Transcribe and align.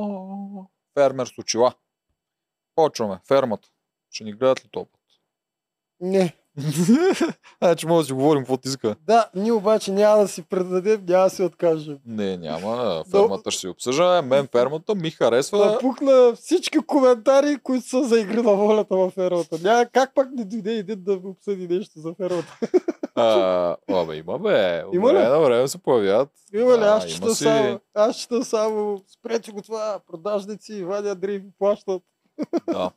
О, 0.00 0.66
Фермер 0.94 1.26
с 1.26 1.38
очила. 1.38 1.74
Почваме. 2.74 3.20
Фермата. 3.28 3.68
Ще 4.10 4.24
ни 4.24 4.32
гледат 4.32 4.64
ли 4.64 4.68
този 4.68 4.86
път? 4.86 5.00
Не. 6.00 6.36
значи 7.62 7.86
може 7.86 8.04
да 8.04 8.06
си 8.06 8.12
говорим 8.12 8.42
какво 8.42 8.56
ти 8.56 8.68
иска. 8.68 8.96
Да, 9.06 9.28
ние 9.34 9.52
обаче 9.52 9.92
няма 9.92 10.22
да 10.22 10.28
си 10.28 10.42
предадем, 10.42 11.04
няма 11.08 11.24
да 11.24 11.30
си 11.30 11.42
откажем. 11.42 11.98
Не, 12.06 12.36
няма. 12.36 13.04
Фермата 13.10 13.50
ще 13.50 13.60
си 13.60 13.68
обсъжда. 13.68 14.22
Мен 14.22 14.48
фермата 14.52 14.94
ми 14.94 15.10
харесва. 15.10 15.66
Напукна 15.66 16.32
всички 16.36 16.78
коментари, 16.78 17.58
които 17.62 17.88
са 17.88 18.04
за 18.04 18.20
игри 18.20 18.42
на 18.42 18.52
волята 18.54 18.96
във 18.96 19.12
фермата. 19.12 19.58
Няма 19.62 19.86
как 19.86 20.14
пак 20.14 20.28
не 20.32 20.44
дойде 20.44 20.72
един 20.72 21.02
да 21.02 21.12
обсъди 21.24 21.68
нещо 21.68 22.00
за 22.00 22.14
фермата. 22.14 22.58
А, 23.14 23.76
абе, 23.90 24.16
има 24.16 24.38
бе. 24.38 24.84
От 24.86 24.94
Има 24.94 25.12
ли? 25.12 25.18
на 25.18 25.38
време 25.40 25.68
се 25.68 25.78
появяват. 25.78 26.28
Има 26.54 26.74
ли? 26.76 26.80
Да, 26.80 26.86
Аз 26.86 27.06
чета 27.06 27.34
си. 27.34 27.44
само, 27.44 27.80
аз 27.94 28.16
чета 28.16 28.44
само, 28.44 29.02
спрете 29.18 29.50
го 29.52 29.62
това, 29.62 30.00
продажници, 30.06 30.72
Иван 30.74 31.06
и 31.06 31.10
Андрей 31.10 31.42
плащат. 31.58 32.02
Да. 32.68 32.90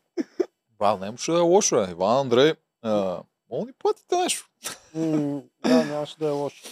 Ба, 0.80 0.98
не 1.02 1.18
ще 1.18 1.32
да 1.32 1.38
е 1.38 1.42
лошо. 1.42 1.76
Иван 1.92 2.18
Андрей. 2.18 2.54
А, 2.82 3.20
мога 3.52 3.66
ни 3.66 3.74
платите 3.74 4.16
нещо. 4.16 4.50
Да, 5.64 5.86
нямаше 5.86 6.18
да 6.18 6.28
е 6.28 6.32
лошо. 6.32 6.64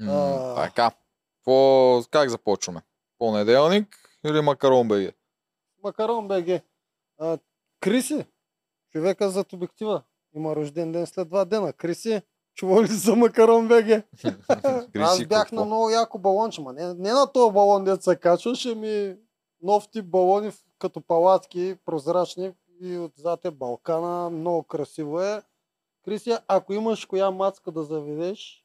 М, 0.00 0.10
А. 0.12 0.54
Така. 0.54 0.90
По... 1.44 2.02
Как 2.10 2.30
започваме? 2.30 2.80
Понеделник 3.18 3.96
или 4.26 4.40
макарон 4.40 4.88
БГ? 4.88 5.14
Макарон 5.82 6.28
БГ. 6.28 6.48
А, 7.18 7.38
Криси, 7.80 8.26
човека 8.92 9.30
зад 9.30 9.52
обектива, 9.52 10.02
има 10.34 10.56
рожден 10.56 10.92
ден 10.92 11.06
след 11.06 11.28
два 11.28 11.44
дена. 11.44 11.72
Криси, 11.72 12.22
чува 12.54 12.82
ли 12.82 12.86
за 12.86 13.16
Макарон 13.16 13.68
БГ? 13.68 14.02
Аз 14.98 15.24
бях 15.24 15.52
на 15.52 15.64
много 15.64 15.90
яко 15.90 16.18
балонче, 16.18 16.60
ма 16.60 16.72
не, 16.72 16.94
не 16.94 17.12
на 17.12 17.32
този 17.32 17.52
балон, 17.54 17.84
дет 17.84 18.02
се 18.02 18.16
качваше 18.16 18.74
ми 18.74 19.16
нов 19.62 19.88
тип 19.90 20.06
балони 20.06 20.52
като 20.78 21.00
палатки, 21.00 21.76
прозрачни 21.84 22.52
и 22.80 22.98
отзад 22.98 23.44
е 23.44 23.50
Балкана, 23.50 24.30
много 24.30 24.62
красиво 24.62 25.20
е. 25.22 25.42
Крисия, 26.06 26.40
ако 26.48 26.72
имаш 26.72 27.04
коя 27.04 27.30
мацка 27.30 27.70
да 27.72 27.82
заведеш 27.82 28.64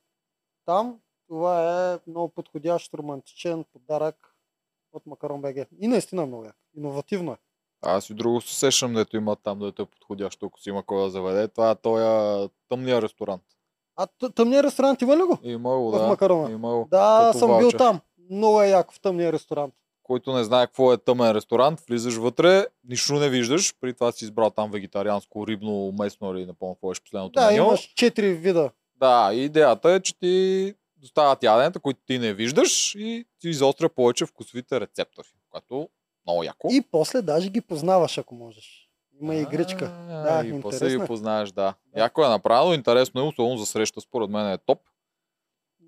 там, 0.65 0.99
това 1.27 1.93
е 1.93 1.99
много 2.07 2.29
подходящ 2.29 2.93
романтичен 2.93 3.65
подарък 3.73 4.35
от 4.93 5.05
Макарон 5.05 5.41
БГ. 5.41 5.55
И 5.79 5.87
наистина 5.87 6.25
много 6.25 6.45
як. 6.45 6.55
Иновативно 6.77 7.31
е. 7.31 7.37
Аз 7.81 8.09
и 8.09 8.13
друго 8.13 8.41
се 8.41 8.55
сещам, 8.55 8.93
дето 8.93 9.17
има 9.17 9.35
там, 9.35 9.59
дето 9.59 9.81
е 9.81 9.85
подходящо, 9.85 10.45
ако 10.45 10.59
си 10.59 10.69
има 10.69 10.83
кой 10.83 11.03
да 11.03 11.09
заведе. 11.09 11.47
Това 11.47 11.71
е 11.71 11.75
този 11.75 12.49
тъмния 12.69 13.01
ресторант. 13.01 13.43
А 13.95 14.07
тъмния 14.35 14.63
ресторант 14.63 15.01
има 15.01 15.17
ли 15.17 15.21
го? 15.21 15.37
Имало, 15.43 15.91
В 15.91 15.99
да. 15.99 16.07
Макарона? 16.07 16.51
Имало. 16.51 16.87
Да, 16.91 17.33
съм 17.33 17.47
бил 17.47 17.57
ваучер. 17.57 17.77
там. 17.77 17.99
Много 18.29 18.61
е 18.61 18.69
яко 18.69 18.93
в 18.93 19.01
тъмния 19.01 19.31
ресторант. 19.33 19.73
Който 20.11 20.33
не 20.33 20.43
знае 20.43 20.67
какво 20.67 20.93
е 20.93 20.97
тъмен 20.97 21.31
ресторант, 21.31 21.79
влизаш 21.79 22.15
вътре, 22.15 22.65
нищо 22.89 23.13
не 23.13 23.29
виждаш. 23.29 23.73
При 23.81 23.93
това 23.93 24.11
си 24.11 24.25
избрал 24.25 24.49
там 24.49 24.71
вегетарианско, 24.71 25.47
рибно, 25.47 25.93
местно 25.99 26.31
или 26.33 26.45
не 26.45 26.53
помня 26.53 26.75
какво 26.75 26.89
беше 26.89 27.01
последното 27.01 27.39
Да, 27.39 27.51
меню. 27.51 27.63
имаш 27.63 27.93
четири 27.95 28.33
вида. 28.33 28.71
Да, 28.95 29.31
идеята 29.33 29.91
е, 29.91 29.99
че 29.99 30.19
ти 30.19 30.73
доставят 30.97 31.43
яденета, 31.43 31.79
които 31.79 31.99
ти 32.07 32.19
не 32.19 32.33
виждаш 32.33 32.95
и 32.95 33.25
ти 33.39 33.49
изостря 33.49 33.89
повече 33.89 34.25
вкусовите 34.25 34.79
рецептори, 34.79 35.27
което 35.49 35.89
много 36.27 36.43
яко. 36.43 36.67
И 36.71 36.81
после 36.91 37.21
даже 37.21 37.49
ги 37.49 37.61
познаваш, 37.61 38.17
ако 38.17 38.35
можеш. 38.35 38.89
Има 39.21 39.35
и 39.35 39.41
игричка. 39.41 39.91
А, 40.09 40.41
Да, 40.41 40.47
и 40.47 40.61
после 40.61 40.89
ги 40.89 41.05
познаеш, 41.07 41.49
да. 41.49 41.73
Да. 41.93 42.01
Яко 42.01 42.25
е 42.25 42.29
направено, 42.29 42.73
интересно 42.73 43.21
е, 43.21 43.23
особено 43.23 43.57
за 43.57 43.65
среща, 43.65 44.01
според 44.01 44.29
мен 44.29 44.51
е 44.51 44.57
топ. 44.57 44.79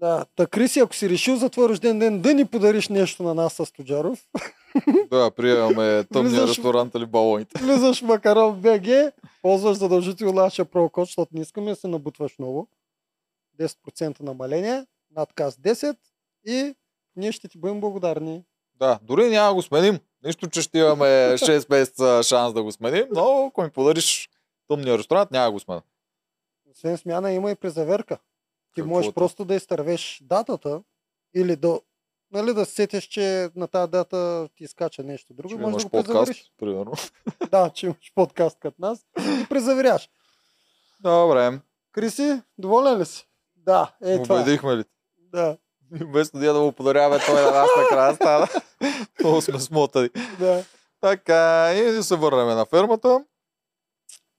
Да, 0.03 0.25
та 0.35 0.47
Криси, 0.47 0.79
ако 0.79 0.95
си 0.95 1.09
решил 1.09 1.35
за 1.35 1.49
твой 1.49 1.69
рожден 1.69 1.99
ден 1.99 2.21
да 2.21 2.33
ни 2.33 2.45
подариш 2.45 2.89
нещо 2.89 3.23
на 3.23 3.33
нас 3.33 3.53
с 3.53 3.71
Тоджаров, 3.71 4.27
да, 5.09 5.31
приемаме 5.31 6.03
тъмния 6.03 6.47
ресторант 6.47 6.95
или 6.95 7.05
балоните. 7.05 7.59
влизаш 7.63 7.99
в 7.99 8.05
Макарон 8.05 8.61
БГ, 8.61 9.13
ползваш 9.41 9.77
задължително 9.77 10.33
нашия 10.33 10.65
промокод, 10.65 11.05
защото 11.05 11.35
не 11.35 11.41
искаме 11.41 11.69
да 11.69 11.75
се 11.75 11.87
набутваш 11.87 12.39
много. 12.39 12.67
10% 13.59 14.21
намаление, 14.21 14.85
надказ 15.15 15.55
10 15.55 15.97
и 16.45 16.75
ние 17.15 17.31
ще 17.31 17.47
ти 17.47 17.57
бъдем 17.57 17.81
благодарни. 17.81 18.43
Да, 18.75 18.99
дори 19.03 19.29
няма 19.29 19.47
да 19.47 19.53
го 19.53 19.61
сменим. 19.61 19.99
Нищо, 20.25 20.49
че 20.49 20.61
ще 20.61 20.79
имаме 20.79 21.05
6 21.37 21.69
месеца 21.69 22.23
шанс 22.23 22.53
да 22.53 22.63
го 22.63 22.71
сменим, 22.71 23.05
но 23.11 23.45
ако 23.47 23.63
ми 23.63 23.69
подариш 23.69 24.29
тъмния 24.67 24.97
ресторант, 24.97 25.31
няма 25.31 25.45
да 25.45 25.51
го 25.51 25.59
смена. 25.59 25.81
Освен 26.71 26.97
смяна 26.97 27.31
има 27.31 27.51
и 27.51 27.55
презаверка. 27.55 28.17
Ти 28.75 28.81
Какво 28.81 28.89
можеш 28.89 29.07
е 29.07 29.11
то? 29.11 29.15
просто 29.15 29.45
да 29.45 29.55
изтървеш 29.55 30.19
датата 30.23 30.81
или 31.35 31.55
да, 31.55 31.79
нали, 32.31 32.53
да 32.53 32.65
се 32.65 32.71
сетиш, 32.71 33.03
че 33.03 33.49
на 33.55 33.67
тази 33.67 33.91
дата 33.91 34.49
ти 34.55 34.63
изкача 34.63 35.03
нещо 35.03 35.33
друго. 35.33 35.49
Че 35.49 35.55
може 35.55 35.69
имаш 35.69 35.83
да 35.83 35.87
го 35.87 35.91
подкаст, 35.91 36.07
презавериш. 36.15 36.51
примерно. 36.59 36.93
Да, 37.51 37.69
че 37.69 37.85
имаш 37.85 38.11
подкаст 38.15 38.59
като 38.59 38.75
нас 38.79 38.99
и 39.41 39.45
презаверяш. 39.49 40.09
Добре, 41.01 41.59
Криси, 41.91 42.41
доволен 42.57 42.97
ли 42.97 43.05
си? 43.05 43.27
Да, 43.55 43.95
е 44.01 44.23
това. 44.23 44.35
убедихме 44.35 44.77
ли? 44.77 44.83
Да, 45.19 45.57
Вместо 45.91 46.37
ние 46.37 46.49
да 46.49 46.59
му 46.59 46.71
подаряваме 46.71 47.23
той 47.25 47.41
на 47.41 47.51
нас 47.51 47.69
накрая 47.77 48.15
стана. 48.15 48.47
Много 49.19 49.41
сме 49.41 49.59
смотани. 49.59 50.09
да. 50.39 50.63
Така, 51.01 51.33
и 51.73 51.83
да 51.83 52.03
се 52.03 52.15
върнем 52.15 52.47
на 52.47 52.65
фермата. 52.65 53.23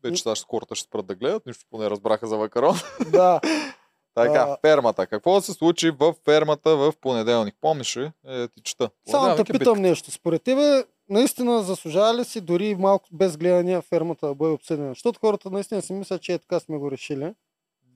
Вече 0.05 0.23
сега 0.23 0.35
ще- 0.35 0.47
хората 0.47 0.75
ще 0.75 0.85
спрат 0.85 1.07
да 1.07 1.15
гледат, 1.15 1.47
нищо 1.47 1.65
поне 1.71 1.91
разбраха 1.91 2.27
за 2.27 2.37
макарон. 2.37 2.75
да. 3.07 3.41
Така, 4.15 4.47
А. 4.49 4.57
фермата. 4.61 5.07
Какво 5.07 5.41
се 5.41 5.53
случи 5.53 5.91
в 5.91 6.15
фермата 6.25 6.77
в 6.77 6.93
понеделник? 7.01 7.55
Помниш 7.61 7.97
ли? 7.97 8.11
Е, 8.27 8.49
ти 8.49 8.63
чета. 8.63 8.91
Само 9.11 9.33
е 9.33 9.37
питам 9.37 9.59
битка. 9.59 9.77
нещо. 9.77 10.11
Според 10.11 10.43
тебе, 10.43 10.85
наистина 11.09 11.63
заслужава 11.63 12.15
ли 12.15 12.25
си 12.25 12.41
дори 12.41 12.75
малко 12.75 13.09
без 13.13 13.37
гледания 13.37 13.83
фермата 13.83 14.27
да 14.27 14.35
бъде 14.35 14.53
обсъдена? 14.53 14.89
Защото 14.89 15.21
хората 15.21 15.51
наистина 15.51 15.83
си 15.83 15.93
мислят, 15.93 16.23
че 16.23 16.33
е 16.33 16.39
така 16.39 16.61
сме 16.61 16.79
го 16.79 16.91
решили. 16.91 17.35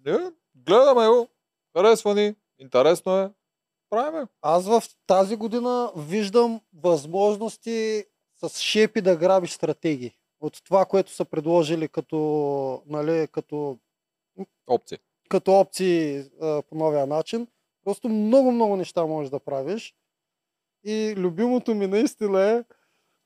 Не, 0.06 0.18
гледаме 0.54 1.08
го. 1.08 1.28
Харесва 1.76 2.14
ни. 2.14 2.34
Интересно 2.58 3.18
е. 3.18 3.30
Правиме. 3.90 4.20
го. 4.20 4.28
Аз 4.42 4.66
в 4.66 4.82
тази 5.06 5.36
година 5.36 5.92
виждам 5.96 6.60
възможности 6.82 8.04
с 8.40 8.58
шепи 8.60 9.00
да 9.00 9.16
грабиш 9.16 9.50
стратегии. 9.50 10.12
От 10.40 10.64
това, 10.64 10.84
което 10.84 11.12
са 11.12 11.24
предложили 11.24 11.88
като, 11.88 12.82
нали, 12.86 13.28
като, 13.32 13.78
Опция. 14.66 14.98
Като 15.28 15.52
опции 15.52 16.24
а, 16.42 16.62
по 16.62 16.74
новия 16.74 17.06
начин. 17.06 17.46
Просто 17.84 18.08
много, 18.08 18.52
много 18.52 18.76
неща 18.76 19.06
можеш 19.06 19.30
да 19.30 19.38
правиш. 19.40 19.94
И 20.84 21.14
любимото 21.16 21.74
ми 21.74 21.86
наистина 21.86 22.42
е, 22.42 22.64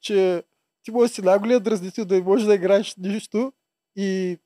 че 0.01 0.43
ти 0.83 0.91
можеш 0.91 1.15
си 1.15 1.23
най-голият 1.23 1.63
дразнител 1.63 2.05
да 2.05 2.15
не 2.15 2.21
можеш 2.23 2.47
да 2.47 2.55
играеш 2.55 2.97
нищо 2.97 3.53
и 3.97 4.39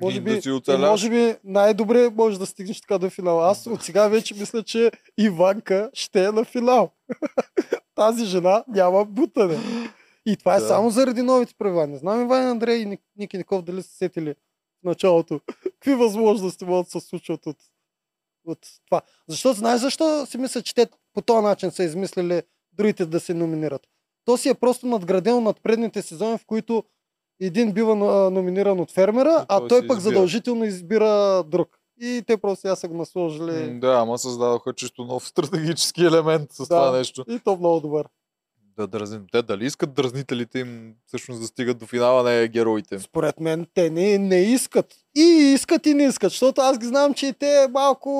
може 0.00 0.20
би, 0.20 0.40
да 0.66 0.78
може 0.80 1.10
би 1.10 1.34
най-добре 1.44 2.10
може 2.10 2.38
да 2.38 2.46
стигнеш 2.46 2.80
така 2.80 2.98
до 2.98 3.10
финала. 3.10 3.50
Аз 3.50 3.66
от 3.66 3.82
сега 3.82 4.08
вече 4.08 4.34
мисля, 4.34 4.62
че 4.62 4.90
Иванка 5.18 5.90
ще 5.94 6.24
е 6.24 6.32
на 6.32 6.44
финал. 6.44 6.90
Тази 7.94 8.24
жена 8.24 8.64
няма 8.68 9.04
бутане. 9.04 9.58
И 10.26 10.36
това 10.36 10.56
е 10.56 10.60
Да. 10.60 10.66
само 10.66 10.90
заради 10.90 11.22
новите 11.22 11.54
правила. 11.54 11.86
Не 11.86 11.96
знам 11.96 12.22
Иван 12.22 12.46
Андрей 12.46 12.76
и 12.76 12.86
Ник- 12.86 13.02
Ники 13.16 13.36
Ников 13.36 13.62
дали 13.62 13.82
са 13.82 13.90
сетили 13.90 14.34
в 14.82 14.84
началото. 14.84 15.40
Какви 15.62 15.94
възможности 15.94 16.64
могат 16.64 16.86
да 16.86 17.00
се 17.00 17.06
случват 17.06 17.46
от, 17.46 17.56
от 18.46 18.58
това. 18.86 19.00
Защото 19.28 19.58
знаеш 19.58 19.80
защо 19.80 20.26
си 20.26 20.38
мисля, 20.38 20.62
че 20.62 20.74
те 20.74 20.86
по 21.14 21.22
този 21.22 21.42
начин 21.42 21.70
са 21.70 21.84
измислили 21.84 22.42
другите 22.72 23.06
да 23.06 23.20
се 23.20 23.34
номинират. 23.34 23.82
То 24.24 24.36
си 24.36 24.48
е 24.48 24.54
просто 24.54 24.86
надградено 24.86 25.40
над 25.40 25.62
предните 25.62 26.02
сезони, 26.02 26.38
в 26.38 26.46
които 26.46 26.84
един 27.40 27.72
бива 27.72 27.92
а, 27.92 28.30
номиниран 28.30 28.80
от 28.80 28.90
фермера, 28.90 29.38
И 29.40 29.44
а 29.48 29.68
той 29.68 29.86
пък 29.86 29.98
избира. 29.98 30.00
задължително 30.00 30.64
избира 30.64 31.44
друг. 31.46 31.78
И 32.00 32.22
те 32.26 32.36
просто 32.36 32.60
сега 32.60 32.76
са 32.76 32.88
го 32.88 32.94
насложили. 32.94 33.72
М, 33.72 33.80
Да, 33.80 33.92
ама 33.92 34.18
създадоха 34.18 34.72
чисто 34.74 35.04
нов 35.04 35.28
стратегически 35.28 36.04
елемент 36.04 36.52
с 36.52 36.68
това 36.68 36.90
нещо. 36.92 37.24
И 37.28 37.38
то 37.38 37.56
много 37.56 37.80
добър. 37.80 38.08
Да 38.76 38.86
дразним. 38.86 39.26
Те 39.32 39.42
дали 39.42 39.66
искат 39.66 39.94
дразнителите 39.94 40.58
им 40.58 40.94
всъщност 41.06 41.40
да 41.40 41.46
стигат 41.46 41.78
до 41.78 41.86
финала, 41.86 42.22
не 42.22 42.48
героите. 42.48 42.98
Според 42.98 43.40
мен 43.40 43.66
те 43.74 43.90
не, 43.90 44.18
не 44.18 44.36
искат. 44.36 44.86
И 45.16 45.22
искат 45.54 45.86
и 45.86 45.94
не 45.94 46.04
искат, 46.04 46.30
защото 46.30 46.60
аз 46.60 46.78
ги 46.78 46.86
знам, 46.86 47.14
че 47.14 47.32
те 47.32 47.66
малко 47.70 48.10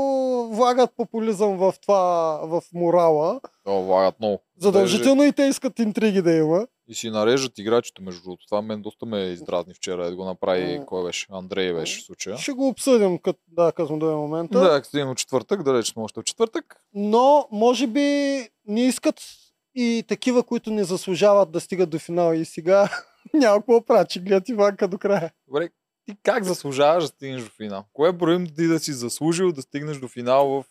влагат 0.53 0.91
популизъм 0.97 1.57
в 1.57 1.75
това, 1.83 2.41
в 2.45 2.63
морала. 2.75 3.41
О, 3.67 3.83
влагат 3.83 4.21
много. 4.21 4.43
Задължително 4.59 5.25
и 5.25 5.33
те 5.33 5.43
искат 5.43 5.79
интриги 5.79 6.23
да 6.23 6.33
има. 6.33 6.67
И 6.89 6.95
си 6.95 7.11
нарежат 7.11 7.59
играчите, 7.59 8.03
между 8.03 8.23
другото. 8.23 8.47
Това 8.47 8.63
мен 8.63 8.83
доста 8.83 9.07
ме 9.07 9.21
издразни 9.21 9.75
вчера. 9.75 10.11
Да 10.11 10.17
го 10.17 10.25
направи, 10.25 10.79
М. 10.79 10.87
кой 10.87 11.05
беше? 11.05 11.27
Андрей 11.31 11.73
беше 11.73 12.01
в 12.01 12.05
случая. 12.05 12.39
Ще 12.39 12.53
го 12.53 12.69
обсъдим, 12.69 13.19
като, 13.19 13.39
да, 13.49 13.73
като 13.73 13.97
до 13.97 14.07
момента. 14.07 14.61
Да, 14.61 14.83
като 14.83 15.11
от 15.11 15.19
четвъртък, 15.19 15.63
да 15.63 15.75
речем 15.75 16.03
още 16.03 16.21
в 16.21 16.25
четвъртък. 16.25 16.77
Но, 16.95 17.49
може 17.53 17.87
би, 17.87 18.01
не 18.67 18.87
искат 18.87 19.21
и 19.75 20.05
такива, 20.09 20.43
които 20.43 20.71
не 20.71 20.85
заслужават 20.85 21.51
да 21.51 21.61
стигат 21.61 21.91
до 21.91 21.99
финала. 21.99 22.37
И 22.37 22.45
сега 22.45 22.89
няма 23.35 23.59
какво 23.59 23.75
да 23.75 23.87
правят, 23.87 24.11
че 24.11 24.21
гледат 24.21 24.49
Иванка 24.49 24.89
до 24.89 24.99
края. 24.99 25.33
Добре, 25.49 25.69
ти 26.05 26.17
как 26.23 26.45
заслужаваш 26.45 27.05
да 27.05 27.09
стигнеш 27.09 27.43
до 27.43 27.51
финал? 27.51 27.85
Кое 27.93 28.13
броим 28.13 28.47
ти 28.47 28.67
да 28.67 28.79
си 28.79 28.93
заслужил 28.93 29.53
да 29.53 29.63
стигнеш 29.63 29.97
до 29.97 30.09
финал 30.09 30.49
в 30.49 30.65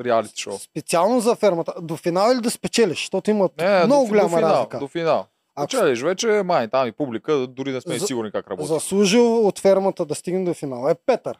реалити 0.00 0.40
шоу. 0.40 0.58
Специално 0.58 1.20
за 1.20 1.34
фермата. 1.34 1.74
До 1.82 1.96
финал 1.96 2.32
или 2.32 2.40
да 2.40 2.50
спечелиш, 2.50 2.98
защото 2.98 3.30
имат 3.30 3.56
Не, 3.58 3.84
много 3.84 4.04
до, 4.04 4.08
голяма 4.08 4.28
до 4.28 4.36
финал, 4.36 4.50
разлика. 4.50 4.78
До 4.78 4.88
финал. 4.88 5.26
Ако 5.54 5.66
Печелиш 5.66 6.02
вече, 6.02 6.42
май, 6.44 6.68
там 6.68 6.88
и 6.88 6.92
публика, 6.92 7.46
дори 7.46 7.72
не 7.72 7.80
сме 7.80 7.98
За- 7.98 8.06
сигурни 8.06 8.32
как 8.32 8.50
работи. 8.50 8.68
заслужил 8.68 9.46
от 9.46 9.58
фермата 9.58 10.04
да 10.06 10.14
стигне 10.14 10.44
до 10.44 10.54
финал 10.54 10.90
е 10.90 10.94
Петър. 10.96 11.38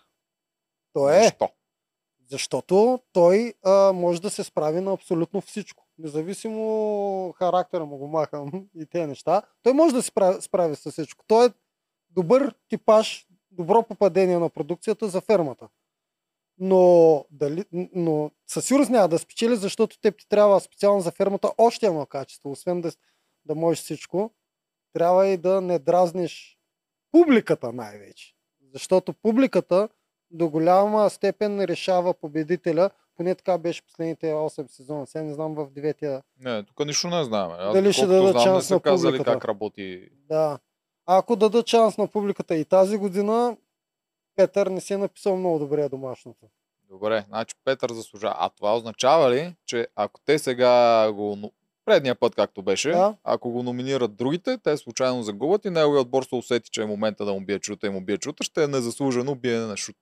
Той 0.92 1.16
е, 1.16 1.22
Защо? 1.22 1.48
защото 2.30 2.98
той 3.12 3.54
а, 3.64 3.92
може 3.92 4.22
да 4.22 4.30
се 4.30 4.44
справи 4.44 4.80
на 4.80 4.92
абсолютно 4.92 5.40
всичко. 5.40 5.83
Независимо 5.98 7.34
характера 7.38 7.84
му 7.84 7.98
го 7.98 8.08
махам 8.08 8.68
и 8.76 8.86
тези 8.86 9.06
неща, 9.06 9.42
той 9.62 9.72
може 9.72 9.94
да 9.94 10.02
се 10.02 10.08
справи, 10.08 10.42
справи 10.42 10.76
с 10.76 10.90
всичко. 10.90 11.24
Той 11.26 11.46
е 11.46 11.52
добър 12.10 12.54
типаж, 12.68 13.26
добро 13.50 13.82
попадение 13.82 14.38
на 14.38 14.50
продукцията 14.50 15.08
за 15.08 15.20
фермата. 15.20 15.68
Но, 16.58 17.24
дали, 17.30 17.64
но 17.72 18.30
със 18.46 18.66
сигурност 18.66 18.90
няма 18.90 19.08
да 19.08 19.18
спечели, 19.18 19.56
защото 19.56 20.00
теб 20.00 20.18
ти 20.18 20.28
трябва 20.28 20.60
специално 20.60 21.00
за 21.00 21.10
фермата 21.10 21.52
още 21.58 21.86
едно 21.86 22.06
качество. 22.06 22.50
Освен 22.50 22.80
да, 22.80 22.92
да 23.44 23.54
можеш 23.54 23.82
всичко, 23.82 24.30
трябва 24.92 25.26
и 25.26 25.36
да 25.36 25.60
не 25.60 25.78
дразниш 25.78 26.58
публиката 27.12 27.72
най-вече. 27.72 28.34
Защото 28.72 29.12
публиката 29.12 29.88
до 30.30 30.48
голяма 30.48 31.10
степен 31.10 31.64
решава 31.64 32.14
победителя. 32.14 32.90
Поне 33.16 33.34
така 33.34 33.58
беше 33.58 33.82
последните 33.82 34.26
8 34.26 34.66
сезона. 34.66 35.06
Сега 35.06 35.24
не 35.24 35.34
знам 35.34 35.54
в 35.54 35.70
9 35.70 36.22
Не, 36.40 36.62
тук 36.62 36.86
нищо 36.86 37.08
не 37.08 37.24
знаем. 37.24 37.50
Аз, 37.50 37.74
Дали 37.74 37.92
ще 37.92 38.06
дадат 38.06 38.30
знам, 38.30 38.36
не 38.36 38.42
шанс 38.44 38.66
са 38.66 38.74
на 38.74 38.80
казали 38.80 39.12
публиката? 39.12 39.32
как 39.32 39.44
работи. 39.44 40.08
Да. 40.28 40.58
Ако 41.06 41.36
дадат 41.36 41.66
шанс 41.66 41.98
на 41.98 42.06
публиката 42.08 42.54
и 42.56 42.64
тази 42.64 42.96
година, 42.96 43.56
Петър 44.36 44.66
не 44.66 44.80
си 44.80 44.92
е 44.94 44.98
написал 44.98 45.36
много 45.36 45.58
добре 45.58 45.88
домашното. 45.88 46.46
Добре, 46.90 47.24
значи 47.28 47.54
Петър 47.64 47.92
заслужава. 47.92 48.34
А 48.38 48.48
това 48.48 48.76
означава 48.76 49.30
ли, 49.30 49.54
че 49.66 49.86
ако 49.96 50.20
те 50.24 50.38
сега 50.38 51.12
го... 51.12 51.52
Предния 51.84 52.14
път, 52.14 52.34
както 52.34 52.62
беше, 52.62 52.90
Да. 52.90 53.14
ако 53.24 53.50
го 53.50 53.62
номинират 53.62 54.16
другите, 54.16 54.58
те 54.58 54.76
случайно 54.76 55.22
загубят 55.22 55.64
и 55.64 55.70
неговият 55.70 56.02
отбор 56.04 56.22
се 56.22 56.34
усети, 56.34 56.70
че 56.70 56.82
е 56.82 56.86
момента 56.86 57.24
да 57.24 57.32
му 57.32 57.40
бие 57.40 57.58
чута 57.58 57.86
и 57.86 57.90
му 57.90 58.00
бие 58.00 58.18
чута, 58.18 58.44
ще 58.44 58.64
е 58.64 58.68
незаслужено 58.68 59.34
биене 59.34 59.66
на 59.66 59.76
шут. 59.76 59.96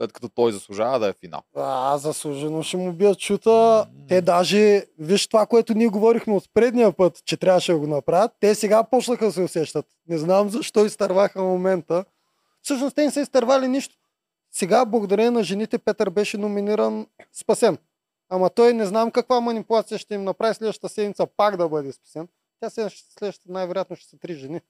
След 0.00 0.12
като 0.12 0.28
той 0.28 0.52
заслужава 0.52 0.98
да 0.98 1.08
е 1.08 1.12
финал. 1.12 1.42
А, 1.56 1.98
заслужено 1.98 2.62
ще 2.62 2.76
му 2.76 2.92
бият 2.92 3.18
чута. 3.18 3.50
М. 3.50 4.06
Те 4.08 4.20
даже, 4.20 4.84
виж 4.98 5.26
това, 5.26 5.46
което 5.46 5.74
ние 5.74 5.88
говорихме 5.88 6.34
от 6.34 6.54
предния 6.54 6.92
път, 6.92 7.24
че 7.24 7.36
трябваше 7.36 7.72
да 7.72 7.78
го 7.78 7.86
направят, 7.86 8.32
те 8.40 8.54
сега 8.54 8.84
почнаха 8.84 9.24
да 9.24 9.32
се 9.32 9.42
усещат. 9.42 9.86
Не 10.08 10.18
знам 10.18 10.50
защо 10.50 10.84
изтърваха 10.84 11.42
момента. 11.42 12.04
Всъщност 12.62 12.96
те 12.96 13.04
не 13.04 13.10
са 13.10 13.20
изтървали 13.20 13.68
нищо. 13.68 13.96
Сега, 14.52 14.84
благодарение 14.84 15.30
на 15.30 15.44
жените, 15.44 15.78
Петър 15.78 16.10
беше 16.10 16.38
номиниран 16.38 17.06
спасен. 17.32 17.78
Ама 18.30 18.50
той 18.50 18.74
не 18.74 18.86
знам 18.86 19.10
каква 19.10 19.40
манипулация 19.40 19.98
ще 19.98 20.14
им 20.14 20.24
направи 20.24 20.54
следващата 20.54 20.88
седмица 20.88 21.26
пак 21.36 21.56
да 21.56 21.68
бъде 21.68 21.92
спасен. 21.92 22.28
Тя 22.60 22.70
следващата, 22.70 23.32
най-вероятно 23.48 23.96
ще 23.96 24.08
са 24.08 24.18
три 24.18 24.34
жени. 24.34 24.60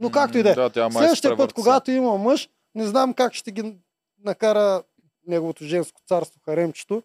Но 0.00 0.10
както 0.10 0.38
и 0.38 0.42
да 0.42 0.50
е. 0.50 0.54
Следващия 0.90 1.36
път, 1.36 1.52
когато 1.52 1.90
има 1.90 2.18
мъж, 2.18 2.48
не 2.74 2.86
знам 2.86 3.14
как 3.14 3.34
ще 3.34 3.52
ги 3.52 3.76
накара 4.18 4.82
неговото 5.26 5.64
женско 5.64 6.00
царство, 6.06 6.40
харемчето, 6.44 7.02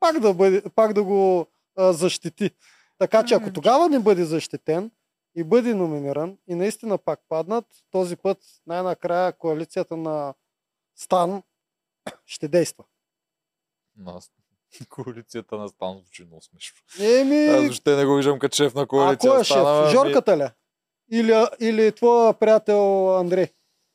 пак 0.00 0.20
да, 0.20 0.34
бъде, 0.34 0.62
пак 0.70 0.92
да 0.92 1.04
го 1.04 1.46
а, 1.76 1.92
защити. 1.92 2.50
Така 2.98 3.24
че 3.24 3.34
ако 3.34 3.52
тогава 3.52 3.88
не 3.88 3.98
бъде 3.98 4.24
защитен 4.24 4.90
и 5.34 5.44
бъде 5.44 5.74
номиниран 5.74 6.38
и 6.46 6.54
наистина 6.54 6.98
пак 6.98 7.20
паднат, 7.28 7.64
този 7.90 8.16
път 8.16 8.38
най-накрая 8.66 9.32
коалицията 9.32 9.96
на 9.96 10.34
Стан 10.96 11.42
ще 12.26 12.48
действа. 12.48 12.84
Коалицията 14.88 15.56
на 15.56 15.68
Стан 15.68 15.98
звучи 15.98 16.24
много 16.24 16.42
смешно. 16.42 16.76
Еми, 17.00 17.44
Аз 17.44 17.60
въобще 17.60 17.96
не 17.96 18.06
го 18.06 18.16
виждам 18.16 18.38
като 18.38 18.56
шеф 18.56 18.74
на 18.74 18.82
а 18.82 18.86
коалиция. 18.86 19.30
кой 19.30 19.40
е 19.40 19.44
шеф? 19.44 19.56
Стана, 19.56 19.86
ми- 19.86 19.92
Жорката 19.92 20.36
ли? 20.36 20.48
Или, 21.10 21.46
или 21.60 21.92
твоя 21.92 22.34
приятел 22.34 23.16
Андрей? 23.18 23.46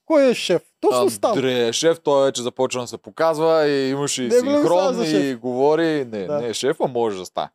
Кой 0.10 0.30
е 0.30 0.34
шеф? 0.34 0.62
Точно 0.80 1.10
Стан. 1.10 1.32
Андре 1.32 1.74
шеф, 1.74 2.00
той 2.00 2.26
вече 2.26 2.42
започва 2.42 2.82
да 2.82 2.88
се 2.88 2.98
показва 2.98 3.68
и 3.68 3.90
имаше 3.90 4.24
и 4.24 4.28
Не 4.28 4.40
синхрон 4.40 5.04
и 5.04 5.06
шеф? 5.06 5.40
говори. 5.40 6.06
Не, 6.06 6.26
Да. 6.26 6.42
не 6.42 6.48
е 6.48 6.54
шефа, 6.54 6.88
може 6.88 7.18
да 7.18 7.26
стане. 7.26 7.50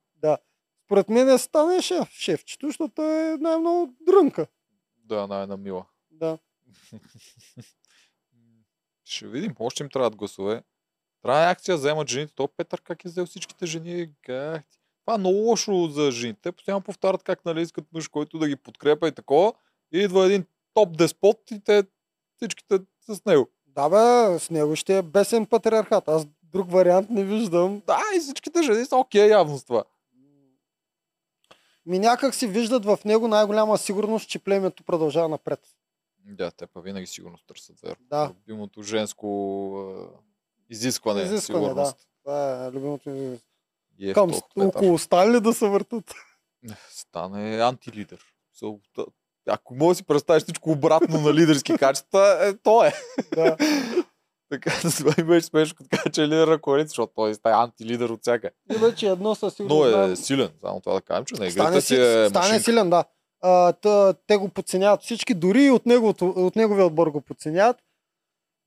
Според 0.84 1.08
мен 1.08 1.28
е 1.28 1.38
стане 1.38 1.82
шеф, 1.82 2.08
шефчето, 2.10 2.66
защото 2.66 3.02
е 3.02 3.36
най-много 3.40 3.94
дрънка. 4.00 4.46
Да, 4.98 5.26
най-на 5.26 5.56
мила. 5.56 5.84
Да. 6.10 6.38
Ще 9.04 9.26
видим, 9.26 9.54
още 9.58 9.82
им 9.82 9.88
трябват 9.88 10.16
гласове. 10.16 10.62
Трябва 11.22 11.50
акция 11.50 11.72
да 11.72 11.78
вземат 11.78 12.08
жените. 12.08 12.32
То 12.34 12.48
Петър 12.56 12.80
как 12.80 13.04
е 13.04 13.08
взел 13.08 13.26
всичките 13.26 13.66
жени? 13.66 14.08
Как? 14.22 14.64
Това 15.04 15.14
е 15.14 15.18
много 15.18 15.36
лошо 15.36 15.86
за 15.86 16.10
жените. 16.10 16.40
Те 16.42 16.52
постоянно 16.52 16.80
повтарят 16.80 17.22
как 17.22 17.44
нали, 17.44 17.62
искат 17.62 17.84
мъж, 17.92 18.08
който 18.08 18.38
да 18.38 18.48
ги 18.48 18.56
подкрепа 18.56 19.08
и 19.08 19.12
такова. 19.12 19.52
И 19.92 19.98
идва 19.98 20.26
един 20.26 20.44
топ 20.74 20.96
деспот 20.96 21.50
и 21.50 21.60
те 21.64 21.84
всичките 22.44 22.78
с 23.00 23.24
него. 23.24 23.48
Да 23.66 23.88
бе, 23.88 24.38
с 24.38 24.50
него 24.50 24.76
ще 24.76 24.98
е 24.98 25.02
бесен 25.02 25.46
патриархат. 25.46 26.08
Аз 26.08 26.26
друг 26.42 26.70
вариант 26.70 27.10
не 27.10 27.24
виждам. 27.24 27.82
Да, 27.86 28.00
и 28.16 28.20
всичките 28.20 28.62
жени 28.62 28.84
са 28.84 28.96
окей 28.96 29.28
явно 29.28 29.58
с 29.58 29.64
това. 29.64 29.84
Ми 31.86 31.98
някак 31.98 32.34
си 32.34 32.46
виждат 32.46 32.84
в 32.84 32.98
него 33.04 33.28
най-голяма 33.28 33.78
сигурност, 33.78 34.28
че 34.28 34.38
племето 34.38 34.84
продължава 34.84 35.28
напред. 35.28 35.60
Да, 36.24 36.50
те 36.50 36.66
па 36.66 36.80
винаги 36.80 37.06
сигурно 37.06 37.38
търсят 37.46 37.80
веро. 37.80 37.96
Да. 38.00 38.32
Любимото 38.48 38.82
женско 38.82 39.28
а, 39.78 40.18
изискване, 40.70 41.22
Изискване, 41.22 41.66
сигурност. 41.66 42.08
Това 42.22 42.66
е 42.66 42.70
любимото 42.72 43.10
е 43.10 44.12
Към 44.12 44.32
около 44.56 44.98
Стали 44.98 45.40
да 45.40 45.54
се 45.54 45.68
въртат. 45.68 46.14
Стане 46.90 47.60
антилидер. 47.60 48.24
Да- 49.46 49.52
ако 49.52 49.74
може 49.74 49.88
да 49.88 49.94
си 49.94 50.04
представиш 50.04 50.42
всичко 50.42 50.70
обратно 50.70 51.20
на 51.20 51.34
лидерски 51.34 51.72
качества, 51.78 52.38
е, 52.40 52.56
то 52.56 52.84
е. 52.84 52.92
да. 53.34 53.56
Така, 54.50 54.70
това 54.90 55.14
ми 55.18 55.24
беше 55.24 55.46
смешно, 55.46 55.76
като 55.76 55.88
кажа, 55.90 56.10
че 56.12 56.22
е 56.22 56.28
лидер 56.28 56.48
на 56.48 56.60
коалиция, 56.60 56.88
защото 56.88 57.12
той 57.14 57.30
е 57.30 57.34
антилидер 57.44 58.08
от 58.08 58.20
всяка. 58.20 58.50
Иначе 58.76 59.06
едно 59.08 59.34
със 59.34 59.42
Но 59.42 59.50
сигурност. 59.50 59.86
е 59.88 59.90
знам. 59.92 60.16
силен, 60.16 60.50
само 60.60 60.80
това 60.80 60.94
да 60.94 61.00
кажем, 61.00 61.24
че 61.24 61.34
на 61.34 61.50
Стане, 61.50 61.68
играта 61.68 61.80
си, 61.80 61.86
си 61.86 61.94
е 61.94 62.28
стане 62.28 62.46
машинка. 62.46 62.62
силен, 62.62 62.90
да. 62.90 63.04
А, 63.42 63.72
тъ, 63.72 64.14
те 64.26 64.36
го 64.36 64.48
подценяват 64.48 65.02
всички, 65.02 65.34
дори 65.34 65.62
и 65.62 65.70
от, 65.70 65.86
неговото, 65.86 66.26
от 66.28 66.56
неговия 66.56 66.86
отбор 66.86 67.06
го 67.06 67.20
подценяват. 67.20 67.76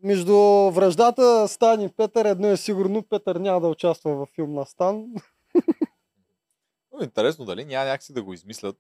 Между 0.04 0.36
връждата 0.72 1.48
Стан 1.48 1.82
и 1.82 1.90
Петър 1.90 2.26
едно 2.26 2.48
е 2.48 2.58
сигурно, 2.58 3.04
Петър 3.04 3.36
няма 3.36 3.62
да 3.62 3.68
участва 3.68 4.16
в 4.16 4.28
филм 4.36 4.54
на 4.54 4.66
Стан. 4.66 5.06
Но 6.92 7.04
интересно 7.04 7.46
дали 7.46 7.66
няма 7.66 7.86
някакси 7.86 8.14
да 8.14 8.24
го 8.24 8.34
измислят. 8.34 8.76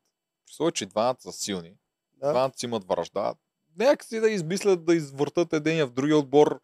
При 0.45 0.53
случай, 0.53 0.73
че 0.73 0.83
и 0.83 0.87
двамата 0.87 1.15
са 1.19 1.31
силни. 1.31 1.73
Да. 2.21 2.29
Двамата 2.29 2.53
си 2.55 2.65
имат 2.65 2.87
връжда. 2.87 3.33
Някакси 3.79 4.19
да 4.19 4.29
измислят 4.29 4.85
да 4.85 4.95
извъртат 4.95 5.53
единия 5.53 5.87
в 5.87 5.91
другия 5.91 6.17
отбор 6.17 6.59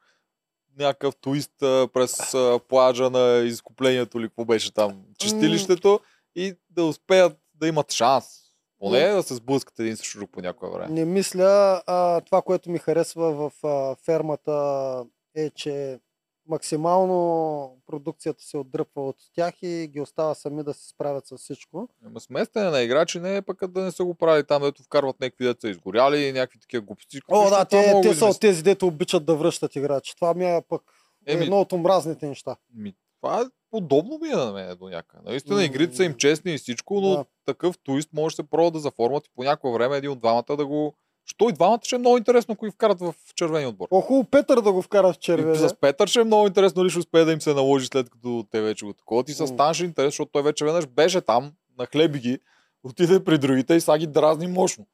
някакъв 0.80 1.16
туист 1.16 1.54
през 1.94 2.34
а, 2.34 2.60
плажа 2.70 3.10
на 3.10 3.38
изкуплението 3.38 4.20
или 4.20 4.28
какво 4.28 4.46
беше 4.46 4.74
там, 4.74 5.02
чистилището 5.18 6.00
и 6.36 6.56
да 6.70 6.84
успеят 6.84 7.38
да 7.54 7.68
имат 7.68 7.92
шанс. 7.92 8.26
Поне 8.80 9.08
да 9.08 9.24
се 9.24 9.36
сблъскат 9.36 9.80
един 9.80 9.98
срещу 9.98 10.18
друг 10.18 10.32
по 10.32 10.42
някое 10.42 10.70
време. 10.70 10.94
Не 10.94 11.06
мисля. 11.06 11.82
А, 11.88 12.22
това, 12.22 12.42
което 12.42 12.70
ми 12.70 12.78
харесва 12.78 13.32
в 13.32 13.68
а, 13.68 13.96
фермата 13.96 15.06
е, 15.36 15.50
че 15.50 16.00
максимално 16.48 17.82
продукцията 17.88 18.44
се 18.44 18.58
отдръпва 18.58 19.08
от 19.08 19.16
тях 19.36 19.54
и 19.62 19.88
ги 19.88 20.02
остава 20.02 20.36
сами 20.36 20.64
да 20.64 20.74
се 20.74 20.88
справят 20.88 21.28
с 21.28 21.38
всичко. 21.38 21.90
Ама 22.06 22.20
сместене 22.20 22.70
на 22.70 22.82
играчи 22.82 23.20
не 23.20 23.36
е 23.36 23.42
пък 23.42 23.68
да 23.68 23.82
не 23.82 23.92
са 23.92 24.04
го 24.04 24.14
правили 24.14 24.44
там, 24.44 24.62
дето 24.62 24.84
вкарват 24.84 25.20
някакви 25.20 25.46
деца 25.46 25.70
изгоряли 25.70 26.24
и 26.24 26.32
някакви 26.32 26.60
такива 26.60 26.82
глупости. 26.82 27.20
О, 27.28 27.50
да, 27.50 27.66
те, 27.66 28.02
те 28.04 28.14
са 28.14 28.26
от 28.26 28.40
тези, 28.40 28.64
дето 28.64 28.88
обичат 28.88 29.26
да 29.26 29.36
връщат 29.36 29.76
играчи. 29.76 30.16
Това 30.16 30.34
ми 30.34 30.46
е 30.46 30.62
пък 30.70 30.82
Еми, 31.26 31.44
едно 31.44 31.60
от 31.60 31.72
омразните 31.72 32.28
неща. 32.28 32.56
Ми, 32.76 32.94
това 33.22 33.42
е 33.42 33.46
подобно 33.72 34.20
ми 34.22 34.30
е 34.30 34.36
на 34.36 34.52
мен 34.52 34.78
до 34.78 34.90
някъде. 34.90 35.24
Наистина, 35.30 35.56
М, 35.56 35.64
игрите 35.64 35.96
са 35.96 36.04
им 36.04 36.14
честни 36.14 36.54
и 36.54 36.58
всичко, 36.58 37.02
но 37.02 37.10
да. 37.10 37.26
такъв 37.46 37.78
туист 37.84 38.10
може 38.14 38.34
да 38.34 38.36
се 38.36 38.50
пробва 38.50 38.72
да 38.72 38.80
заформат 38.80 39.28
и 39.28 39.32
по 39.36 39.44
някое 39.44 39.74
време 39.74 39.98
един 39.98 40.12
от 40.12 40.20
двамата 40.20 40.58
да 40.58 40.66
го... 40.66 40.96
Що 41.26 41.50
и 41.50 41.54
двамата 41.54 41.80
ще 41.84 41.96
е 41.96 42.00
много 42.00 42.18
интересно, 42.18 42.54
ако 42.54 42.66
ги 42.66 42.72
вкарат 42.72 43.00
в 43.00 43.16
червения 43.36 43.70
отбор. 43.70 43.90
По-хубаво 43.90 44.24
Петър 44.24 44.62
да 44.62 44.72
го 44.72 44.82
вкара 44.82 45.14
в 45.14 45.20
червения. 45.20 45.70
с 45.70 45.76
Петър 45.76 46.08
ще 46.08 46.20
е 46.20 46.24
много 46.24 46.48
интересно 46.48 46.86
ли 46.86 46.90
ще 46.90 47.00
успее 47.00 47.26
да 47.26 47.32
им 47.32 47.42
се 47.42 47.54
наложи 47.54 47.86
след 47.88 48.10
като 48.10 48.46
те 48.52 48.62
вече 48.62 48.86
го 48.86 48.94
такова. 48.94 49.24
И 49.28 49.34
с. 49.34 49.48
Стан 49.48 49.74
ще 49.74 49.84
е 49.84 49.88
интересно, 49.88 50.08
защото 50.10 50.32
той 50.32 50.44
вече 50.44 50.66
веднъж 50.66 50.88
беше 50.88 51.22
там, 51.22 51.52
на 51.78 51.86
хлеби 51.86 52.20
ги, 52.20 52.40
отиде 52.84 53.24
при 53.24 53.38
другите 53.38 53.74
и 53.74 53.82
сега 53.82 53.98
ги 53.98 54.08
дразни 54.08 54.48
мощно. 54.48 54.86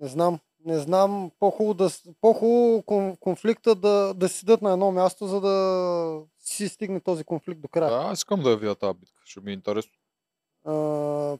Не 0.00 0.08
знам. 0.08 0.38
Не 0.64 0.78
знам. 0.78 1.30
По-хубаво, 1.38 1.74
да, 1.74 1.90
по-хубаво 2.20 2.82
кон- 2.82 3.18
конфликта 3.18 3.74
да, 3.74 4.14
да 4.14 4.28
си 4.28 4.38
седят 4.38 4.62
на 4.62 4.72
едно 4.72 4.92
място, 4.92 5.26
за 5.26 5.40
да 5.40 6.20
си 6.40 6.68
стигне 6.68 7.00
този 7.00 7.24
конфликт 7.24 7.60
до 7.60 7.68
края. 7.68 7.90
Да, 7.90 8.12
искам 8.12 8.42
да 8.42 8.50
я 8.50 8.56
видя 8.56 8.74
тази 8.74 8.98
битка. 8.98 9.22
Ще 9.24 9.40
ми 9.40 9.50
е 9.50 9.54
интересно. 9.54 9.92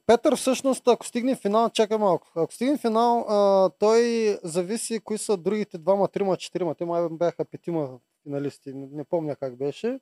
Петър 0.06 0.36
всъщност, 0.36 0.88
ако 0.88 1.06
стигне 1.06 1.36
финал, 1.36 1.70
чакай 1.70 1.98
малко. 1.98 2.28
Ако 2.36 2.52
стигне 2.54 2.78
финал, 2.78 3.26
а, 3.28 3.70
той 3.78 4.02
зависи 4.44 5.00
кои 5.00 5.18
са 5.18 5.36
другите 5.36 5.78
двама, 5.78 6.08
трима, 6.08 6.36
четирима. 6.36 6.74
Те 6.74 6.84
май 6.84 7.08
бяха 7.10 7.44
петима 7.44 7.98
финалисти. 8.22 8.72
Не, 8.72 8.86
не 8.92 9.04
помня 9.04 9.36
как 9.36 9.56
беше. 9.56 10.00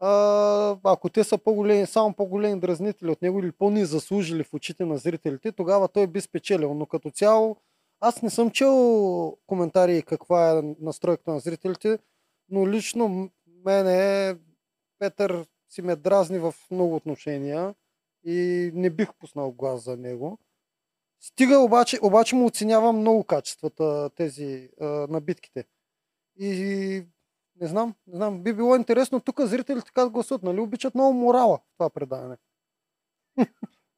а, 0.00 0.76
ако 0.84 1.08
те 1.08 1.24
са 1.24 1.38
по-големи, 1.38 1.86
само 1.86 2.14
по-големи 2.14 2.60
дразнители 2.60 3.10
от 3.10 3.22
него 3.22 3.38
или 3.40 3.52
по-ни 3.52 3.84
заслужили 3.84 4.44
в 4.44 4.54
очите 4.54 4.84
на 4.84 4.98
зрителите, 4.98 5.52
тогава 5.52 5.88
той 5.88 6.06
би 6.06 6.20
спечелил. 6.20 6.74
Но 6.74 6.86
като 6.86 7.10
цяло, 7.10 7.56
аз 8.00 8.22
не 8.22 8.30
съм 8.30 8.50
чел 8.50 9.36
коментари 9.46 10.02
каква 10.02 10.58
е 10.58 10.62
настройката 10.80 11.30
на 11.30 11.40
зрителите, 11.40 11.98
но 12.50 12.68
лично 12.68 13.30
мене 13.64 14.36
Петър 14.98 15.46
си 15.68 15.82
ме 15.82 15.96
дразни 15.96 16.38
в 16.38 16.54
много 16.70 16.96
отношения 16.96 17.74
и 18.26 18.70
не 18.74 18.90
бих 18.90 19.14
пуснал 19.14 19.52
глас 19.52 19.84
за 19.84 19.96
него. 19.96 20.38
Стига 21.20 21.58
обаче, 21.58 21.98
обаче 22.02 22.36
му 22.36 22.46
оценявам 22.46 22.98
много 22.98 23.24
качествата 23.24 24.10
тези 24.16 24.70
а, 24.80 24.86
набитките. 24.86 25.64
И 26.38 27.06
не 27.60 27.66
знам, 27.66 27.94
не 28.06 28.16
знам, 28.16 28.42
би 28.42 28.52
било 28.52 28.76
интересно 28.76 29.20
тук 29.20 29.40
зрителите 29.40 29.90
как 29.94 30.10
гласуват, 30.10 30.42
нали 30.42 30.60
обичат 30.60 30.94
много 30.94 31.12
морала 31.12 31.60
това 31.76 31.90
предаване. 31.90 32.36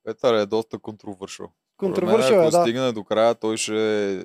Петър 0.05 0.35
е 0.35 0.47
доста. 0.47 0.79
Контровършил 0.79 2.39
ако 2.39 2.49
е, 2.49 2.51
да. 2.51 2.63
стигне 2.63 2.93
до 2.93 3.05
края, 3.05 3.35
той 3.35 3.57
ще 3.57 4.15
е 4.15 4.25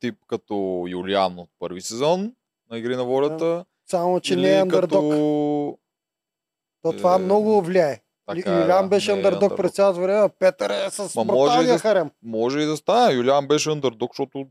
тип 0.00 0.18
като 0.26 0.86
Юлиан 0.88 1.38
от 1.38 1.50
първи 1.58 1.80
сезон 1.80 2.34
на 2.70 2.78
Игри 2.78 2.96
на 2.96 3.04
волята. 3.04 3.64
Само, 3.86 4.20
че 4.20 4.36
не 4.36 4.52
е 4.52 4.60
андердог. 4.60 4.90
като... 4.90 5.78
То 6.82 6.92
това 6.92 7.14
е, 7.14 7.18
много 7.18 7.62
влияе. 7.62 8.02
Така, 8.26 8.52
е, 8.52 8.66
да, 8.66 8.82
беше 8.82 9.10
е 9.10 9.14
андердог 9.14 9.34
андердог. 9.34 9.56
през 9.56 9.72
цялото 9.72 10.00
време, 10.00 10.28
Петър 10.30 10.86
е 10.86 10.90
с 10.90 11.14
Ма 11.16 11.24
може 11.24 11.60
и 11.60 11.66
да- 11.66 11.78
харем. 11.78 12.10
Може 12.22 12.60
и 12.60 12.66
да 12.66 12.76
стане. 12.76 13.14
Юлиан 13.14 13.48
беше 13.48 13.70
андердог, 13.70 14.10
защото 14.12 14.46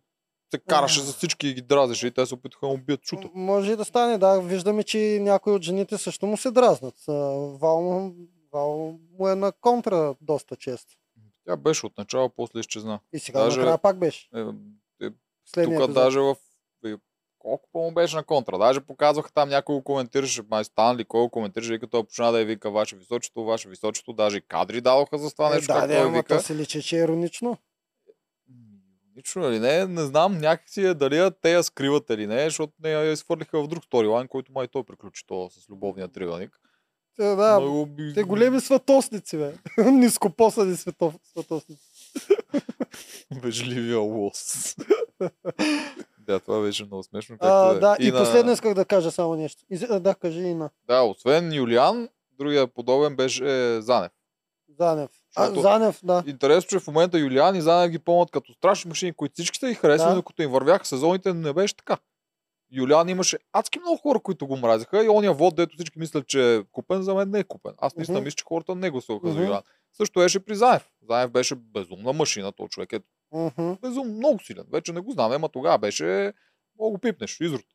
се 0.52 0.60
караше 0.60 1.00
с 1.00 1.14
всички 1.14 1.48
и 1.48 1.54
ги 1.54 1.62
дразеше 1.62 2.08
и 2.08 2.12
те 2.12 2.26
се 2.26 2.34
опитаха 2.34 2.66
да 2.66 2.70
му 2.70 2.78
бият 2.78 3.02
чуто. 3.02 3.22
М- 3.26 3.44
Може 3.46 3.72
и 3.72 3.76
да 3.76 3.86
стане, 3.86 4.18
да. 4.18 4.42
Виждаме, 4.42 4.84
че 4.84 4.98
някои 5.22 5.54
от 5.54 5.62
жените 5.62 5.98
също 5.98 6.26
му 6.26 6.38
се 6.38 6.52
дразнат. 6.52 6.94
Вал, 7.54 7.82
му- 7.82 8.14
Вал 8.54 8.78
му 9.12 9.28
е 9.28 9.36
на 9.36 9.52
контра 9.52 10.16
доста 10.22 10.56
често. 10.56 10.94
Тя 11.46 11.56
беше 11.58 11.86
от 11.86 11.98
начало, 11.98 12.30
после 12.30 12.60
изчезна. 12.60 13.00
И 13.14 13.20
сега 13.20 13.40
Даже- 13.40 13.58
накрая 13.58 13.78
пак 13.78 13.98
беше. 13.98 14.30
Е, 14.36 14.40
е, 15.02 15.10
тук 15.66 15.88
даже 15.88 16.20
в... 16.20 16.36
е, 17.42 17.44
Колко 17.44 17.70
по 17.72 17.92
беше 17.92 18.16
на 18.16 18.24
контра? 18.24 18.58
Даже 18.58 18.82
показваха 18.82 19.32
там 19.32 19.50
някой 19.50 19.82
коментираше, 19.82 20.42
май 20.50 20.64
Станли, 20.64 21.06
кой 21.06 21.30
коментираше, 21.30 21.80
като 21.80 21.88
той 21.90 22.04
почна 22.04 22.32
да 22.32 22.40
я 22.40 22.46
вика 22.46 22.72
Ваше 22.72 22.96
Височество, 22.96 23.44
Ваше 23.44 23.70
Височество, 23.70 24.14
даже 24.14 24.42
кадри 24.42 24.82
дадоха 24.82 25.18
за 25.18 25.32
това 25.32 25.48
Е, 25.48 25.56
нещо, 25.56 25.68
да, 25.68 25.74
как 25.74 25.88
да, 25.88 25.94
той 25.94 26.02
ама 26.02 26.18
вика. 26.18 26.38
то 26.38 26.44
се 26.44 26.56
личи, 26.56 26.82
че 26.82 26.98
е 26.98 27.04
иронично. 27.04 27.58
Лично 29.18 29.46
или 29.46 29.60
не, 29.60 29.86
не 29.86 30.02
знам 30.02 30.38
някакси 30.38 30.82
е 30.82 30.94
дали 30.94 31.18
я- 31.18 31.32
те 31.32 31.52
я 31.52 31.64
скриват 31.64 32.10
или 32.10 32.28
не, 32.28 32.44
защото 32.44 32.74
не 32.80 32.90
я 32.90 33.12
изхвърлиха 33.12 33.64
в 33.64 33.68
друг 33.68 33.84
сторилайн, 33.84 34.28
който 34.28 34.52
май 34.52 34.68
той 34.68 34.84
приключи 34.84 35.24
то 35.28 35.50
с 35.50 35.70
любовния 35.70 36.08
триъгълник. 36.08 36.60
Те, 37.16 37.24
да, 37.26 37.60
Много 37.60 37.90
те 38.16 38.24
големи 38.24 38.60
светосници, 38.62 39.38
бе. 39.38 39.54
Нископосани 39.84 40.78
светов, 40.78 41.14
светосници. 41.24 41.84
Вежливия 43.34 44.00
лос. 44.00 44.76
да, 46.22 46.40
това 46.40 46.62
беше 46.62 46.86
много 46.86 47.04
смешно. 47.04 47.38
А, 47.40 47.72
е. 47.72 47.76
да, 47.76 47.98
и, 48.00 48.12
на- 48.12 48.20
последно 48.20 48.52
исках 48.52 48.74
да 48.74 48.86
кажа 48.86 49.12
само 49.12 49.36
нещо. 49.36 49.64
И, 49.70 49.88
а, 49.90 50.00
да, 50.00 50.16
кажи 50.16 50.40
и 50.40 50.54
на 50.54 50.70
Да, 50.86 51.02
освен 51.02 51.54
Юлиан, 51.54 52.10
другия 52.32 52.68
подобен 52.68 53.16
беше 53.16 53.46
Занев. 53.82 54.12
Занев. 54.70 55.10
А, 55.36 55.42
Защото- 55.42 55.62
Занев, 55.62 56.00
да. 56.04 56.24
Интересно, 56.28 56.70
че 56.70 56.80
в 56.80 56.88
момента 56.88 57.20
Юлиан 57.20 57.56
и 57.56 57.62
Занев 57.62 57.92
ги 57.92 58.00
помнят 58.00 58.32
като 58.32 58.54
страшни 58.54 58.90
машини, 58.90 59.14
които 59.14 59.34
всички 59.34 59.60
са 59.60 59.68
ги 59.68 59.74
харесали, 59.74 60.10
Да. 60.10 60.16
докато 60.16 60.42
им 60.42 60.52
вървяха 60.52 60.86
сезоните, 60.86 61.34
не 61.34 61.54
беше 61.54 61.76
така. 61.76 61.98
Юлиан 62.72 63.10
имаше 63.10 63.38
адски 63.54 63.80
много 63.80 63.98
хора, 63.98 64.20
които 64.20 64.48
го 64.48 64.58
мразиха 64.58 65.06
и 65.06 65.10
ония 65.10 65.34
вод, 65.34 65.56
дето 65.56 65.76
всички 65.76 66.00
мислят, 66.00 66.28
че 66.28 66.56
е 66.56 66.64
купен, 66.64 67.04
за 67.04 67.16
мен 67.16 67.30
не 67.30 67.40
е 67.40 67.44
купен. 67.44 67.74
Аз 67.78 67.96
наистина 67.96 68.18
Мгм. 68.18 68.26
мисля, 68.26 68.36
че 68.36 68.44
хората 68.44 68.76
не 68.76 68.90
гласуваха 68.90 69.28
за 69.28 69.34
Мгм. 69.34 69.44
Юлиан. 69.44 69.62
Също 69.94 70.20
беше 70.20 70.40
при 70.40 70.56
Заев. 70.56 70.90
Заев 71.02 71.32
беше 71.32 71.56
безумна 71.56 72.14
машина, 72.14 72.52
то 72.52 72.68
човек 72.68 72.94
е 72.94 73.00
Мгм. 73.34 73.74
безумно 73.82 74.14
много 74.14 74.40
силен. 74.40 74.66
Вече 74.72 74.94
не 74.94 75.00
го 75.00 75.12
знам, 75.12 75.32
ама 75.32 75.50
тогава 75.50 75.78
беше 75.78 76.34
много 76.80 76.98
пипнеш, 76.98 77.40
изрод. 77.42 77.66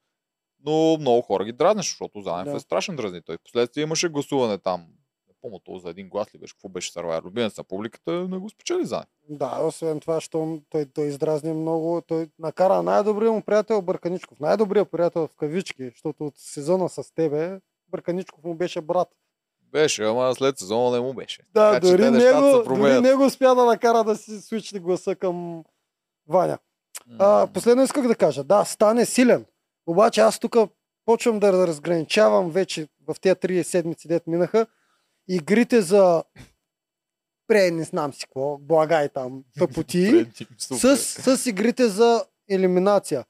Но 0.64 0.96
много 1.00 1.22
хора 1.22 1.44
ги 1.44 1.52
дразнеш, 1.52 1.86
защото 1.86 2.20
Заев 2.20 2.44
Да. 2.44 2.56
е 2.56 2.60
страшен 2.60 2.96
дразнител. 2.96 3.32
И 3.34 3.38
впоследствие 3.38 3.82
имаше 3.82 4.08
гласуване 4.08 4.58
там. 4.58 4.80
Не 5.28 5.34
помня 5.42 5.58
то 5.64 5.78
за 5.78 5.90
един 5.90 6.08
глас 6.08 6.34
ли 6.34 6.38
беше, 6.38 6.54
какво 6.54 6.68
беше 6.68 6.92
Сарвайер. 6.92 7.22
Любимец 7.22 7.58
на 7.58 7.64
публиката 7.64 8.12
не 8.28 8.38
го 8.38 8.50
спечели 8.50 8.86
Заев. 8.86 9.06
Да, 9.28 9.60
освен 9.62 10.00
това, 10.00 10.20
що 10.20 10.60
той, 10.70 10.86
той 10.86 11.06
издразни 11.06 11.52
много, 11.52 12.02
той 12.06 12.28
накара 12.38 12.82
най-добрия 12.82 13.32
му 13.32 13.42
приятел 13.42 13.82
Бърканичков. 13.82 14.40
Най-добрият 14.40 14.90
приятел 14.90 15.26
в 15.26 15.34
кавички, 15.34 15.84
защото 15.84 16.26
от 16.26 16.34
сезона 16.36 16.88
с 16.88 17.14
тебе 17.14 17.60
Бърканичков 17.88 18.44
му 18.44 18.54
беше 18.54 18.80
брат. 18.80 19.08
Беше, 19.72 20.04
ама 20.04 20.34
след 20.34 20.58
сезона 20.58 20.96
не 20.96 21.00
му 21.00 21.14
беше. 21.14 21.42
Да, 21.54 21.72
Така 21.72 21.86
дори 21.86 22.10
него, 22.10 22.62
дори 22.68 23.00
него 23.00 23.24
успя 23.24 23.54
да 23.54 23.64
накара 23.64 24.04
да 24.04 24.16
си 24.16 24.40
свичне 24.40 24.80
гласа 24.80 25.14
към 25.14 25.64
Ваня. 26.28 26.58
А, 27.18 27.46
последно 27.46 27.82
исках 27.82 28.08
да 28.08 28.14
кажа, 28.14 28.44
да, 28.44 28.64
стане 28.64 29.06
силен. 29.06 29.46
Обаче 29.86 30.20
аз 30.20 30.38
тук 30.38 30.56
почвам 31.04 31.38
да 31.38 31.66
разграничавам 31.66 32.50
вече 32.50 32.88
в 33.08 33.20
тези 33.20 33.34
три 33.34 33.64
седмици, 33.64 34.08
дет 34.08 34.26
минаха, 34.26 34.66
игрите 35.28 35.82
за 35.82 36.24
пре, 37.46 37.70
не 37.70 37.84
знам 37.84 38.12
си 38.12 38.20
какво, 38.20 38.58
благай 38.58 39.08
там, 39.08 39.44
тъпоти, 39.58 40.26
с, 40.58 40.96
с 41.36 41.46
игрите 41.46 41.88
за 41.88 42.24
елиминация. 42.50 43.24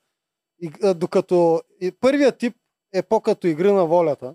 И, 0.61 0.95
докато 0.95 1.63
и, 1.81 1.93
първият 1.93 2.39
тип 2.39 2.57
е 2.93 3.03
по-като 3.03 3.47
игри 3.47 3.73
на 3.73 3.87
волята, 3.87 4.35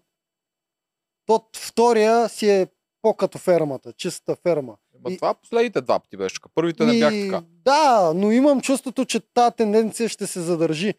то 1.39 1.59
втория 1.59 2.29
си 2.29 2.49
е 2.49 2.67
по-като 3.01 3.37
фермата, 3.37 3.93
чиста 3.93 4.35
ферма. 4.35 4.75
Ма 5.03 5.11
и- 5.11 5.17
това 5.17 5.33
последните 5.33 5.81
два 5.81 5.99
пъти 5.99 6.17
беше. 6.17 6.35
така. 6.35 6.49
Първите 6.55 6.85
не 6.85 6.99
бяха 6.99 7.15
така. 7.15 7.43
Да, 7.65 8.13
но 8.15 8.31
имам 8.31 8.61
чувството, 8.61 9.05
че 9.05 9.19
тази 9.33 9.55
тенденция 9.55 10.09
ще 10.09 10.27
се 10.27 10.39
задържи. 10.41 10.93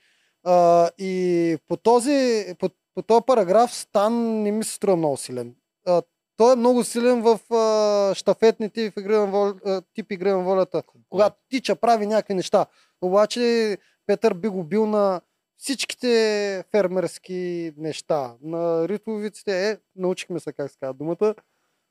А, 0.44 0.90
и 0.98 1.56
по 1.68 1.76
този, 1.76 2.46
по, 2.58 2.68
по 2.94 3.02
този 3.02 3.24
параграф 3.26 3.74
Стан 3.74 4.42
не 4.42 4.52
ми 4.52 4.64
се 4.64 4.74
струва 4.74 4.96
много 4.96 5.16
силен. 5.16 5.54
А, 5.86 6.02
той 6.36 6.52
е 6.52 6.56
много 6.56 6.84
силен 6.84 7.22
в 7.22 7.54
а, 7.54 8.14
штафетните 8.14 8.80
и 8.80 8.90
в 8.90 8.96
игри 8.98 9.12
на 9.16 9.26
вол, 9.26 9.52
а, 9.66 9.82
тип 9.94 10.12
игри 10.12 10.30
на 10.30 10.38
волята, 10.38 10.82
когато 11.08 11.36
тича, 11.50 11.76
прави 11.76 12.06
някакви 12.06 12.34
неща. 12.34 12.66
Обаче 13.02 13.78
Петър 14.06 14.34
би 14.34 14.48
го 14.48 14.64
бил 14.64 14.86
на 14.86 15.20
всичките 15.62 16.64
фермерски 16.70 17.72
неща. 17.76 18.34
На 18.42 18.88
ритовиците, 18.88 19.70
е, 19.70 19.78
научихме 19.96 20.40
се 20.40 20.52
как 20.52 20.70
се 20.70 20.78
казва 20.78 20.94
думата. 20.94 21.34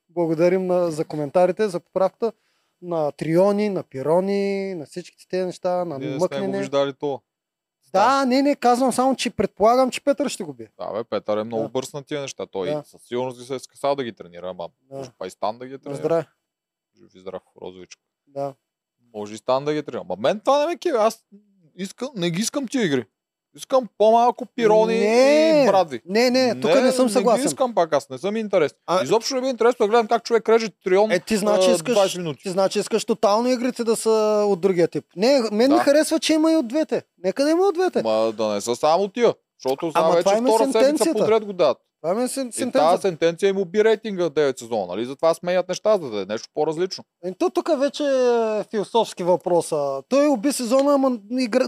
Благодарим 0.08 0.66
на, 0.66 0.90
за 0.90 1.04
коментарите, 1.04 1.68
за 1.68 1.80
поправката. 1.80 2.32
На 2.82 3.12
триони, 3.12 3.68
на 3.68 3.82
пирони, 3.82 4.74
на 4.74 4.86
всичките 4.86 5.28
тези 5.28 5.46
неща, 5.46 5.84
на 5.84 5.98
Ние 5.98 6.06
не 6.06 6.12
сме 6.12 6.18
го 6.18 6.24
мъкнене. 6.24 6.58
виждали 6.58 6.92
това. 6.92 7.18
Да, 7.92 8.24
не, 8.24 8.42
не, 8.42 8.56
казвам 8.56 8.92
само, 8.92 9.16
че 9.16 9.30
предполагам, 9.30 9.90
че 9.90 10.04
Петър 10.04 10.28
ще 10.28 10.44
го 10.44 10.52
бие. 10.52 10.68
Да, 10.78 10.92
бе, 10.92 11.04
Петър 11.04 11.36
е 11.36 11.44
много 11.44 11.62
Да. 11.62 11.68
бърз 11.68 11.92
на 11.92 12.02
тия 12.02 12.20
неща. 12.20 12.46
Той 12.46 12.68
Да. 12.68 12.82
със 12.86 13.02
сигурност 13.02 13.38
би 13.38 13.44
се 13.44 13.54
е 13.54 13.58
скъсал 13.58 13.94
да 13.94 14.04
ги 14.04 14.12
тренира, 14.12 14.48
ама 14.48 14.68
Да. 14.80 14.96
може 14.96 15.10
па 15.18 15.26
и 15.26 15.30
Стан 15.30 15.58
да 15.58 15.66
ги 15.66 15.72
На 15.72 15.78
тренира. 15.78 15.98
здраве. 15.98 16.26
Жив 16.96 17.14
и 17.14 17.20
здрав, 17.20 17.42
розовичко. 17.62 18.02
Да. 18.26 18.54
Може 19.14 19.34
и 19.34 19.38
Стан 19.38 19.64
да 19.64 19.74
ги 19.74 19.82
тренира. 19.82 20.04
Ма 20.04 20.16
мен 20.18 20.40
това 20.40 20.60
не 20.60 20.66
ме 20.66 20.78
кива. 20.78 20.98
Аз 20.98 21.24
искам, 21.76 22.08
не 22.16 22.30
ги 22.30 22.40
искам 22.40 22.68
тия 22.68 22.84
игри. 22.84 23.04
Искам 23.56 23.88
по-малко 23.98 24.46
пирони 24.46 24.94
Не, 24.94 25.62
и 25.62 25.70
брадви. 25.70 26.00
Не, 26.06 26.30
не, 26.30 26.60
тук 26.60 26.74
не, 26.74 26.92
съм 26.92 27.06
Не 27.06 27.12
съгласен. 27.12 27.42
ги 27.42 27.46
искам 27.46 27.74
пак, 27.74 27.92
аз 27.92 28.10
не 28.10 28.18
съм 28.18 28.36
интересен. 28.36 28.76
А- 28.86 29.02
Изобщо 29.04 29.34
не 29.34 29.40
ми 29.40 29.46
е 29.46 29.50
интересно 29.50 29.86
да 29.86 29.90
гледам 29.90 30.06
как 30.06 30.24
човек 30.24 30.48
реже 30.48 30.68
трион 30.84 31.10
Е, 31.10 31.20
ти 31.20 31.36
значи 31.36 31.70
а, 31.70 31.74
искаш, 31.74 31.96
20 31.96 32.18
минути. 32.18 32.42
ти 32.42 32.50
значи 32.50 32.78
искаш 32.78 33.04
тотално 33.04 33.48
игрите 33.48 33.84
да 33.84 33.96
са 33.96 34.10
от 34.48 34.60
другия 34.60 34.88
тип. 34.88 35.04
Не, 35.16 35.40
мен 35.52 35.68
Да. 35.68 35.74
ми 35.74 35.80
харесва, 35.80 36.18
че 36.18 36.32
има 36.32 36.52
и 36.52 36.56
от 36.56 36.68
двете. 36.68 37.02
Нека 37.24 37.44
да 37.44 37.50
има 37.50 37.62
от 37.62 37.74
двете. 37.74 38.02
Ма 38.02 38.32
да 38.32 38.46
не 38.46 38.60
са 38.60 38.76
само 38.76 39.08
тия. 39.08 39.34
Защото 39.58 39.92
сега 39.92 40.08
вече 40.08 40.34
втора 40.36 40.72
седмица 40.74 41.12
подред 41.12 41.44
го 41.44 41.52
дадат. 41.52 41.78
Това 42.02 42.14
ми 42.14 42.22
е 42.22 42.28
сен- 42.28 42.42
И 42.42 42.50
тази 42.50 42.58
сентенция. 42.62 42.98
сентенция 43.00 43.48
им 43.48 43.58
уби 43.58 43.84
рейтинга 43.84 44.24
9 44.24 44.58
сезона, 44.58 44.86
нали? 44.86 45.06
Затова 45.06 45.34
сменят 45.34 45.68
неща, 45.68 45.98
за 45.98 46.10
да 46.10 46.22
е 46.22 46.26
нещо 46.26 46.48
по-различно. 46.54 47.04
Е, 47.24 47.32
То 47.32 47.50
тук 47.50 47.78
вече 47.78 48.04
е 48.04 48.64
философски 48.64 49.22
въпрос. 49.24 49.72
а. 49.72 50.02
Той 50.02 50.28
уби 50.28 50.52
сезона, 50.52 50.94
ама 50.94 51.18
игра... 51.32 51.66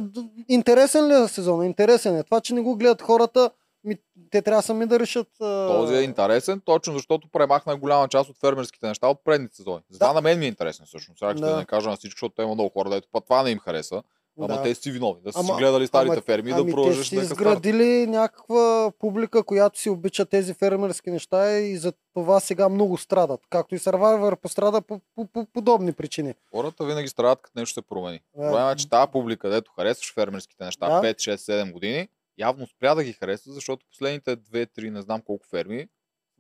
интересен 0.49 1.09
ли 1.09 1.15
е 1.15 1.29
сезона? 1.29 1.67
Интересен 1.67 2.17
е. 2.17 2.23
Това, 2.23 2.41
че 2.41 2.55
не 2.55 2.61
го 2.61 2.77
гледат 2.77 3.03
хората, 3.03 3.51
ми... 3.85 3.97
те 4.31 4.43
трябва 4.43 4.63
сами 4.63 4.87
да 4.87 4.99
решат. 4.99 5.29
а, 5.41 5.69
Този 5.69 5.95
е 5.95 6.01
интересен, 6.01 6.61
точно 6.61 6.93
защото 6.93 7.29
премахна 7.29 7.77
голяма 7.77 8.09
част 8.09 8.31
от 8.31 8.37
фермерските 8.39 8.89
неща 8.89 9.09
от 9.09 9.25
предните 9.25 9.57
сезони. 9.57 9.81
Затова 9.91 10.09
Да. 10.09 10.15
на 10.15 10.21
мен 10.21 10.39
ми 10.39 10.45
е 10.45 10.49
интересен 10.49 10.87
всъщност. 10.87 11.19
Сега 11.19 11.31
ще 11.33 11.41
Да. 11.41 11.57
не 11.57 11.65
кажа 11.65 11.91
на 11.91 11.97
всички, 11.97 12.17
защото 12.17 12.43
има 12.43 12.55
много 12.55 12.71
хора, 12.71 12.91
дето 12.91 13.09
път 13.13 13.25
това 13.25 13.43
не 13.43 13.51
им 13.51 13.59
хареса. 13.59 14.03
Ама 14.39 14.49
да. 14.49 14.63
те 14.63 14.75
си 14.75 14.91
виновни. 14.91 15.23
Да 15.23 15.33
са 15.33 15.39
си 15.39 15.47
Ама- 15.47 15.59
гледали 15.59 15.87
старите 15.87 16.13
ама- 16.13 16.23
ферми 16.23 16.51
ами 16.51 16.61
да 16.61 16.67
те 16.67 16.73
продължиш 16.73 17.09
си 17.09 17.15
да 17.15 17.21
кастарат. 17.21 17.41
изградили 17.41 18.07
някаква 18.07 18.93
публика, 18.99 19.43
която 19.43 19.81
си 19.81 19.91
обича 19.91 20.25
тези 20.25 20.55
фермерски 20.55 21.11
неща 21.11 21.53
и 21.53 21.77
за 21.77 21.93
това 22.15 22.41
сега 22.41 22.69
много 22.69 22.99
страдат. 22.99 23.41
Както 23.51 23.75
и 23.75 23.79
Survivor 23.79 24.37
пострада 24.37 24.81
по, 24.81 25.01
по, 25.15 25.27
по 25.27 25.47
подобни 25.47 25.93
причини. 25.93 26.35
Хората 26.51 26.85
винаги 26.85 27.09
страдат, 27.09 27.43
като 27.43 27.59
нещо 27.59 27.75
се 27.75 27.83
промени. 27.83 28.21
Да. 28.37 28.43
Проблема 28.43 28.71
е, 28.71 28.77
че 28.77 28.89
тази 28.89 29.11
публика, 29.13 29.51
дето 29.51 29.73
харесваш 29.73 30.15
фермерските 30.15 30.65
неща 30.65 30.89
Да. 30.91 31.01
5, 31.05 31.17
6, 31.17 31.37
7 31.37 31.73
години, 31.73 32.09
явно 32.39 32.67
спря 32.67 32.95
да 32.95 33.05
ги 33.05 33.13
харесва, 33.13 33.53
защото 33.53 33.87
последните 33.89 34.37
2, 34.37 34.69
3, 34.71 34.91
не 34.91 35.03
знам 35.03 35.21
колко 35.21 35.47
ферми 35.47 35.87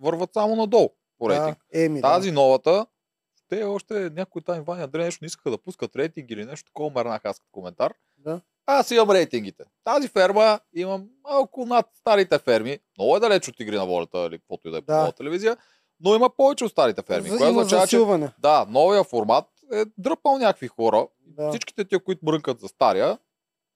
върват 0.00 0.32
само 0.32 0.56
надолу 0.56 0.88
по 1.18 1.30
рейтинг. 1.30 1.58
Да, 1.72 1.80
еми, 1.80 2.02
Тази 2.02 2.30
новата, 2.30 2.86
те 3.54 3.64
още 3.64 4.11
някой 4.11 4.42
там 4.42 4.56
Иван 4.56 4.80
и 4.80 4.82
Андрей 4.82 5.04
нещо 5.04 5.18
не 5.23 5.26
искаха 5.26 5.50
да 5.50 5.58
пускат 5.58 5.96
рейтинг 5.96 6.30
или 6.30 6.44
нещо 6.44 6.66
такова, 6.66 6.90
мърнах 6.90 7.20
аз 7.25 7.38
като 7.38 7.50
коментар. 7.52 7.94
Да. 8.18 8.40
Аз 8.66 8.90
имам 8.90 9.11
рейтингите. 9.11 9.64
Тази 9.84 10.08
ферма 10.08 10.61
имам 10.75 11.08
малко 11.25 11.66
над 11.66 11.87
старите 11.94 12.38
ферми. 12.38 12.78
Много 12.99 13.16
е 13.16 13.20
далеч 13.20 13.49
от 13.49 13.61
игри 13.61 13.76
на 13.76 13.87
волята 13.87 14.18
или 14.18 14.38
каквото 14.38 14.68
и 14.68 14.70
да 14.70 14.76
е 14.76 14.80
по 14.80 14.87
Да. 14.87 14.99
нова 14.99 15.12
телевизия, 15.12 15.56
но 16.00 16.14
има 16.14 16.30
повече 16.30 16.64
от 16.64 16.70
старите 16.70 17.02
ферми. 17.02 17.30
да. 17.30 17.38
Което 17.38 17.50
означава, 17.50 17.87
че 17.87 17.99
да, 18.38 18.66
новия 18.68 19.04
формат 19.04 19.44
е 19.73 19.84
дръпал 19.99 20.38
някакви 20.38 20.68
хора. 20.68 21.06
Да. 21.20 21.50
Всичките 21.50 21.84
тия, 21.84 22.00
които 22.00 22.26
мрънкат 22.26 22.61
за 22.61 22.68
стария, 22.68 23.18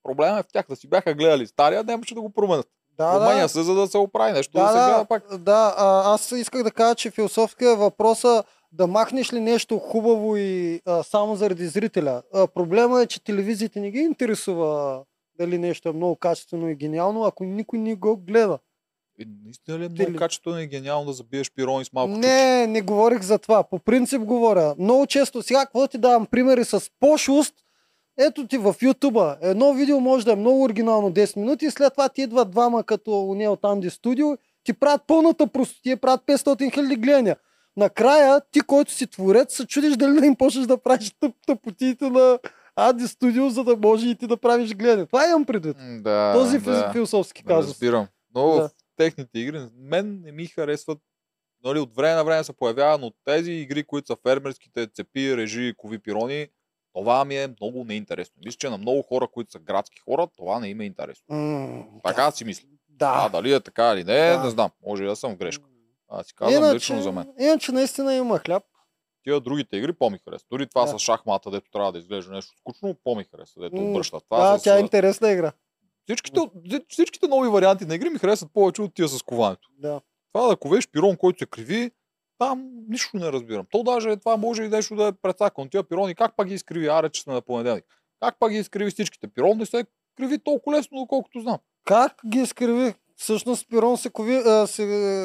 проблема 0.03 0.39
е 0.39 0.43
в 0.43 0.49
тях 0.53 0.67
да 0.69 0.77
си 0.77 0.89
бяха 0.89 1.15
гледали 1.15 1.47
стария, 1.47 1.85
нямаше 1.85 2.15
да 2.15 2.21
го 2.21 2.31
променят. 2.31 2.69
Да, 2.99 3.13
Променя 3.13 3.43
да. 3.43 3.49
се, 3.49 3.63
за 3.63 3.75
да 3.75 3.87
се 3.87 3.99
оправи 3.99 4.33
нещо, 4.33 4.53
да, 4.53 4.63
Да, 4.63 4.69
се 4.69 4.79
гледа 4.79 4.99
да, 4.99 5.05
пак. 5.05 5.39
да 5.39 5.75
а, 5.77 6.15
аз 6.15 6.33
исках 6.33 6.63
да 6.63 6.71
кажа, 6.71 6.95
че 6.95 7.11
философска 7.11 7.71
е 7.71 7.77
въпроса 7.77 8.45
да 8.73 8.87
махнеш 8.87 9.33
ли 9.33 9.41
нещо 9.41 9.79
хубаво 9.79 10.37
и 10.37 10.81
а, 10.87 11.03
само 11.03 11.37
заради 11.37 11.67
зрителя. 11.67 12.23
А, 12.35 12.47
проблема 12.47 13.03
е, 13.03 13.07
че 13.07 13.25
телевизиите 13.25 13.81
не 13.81 13.91
ги 13.91 13.99
интересува 13.99 15.03
дали 15.39 15.59
нещо 15.59 15.89
е 15.89 15.93
много 15.93 16.17
качествено 16.17 16.69
и 16.69 16.75
гениално, 16.75 17.25
ако 17.25 17.45
никой 17.45 17.79
не 17.79 17.95
го 17.95 18.17
гледа. 18.17 18.59
И 19.19 19.27
наистина 19.45 19.79
ли 19.79 19.85
е 19.85 19.89
много 19.89 20.17
качествено 20.17 20.61
и 20.61 20.67
гениално 20.67 21.07
да 21.07 21.13
забиеш 21.13 21.53
пирони 21.53 21.85
с 21.85 21.93
малко 21.93 22.15
чуч? 22.15 22.21
Не, 22.21 22.67
не 22.67 22.81
говорих 22.81 23.23
за 23.23 23.39
това. 23.39 23.63
По 23.63 23.79
принцип 23.79 24.23
говоря. 24.23 24.75
Много 24.79 25.07
често, 25.07 25.43
сега 25.43 25.61
какво 25.61 25.89
ти 25.89 25.99
давам 25.99 26.27
примери 26.27 26.65
с 26.65 26.91
пошлост, 27.01 27.55
ето 28.19 28.47
ти 28.47 28.59
в 28.59 28.75
Ютуба. 28.83 29.37
Едно 29.41 29.73
видео 29.73 30.01
може 30.01 30.25
да 30.25 30.33
е 30.33 30.37
много 30.37 30.63
оригинално 30.63 31.13
10 31.13 31.37
минути 31.37 31.65
и 31.65 31.71
след 31.71 31.93
това 31.93 32.09
ти 32.09 32.23
идват 32.23 32.51
двама 32.51 32.85
като 32.85 33.23
уния 33.23 33.51
от 33.51 33.65
Анди 33.65 33.91
Студио, 33.91 34.37
ти 34.65 34.73
правят 34.73 35.03
пълната 35.07 35.47
простотия, 35.47 35.97
правят 35.97 36.21
500 36.27 36.75
хиляди 36.75 36.97
гледания. 36.97 37.37
Накрая 37.79 38.41
ти, 38.53 38.61
който 38.61 38.93
си 38.93 39.07
творец, 39.07 39.57
се 39.57 39.67
чудиш 39.67 39.97
дали 39.97 40.21
да 40.21 40.27
им 40.27 40.37
почнеш 40.37 40.67
да 40.67 40.79
правиш 40.79 41.13
тъп, 41.21 41.35
тъпотиите 41.47 42.11
на 42.11 42.39
Анди 42.77 43.09
Студио, 43.09 43.51
за 43.51 43.65
да 43.65 43.77
може 43.77 44.09
и 44.09 44.15
ти 44.15 44.27
да 44.27 44.37
правиш 44.37 44.75
гледане. 44.75 45.07
Това 45.07 45.27
имам 45.27 45.45
предвид. 45.45 45.77
Да, 46.03 46.33
Този 46.35 46.59
да, 46.59 46.93
философски 46.93 47.43
да, 47.43 47.49
казус. 47.49 47.71
разбирам. 47.71 48.07
Но 48.35 48.47
Да. 48.47 48.69
в 48.69 48.71
техните 48.97 49.39
игри, 49.39 49.61
мен 49.77 50.21
не 50.21 50.33
ми 50.33 50.47
харесват 50.47 50.99
нали, 51.65 51.79
от 51.79 51.97
време 51.97 52.15
на 52.15 52.25
време 52.25 52.45
се 52.45 52.53
появява, 52.53 52.99
но 52.99 53.13
тези 53.25 53.53
игри, 53.53 53.85
които 53.85 54.07
са 54.07 54.17
фермерските, 54.23 54.87
цепи, 54.87 55.37
режи, 55.37 55.75
кови, 55.77 55.99
пирони, 55.99 56.47
това 56.95 57.25
ми 57.25 57.37
е 57.37 57.49
много 57.61 57.85
неинтересно. 57.85 58.35
Мисля, 58.45 58.59
че 58.59 58.69
на 58.69 58.79
много 58.79 59.03
хора, 59.03 59.29
които 59.29 59.51
са 59.53 59.59
градски 59.59 59.99
хора, 60.01 60.29
това 60.37 60.61
не 60.61 60.69
им 60.69 60.81
е 60.81 60.85
интересно. 60.85 61.25
М, 61.29 61.85
Така 62.05 62.31
си 62.31 62.45
мисля. 62.45 62.69
Да. 62.89 63.13
А, 63.17 63.29
дали 63.29 63.53
е 63.53 63.61
така 63.61 63.93
или 63.93 64.05
не, 64.05 64.31
Да. 64.31 64.45
не 64.45 64.51
знам. 64.51 64.71
Може 64.87 65.05
да 65.05 65.17
съм 65.17 65.33
в 65.33 65.37
грешка. 65.37 65.65
Аз 66.09 66.27
си 66.27 66.35
казвам 66.35 66.75
лично 66.75 67.03
за 67.03 67.13
мен. 67.13 67.33
Иначе 67.41 67.73
наистина 67.73 68.15
има 68.15 68.39
хляб. 68.39 68.63
Тия 69.25 69.41
другите 69.41 69.77
игри 69.77 69.93
по-ми 69.93 70.19
харесват. 70.19 70.49
Дори 70.51 70.67
това 70.69 70.85
Да. 70.85 70.89
с 70.89 71.03
шахмата, 71.03 71.51
дето 71.51 71.71
трябва 71.71 71.93
да 71.93 71.99
изглежда 71.99 72.33
нещо 72.33 72.57
скучно, 72.59 72.97
по-ми 73.05 73.25
харесва, 73.25 73.63
дето 73.63 73.77
обръща. 73.77 74.21
Това 74.21 74.51
Да, 74.53 74.59
с, 74.59 74.63
тя 74.63 74.77
е 74.77 74.81
интересна 74.81 75.31
игра. 75.31 75.53
всичките, 76.05 76.41
всичките 76.89 77.29
нови 77.29 77.49
варианти 77.49 77.85
на 77.85 77.95
игри 77.95 78.09
ми 78.11 78.19
харесват 78.19 78.53
повече 78.53 78.83
от 78.83 78.95
тия 78.95 79.09
с 79.09 79.23
коването. 79.23 79.69
Да. 79.79 80.01
Това 80.33 80.49
да 80.49 80.57
ковеш 80.57 80.89
пирон, 80.89 81.17
който 81.17 81.39
се 81.39 81.47
криви, 81.47 81.91
там 82.39 82.71
нищо 82.89 83.17
не 83.17 83.33
разбирам. 83.33 83.67
То 83.71 83.83
даже 83.83 84.17
това 84.17 84.37
може 84.37 84.63
и 84.63 84.69
нещо 84.69 84.97
да 84.97 85.07
е 85.07 85.13
прецакано. 85.13 85.71
Тия 85.71 85.83
пирони, 85.85 86.15
как 86.15 86.37
пак 86.37 86.49
ги 86.49 86.55
изкриви? 86.55 86.89
Аре, 86.89 87.11
че 87.11 87.23
сме 87.23 87.35
на 87.35 87.43
понеделник. 87.43 87.85
Как 88.21 88.39
пак 88.39 88.51
ги 88.53 88.59
изкриви 88.59 88.91
всичките? 88.91 89.29
Пирон 89.29 89.59
не 89.59 89.67
се 89.67 89.85
криви 90.17 90.39
толкова 90.39 90.77
лесно, 90.77 90.99
доколкото 90.99 91.41
знам. 91.41 91.59
Как 91.85 92.13
ги 92.27 92.39
изкриви? 92.39 92.95
Всъщност 93.21 93.69
пирон 93.69 93.97
се, 93.99 94.11
кови, 94.11 94.35
а, 94.37 94.67
се 94.67 94.83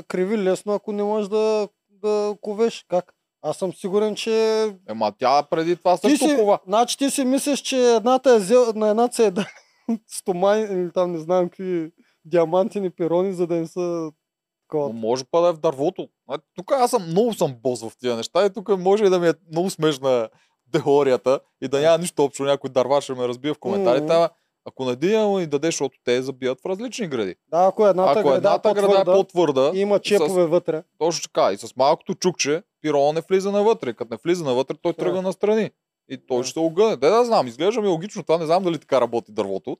криви 0.08 0.38
лесно, 0.38 0.74
ако 0.74 0.92
не 0.92 1.04
можеш 1.04 1.30
да, 1.30 1.68
да 1.90 2.36
ковеш. 2.42 2.86
Как? 2.90 3.14
Аз 3.42 3.58
съм 3.58 3.74
сигурен, 3.74 4.16
че... 4.16 4.66
Ема 4.90 5.12
тя 5.20 5.44
преди 5.44 5.76
това 5.76 5.98
Ти 5.98 6.10
също 6.10 6.30
си, 6.30 6.36
кова. 6.36 6.60
значи 6.68 6.98
ти 6.98 7.10
си 7.10 7.26
мислиш, 7.26 7.60
че 7.60 7.96
едната 7.96 8.34
е 8.34 8.38
взел, 8.40 8.74
на 8.76 8.90
едната 8.90 9.24
е 9.24 9.32
да 9.32 9.48
стомани 10.08 10.62
или 10.64 10.92
там 10.94 11.12
не 11.12 11.18
знам 11.18 11.50
какви 11.50 11.92
диамантини 12.26 12.90
пирони, 12.90 13.34
за 13.34 13.48
да 13.48 13.56
им 13.56 13.68
са 13.68 14.12
такова. 14.68 14.94
може 14.94 15.24
па 15.32 15.42
да 15.42 15.48
е 15.50 15.54
в 15.54 15.58
дървото. 15.58 16.08
А, 16.30 16.38
Тук 16.56 16.72
аз 16.72 16.92
съм 16.92 17.08
много 17.08 17.34
съм 17.34 17.56
бос 17.64 17.82
в 17.82 17.92
тия 18.00 18.16
неща 18.16 18.46
и 18.46 18.50
тук 18.50 18.78
може 18.78 19.06
и 19.06 19.10
да 19.10 19.20
ми 19.20 19.28
е 19.28 19.34
много 19.52 19.70
смешна 19.70 20.30
теорията 20.72 21.40
и 21.62 21.68
да 21.68 21.80
няма 21.82 21.98
нищо 21.98 22.24
общо. 22.24 22.44
Някой 22.44 22.70
дървар 22.70 23.02
ще 23.02 23.14
ме 23.14 23.28
разбие 23.28 23.54
в 23.54 23.60
коментарите. 23.60 24.14
Мгм. 24.14 24.28
Ако 24.66 24.86
на 24.86 24.92
един 24.92 25.40
и 25.40 25.48
дадеш, 25.48 25.74
защото 25.74 25.98
те 26.04 26.22
забият 26.22 26.62
в 26.62 26.66
различни 26.66 27.08
гради. 27.08 27.36
Да, 27.48 27.66
ако 27.66 27.88
едната, 27.88 28.12
Ако 28.12 28.24
града, 28.24 28.38
едната 28.38 28.70
е 28.70 28.74
града 28.74 29.02
е 29.02 29.06
по-твърда, 29.06 29.72
и 29.74 29.80
има 29.80 30.00
чепове 30.00 30.46
вътре. 30.46 30.84
точно 30.98 31.22
така, 31.24 31.54
и 31.54 31.58
с 31.58 31.76
малкото 31.76 32.16
чукче, 32.16 32.64
пирона 32.82 33.14
не 33.14 33.22
влиза 33.22 33.52
навътре. 33.52 33.94
Като 33.94 34.14
не 34.14 34.20
влиза 34.24 34.44
навътре, 34.44 34.76
той 34.82 34.92
Да. 34.92 34.98
тръгва 34.98 35.22
настрани. 35.22 35.72
И 36.10 36.18
той 36.18 36.38
Да. 36.38 36.44
ще 36.44 36.60
огъне. 36.60 36.96
Де 36.96 37.10
да 37.10 37.26
знам, 37.26 37.48
изглежда 37.48 37.82
ми 37.82 37.88
логично, 37.88 38.24
това 38.24 38.38
не 38.38 38.46
знам 38.46 38.64
дали 38.64 38.78
така 38.80 39.02
работи 39.02 39.32
дървото. 39.32 39.78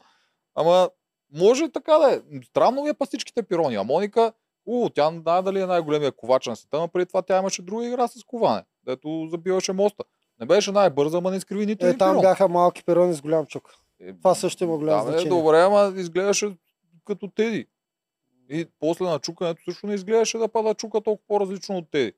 Ама 0.56 0.90
може 1.34 1.70
така 1.70 1.94
да 1.94 2.14
е. 2.14 2.20
Странно 2.44 2.84
ми 2.84 2.90
е 2.90 2.94
па 2.94 3.06
всичките 3.06 3.44
пирони. 3.44 3.76
А 3.76 3.84
Моника, 3.84 4.32
у, 4.66 4.90
тя 4.90 5.12
не 5.12 5.20
знае 5.20 5.42
дали 5.42 5.62
е 5.62 5.66
най-големия 5.66 6.12
ковач 6.12 6.48
на 6.48 6.56
света, 6.56 6.80
но 6.80 6.88
преди 6.88 7.06
това 7.06 7.22
тя 7.22 7.38
имаше 7.40 7.62
друга 7.62 7.86
игра 7.86 8.08
с 8.08 8.24
коване, 8.24 8.64
дето 8.86 9.28
забиваше 9.32 9.74
моста. 9.74 10.04
Не 10.40 10.46
беше 10.46 10.72
най-бърза, 10.72 11.18
ама 11.18 11.32
не 11.32 11.38
изкриви 11.38 11.66
нито 11.66 11.86
Е, 11.86 11.90
един 11.90 11.98
там 12.00 12.12
пирон. 12.12 12.22
бяха 12.22 12.48
малки 12.48 12.84
пирони 12.84 13.14
с 13.14 13.22
голям 13.22 13.46
чук. 13.46 13.74
Е, 14.08 14.14
Това 14.14 14.36
също 14.36 14.64
има 14.64 14.78
голямо 14.78 15.06
да, 15.06 15.12
бе, 15.12 15.18
значение. 15.18 15.42
Добре, 15.42 15.62
ама 15.62 15.94
изглеждаше 15.96 16.52
като 17.06 17.28
Теди. 17.28 17.68
И 18.50 18.68
после 18.80 19.06
на 19.06 19.20
чукането 19.20 19.62
също 19.64 19.88
не 19.88 19.94
изглеждаше 19.94 20.38
да 20.38 20.48
пада 20.48 20.74
чука 20.74 21.02
толкова 21.02 21.28
по-различно 21.28 21.78
от 21.78 21.92
Теди. 21.92 22.14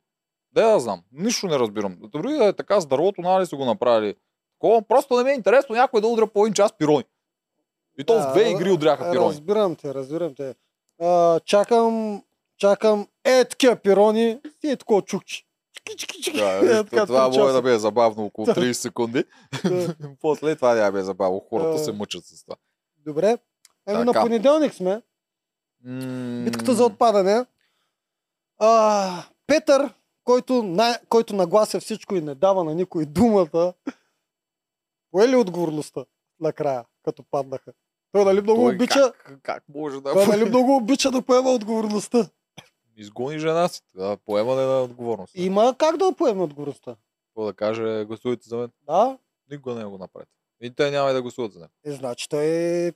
Да, 0.52 0.72
да 0.72 0.80
знам. 0.80 1.04
Нищо 1.12 1.48
не 1.48 1.60
разбирам. 1.60 1.98
Дори 2.02 2.34
да 2.34 2.46
е 2.46 2.54
така 2.54 2.82
с 2.82 2.88
дървото, 2.88 3.22
нали 3.22 3.46
са 3.46 3.56
го 3.56 3.66
направили. 3.66 4.16
Такова, 4.54 4.82
просто 4.82 5.18
не 5.18 5.24
ми 5.24 5.30
е 5.30 5.34
интересно 5.34 5.76
някой 5.76 6.02
да 6.02 6.08
удря 6.08 6.28
по 6.28 6.46
един 6.46 6.54
час 6.54 6.78
пирони. 6.78 7.04
И 8.00 8.04
то 8.04 8.14
Да, 8.14 8.32
две 8.32 8.50
игри 8.50 8.72
удряха 8.72 9.12
пирони. 9.12 9.30
Разбирам 9.30 9.76
те, 9.76 9.94
разбирам 9.94 10.36
те. 10.36 10.56
А, 11.02 11.40
чакам, 11.40 12.24
чакам 12.58 13.08
е 13.24 13.46
такива 13.46 13.76
пирони 13.76 14.40
и 14.64 14.70
е 14.70 14.76
такова 14.76 15.02
чукче. 15.02 15.45
Да, 16.34 16.60
вижте, 16.60 17.06
това 17.06 17.30
може 17.30 17.54
да 17.54 17.62
бе 17.62 17.80
забавно 17.80 18.26
около 18.26 18.48
30 18.48 18.72
секунди. 18.72 19.24
Да. 19.64 19.96
После 20.22 20.56
това 20.56 20.76
няма 20.76 20.92
бе 20.92 21.04
забавно. 21.04 21.40
Хората 21.50 21.80
се 21.80 21.92
мъчат 21.92 22.26
с 22.26 22.44
това. 22.44 22.56
Добре. 23.06 23.38
Еми 23.88 24.04
на 24.04 24.14
понеделник 24.14 24.74
сме. 24.74 25.02
Битката 26.44 26.74
за 26.74 26.86
отпадане. 26.86 27.46
А, 28.58 29.24
Петър, 29.48 29.94
който, 30.24 30.64
най- 30.64 30.98
който 31.10 31.36
наглася 31.36 31.80
всичко 31.80 32.16
и 32.16 32.22
не 32.22 32.36
дава 32.36 32.64
на 32.64 32.76
никой 32.76 33.06
думата, 33.06 33.74
пое 35.12 35.28
ли 35.28 35.36
отговорността 35.36 36.06
накрая, 36.40 36.86
като 37.04 37.24
паднаха? 37.32 37.74
Той 38.12 38.26
нали 38.26 38.42
много 38.42 38.62
той 38.62 38.76
обича, 38.76 39.14
Как, 39.26 39.40
как 39.44 39.64
може 39.76 40.02
да 40.02 40.14
той 40.14 40.28
нали 40.28 40.46
много 40.46 40.76
обича 40.76 41.12
да 41.12 41.22
поема 41.22 41.50
отговорността. 41.52 42.30
Изгони 42.98 43.40
жена 43.40 43.68
си? 43.68 43.82
Да, 43.96 44.18
поемане 44.18 44.62
на 44.62 44.82
отговорност. 44.84 45.34
Има 45.36 45.76
как 45.78 45.98
да 45.98 46.16
поеме 46.18 46.44
отговорността. 46.44 46.96
Какво 47.28 47.46
да 47.46 47.54
каже, 47.54 48.06
гласувайте 48.06 48.50
за 48.50 48.58
мен. 48.58 48.72
Да, 48.88 49.18
Никога 49.52 49.76
не 49.76 49.86
го 49.86 49.98
направите. 49.98 50.32
И 50.62 50.72
те 50.72 50.92
няма 50.92 51.10
и 51.10 51.14
да 51.14 51.22
гласуват 51.22 51.54
за 51.54 51.60
него. 51.60 51.72
е, 51.86 51.92
значи 51.92 52.30
той 52.30 52.48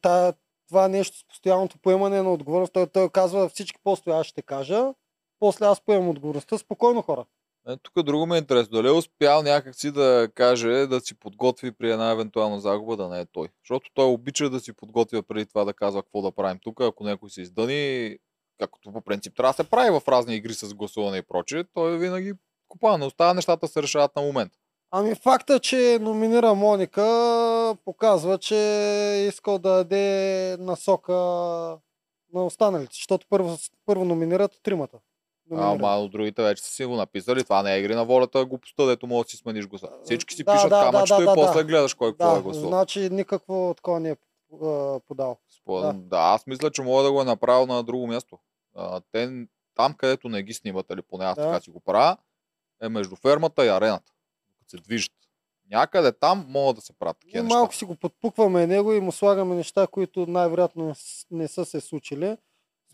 та, 0.01 0.33
това 0.67 0.87
нещо 0.87 1.17
с 1.17 1.23
постоянното 1.27 1.77
поемане 1.77 2.21
на 2.21 2.33
отговорност, 2.33 2.73
той, 2.73 2.87
той 2.87 3.09
казва 3.09 3.49
всички 3.49 3.79
постове 3.83 4.15
аз 4.15 4.25
ще 4.27 4.41
кажа, 4.41 4.93
после 5.39 5.65
аз 5.65 5.81
поемам 5.81 6.09
отговорността, 6.09 6.57
спокойно 6.57 7.01
хора. 7.01 7.25
Е, 7.67 7.77
тук 7.77 8.03
друго 8.03 8.25
ми 8.25 8.35
е 8.35 8.37
интересно. 8.39 8.77
Дали 8.77 8.87
е 8.87 8.91
успял 8.91 9.43
някакси 9.43 9.91
да 9.91 10.29
каже 10.35 10.87
да 10.87 10.99
си 11.01 11.15
подготви 11.15 11.71
при 11.71 11.91
една 11.91 12.11
евентуална 12.11 12.59
загуба, 12.59 12.97
да 12.97 13.09
не 13.09 13.19
е 13.19 13.25
той. 13.25 13.47
Защото 13.63 13.89
той 13.93 14.05
обича 14.05 14.49
да 14.49 14.59
си 14.59 14.73
подготвя 14.73 15.23
преди 15.23 15.45
това 15.45 15.65
да 15.65 15.73
казва 15.73 16.03
какво 16.03 16.21
да 16.21 16.31
правим 16.31 16.59
тук, 16.63 16.81
ако 16.81 17.03
някой 17.03 17.29
се 17.29 17.41
издъни, 17.41 18.17
както 18.59 18.91
по 18.93 19.01
принцип 19.01 19.35
трябва 19.35 19.49
да 19.49 19.63
се 19.63 19.69
прави 19.69 19.89
в 19.89 20.01
разни 20.07 20.35
игри 20.35 20.53
с 20.53 20.73
гласуване 20.73 21.17
и 21.17 21.21
прочее, 21.21 21.63
той 21.73 21.97
винаги 21.97 22.33
купа. 22.67 22.97
Не 22.97 23.05
остава 23.05 23.33
нещата 23.33 23.67
се 23.67 23.81
решават 23.83 24.15
на 24.15 24.21
момент. 24.21 24.51
Ами 24.91 25.15
факта, 25.15 25.59
че 25.59 25.97
номинира 26.01 26.53
Моника 26.55 27.05
показва, 27.85 28.37
че 28.37 28.57
е 29.15 29.27
искал 29.27 29.59
да 29.59 29.69
даде 29.69 30.57
насока 30.59 31.13
на 32.33 32.45
останалите, 32.45 32.89
защото 32.93 33.25
първо, 33.29 33.57
първо 33.85 34.05
номинират 34.05 34.59
тримата. 34.63 34.97
Номинират. 35.49 35.75
ама 35.75 35.97
от 35.97 36.11
другите 36.11 36.43
вече 36.43 36.63
са 36.63 36.69
си 36.69 36.85
го 36.85 36.95
написали. 36.95 37.43
Това 37.43 37.63
не 37.63 37.75
е 37.75 37.79
игри 37.79 37.95
на 37.95 38.05
волята, 38.05 38.45
глупостта, 38.45 38.85
дето 38.85 39.07
може 39.07 39.23
да 39.25 39.29
си 39.29 39.37
смениш 39.37 39.67
гласа. 39.67 39.89
Всички 40.03 40.35
си 40.35 40.43
Да, 40.43 40.53
пишат 40.53 40.69
да, 40.69 40.81
камъчето 40.83 41.17
да, 41.17 41.23
и 41.23 41.25
да, 41.25 41.33
после 41.35 41.59
да. 41.59 41.63
гледаш 41.63 41.93
кой 41.93 42.11
какво 42.11 42.31
е 42.31 42.35
да, 42.35 42.41
гласувал. 42.41 42.69
значи 42.69 43.09
никакво 43.11 43.73
такова 43.77 43.99
не 43.99 44.09
е 44.09 44.15
подал. 45.07 45.37
Спо- 45.59 45.81
Да. 45.81 45.93
Да. 45.93 46.17
аз 46.17 46.47
мисля, 46.47 46.71
че 46.71 46.81
мога 46.81 47.03
да 47.03 47.11
го 47.11 47.21
е 47.21 47.25
направил 47.25 47.65
на 47.65 47.83
друго 47.83 48.07
място. 48.07 48.37
А, 48.81 49.01
те, 49.11 49.45
там, 49.75 49.93
където 49.93 50.29
не 50.29 50.43
ги 50.43 50.53
снимат, 50.53 50.85
или 50.93 51.01
поне 51.01 51.25
аз 51.25 51.35
Да. 51.35 51.41
така 51.43 51.59
си 51.61 51.69
го 51.69 51.79
правя, 51.79 52.17
е 52.81 52.89
между 52.89 53.15
фермата 53.15 53.65
и 53.65 53.69
арената. 53.69 54.13
Като 54.59 54.69
се 54.69 54.77
движат. 54.77 55.11
Някъде 55.71 56.11
там 56.11 56.45
могат 56.49 56.75
да 56.75 56.81
се 56.81 56.93
правят 56.93 57.17
такива 57.21 57.43
неща. 57.43 57.55
малко 57.57 57.75
си 57.75 57.85
го 57.85 57.95
подпукваме 57.95 58.67
него 58.67 58.93
и 58.93 58.99
му 58.99 59.11
слагаме 59.11 59.55
неща, 59.55 59.87
които 59.87 60.25
най-вероятно 60.25 60.95
не 61.31 61.47
са 61.47 61.65
се 61.65 61.81
случили. 61.81 62.37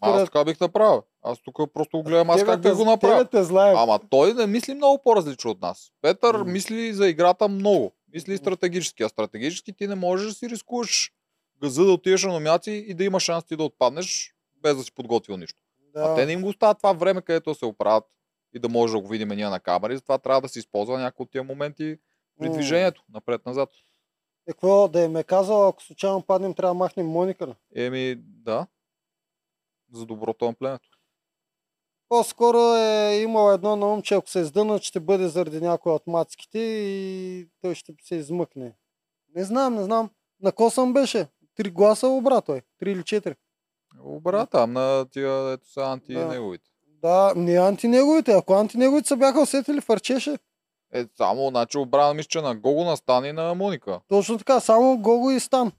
Аз 0.01 0.11
Според... 0.11 0.25
така 0.25 0.45
бих 0.45 0.59
направил. 0.59 1.03
Аз 1.23 1.39
тук 1.41 1.73
просто 1.73 1.97
го 1.97 2.03
гледам 2.03 2.29
аз 2.29 2.43
как 2.43 2.59
да 2.59 2.75
го 2.75 2.85
направя. 2.85 3.25
те 3.25 3.43
знаем. 3.43 3.77
Ама 3.77 3.99
той 4.09 4.33
не 4.33 4.47
мисли 4.47 4.73
много 4.73 5.03
по-различно 5.03 5.51
от 5.51 5.61
нас. 5.61 5.91
Петър 6.01 6.35
М. 6.35 6.45
мисли 6.45 6.93
за 6.93 7.07
играта 7.07 7.47
много. 7.47 7.91
Мисли 8.13 8.37
стратегически. 8.37 9.03
А 9.03 9.09
стратегически 9.09 9.73
ти 9.73 9.87
не 9.87 9.95
можеш 9.95 10.27
да 10.27 10.33
си 10.33 10.49
рискуваш 10.49 11.11
газа 11.61 11.85
да 11.85 11.91
отидеш 11.91 12.23
на 12.23 12.33
номинации 12.33 12.91
и 12.91 12.93
да 12.93 13.03
има 13.03 13.19
шанс 13.19 13.43
ти 13.43 13.55
да 13.55 13.63
отпаднеш 13.63 14.33
без 14.61 14.77
да 14.77 14.83
си 14.83 14.91
подготвил 14.91 15.37
нищо. 15.37 15.59
Да. 15.95 16.03
А 16.03 16.15
те 16.15 16.25
не 16.25 16.31
им 16.31 16.41
го 16.41 16.47
оставят 16.47 16.77
това 16.77 16.93
време, 16.93 17.21
където 17.21 17.55
се 17.55 17.65
оправят 17.65 18.03
и 18.53 18.59
да 18.59 18.69
може 18.69 18.93
да 18.93 18.99
го 18.99 19.07
видим 19.07 19.27
ние 19.27 19.49
на 19.49 19.59
камери. 19.59 19.95
Затова 19.95 20.17
трябва 20.17 20.41
да 20.41 20.49
се 20.49 20.59
използва 20.59 20.99
някои 20.99 21.23
от 21.23 21.31
тия 21.31 21.43
моменти 21.43 21.97
при 22.39 22.49
движението, 22.49 23.03
напред-назад. 23.13 23.69
Е, 24.47 24.51
какво 24.51 24.87
да 24.87 25.01
им 25.01 25.15
е 25.15 25.23
казал, 25.23 25.67
ако 25.67 25.83
случайно 25.83 26.21
паднем, 26.21 26.53
трябва 26.53 26.73
да 26.73 26.77
махнем 26.77 27.07
Моника. 27.07 27.55
Еми, 27.75 28.15
да. 28.17 28.67
За 29.93 30.05
доброто 30.05 30.45
на 30.45 30.53
племето. 30.53 30.89
По-скоро 32.09 32.75
е 32.75 33.21
имал 33.21 33.53
едно 33.53 33.75
на 33.75 33.93
ум, 33.93 34.01
че 34.01 34.15
ако 34.15 34.29
се 34.29 34.39
издънат, 34.39 34.83
ще 34.83 34.99
бъде 34.99 35.27
заради 35.27 35.61
някой 35.61 35.91
от 35.93 36.07
мацките 36.07 36.59
и 36.59 37.47
той 37.61 37.75
ще 37.75 37.93
се 38.01 38.15
измъкне. 38.15 38.75
Не 39.35 39.43
знам, 39.43 39.75
не 39.75 39.83
знам. 39.83 40.09
На 40.41 40.51
косъм 40.51 40.93
беше. 40.93 41.27
Три 41.55 41.69
гласа 41.69 42.07
обра 42.07 42.41
той. 42.41 42.61
Три 42.79 42.91
или 42.91 43.03
четири. 43.03 43.35
Обра 44.07 44.45
там 44.45 44.73
на 44.73 45.05
тия, 45.11 45.51
ето 45.51 45.71
са 45.71 45.81
анти 45.81 46.13
Да. 46.13 46.25
неговите. 46.27 46.63
Да, 47.01 47.33
не 47.35 47.55
антинеговите. 47.55 48.31
Ако 48.31 48.53
антинеговите 48.53 49.07
са 49.07 49.17
бяха 49.17 49.41
усетили, 49.41 49.81
фарчеше. 49.81 50.37
Е, 50.93 51.05
само, 51.17 51.49
значи 51.49 51.77
обрана 51.77 52.13
мисля, 52.13 52.27
че 52.27 52.41
на 52.41 52.55
Гого 52.55 52.83
настане 52.83 53.27
и 53.27 53.33
на 53.33 53.55
Моника. 53.55 53.99
Точно 54.07 54.37
така, 54.37 54.59
само 54.59 54.97
Гого 54.97 55.31
и 55.31 55.39
Стан. 55.39 55.71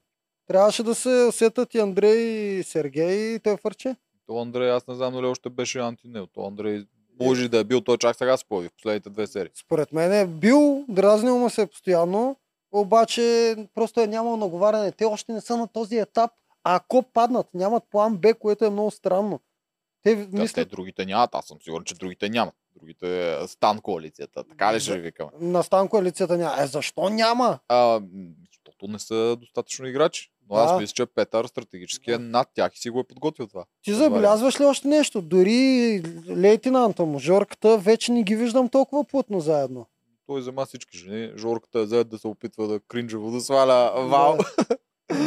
Трябваше 0.48 0.82
да 0.82 0.94
се 0.94 1.26
усетат 1.28 1.74
и 1.74 1.78
Андрей 1.78 2.18
и 2.18 2.62
Сергей 2.62 3.34
и 3.34 3.38
той 3.38 3.56
фарче. 3.56 3.96
То 4.26 4.38
Андрей, 4.38 4.70
аз 4.70 4.86
не 4.86 4.94
знам 4.94 5.12
дали 5.12 5.26
още 5.26 5.48
беше 5.50 5.78
антинел. 5.78 6.26
То 6.26 6.46
Андрей 6.46 6.84
може 7.20 7.48
да 7.48 7.58
е 7.58 7.64
бил, 7.64 7.80
той 7.80 7.98
чак 7.98 8.16
сега 8.16 8.36
се 8.36 8.44
появи 8.44 8.68
в 8.68 8.72
последните 8.72 9.10
две 9.10 9.26
серии. 9.26 9.50
Според 9.54 9.92
мен 9.92 10.12
е 10.12 10.26
бил, 10.26 10.84
дразнил 10.88 11.38
му 11.38 11.50
се 11.50 11.66
постоянно, 11.66 12.36
обаче 12.72 13.56
просто 13.74 14.00
е 14.00 14.06
нямал 14.06 14.36
наговаряне. 14.36 14.92
Те 14.92 15.04
още 15.04 15.32
не 15.32 15.40
са 15.40 15.56
на 15.56 15.68
този 15.68 15.98
етап. 15.98 16.30
Ако 16.68 17.02
паднат, 17.02 17.46
нямат 17.54 17.84
план 17.90 18.16
Б, 18.16 18.34
което 18.34 18.64
е 18.64 18.70
много 18.70 18.90
странно. 18.90 19.40
Те 20.02 20.16
Да, 20.16 20.30
те 20.30 20.40
мислят 20.42 20.68
другите 20.70 21.06
нямат, 21.06 21.34
аз 21.34 21.44
съм 21.46 21.58
сигурен, 21.60 21.84
че 21.84 21.94
другите 21.94 22.28
нямат. 22.28 22.54
Другите 22.76 23.32
е 23.32 23.46
стан 23.48 23.80
коалицията. 23.80 24.44
Така 24.44 24.74
ли 24.74 24.80
ще 24.80 24.94
ви 24.94 25.00
викаме? 25.00 25.30
на 25.40 25.62
Стан 25.62 25.88
коалицията 25.88 26.38
няма. 26.38 26.62
Е, 26.62 26.66
защо 26.66 27.08
няма? 27.08 27.58
А, 27.68 28.00
защото 28.46 28.92
не 28.92 28.98
са 28.98 29.36
достатъчно 29.40 29.86
играчи. 29.86 30.32
Но 30.50 30.56
аз 30.56 30.72
Да. 30.72 30.78
мисля, 30.80 30.92
че 30.94 31.06
Петър 31.06 31.46
стратегически 31.46 32.12
е 32.12 32.18
над 32.18 32.48
тях 32.54 32.74
и 32.74 32.78
си 32.78 32.90
го 32.90 33.00
е 33.00 33.04
подготвил 33.04 33.46
това. 33.46 33.64
Ти 33.82 33.90
ли. 33.90 33.94
забелязваш 33.94 34.60
ли 34.60 34.64
още 34.64 34.88
нещо? 34.88 35.22
Дори 35.22 36.02
лейтенанта 36.28 37.04
му, 37.04 37.18
Жорката, 37.18 37.78
вече 37.78 38.12
не 38.12 38.22
ги 38.22 38.36
виждам 38.36 38.68
толкова 38.68 39.04
плътно 39.04 39.40
заедно. 39.40 39.86
Той 40.26 40.40
взема 40.40 40.66
всички 40.66 40.98
жени. 40.98 41.32
Жорката 41.36 41.78
е 41.80 41.86
заед 41.86 42.08
да 42.08 42.18
се 42.18 42.28
опитва 42.28 42.68
да 42.68 42.80
кринжево 42.80 43.30
да 43.30 43.40
сваля 43.40 44.06
Вал. 44.08 44.38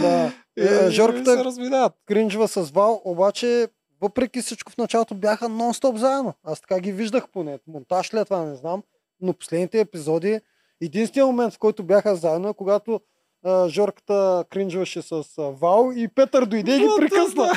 Да. 0.02 0.34
Е, 0.60 0.68
се 0.68 0.90
Жорката 0.92 1.46
разминават. 1.46 1.94
кринжва 2.06 2.48
с 2.48 2.62
Вал, 2.64 3.02
обаче 3.06 3.68
въпреки 4.02 4.42
всичко 4.42 4.72
в 4.72 4.78
началото 4.78 5.16
бяха 5.16 5.46
нон-стоп 5.46 5.96
заедно. 5.96 6.34
Аз 6.44 6.62
така 6.62 6.80
ги 6.80 6.92
виждах 6.92 7.28
поне. 7.30 7.60
Монтаж 7.68 8.14
ли 8.14 8.20
е 8.20 8.26
това, 8.26 8.40
не 8.40 8.56
знам. 8.56 8.84
Но 9.22 9.34
последните 9.34 9.80
епизоди, 9.80 10.40
единственият 10.82 11.28
момент, 11.28 11.54
в 11.54 11.60
който 11.60 11.84
бяха 11.84 12.16
заедно 12.16 12.50
е 12.50 12.54
когато 12.54 13.02
а, 13.44 13.70
Жорката 13.70 14.46
кринжваше 14.50 15.02
с 15.02 15.12
а, 15.38 15.42
Вал 15.42 15.92
и 15.96 16.08
Петър 16.08 16.46
дойде 16.46 16.76
и 16.76 16.80
ги 16.80 16.88
прекъсна. 16.98 17.52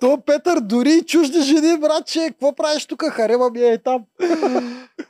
То 0.00 0.18
Петър 0.20 0.60
дори 0.60 0.92
и 0.92 1.02
чужди 1.02 1.40
жени, 1.40 1.78
братче, 1.78 2.26
какво 2.28 2.54
правиш 2.54 2.86
тук? 2.86 3.02
Харева 3.04 3.50
ми 3.50 3.60
е 3.60 3.78
там. 3.78 4.04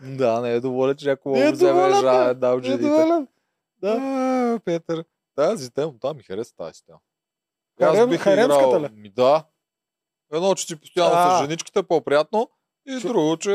Да, 0.03 0.41
не 0.41 0.53
е 0.53 0.61
доволен, 0.61 0.97
че 0.97 1.09
някой 1.09 1.33
Не 1.33 1.41
е 1.41 1.53
вземе 1.53 1.81
жа- 1.81 2.25
бе. 2.25 2.31
една 2.31 2.51
от 2.51 2.63
Е, 2.63 2.67
жените. 2.67 2.83
доволен. 2.83 3.27
Да. 3.79 3.91
А, 3.93 4.61
Петър. 4.65 5.05
Тази 5.37 5.65
система, 5.65 5.93
да, 5.95 6.15
ми 6.15 6.23
хареса 6.23 6.57
тази 6.57 6.73
система. 7.85 8.15
Аз 8.15 8.19
Харем, 8.19 8.49
бих 8.49 8.53
играл- 8.55 8.81
ли? 8.81 8.89
Ми, 8.91 9.11
да. 9.11 9.45
Едно, 10.33 10.55
че 10.55 10.67
си 10.67 10.77
постоянно 10.77 11.13
А. 11.15 11.39
с 11.39 11.43
женичката 11.43 11.79
е 11.79 11.83
по-приятно. 11.83 12.49
И 12.87 12.93
Шо- 12.93 13.09
друго, 13.09 13.37
че 13.37 13.51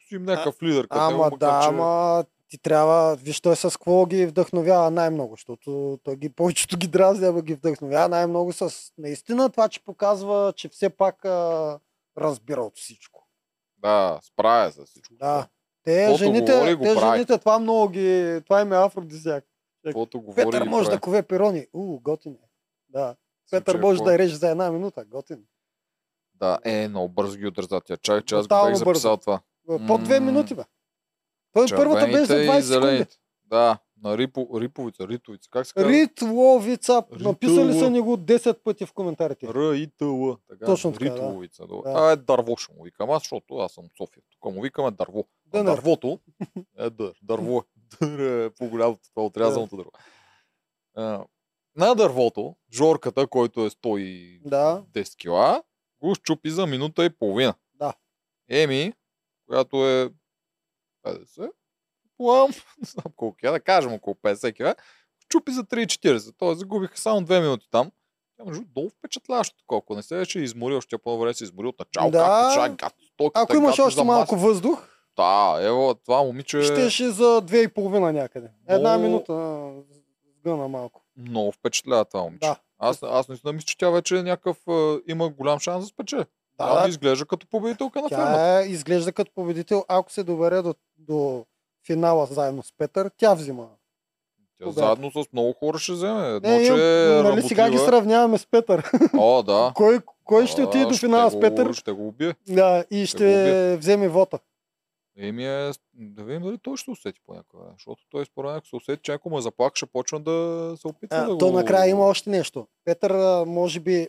си 0.00 0.14
им 0.14 0.22
някакъв 0.22 0.62
лидер. 0.62 0.88
като 0.88 0.94
него, 1.00 1.14
Ама 1.14 1.24
макар 1.24 1.36
да, 1.38 1.60
че- 1.62 1.68
ама 1.68 2.24
ти 2.48 2.58
трябва, 2.58 3.16
виж 3.16 3.40
той 3.40 3.56
с 3.56 3.70
какво 3.70 4.06
ги 4.06 4.26
вдъхновява 4.26 4.90
най-много, 4.90 5.32
защото 5.32 5.98
той 6.04 6.16
ги 6.16 6.28
повечето 6.28 6.76
ги 6.76 6.86
дразни, 6.86 7.26
ама 7.26 7.42
ги 7.42 7.54
вдъхновява 7.54 8.08
най-много 8.08 8.52
с 8.52 8.70
наистина 8.98 9.50
това, 9.50 9.68
че 9.68 9.84
показва, 9.84 10.52
че 10.56 10.68
все 10.68 10.90
пак 10.90 11.24
а, 11.24 11.78
разбира 12.18 12.62
от 12.62 12.76
всичко. 12.76 13.26
Да, 13.78 14.20
справя 14.22 14.72
с 14.72 14.86
всичко. 14.86 15.14
Да. 15.14 15.46
Те 15.84 15.96
Каквото 15.96 16.18
жените, 16.18 16.52
говори, 16.52 16.74
го 16.74 16.84
те 16.84 16.94
жените, 16.96 17.38
това 17.38 17.58
много 17.58 17.88
ги, 17.88 18.40
това 18.44 18.60
им 18.60 18.72
е 18.72 18.76
афродизиак. 18.76 19.44
Говори 19.92 20.34
Петър 20.36 20.66
и 20.66 20.68
може 20.68 20.90
да 20.90 21.00
кове 21.00 21.22
перони. 21.22 21.66
У, 21.72 22.00
готин 22.00 22.32
е. 22.32 22.48
Да. 22.88 23.16
Петър 23.50 23.80
може 23.80 24.02
да 24.02 24.18
реже 24.18 24.36
за 24.36 24.50
една 24.50 24.70
минута. 24.70 25.04
Готин. 25.04 25.44
Да, 26.34 26.58
е, 26.64 26.88
много 26.88 27.08
бързо 27.08 27.38
ги 27.38 27.46
удързат 27.46 27.84
тя. 27.86 27.96
Чак, 27.96 28.24
че 28.24 28.34
аз 28.34 28.48
го 28.48 28.48
бях 28.48 28.74
записал 28.74 29.16
това. 29.16 29.40
По 29.86 29.98
две 29.98 30.20
минути, 30.20 30.54
бе. 30.54 30.62
Първата 31.52 32.06
беше 32.06 32.24
за 32.24 32.26
Червените 32.26 32.34
и 32.34 32.48
20 32.48 32.60
секунди. 32.60 33.06
Да, 33.44 33.78
на 34.02 34.18
Рипо, 34.18 34.60
Риповица, 34.60 35.08
Ритовица. 35.08 35.50
Как 35.50 35.66
се 35.66 35.72
казва? 35.72 35.90
Ритловица. 35.90 37.04
Написали 37.20 37.78
са 37.78 37.90
ни 37.90 38.00
го 38.00 38.16
10 38.16 38.62
пъти 38.62 38.86
в 38.86 38.92
коментарите. 38.92 39.46
Р 39.46 39.76
и 39.76 39.86
Т 39.98 40.04
Л. 40.04 40.36
Точно 40.66 40.92
така, 40.92 41.04
да. 41.04 41.10
Ритовица. 41.10 41.66
Да. 41.66 41.82
Да. 41.82 41.82
А, 41.86 42.10
е 42.12 42.16
дърво 42.16 42.56
ще 42.56 42.74
му 42.74 42.84
викам 42.84 43.10
аз, 43.10 43.22
защото 43.22 43.56
аз 43.56 43.72
съм 43.72 43.84
София. 43.96 44.22
Тук 44.32 44.54
му 44.54 44.62
викаме 44.62 44.90
дърво. 44.90 45.18
А 45.18 45.58
Дънер. 45.58 45.74
дървото 45.74 46.20
е 46.78 46.90
дър. 46.90 47.12
Дърво. 47.22 47.64
Дър 48.00 48.46
е 48.46 48.50
по-голямото, 48.50 49.08
това 49.10 49.22
е 49.22 49.26
отрязаното 49.26 49.76
дърво. 49.76 49.90
На 51.76 51.94
дървото, 51.94 52.56
Жорката, 52.72 53.26
който 53.26 53.60
е 53.60 53.70
110 53.70 54.40
Да. 54.44 54.84
кила, 55.18 55.62
го 56.00 56.14
щупи 56.14 56.50
за 56.50 56.66
минута 56.66 57.04
и 57.04 57.10
половина. 57.10 57.54
Да. 57.74 57.94
Еми, 58.48 58.92
която 59.46 59.88
е 59.88 60.10
50, 61.06 61.50
плам, 62.16 62.50
не 62.78 62.84
знам 62.84 63.12
колко 63.16 63.36
е, 63.42 63.50
да 63.50 63.60
кажем 63.60 63.92
около 63.92 64.14
50 64.14 64.54
кила, 64.54 64.74
щупи 65.20 65.52
за 65.52 65.64
3,40. 65.64 66.34
Тоест 66.38 66.58
загубиха 66.58 66.98
само 66.98 67.20
2 67.20 67.40
минути 67.40 67.68
там. 67.70 67.90
Тя 68.36 68.44
между 68.44 68.64
долу 68.64 68.90
впечатляващо, 68.90 69.56
колко 69.66 69.94
не 69.94 70.02
се 70.02 70.16
беше 70.16 70.40
изморил, 70.40 70.76
още 70.76 70.98
по-добре 70.98 71.34
се 71.34 71.44
изморил 71.44 71.68
от 71.68 71.78
начало. 71.78 72.10
Да. 72.10 72.52
Как 72.56 72.76
гад, 72.76 72.94
Ако 73.34 73.56
имаш 73.56 73.78
още 73.78 74.04
малко 74.04 74.36
въздух, 74.36 74.86
Да, 75.16 75.58
ево, 75.60 75.94
това 75.94 76.22
момиче 76.22 76.62
щеше 76.62 77.10
за 77.10 77.40
две 77.40 77.58
и 77.58 77.68
половина 77.68 78.12
някъде. 78.12 78.50
Една 78.68 78.98
Много- 78.98 79.04
минута 79.04 79.72
сгъна 80.38 80.68
малко. 80.68 80.99
Много 81.20 81.52
впечатлява 81.52 82.04
това 82.04 82.22
момиче. 82.22 82.46
Да. 82.48 82.56
Аз, 82.78 83.02
аз 83.02 83.28
наистина 83.28 83.52
мисля, 83.52 83.66
че 83.66 83.78
тя 83.78 83.90
вече 83.90 84.18
е 84.18 84.22
някакъв, 84.22 84.56
има 85.08 85.28
голям 85.28 85.58
шанс 85.58 85.84
да 85.84 85.88
спече. 85.88 86.16
Да, 86.16 86.24
Тя 86.58 86.82
да. 86.82 86.88
изглежда 86.88 87.26
като 87.26 87.46
победителка 87.46 88.02
на. 88.02 88.08
Тя 88.08 88.60
е, 88.60 88.64
изглежда 88.66 89.12
като 89.12 89.32
победител. 89.34 89.84
Ако 89.88 90.12
се 90.12 90.22
добере 90.22 90.62
до, 90.62 90.74
до 90.98 91.44
финала 91.86 92.26
заедно 92.26 92.62
с 92.62 92.72
Петър, 92.78 93.10
тя 93.16 93.34
взима. 93.34 93.66
Тя 94.58 94.64
победа. 94.64 94.86
заедно 94.86 95.10
с 95.10 95.32
много 95.32 95.52
хора 95.52 95.78
ще 95.78 95.92
вземе. 95.92 96.28
Едно, 96.28 96.48
Не, 96.48 96.66
че 96.66 96.72
е 97.18 97.22
нали 97.22 97.42
сега 97.42 97.70
ги 97.70 97.78
сравняваме 97.78 98.38
с 98.38 98.46
Петър. 98.46 98.90
О, 99.18 99.42
да. 99.42 99.72
кой, 99.76 100.00
кой 100.24 100.46
ще 100.46 100.62
А, 100.62 100.64
отиде 100.64 100.84
до 100.84 100.94
финала 100.96 101.30
с 101.30 101.40
Петър? 101.40 101.72
Ще 101.72 101.92
го 101.92 102.08
убие. 102.08 102.34
Да, 102.48 102.84
и 102.90 103.06
ще 103.06 103.24
убие. 103.24 103.76
вземе 103.76 104.08
вота. 104.08 104.38
Еми 105.22 105.46
е, 105.46 105.70
да 105.94 106.24
видим 106.24 106.42
дали 106.42 106.58
той 106.58 106.76
ще 106.76 106.84
се 106.84 106.90
усети 106.90 107.20
по 107.26 107.34
някакъв 107.34 107.60
време. 107.60 107.72
Защото 107.76 108.02
той 108.10 108.24
според 108.24 108.48
мен, 108.48 108.56
ако 108.56 108.66
се 108.66 108.76
усети, 108.76 109.02
че 109.02 109.12
ако 109.12 109.30
му 109.30 109.38
е 109.38 109.42
заплаха, 109.42 109.72
ще 109.76 109.86
почна 109.86 110.20
да 110.20 110.74
се 110.80 110.88
опитва 110.88 111.16
А, 111.16 111.28
да 111.28 111.38
то 111.38 111.50
го... 111.50 111.56
накрая 111.56 111.90
има 111.90 112.04
още 112.04 112.30
нещо. 112.30 112.66
Петър, 112.84 113.44
може 113.46 113.80
би, 113.80 114.08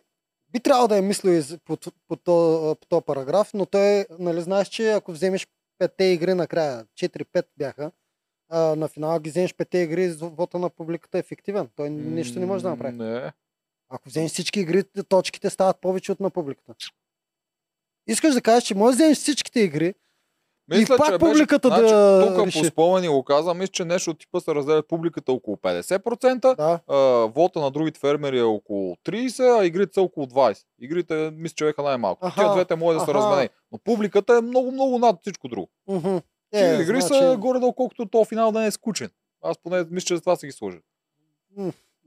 би 0.52 0.60
трябвало 0.60 0.88
да 0.88 0.98
е 0.98 1.02
мислил 1.02 1.44
по, 1.66 1.78
по, 2.08 2.16
то, 2.16 2.76
по 2.82 2.88
този 2.88 3.06
параграф, 3.06 3.54
но 3.54 3.66
той, 3.66 4.06
нали 4.20 4.42
знаеш, 4.42 4.68
че 4.68 4.92
ако 4.92 5.12
вземеш 5.12 5.48
петте 5.78 6.04
игри 6.04 6.34
накрая, 6.34 6.86
4-5 7.00 7.46
бяха, 7.58 7.92
а, 8.50 8.76
на 8.76 8.88
финала 8.88 9.20
ги 9.20 9.30
вземеш 9.30 9.54
петте 9.54 9.78
игри, 9.78 10.12
вота 10.12 10.60
на 10.60 10.70
публиката 10.70 11.18
е 11.18 11.20
ефективен. 11.20 11.70
Той 11.76 11.90
нищо 11.90 12.40
не 12.40 12.46
може 12.46 12.64
да 12.64 12.70
направи. 12.70 12.98
Не. 12.98 13.34
Ако 13.90 14.10
вземеш 14.10 14.32
всички 14.32 14.60
игри, 14.60 14.84
точките 15.10 15.50
стават 15.50 15.82
повече 15.82 16.12
от 16.12 16.20
на 16.20 16.30
публиката. 16.30 16.76
Искаш 18.08 18.34
да 18.34 18.42
кажеш, 18.42 18.64
че 18.64 18.76
можеш 18.76 18.98
да 18.98 19.04
вземеш 19.04 19.18
всичките 19.18 19.60
игри, 19.60 19.94
Мисля, 20.68 20.98
пак 20.98 21.12
че 21.14 21.18
публиката 21.18 21.70
беше, 21.70 21.82
да 21.82 22.22
значи, 22.22 22.36
тук 22.36 22.46
реши. 22.48 22.60
по 22.60 22.66
спомени 22.66 23.08
го 23.08 23.24
казвам, 23.24 23.58
мисля, 23.58 23.72
че 23.72 23.86
нещо 23.86 24.12
от 24.12 24.20
типа 24.20 24.40
се 24.40 24.56
разделят 24.56 24.88
публиката 24.88 25.32
около 25.32 25.58
50%, 25.58 26.56
да, 26.56 26.80
а, 26.88 26.98
вота 27.36 27.60
на 27.60 27.72
другите 27.72 28.00
фермери 28.00 28.40
е 28.40 28.44
около 28.44 28.96
30, 29.06 29.60
а 29.60 29.66
игрите 29.66 29.94
са 29.94 30.02
около 30.02 30.26
20. 30.26 30.64
Игрите, 30.82 31.32
мисля, 31.36 31.54
че 31.56 31.66
бяха 31.66 31.84
най-малко. 31.84 32.26
Аха, 32.26 32.42
Тия 32.42 32.52
двете 32.54 32.76
може 32.76 33.00
да 33.00 33.06
се 33.06 33.14
размени. 33.14 33.50
Но 33.72 33.78
публиката 33.78 34.38
е 34.38 34.42
много-много 34.42 35.00
над 35.00 35.16
всичко 35.22 35.48
друго. 35.48 35.70
Мгм. 35.88 36.18
Е, 36.54 36.82
игри 36.82 37.02
значи, 37.02 37.24
са 37.24 37.38
горе-долу, 37.38 37.74
колкото 37.74 38.06
то 38.06 38.26
финал 38.26 38.52
да 38.52 38.60
не 38.60 38.68
е 38.68 38.72
скучен. 38.72 39.10
Аз 39.44 39.58
поне 39.58 39.86
мисля, 39.92 40.06
че 40.06 40.16
за 40.16 40.22
това 40.22 40.36
са 40.36 40.46
ги 40.46 40.52
сложили. 40.52 40.82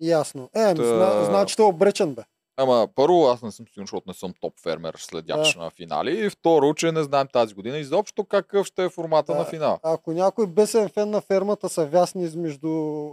Ясно. 0.00 0.50
Е, 0.54 0.74
Та- 0.74 0.84
зна, 0.84 1.24
значи 1.24 1.56
той 1.56 1.66
е 1.66 1.68
обречен, 1.68 2.14
бе. 2.14 2.22
Ама 2.56 2.88
първо 2.88 3.24
аз 3.24 3.42
не 3.42 3.52
съм 3.52 3.66
сигурен, 3.66 3.84
защото 3.84 4.04
не 4.06 4.14
съм 4.14 4.34
топ 4.40 4.60
фермер 4.60 4.94
следяч 4.96 5.54
на 5.54 5.70
финали. 5.70 6.18
И 6.18 6.30
второ, 6.30 6.74
че 6.74 6.92
не 6.92 7.02
знаем 7.02 7.26
тази 7.28 7.54
година 7.54 7.78
изобщо 7.78 8.24
какъв 8.24 8.66
ще 8.66 8.84
е 8.84 8.88
формата 8.88 9.32
Да. 9.32 9.38
на 9.38 9.44
финал. 9.44 9.80
Ако 9.82 10.12
някой 10.12 10.46
бесен 10.46 10.88
фен 10.88 11.10
на 11.10 11.20
фермата 11.20 11.68
са 11.68 11.86
вясни 11.86 12.24
измежду 12.24 13.06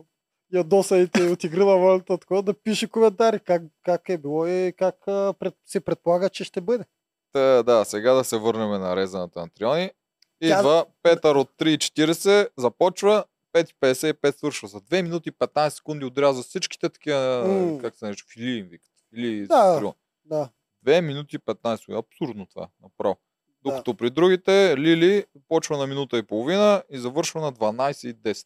ядосаите 0.54 1.23
от 1.23 1.43
игри 1.43 1.60
на 1.60 1.77
волята, 1.77 2.17
такова, 2.17 2.43
да 2.43 2.54
пише 2.56 2.88
коментари 2.88 3.39
как, 3.39 3.63
как 3.84 4.10
е 4.10 4.17
било 4.17 4.47
и 4.47 4.73
как 4.73 4.95
пред, 5.39 5.54
се 5.65 5.80
предполага, 5.80 6.30
че 6.30 6.43
ще 6.43 6.62
бъде. 6.62 6.84
Та, 7.34 7.63
да, 7.63 7.86
сега 7.86 8.13
да 8.13 8.23
се 8.23 8.38
върнем 8.38 8.69
на 8.71 8.95
резаната 8.95 9.39
на 9.39 9.49
Триони. 9.49 9.91
Тя- 10.41 10.60
Идва 10.60 10.86
Петър 11.04 11.36
от 11.36 11.49
3.40, 11.58 12.49
започва, 12.58 13.23
5.55 13.54 14.32
свършва. 14.32 14.67
За 14.67 14.80
2 14.80 15.01
минути 15.01 15.30
и 15.30 15.34
15 15.34 15.69
секунди 15.69 16.06
отряза 16.06 16.43
всичките 16.43 16.89
такива, 16.89 17.45
М. 17.47 17.77
как 17.77 17.95
се 17.95 18.06
нарича, 18.06 18.25
филии 18.27 18.60
им 18.60 18.69
Филии 19.15 19.47
Да. 19.47 19.93
Да. 20.26 20.50
2 20.86 21.02
минути 21.02 21.36
и 21.36 21.39
15 21.39 21.76
секунди. 21.76 22.00
Абсурдно 22.00 22.45
това, 22.45 22.67
направо. 22.84 23.17
Докато 23.63 23.95
при 23.95 24.10
другите 24.10 24.78
Лили 24.78 25.26
почва 25.47 25.78
на 25.78 25.88
минута 25.88 26.17
и 26.17 26.24
половина 26.24 26.84
и 26.89 26.97
завършва 26.97 27.41
на 27.41 27.54
12 27.54 28.08
и 28.08 28.15
10. 28.15 28.45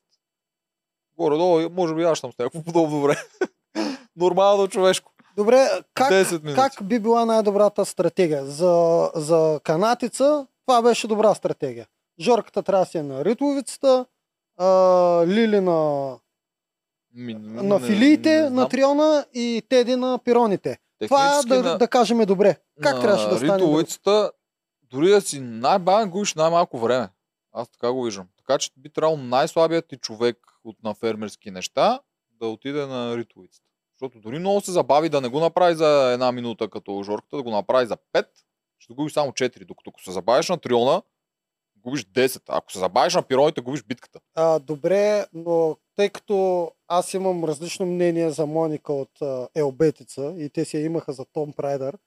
Горе-долу, 1.18 1.70
може 1.70 1.96
би 1.96 2.04
аз 2.04 2.20
съм 2.20 2.32
с 2.32 2.38
някакво 2.38 2.64
подобно 2.64 3.02
време. 3.02 3.22
Нормално 4.16 4.68
човешко. 4.68 5.12
Добре, 5.38 5.68
как, 5.94 6.12
10 6.12 6.44
минути. 6.44 6.56
как 6.56 6.88
би 6.88 7.00
била 7.00 7.26
най-добрата 7.26 7.86
стратегия? 7.86 8.46
За, 8.46 9.12
за 9.16 9.60
канатица 9.64 10.48
това 10.66 10.82
беше 10.82 11.08
добра 11.08 11.36
стратегия. 11.36 11.88
Жорката 12.20 12.64
трябва 12.64 12.86
да 12.86 12.90
си 12.92 12.98
е 12.98 13.04
на 13.04 13.26
ритовицата, 13.26 14.06
а, 14.58 14.68
Лили 15.28 15.60
на, 15.60 16.12
Ми, 17.16 17.34
на 17.34 17.80
не- 17.80 17.88
филиите, 17.88 18.42
не 18.42 18.50
на 18.50 18.70
триона 18.70 19.26
и 19.34 19.64
теди 19.70 19.96
на 19.96 20.20
пироните. 20.20 20.78
Това 21.02 21.42
да, 21.44 21.64
на- 21.64 21.78
да 21.78 21.88
кажем 21.88 22.22
е 22.22 22.26
добре. 22.26 22.58
Как 22.82 22.96
на 22.96 23.02
трябваше 23.02 23.28
да 23.28 23.38
стане? 23.38 23.54
Ритулицата, 23.56 24.32
дори 24.84 25.10
да 25.10 25.22
си 25.22 25.40
най-бавен, 25.40 26.10
губиш 26.10 26.34
най-малко 26.34 26.80
време. 26.80 27.10
Аз 27.54 27.70
така 27.70 27.92
го 27.92 28.04
виждам. 28.04 28.28
Така 28.38 28.58
че 28.58 28.70
би 28.78 28.90
трябвало 28.90 29.18
най-слабият 29.18 29.88
ти 29.88 29.98
човек 29.98 30.38
от 30.64 30.84
на 30.84 30.94
фермерски 30.94 31.52
неща 31.52 32.00
да 32.32 32.48
отиде 32.48 32.86
на 32.86 33.18
ритулицата. 33.18 33.70
Защото 33.94 34.20
дори 34.20 34.40
много 34.40 34.62
се 34.62 34.72
забави 34.72 35.10
да 35.10 35.22
не 35.22 35.28
го 35.28 35.40
направи 35.40 35.76
за 35.76 36.12
една 36.14 36.32
минута 36.32 36.70
като 36.70 37.04
жорката, 37.04 37.36
да 37.38 37.44
го 37.44 37.52
направи 37.52 37.88
за 37.88 37.98
5, 38.14 38.26
ще 38.80 38.94
губиш 38.94 39.14
само 39.14 39.32
4. 39.32 39.66
Докато 39.66 39.90
ако 39.90 40.02
се 40.02 40.12
забавиш 40.12 40.50
на 40.50 40.58
триона, 40.58 41.02
губиш 41.78 42.06
10. 42.06 42.42
Ако 42.48 42.72
се 42.72 42.80
забавиш 42.80 43.16
на 43.16 43.22
пироните, 43.22 43.62
губиш 43.62 43.84
битката. 43.84 44.20
А, 44.36 44.60
добре, 44.60 45.26
но 45.34 45.78
тъй 45.96 46.10
като 46.10 46.72
аз 46.88 47.14
имам 47.14 47.44
различно 47.44 47.86
мнение 47.86 48.32
за 48.32 48.46
Моника 48.46 48.94
от 48.94 49.22
а, 49.22 49.48
Елбетица 49.56 50.36
и 50.38 50.50
те 50.50 50.66
си 50.66 50.78
я 50.78 50.84
имаха 50.84 51.14
за 51.14 51.26
Том 51.26 51.54
Прайдър, 51.54 51.98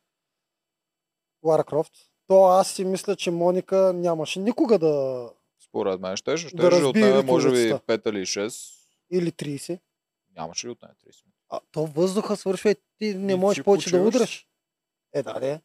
Лара 1.42 1.64
Крофт, 1.64 1.92
то 2.26 2.44
аз 2.44 2.70
си 2.70 2.84
мисля, 2.84 3.16
че 3.16 3.30
Моника 3.30 3.92
нямаше 3.94 4.38
никога 4.40 4.78
да... 4.78 5.26
Според 5.68 6.00
мен 6.00 6.16
ще, 6.16 6.36
ще, 6.36 6.56
Да 6.56 6.70
ще 6.72 6.84
отнеме 6.84 7.22
може 7.22 7.50
би 7.50 7.56
ритулицата. 7.56 7.98
5 7.98 8.10
или 8.10 8.26
6. 8.26 8.74
Или 9.10 9.32
30. 9.32 9.78
Нямаше 10.36 10.66
ли 10.66 10.70
отнеме 10.70 10.94
30 10.94 11.04
минути. 11.04 11.38
А, 11.48 11.60
то 11.72 11.86
въздуха 11.86 12.36
свършва 12.36 12.70
и 12.70 12.76
ти 12.98 13.14
не 13.14 13.32
И 13.32 13.36
можеш 13.36 13.56
си 13.56 13.62
повече 13.62 13.90
да 13.90 13.96
почиваш. 13.96 14.14
удреш. 14.14 14.48
Е, 15.14 15.22
да, 15.22 15.40
де. 15.40 15.60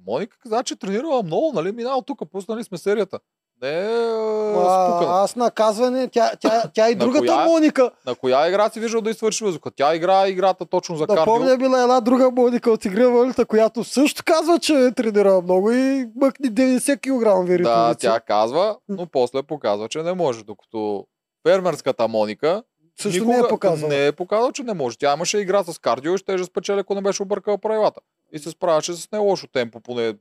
Моника 0.00 0.38
каза, 0.38 0.62
че 0.64 0.76
тренирала 0.76 1.22
много, 1.22 1.52
нали? 1.54 1.72
Минал 1.72 2.02
тук, 2.02 2.30
пуснали 2.30 2.64
сме 2.64 2.78
серията. 2.78 3.20
Не 3.62 3.80
е 3.80 4.12
А, 4.56 5.22
аз 5.22 5.36
наказване, 5.36 6.08
тя, 6.08 6.30
тя, 6.40 6.62
тя 6.74 6.90
и 6.90 6.94
другата 6.94 7.26
коя? 7.26 7.44
Моника. 7.44 7.90
На 8.06 8.14
коя 8.14 8.48
игра 8.48 8.70
си 8.70 8.80
виждал 8.80 9.00
да 9.00 9.10
изсвърши 9.10 9.44
въздуха? 9.44 9.70
Тя 9.70 9.94
игра 9.94 10.28
играта 10.28 10.66
точно 10.66 10.96
за 10.96 11.06
Да 11.06 11.14
кардио. 11.14 11.24
помня 11.24 11.56
била 11.56 11.82
една 11.82 12.00
друга 12.00 12.30
Моника 12.30 12.70
от 12.70 12.84
игра 12.84 13.08
валюта, 13.08 13.46
която 13.46 13.84
също 13.84 14.22
казва, 14.24 14.58
че 14.58 14.74
е 14.74 14.92
тренирала 14.92 15.42
много 15.42 15.70
и 15.70 16.10
мъкни 16.16 16.48
90 16.48 16.96
кг 16.98 17.24
Да, 17.24 17.42
веритовица. 17.42 17.98
тя 17.98 18.20
казва, 18.20 18.76
но 18.88 19.06
после 19.06 19.42
показва, 19.42 19.88
че 19.88 20.02
не 20.02 20.12
може. 20.12 20.44
Докато 20.44 21.06
фермерската 21.46 22.08
Моника 22.08 22.62
също 23.00 23.24
не 23.24 23.38
е 23.38 23.48
показала. 23.48 23.88
не 23.88 24.06
е 24.06 24.12
показала, 24.12 24.52
че 24.52 24.62
не 24.62 24.74
може. 24.74 24.98
Тя 24.98 25.12
имаше 25.14 25.38
игра 25.38 25.64
с 25.64 25.78
кардио 25.78 26.14
и 26.14 26.18
ще 26.18 26.36
да 26.36 26.44
спечели, 26.44 26.80
ако 26.80 26.94
не 26.94 27.00
беше 27.00 27.22
объркала 27.22 27.58
правилата. 27.58 28.00
И 28.32 28.38
се 28.38 28.50
справяше 28.50 28.92
с 28.92 29.12
не 29.12 29.18
лошо 29.18 29.46
темпо, 29.46 29.80
поне 29.80 30.14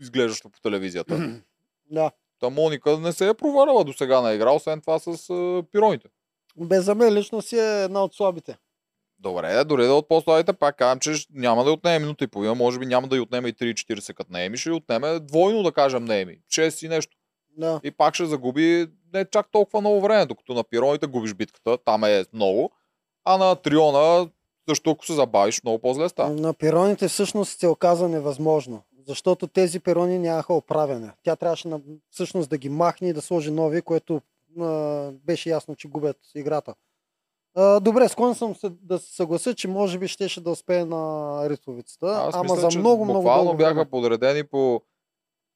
изглеждащо 0.00 0.48
по 0.50 0.60
телевизията. 0.60 1.30
Да. 1.90 2.10
Та 2.44 2.50
Моника 2.50 2.98
не 2.98 3.12
се 3.12 3.28
е 3.28 3.34
проваляла 3.34 3.84
до 3.84 3.92
сега 3.92 4.20
на 4.20 4.32
игра, 4.32 4.50
освен 4.50 4.80
това 4.80 4.98
с 4.98 5.30
а, 5.30 5.62
пироните. 5.72 6.08
Без 6.56 6.84
за 6.84 6.94
мен 6.94 7.14
лично 7.14 7.42
си 7.42 7.58
е 7.58 7.82
една 7.82 8.04
от 8.04 8.14
слабите. 8.14 8.56
Добре, 9.18 9.64
дори 9.64 9.86
да 9.86 9.94
от 9.94 10.08
по-слабите, 10.08 10.52
пак 10.52 10.76
казвам, 10.76 10.98
че 10.98 11.14
ще- 11.14 11.32
няма 11.34 11.64
да 11.64 11.72
отнеме 11.72 11.98
минута 11.98 12.24
и 12.24 12.28
половина, 12.28 12.54
може 12.54 12.78
би 12.78 12.86
няма 12.86 13.08
да 13.08 13.16
й 13.16 13.20
отнеме 13.20 13.48
и 13.48 13.52
3-40 13.52 14.14
като 14.14 14.32
Нееми, 14.32 14.56
ще 14.56 14.68
й 14.68 14.72
отнеме 14.72 15.20
двойно, 15.20 15.62
да 15.62 15.72
кажем, 15.72 16.04
Нееми. 16.04 16.38
6 16.50 16.86
и 16.86 16.88
нещо. 16.88 17.16
Да. 17.50 17.80
И 17.84 17.90
пак 17.90 18.14
ще 18.14 18.26
загуби 18.26 18.86
не 19.14 19.24
чак 19.24 19.48
толкова 19.52 19.80
много 19.80 20.00
време, 20.00 20.26
докато 20.26 20.54
на 20.54 20.64
пироните 20.64 21.06
губиш 21.06 21.34
битката, 21.34 21.78
там 21.78 22.04
е 22.04 22.24
много, 22.32 22.70
а 23.24 23.36
на 23.36 23.56
Триона, 23.56 24.28
защо 24.68 24.90
ако 24.90 25.06
се 25.06 25.12
забавиш, 25.12 25.62
много 25.62 25.78
по-зле 25.78 26.08
става. 26.08 26.30
На 26.30 26.54
пироните 26.54 27.08
всъщност 27.08 27.60
се 27.60 27.68
оказа 27.68 28.08
невъзможно. 28.08 28.82
Защото 29.06 29.46
тези 29.46 29.80
пирони 29.80 30.18
нямаха 30.18 30.54
оправяне. 30.54 31.12
Тя 31.22 31.36
трябваше 31.36 31.68
на, 31.68 31.80
всъщност 32.10 32.50
да 32.50 32.58
ги 32.58 32.68
махне 32.68 33.08
и 33.08 33.12
да 33.12 33.20
сложи 33.22 33.50
нови, 33.50 33.82
което 33.82 34.20
а, 34.60 35.10
беше 35.12 35.50
ясно, 35.50 35.76
че 35.76 35.88
губят 35.88 36.16
играта. 36.34 36.74
А, 37.54 37.80
добре, 37.80 38.08
склонен 38.08 38.34
съм 38.34 38.54
се, 38.54 38.70
да 38.82 38.98
се 38.98 39.14
съглася, 39.14 39.54
че 39.54 39.68
може 39.68 39.98
би 39.98 40.08
щеше 40.08 40.40
да 40.40 40.50
успее 40.50 40.84
на 40.84 41.40
ритовицата, 41.50 42.06
Аз 42.06 42.34
ама 42.34 42.42
мисля, 42.42 42.70
за 42.70 42.78
много, 42.78 43.04
много 43.04 43.18
буквално 43.18 43.44
дълго 43.44 43.58
бяха 43.58 43.74
време. 43.74 43.90
подредени 43.90 44.44
по 44.44 44.82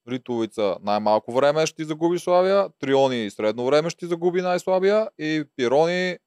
Ритовица 0.08 0.76
най-малко 0.82 1.32
време 1.32 1.66
ще 1.66 1.76
ти 1.76 1.84
загуби 1.84 2.18
Славия, 2.18 2.68
Триони 2.80 3.30
средно 3.30 3.66
време 3.66 3.90
ще 3.90 3.98
ти 3.98 4.06
загуби 4.06 4.42
най-слабия 4.42 5.08
и 5.18 5.44
Пирони 5.56 6.18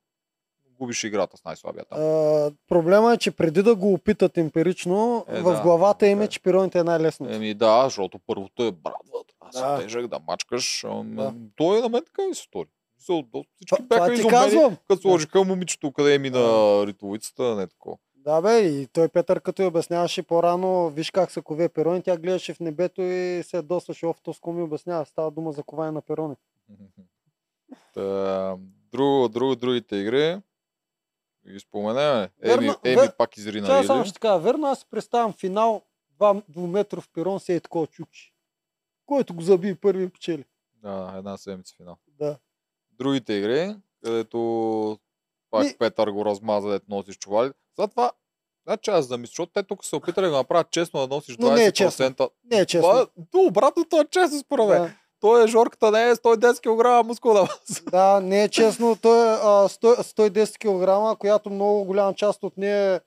губиш 0.82 1.04
играта 1.04 1.38
с 1.38 1.46
най-слабия 1.46 1.86
там. 1.86 2.00
А, 2.02 2.52
проблема 2.68 3.14
е, 3.14 3.18
че 3.18 3.32
преди 3.32 3.64
да 3.64 3.76
го 3.76 3.94
опитат 3.94 4.38
емпирично, 4.38 5.26
Е, 5.28 5.42
в 5.42 5.54
да, 5.54 5.62
главата 5.62 6.08
им 6.08 6.22
е, 6.22 6.24
да. 6.24 6.30
че 6.30 6.42
пироните 6.42 6.80
е 6.80 6.84
най-лесното. 6.84 7.34
Еми 7.34 7.54
да, 7.54 7.84
защото 7.84 8.20
първото 8.28 8.64
е 8.64 8.72
брадва, 8.72 9.20
трябва 9.52 9.78
да 9.78 9.84
тежък, 9.84 10.08
да 10.08 10.20
мачкаш. 10.28 10.86
Да. 11.04 11.34
Той 11.56 11.78
е 11.78 11.82
на 11.82 11.90
мен 11.90 12.02
така 12.06 12.22
и 12.32 12.36
се 12.36 12.42
стори. 12.42 12.68
Всички 13.00 13.84
бяха 13.84 14.14
изумени, 14.14 14.78
като 14.88 15.02
сложиха 15.02 15.44
момичето, 15.44 15.92
къде 15.92 16.20
ми 16.20 16.30
на 16.30 16.84
ритовицата, 16.88 17.56
не 17.56 17.68
такова. 17.68 17.98
Да 18.16 18.42
бе, 18.42 18.60
и 18.60 18.88
той 18.88 19.08
Петър 19.08 19.42
като 19.42 19.62
й 19.62 19.66
обясняваше 19.66 20.24
по-рано, 20.24 20.90
виж 20.90 21.12
как 21.12 21.32
са 21.32 21.42
кове 21.42 21.70
перони, 21.70 22.04
тя 22.04 22.18
гледаше 22.18 22.54
в 22.54 22.60
небето 22.60 23.02
и 23.02 23.44
се 23.44 23.62
досваше, 23.62 24.06
оф, 24.06 24.18
то 24.24 24.34
с 24.34 24.38
какво 24.38 24.52
ми 24.52 24.62
обяснява, 24.62 25.06
става 25.06 25.32
дума 25.32 25.52
за 25.52 25.64
коване 25.64 25.92
на 25.92 26.02
перони. 26.02 26.36
Та, 27.94 28.58
друго, 28.92 29.30
друго, 29.30 29.56
другите 29.56 29.96
игри. 29.96 30.38
Ги 31.50 31.60
споменеме. 31.60 32.30
Еми, 32.42 32.54
Верно, 32.56 32.76
Еми 32.84 33.08
пак 33.18 33.38
изри 33.38 33.60
Сега 33.60 33.78
на 33.78 33.84
само 33.84 34.06
ще 34.06 34.20
кажа, 34.20 34.40
верно, 34.40 34.68
аз 34.68 34.86
представям 34.86 35.34
финал, 35.34 35.82
два 36.16 36.42
двуметров 36.50 37.10
перон, 37.14 37.40
се 37.40 37.56
е 37.56 37.60
такова 37.60 37.88
чукче. 37.88 38.32
Който 39.06 39.34
го 39.34 39.42
заби 39.42 39.76
първи 39.76 40.10
печели. 40.10 40.46
Да, 40.84 41.14
една 41.18 41.38
седмица 41.38 41.76
финал. 41.78 41.98
Да. 42.08 42.38
Другите 42.92 43.34
игри, 43.34 43.76
където 44.04 45.00
пак 45.52 45.64
Ми- 45.64 45.78
Петър 45.80 46.08
го 46.12 46.26
размаза, 46.26 46.70
дето 46.70 46.86
носиш 46.90 47.18
чували. 47.18 47.52
Затова, 47.80 48.12
значи 48.68 48.90
аз 48.90 49.08
да 49.08 49.18
мисля, 49.18 49.32
защото 49.32 49.52
те 49.54 49.64
тук 49.64 49.86
са 49.86 49.98
опитали 49.98 50.26
да 50.26 50.32
направят 50.32 50.72
честно 50.72 51.08
да 51.08 51.16
носиш 51.16 51.36
20%. 51.38 51.40
Но 51.40 51.52
не 51.56 51.66
е 51.66 51.72
честно. 51.72 52.30
Не 52.44 52.60
е 52.60 52.66
честно. 52.66 52.90
Това, 52.90 53.08
то 53.32 53.40
обратното 53.40 53.98
е 54.02 54.06
честно 54.12 54.40
според 54.40 54.68
мен. 54.68 54.82
Да, 54.82 54.94
Той 55.22 55.44
е 55.44 55.48
жорката, 55.48 55.92
не 55.92 56.10
е 56.10 56.16
110 56.16 56.60
кг 57.02 57.08
мускулна 57.08 57.42
маса. 57.42 57.84
да, 57.84 58.20
не 58.20 58.44
е 58.44 58.50
честно. 58.50 58.98
Той 59.02 59.20
е 59.20 59.32
а, 59.34 59.38
100 59.68 60.02
110 60.30 60.58
кг, 61.12 61.20
която 61.20 61.50
много 61.50 61.84
голяма 61.84 62.14
част 62.14 62.44
от 62.44 62.58
нея 62.58 62.96
е 62.96 63.00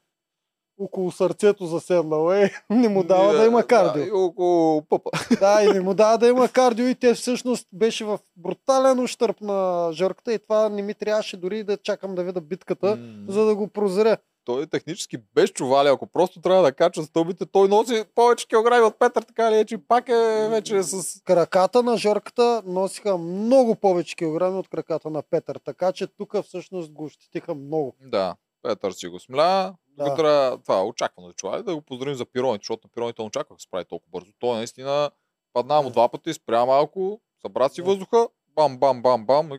около 0.78 1.10
сърцето 1.10 1.66
заседнала. 1.66 2.38
Е, 2.38 2.50
не 2.70 2.88
му 2.88 3.02
дава 3.04 3.32
да 3.32 3.44
има 3.44 3.60
Да, 3.60 3.66
кардио. 3.66 4.02
и 4.04 4.10
около 4.12 4.82
пъпа. 4.82 5.10
Да, 5.40 5.62
и 5.62 5.68
не 5.68 5.80
му 5.80 5.94
дава 5.94 6.18
да 6.18 6.28
има 6.28 6.48
кардио 6.48 6.86
и 6.86 6.94
те 6.94 7.14
всъщност 7.14 7.66
беше 7.72 8.04
в 8.04 8.18
брутален 8.36 9.00
ущърп 9.00 9.40
на 9.40 9.88
жърката 9.92 10.32
и 10.32 10.38
това 10.38 10.68
не 10.68 10.82
ми 10.82 10.94
трябваше 10.94 11.36
дори 11.36 11.64
да 11.64 11.76
чакам 11.76 12.14
да 12.14 12.24
видя 12.24 12.40
битката, 12.40 12.96
М, 12.96 13.24
за 13.28 13.44
да 13.44 13.54
го 13.54 13.68
прозря. 13.68 14.16
Той 14.44 14.62
е 14.62 14.66
технически 14.66 15.16
без 15.34 15.50
чували, 15.50 15.88
ако 15.88 16.06
просто 16.06 16.40
трябва 16.40 16.62
да 16.62 16.72
кача 16.72 17.02
стълбите, 17.02 17.46
той 17.46 17.68
носи 17.68 18.04
повече 18.14 18.48
килограми 18.48 18.86
от 18.86 18.98
Петър, 18.98 19.22
така 19.22 19.50
ли 19.50 19.58
е, 19.58 19.64
че 19.64 19.78
пак 19.78 20.08
е 20.08 20.48
вече 20.50 20.82
с... 20.82 21.22
Краката 21.22 21.82
на 21.82 21.96
жорката 21.96 22.62
носиха 22.66 23.18
много 23.18 23.74
повече 23.74 24.16
килограми 24.16 24.58
от 24.58 24.68
краката 24.68 25.10
на 25.10 25.22
Петър, 25.22 25.60
така 25.64 25.92
че 25.92 26.06
тук 26.06 26.42
всъщност 26.42 26.92
го 26.92 27.04
ощетиха 27.04 27.54
много. 27.54 27.96
Да, 28.00 28.36
Петър 28.62 28.92
си 28.92 29.08
го 29.08 29.20
смля. 29.20 29.74
Да. 29.88 30.04
Да. 30.04 30.14
Трябва, 30.14 30.58
това 30.58 30.84
очаквано 30.84 31.28
да 31.28 31.34
чува, 31.34 31.62
да 31.62 31.74
го 31.74 31.82
поздравим 31.82 32.14
за 32.14 32.24
пироните, 32.26 32.62
защото 32.62 32.86
на 32.86 32.90
пироните 32.92 33.22
не 33.22 33.26
очаквах 33.26 33.56
да 33.56 33.62
се 33.62 33.70
прави 33.70 33.84
толкова 33.84 34.10
бързо. 34.10 34.32
Той 34.38 34.56
наистина 34.56 35.10
падна 35.52 35.82
му 35.82 35.90
два 35.90 36.08
пъти, 36.08 36.34
спря 36.34 36.64
малко, 36.64 37.20
събра 37.42 37.68
си 37.68 37.82
въздуха, 37.82 38.28
бам, 38.54 38.78
бам, 38.78 39.02
бам, 39.02 39.26
бам. 39.26 39.50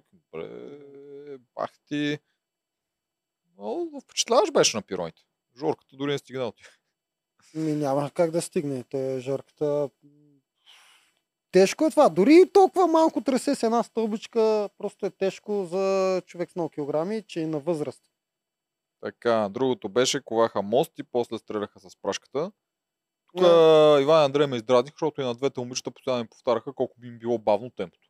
бах 1.55 1.71
ти. 1.87 2.19
Но 3.57 3.99
впечатляваш 4.01 4.51
беше 4.51 4.77
на 4.77 4.81
пироните. 4.81 5.21
Жорката 5.57 5.95
дори 5.95 6.11
не 6.11 6.17
стигна 6.17 6.43
от 6.47 6.55
тях. 6.57 6.79
Ми 7.55 7.71
няма 7.71 8.11
как 8.11 8.31
да 8.31 8.41
стигне. 8.41 8.83
Те 8.83 9.19
жърката... 9.19 9.89
Тежко 11.51 11.85
е 11.85 11.89
това. 11.89 12.09
Дори 12.09 12.49
толкова 12.53 12.87
малко 12.87 13.21
тресе 13.21 13.55
с 13.55 13.63
една 13.63 13.83
стълбичка, 13.83 14.69
просто 14.77 15.05
е 15.05 15.09
тежко 15.09 15.65
за 15.65 16.21
човек 16.25 16.51
с 16.51 16.55
много 16.55 16.69
килограми, 16.69 17.23
че 17.27 17.39
и 17.39 17.45
на 17.45 17.59
възраст. 17.59 18.01
Така, 19.01 19.49
другото 19.49 19.89
беше, 19.89 20.23
коваха 20.23 20.61
мост 20.61 20.91
и 20.99 21.03
после 21.03 21.37
стреляха 21.37 21.79
с 21.79 22.01
прашката. 22.01 22.51
Тук 23.33 23.41
Да. 23.41 23.99
Иван 24.01 24.21
и 24.21 24.25
Андрей 24.25 24.47
ме 24.47 24.55
издразних, 24.55 24.93
защото 24.93 25.21
и 25.21 25.23
на 25.23 25.35
двете 25.35 25.59
момичета 25.59 25.91
постоянно 25.91 26.23
ми 26.23 26.29
повтаряха 26.29 26.73
колко 26.73 26.99
би 26.99 27.07
им 27.07 27.19
било 27.19 27.37
бавно 27.37 27.69
темпото. 27.69 28.04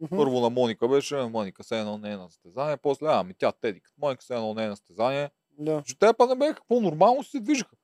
Мгм. 0.00 0.16
Първо 0.16 0.40
на 0.40 0.50
Моника 0.50 0.88
беше, 0.88 1.16
Моника 1.16 1.64
се 1.64 1.80
едно 1.80 1.98
не 1.98 2.12
е 2.12 2.16
на 2.16 2.30
състезание, 2.30 2.76
после, 2.76 3.06
ами 3.10 3.34
тя 3.38 3.52
Теди, 3.52 3.80
като 3.80 3.94
Моника 4.00 4.24
се 4.24 4.34
едно 4.34 4.54
не 4.54 4.64
е 4.64 4.68
на 4.68 4.76
състезание. 4.76 5.30
Да. 5.58 5.82
Че 5.86 5.98
те 5.98 6.12
па 6.18 6.26
не 6.26 6.34
беха 6.34 6.54
какво 6.54 6.80
нормално 6.80 7.22
си 7.22 7.30
се 7.30 7.40
движиха. 7.40 7.76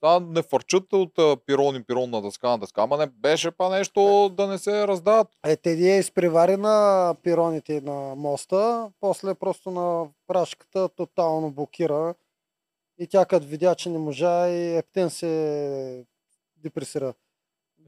Та 0.00 0.20
не 0.20 0.42
фърчат 0.42 0.92
от 0.92 1.18
а, 1.18 1.36
пирон 1.46 1.76
и 1.76 1.84
пирон 1.84 2.10
на 2.10 2.22
дъска 2.22 2.48
на 2.48 2.58
дъска, 2.58 2.82
ама 2.82 2.96
не 2.96 3.06
беше 3.06 3.50
па 3.50 3.70
нещо 3.70 4.30
да 4.36 4.46
не 4.46 4.58
се 4.58 4.88
раздават. 4.88 5.28
Е, 5.46 5.56
Теди 5.56 5.88
е 5.90 5.98
изпревари 5.98 6.56
на 6.56 7.14
пироните 7.22 7.80
на 7.80 8.14
моста, 8.14 8.92
после 9.00 9.34
просто 9.34 9.70
на 9.70 10.08
прашката 10.26 10.88
тотално 10.88 11.50
блокира 11.50 12.14
и 12.98 13.06
тя 13.06 13.24
като 13.24 13.46
видя, 13.46 13.74
че 13.74 13.90
не 13.90 13.98
можа 13.98 14.48
и 14.48 14.76
Ептен 14.76 15.10
се 15.10 16.04
депресира. 16.56 17.14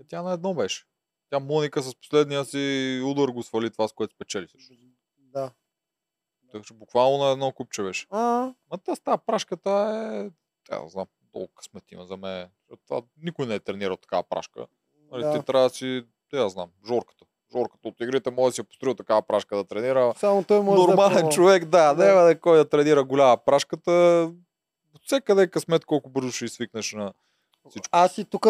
Е, 0.01 0.05
тя 0.09 0.23
на 0.23 0.33
едно 0.33 0.55
беше. 0.55 0.85
Тя 1.31 1.39
Моника 1.39 1.83
с 1.83 1.95
последния 1.95 2.45
си 2.45 3.03
удар 3.05 3.29
го 3.29 3.43
свали 3.43 3.71
това, 3.71 3.89
с 3.89 3.93
което 3.93 4.15
спечели 4.15 4.49
също. 4.49 4.75
Да. 5.19 5.51
Така 6.53 6.65
че 6.65 6.75
буквално 6.75 7.25
на 7.25 7.31
едно 7.31 7.53
купче 7.53 7.83
беше. 7.83 8.07
А, 8.11 8.53
Ма 8.71 8.79
тази 8.79 9.01
прашката 9.27 9.71
е... 9.71 10.31
Тя 10.69 10.83
не 10.83 10.89
знам, 10.89 11.07
толкова 11.33 11.55
късмет 11.57 11.93
има 11.93 12.07
за 12.07 12.17
мен. 12.17 12.49
Това, 12.89 13.03
никой 13.23 13.47
не 13.47 13.55
е 13.55 13.61
тренирал 13.61 13.97
такава 13.97 14.23
прашка. 14.23 14.67
Нали, 15.13 15.23
да. 15.23 15.39
Ти 15.41 15.47
трябва 15.47 15.69
да 15.69 15.75
си, 15.75 16.05
те 16.31 16.37
я 16.37 16.49
знам, 16.49 16.71
Жорката. 16.87 17.25
Жорката 17.53 17.89
от 17.89 18.01
игрите 18.01 18.31
може 18.31 18.51
да 18.51 18.55
си 18.55 18.61
е 18.61 18.65
построил 18.65 18.95
такава 18.95 19.23
прашка 19.23 19.57
да 19.57 19.65
тренира. 19.65 20.15
Само 20.17 20.45
той 20.45 20.61
може 20.61 20.81
да 20.83 20.87
Нормален 20.89 21.19
пробва. 21.19 21.33
човек, 21.33 21.65
да, 21.65 21.95
Да. 21.95 22.07
няма 22.07 22.21
да 22.23 22.31
е 22.31 22.41
кой 22.41 22.59
да 22.59 22.69
тренира 22.69 23.05
голяма 23.05 23.37
прашката. 23.45 23.91
От 24.95 25.05
всекъде 25.05 25.43
е 25.43 25.47
късмет 25.47 25.85
колко 25.85 26.11
бързо 26.11 26.31
ще 26.33 26.49
свикнеш 26.49 26.93
на 26.93 27.13
всичко. 27.69 27.89
Аз 27.93 28.19
и 28.19 28.25
тук 28.25 28.43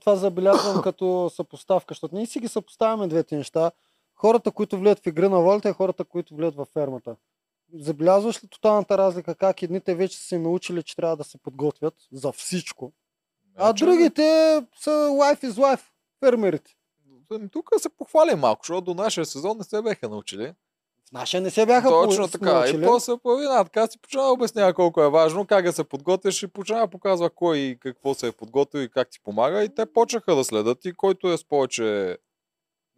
това 0.00 0.16
забелязвам 0.16 0.82
като 0.84 1.30
съпоставка, 1.34 1.94
защото 1.94 2.14
ние 2.14 2.26
си 2.26 2.40
ги 2.40 2.48
съпоставяме 2.48 3.08
двете 3.08 3.36
неща. 3.36 3.70
Хората, 4.14 4.50
които 4.50 4.78
влият 4.78 5.00
в 5.00 5.06
игра 5.06 5.28
на 5.28 5.40
волята 5.40 5.68
и 5.68 5.72
хората, 5.72 6.04
които 6.04 6.34
влият 6.34 6.54
във 6.54 6.68
фермата. 6.68 7.16
Забелязваш 7.74 8.44
ли 8.44 8.48
тоталната 8.48 8.98
разлика, 8.98 9.34
как 9.34 9.62
едните 9.62 9.94
вече 9.94 10.18
са 10.18 10.24
се 10.24 10.38
научили, 10.38 10.82
че 10.82 10.96
трябва 10.96 11.16
да 11.16 11.24
се 11.24 11.38
подготвят 11.38 11.94
за 12.12 12.32
всичко, 12.32 12.92
а 13.56 13.66
Значи, 13.66 13.84
другите 13.84 14.22
са 14.80 14.90
life 14.90 15.44
is 15.44 15.50
life, 15.50 15.82
фермерите. 16.20 16.76
ами, 17.32 17.48
Тук 17.48 17.70
се 17.78 17.88
похвали 17.88 18.34
малко, 18.34 18.60
защото 18.64 18.80
до 18.80 19.02
нашия 19.02 19.26
сезон 19.26 19.58
не 19.58 19.64
се 19.64 19.82
беха 19.82 20.08
научили. 20.08 20.52
В 21.08 21.12
нашия 21.12 21.40
не 21.40 21.50
се 21.50 21.66
бяха 21.66 21.88
Точно 21.88 22.28
така. 22.28 22.52
научили. 22.52 22.82
И 22.82 22.86
после 22.86 23.12
една 23.26 23.64
така 23.64 23.86
си 23.86 23.98
почва 23.98 24.22
да 24.22 24.28
обяснява 24.28 24.74
колко 24.74 25.02
е 25.02 25.10
важно, 25.10 25.46
как 25.46 25.64
да 25.64 25.72
се 25.72 25.84
подготвиш 25.84 26.42
и 26.42 26.46
почва 26.46 26.78
да 26.78 26.88
показва 26.88 27.30
кой 27.30 27.58
и 27.58 27.78
какво 27.80 28.14
се 28.14 28.26
е 28.26 28.32
подготвил 28.32 28.80
и 28.80 28.88
как 28.88 29.10
ти 29.10 29.20
помага. 29.24 29.64
И 29.64 29.74
те 29.74 29.86
почнаха 29.92 30.34
да 30.34 30.44
следят 30.44 30.84
и 30.84 30.92
който 30.92 31.32
е 31.32 31.36
с 31.38 31.44
повече 31.44 32.16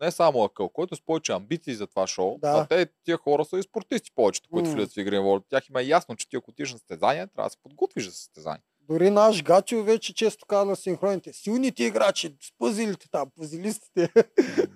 не 0.01 0.11
само 0.11 0.45
акъл, 0.45 0.69
който 0.69 0.95
е 0.95 0.97
с 0.97 1.01
повече 1.01 1.33
амбиции 1.33 1.75
за 1.75 1.87
това 1.87 2.07
шоу, 2.07 2.39
Да. 2.39 2.49
а 2.49 2.67
те 2.67 2.87
тия 3.05 3.17
хора 3.17 3.45
са 3.45 3.59
и 3.59 3.63
спортисти 3.63 4.11
повечето, 4.15 4.49
които 4.51 4.69
М. 4.69 4.75
влизат 4.75 4.93
в 4.93 4.97
игри 4.97 5.17
на 5.17 5.23
волята. 5.23 5.47
Тях 5.51 5.69
има 5.69 5.83
ясно, 5.83 6.17
че 6.17 6.29
ти 6.29 6.37
ако 6.37 6.51
отидеш 6.51 6.73
на 6.73 6.79
състезание, 6.79 7.27
трябва 7.27 7.47
да 7.47 7.51
се 7.51 7.63
подготвиш 7.63 8.05
за 8.05 8.13
състезание. 8.13 8.63
Дори 8.81 9.11
наш 9.11 9.43
Гачо 9.43 9.83
вече 9.83 10.15
често 10.15 10.47
казва 10.47 10.65
на 10.65 10.77
синхроните. 10.77 11.33
Силните 11.33 11.85
играчи, 11.85 12.37
с 12.41 12.53
пъзилите 12.59 13.11
там, 13.11 13.31
пъзилистите. 13.37 14.13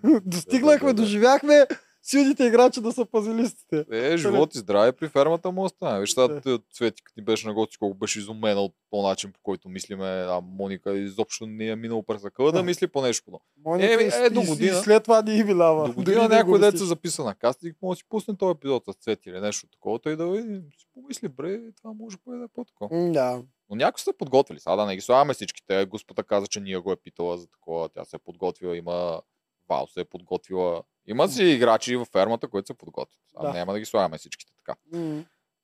Достигнахме, 0.24 0.92
доживяхме 0.92 1.66
силните 2.02 2.44
играчи 2.44 2.80
да 2.80 2.92
са 2.92 3.06
пъзилистите. 3.06 3.84
Е, 3.92 4.16
живот 4.16 4.54
и 4.54 4.58
здраве 4.58 4.92
при 4.92 5.08
фермата 5.08 5.50
му 5.50 5.64
остане. 5.64 6.00
Виж, 6.00 6.10
сега 6.10 6.28
да. 6.30 6.58
Цвети, 6.72 7.02
като 7.02 7.20
ни 7.20 7.24
беше 7.24 7.46
на 7.46 7.54
гости, 7.54 7.78
колко 7.78 7.94
беше 7.94 8.18
изумена 8.18 8.60
от 8.60 8.74
този 8.90 9.02
начин, 9.02 9.32
по 9.32 9.40
който 9.42 9.68
мислиме, 9.68 10.04
а 10.06 10.40
Моника 10.42 10.92
изобщо 10.92 11.46
не 11.46 11.66
е 11.66 11.76
минал 11.76 12.02
през 12.02 12.24
акъла 12.24 12.52
да 12.52 12.58
Да. 12.58 12.64
мисли 12.64 12.86
по 12.86 13.02
нещо 13.02 13.24
подобно. 13.24 13.44
Моника 13.64 13.92
Е, 13.94 14.04
и, 14.04 14.26
е, 14.26 14.30
до 14.30 14.42
година. 14.42 14.78
и 14.78 14.82
след 14.82 15.02
това 15.02 15.22
ни 15.22 15.34
и 15.34 15.44
минава. 15.44 15.80
До 15.80 15.86
Дори 15.88 15.94
година 15.96 16.28
да 16.28 16.34
някой 16.36 16.52
го 16.52 16.58
дет 16.58 16.66
мислиш. 16.66 16.80
се 16.80 16.86
записа 16.86 17.24
на 17.24 17.34
кастинг, 17.34 17.76
може 17.82 17.96
да 17.96 17.98
си 17.98 18.04
пусне 18.08 18.36
този 18.36 18.50
епизод 18.50 18.84
с 18.84 18.94
Цвети 18.94 19.28
или 19.28 19.40
нещо 19.40 19.66
такова, 19.66 20.00
и 20.06 20.16
да 20.16 20.26
види, 20.26 20.60
си 20.78 20.86
помисли, 20.94 21.28
бре, 21.28 21.60
това 21.72 21.92
може 21.92 22.16
да 22.16 22.22
бъде 22.26 22.46
по-такова. 22.48 23.10
Да. 23.12 23.42
Но 23.70 23.76
някои 23.76 24.00
са 24.00 24.12
подготвили. 24.12 24.60
Сега 24.60 24.76
да 24.76 24.86
не 24.86 24.94
ги 24.94 25.00
слагаме 25.00 25.34
всичките. 25.34 25.86
Господа 25.86 26.22
каза, 26.22 26.46
че 26.46 26.60
ние 26.60 26.78
го 26.78 26.92
е 26.92 26.96
питала 26.96 27.38
за 27.38 27.46
такова. 27.46 27.88
Тя 27.88 28.04
се 28.04 28.16
е 28.16 28.20
подготвила. 28.20 28.76
Има 28.76 29.20
Вал 29.68 29.86
се 29.86 30.00
е 30.00 30.04
подготвила. 30.04 30.82
Има 31.06 31.28
си 31.28 31.44
играчи 31.44 31.96
във 31.96 32.08
фермата, 32.08 32.48
които 32.48 32.66
се 32.66 32.74
подготвят. 32.74 33.20
А 33.36 33.42
Да. 33.46 33.52
няма 33.52 33.72
да 33.72 33.78
ги 33.78 33.84
слагаме 33.84 34.18
всичките 34.18 34.52
така. 34.56 34.78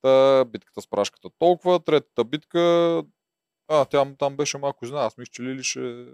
Та, 0.02 0.44
битката 0.44 0.82
с 0.82 0.86
прашката 0.90 1.28
толкова. 1.38 1.80
Третата 1.80 2.24
битка. 2.24 2.58
А, 3.68 3.84
тя 3.84 4.06
там 4.18 4.36
беше 4.36 4.58
малко 4.58 4.86
зна. 4.86 5.00
Аз 5.00 5.16
мисля, 5.16 5.30
че 5.32 5.42
Лили 5.42 5.62
ще 5.62 6.06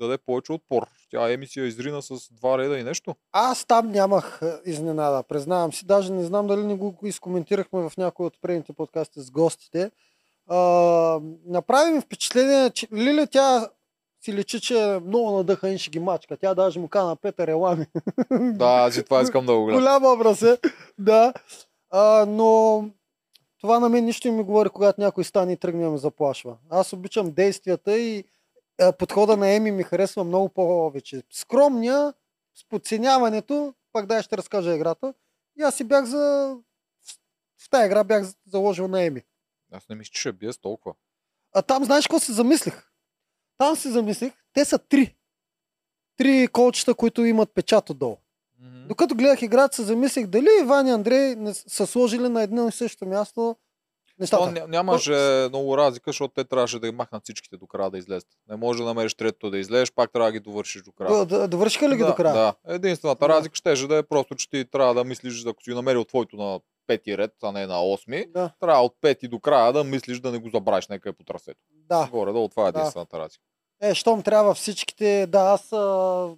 даде 0.00 0.18
повече 0.18 0.52
отпор. 0.52 0.86
Тя 1.10 1.32
емисия 1.32 1.66
изрина 1.66 2.02
с 2.02 2.32
два 2.32 2.58
реда 2.58 2.78
и 2.78 2.82
нещо. 2.82 3.14
Аз 3.32 3.64
там 3.64 3.90
нямах 3.90 4.40
е, 4.42 4.70
изненада, 4.70 5.22
признавам 5.22 5.72
си. 5.72 5.86
Даже 5.86 6.12
не 6.12 6.24
знам 6.24 6.46
дали 6.46 6.62
не 6.62 6.74
го 6.74 6.98
изкоментирахме 7.02 7.88
в 7.88 7.96
някои 7.96 8.26
от 8.26 8.40
предните 8.40 8.72
подкасти 8.72 9.20
с 9.20 9.30
гостите. 9.30 9.90
А, 10.46 10.58
направи 11.46 11.90
ми 11.92 12.00
впечатление, 12.00 12.70
че 12.70 12.88
Лиля 12.92 13.26
тя 13.26 13.68
си 14.26 14.32
личи, 14.32 14.60
че 14.60 14.82
е 14.82 15.00
много 15.00 15.36
надъхан 15.36 15.72
и 15.72 15.78
ще 15.78 15.90
ги 15.90 15.98
мачка. 15.98 16.36
Тя 16.36 16.54
даже 16.54 16.80
му 16.80 16.88
каза 16.88 17.06
на 17.08 17.16
Петър 17.16 17.48
Елами. 17.48 17.86
Да, 18.30 18.64
аз 18.64 18.96
и 18.96 19.04
това 19.04 19.22
искам 19.22 19.46
да 19.46 19.54
го 19.54 19.64
гледам. 19.64 19.80
Голям 19.80 20.04
образ 20.04 20.42
е. 20.42 20.58
Да. 20.98 21.32
А, 21.90 22.26
но 22.28 22.84
това 23.60 23.80
на 23.80 23.88
мен 23.88 24.04
нищо 24.04 24.28
не 24.28 24.36
ми 24.36 24.42
говори, 24.42 24.68
когато 24.68 25.00
някой 25.00 25.24
стане 25.24 25.52
и 25.52 25.56
тръгне 25.56 25.84
да 25.84 25.90
ме 25.90 25.98
заплашва. 25.98 26.56
Аз 26.70 26.92
обичам 26.92 27.30
действията 27.32 27.98
и 27.98 28.24
а, 28.80 28.92
подхода 28.92 29.36
на 29.36 29.48
Еми 29.48 29.70
ми 29.70 29.82
харесва 29.82 30.24
много 30.24 30.48
повече. 30.48 31.22
Скромния, 31.30 32.14
с 32.54 32.68
подценяването, 32.68 33.74
пак 33.92 34.06
дай 34.06 34.22
ще 34.22 34.36
разкажа 34.36 34.74
играта. 34.74 35.14
И 35.58 35.62
аз 35.62 35.74
си 35.74 35.84
бях 35.84 36.04
за... 36.04 36.56
В 37.58 37.70
тази 37.70 37.86
игра 37.86 38.04
бях 38.04 38.24
заложил 38.52 38.88
на 38.88 39.02
Еми. 39.02 39.22
Аз 39.72 39.88
не 39.88 39.96
мисля, 39.96 40.10
че 40.12 40.20
ще 40.20 40.32
бие 40.32 40.52
с 40.52 40.58
толкова. 40.58 40.94
А 41.54 41.62
там 41.62 41.84
знаеш 41.84 42.06
какво 42.06 42.18
се 42.18 42.32
замислих? 42.32 42.86
Там 43.58 43.76
се 43.76 43.90
замислих, 43.90 44.32
те 44.52 44.64
са 44.64 44.78
три. 44.78 45.14
Три 46.16 46.48
колчета, 46.48 46.94
които 46.94 47.24
имат 47.24 47.54
печат 47.54 47.90
отдолу. 47.90 48.16
Мгм. 48.60 48.88
Докато 48.88 49.14
гледах 49.14 49.42
играта, 49.42 49.76
се 49.76 49.82
замислих 49.82 50.26
дали 50.26 50.48
Иван 50.60 50.86
и 50.86 50.90
Андрей 50.90 51.34
не 51.34 51.54
са 51.54 51.86
сложили 51.86 52.28
на 52.28 52.42
едно 52.42 52.68
и 52.68 52.72
също 52.72 53.06
място 53.06 53.56
То 53.56 53.56
нещата. 54.18 54.44
ня- 54.44 54.66
нямаше 54.66 55.46
много 55.48 55.76
разлика, 55.78 56.08
защото 56.08 56.34
те 56.34 56.44
трябваше 56.44 56.78
да 56.78 56.90
ги 56.90 56.96
махнат 56.96 57.22
всичките 57.22 57.56
до 57.56 57.66
края 57.66 57.90
да 57.90 57.98
излезат. 57.98 58.28
Не 58.48 58.56
може 58.56 58.78
да 58.78 58.84
намериш 58.84 59.14
третото 59.14 59.50
да 59.50 59.58
излезеш, 59.58 59.92
пак 59.92 60.12
трябва 60.12 60.28
да 60.28 60.32
ги 60.32 60.40
довършиш 60.40 60.82
до 60.82 60.92
края. 60.92 61.24
Да, 61.26 61.48
довършиха 61.48 61.88
ли 61.88 61.96
ги 61.96 62.02
да, 62.02 62.06
до 62.06 62.14
края? 62.14 62.34
Да. 62.34 62.54
Единствената 62.66 63.18
Да. 63.20 63.28
разлика 63.28 63.56
ще 63.56 63.86
да 63.86 63.96
е 63.96 64.02
просто, 64.02 64.34
че 64.34 64.50
ти 64.50 64.64
трябва 64.64 64.94
да 64.94 65.04
мислиш, 65.04 65.46
ако 65.46 65.62
си 65.62 65.70
намерил 65.70 66.04
твоето 66.04 66.36
на 66.36 66.60
пети 66.86 67.18
ред, 67.18 67.32
а 67.42 67.52
не 67.52 67.66
на 67.66 67.82
осми, 67.82 68.24
Да, 68.28 68.50
трябва 68.60 68.82
от 68.82 68.94
пети 69.00 69.28
до 69.28 69.40
края 69.40 69.72
да 69.72 69.84
мислиш 69.84 70.20
да 70.20 70.32
не 70.32 70.38
го 70.38 70.50
забравиш 70.50 70.88
някъде 70.88 71.12
по 71.14 71.24
трасето. 71.24 71.60
да. 71.88 72.08
Горе, 72.10 72.32
да, 72.32 72.48
това 72.48 72.68
е 72.68 72.72
Да. 72.72 72.78
единствената 72.78 73.18
разлика. 73.18 73.42
Е, 73.82 73.94
щом 73.94 74.22
трябва 74.22 74.54
всичките... 74.54 75.26
Да, 75.26 75.38
аз 75.40 75.72
а, 75.72 76.28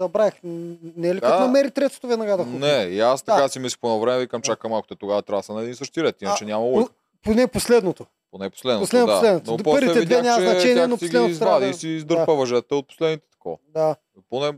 забравих. 0.00 0.34
Не 0.42 1.08
е 1.08 1.14
ли 1.14 1.20
Да. 1.20 1.26
като 1.26 1.40
намери 1.40 1.70
третото 1.70 2.06
веднага 2.06 2.36
да 2.36 2.44
хупне? 2.44 2.58
Не, 2.78 2.84
и 2.84 3.00
аз 3.00 3.22
така 3.22 3.42
Да. 3.42 3.48
си 3.48 3.58
мисля 3.58 3.78
по 3.80 4.00
време, 4.00 4.18
викам, 4.18 4.40
Да. 4.40 4.44
чакам 4.44 4.70
малко, 4.70 4.88
те 4.88 4.96
тогава 4.96 5.22
трябва 5.22 5.38
да 5.38 5.44
са 5.44 5.52
на 5.52 5.62
един 5.62 5.74
същи 5.74 6.02
ред, 6.02 6.22
иначе 6.22 6.44
А, 6.44 6.46
няма 6.46 6.64
лойка. 6.64 6.92
Поне 7.22 7.46
последното. 7.48 8.06
Поне 8.30 8.50
последното, 8.50 8.80
последно- 8.82 9.06
да. 9.06 9.12
последното. 9.12 9.50
Но 9.50 9.56
До 9.56 9.64
после 9.64 9.76
първите 9.76 9.92
две 9.94 10.00
видях, 10.00 10.22
няма 10.24 10.38
че 10.38 10.50
значение, 10.50 10.86
но 10.86 10.96
последното 10.98 11.38
трябва 11.38 11.60
да- 11.60 11.66
и 11.66 11.74
си 11.74 11.88
издърпа 11.88 12.26
да. 12.26 12.34
въжета 12.34 12.76
от 12.76 12.88
последните 12.88 13.26
такова. 13.30 13.56
Да. 13.68 13.96
Поне 14.30 14.52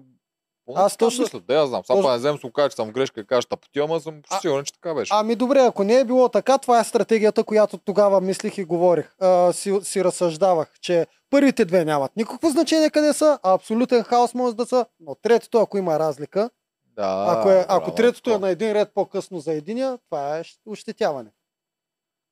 Аз 0.74 0.96
точно- 0.96 1.22
мисля. 1.22 1.40
Да, 1.40 1.54
я 1.54 1.66
знам. 1.66 1.82
Сега 1.86 1.96
точно- 1.96 2.32
не 2.32 2.38
се 2.38 2.52
кажа, 2.52 2.68
че 2.68 2.76
съм 2.76 2.90
грешка 2.90 3.20
и 3.20 3.26
кажа 3.26 3.48
тъпотия, 3.48 3.84
ама 3.84 4.00
съм 4.00 4.22
А- 4.30 4.40
сигурен, 4.40 4.64
че 4.64 4.72
така 4.72 4.94
беше. 4.94 5.12
Ами 5.14 5.34
добре, 5.34 5.60
ако 5.60 5.84
не 5.84 5.94
е 5.94 6.04
било 6.04 6.28
така, 6.28 6.58
това 6.58 6.80
е 6.80 6.84
стратегията, 6.84 7.44
която 7.44 7.78
тогава 7.78 8.20
мислих 8.20 8.58
и 8.58 8.64
говорих. 8.64 9.14
А, 9.20 9.52
си, 9.52 9.78
си 9.82 10.04
разсъждавах, 10.04 10.72
че 10.80 11.06
първите 11.30 11.64
две 11.64 11.84
нямат 11.84 12.16
никакво 12.16 12.48
значение 12.50 12.90
къде 12.90 13.12
са, 13.12 13.38
а 13.42 13.52
абсолютен 13.54 14.02
хаос 14.02 14.34
може 14.34 14.56
да 14.56 14.66
са, 14.66 14.86
но 15.00 15.14
третото, 15.14 15.58
ако 15.58 15.78
има 15.78 15.98
разлика, 15.98 16.50
да, 16.96 17.26
ако, 17.28 17.50
е, 17.50 17.66
ако 17.68 17.80
браво, 17.80 17.94
третото 17.94 18.30
е 18.30 18.38
на 18.38 18.48
един 18.50 18.72
ред 18.72 18.90
по-късно 18.94 19.38
за 19.38 19.52
единия, 19.52 19.98
това 20.10 20.38
е 20.38 20.42
ощетяване. 20.66 21.30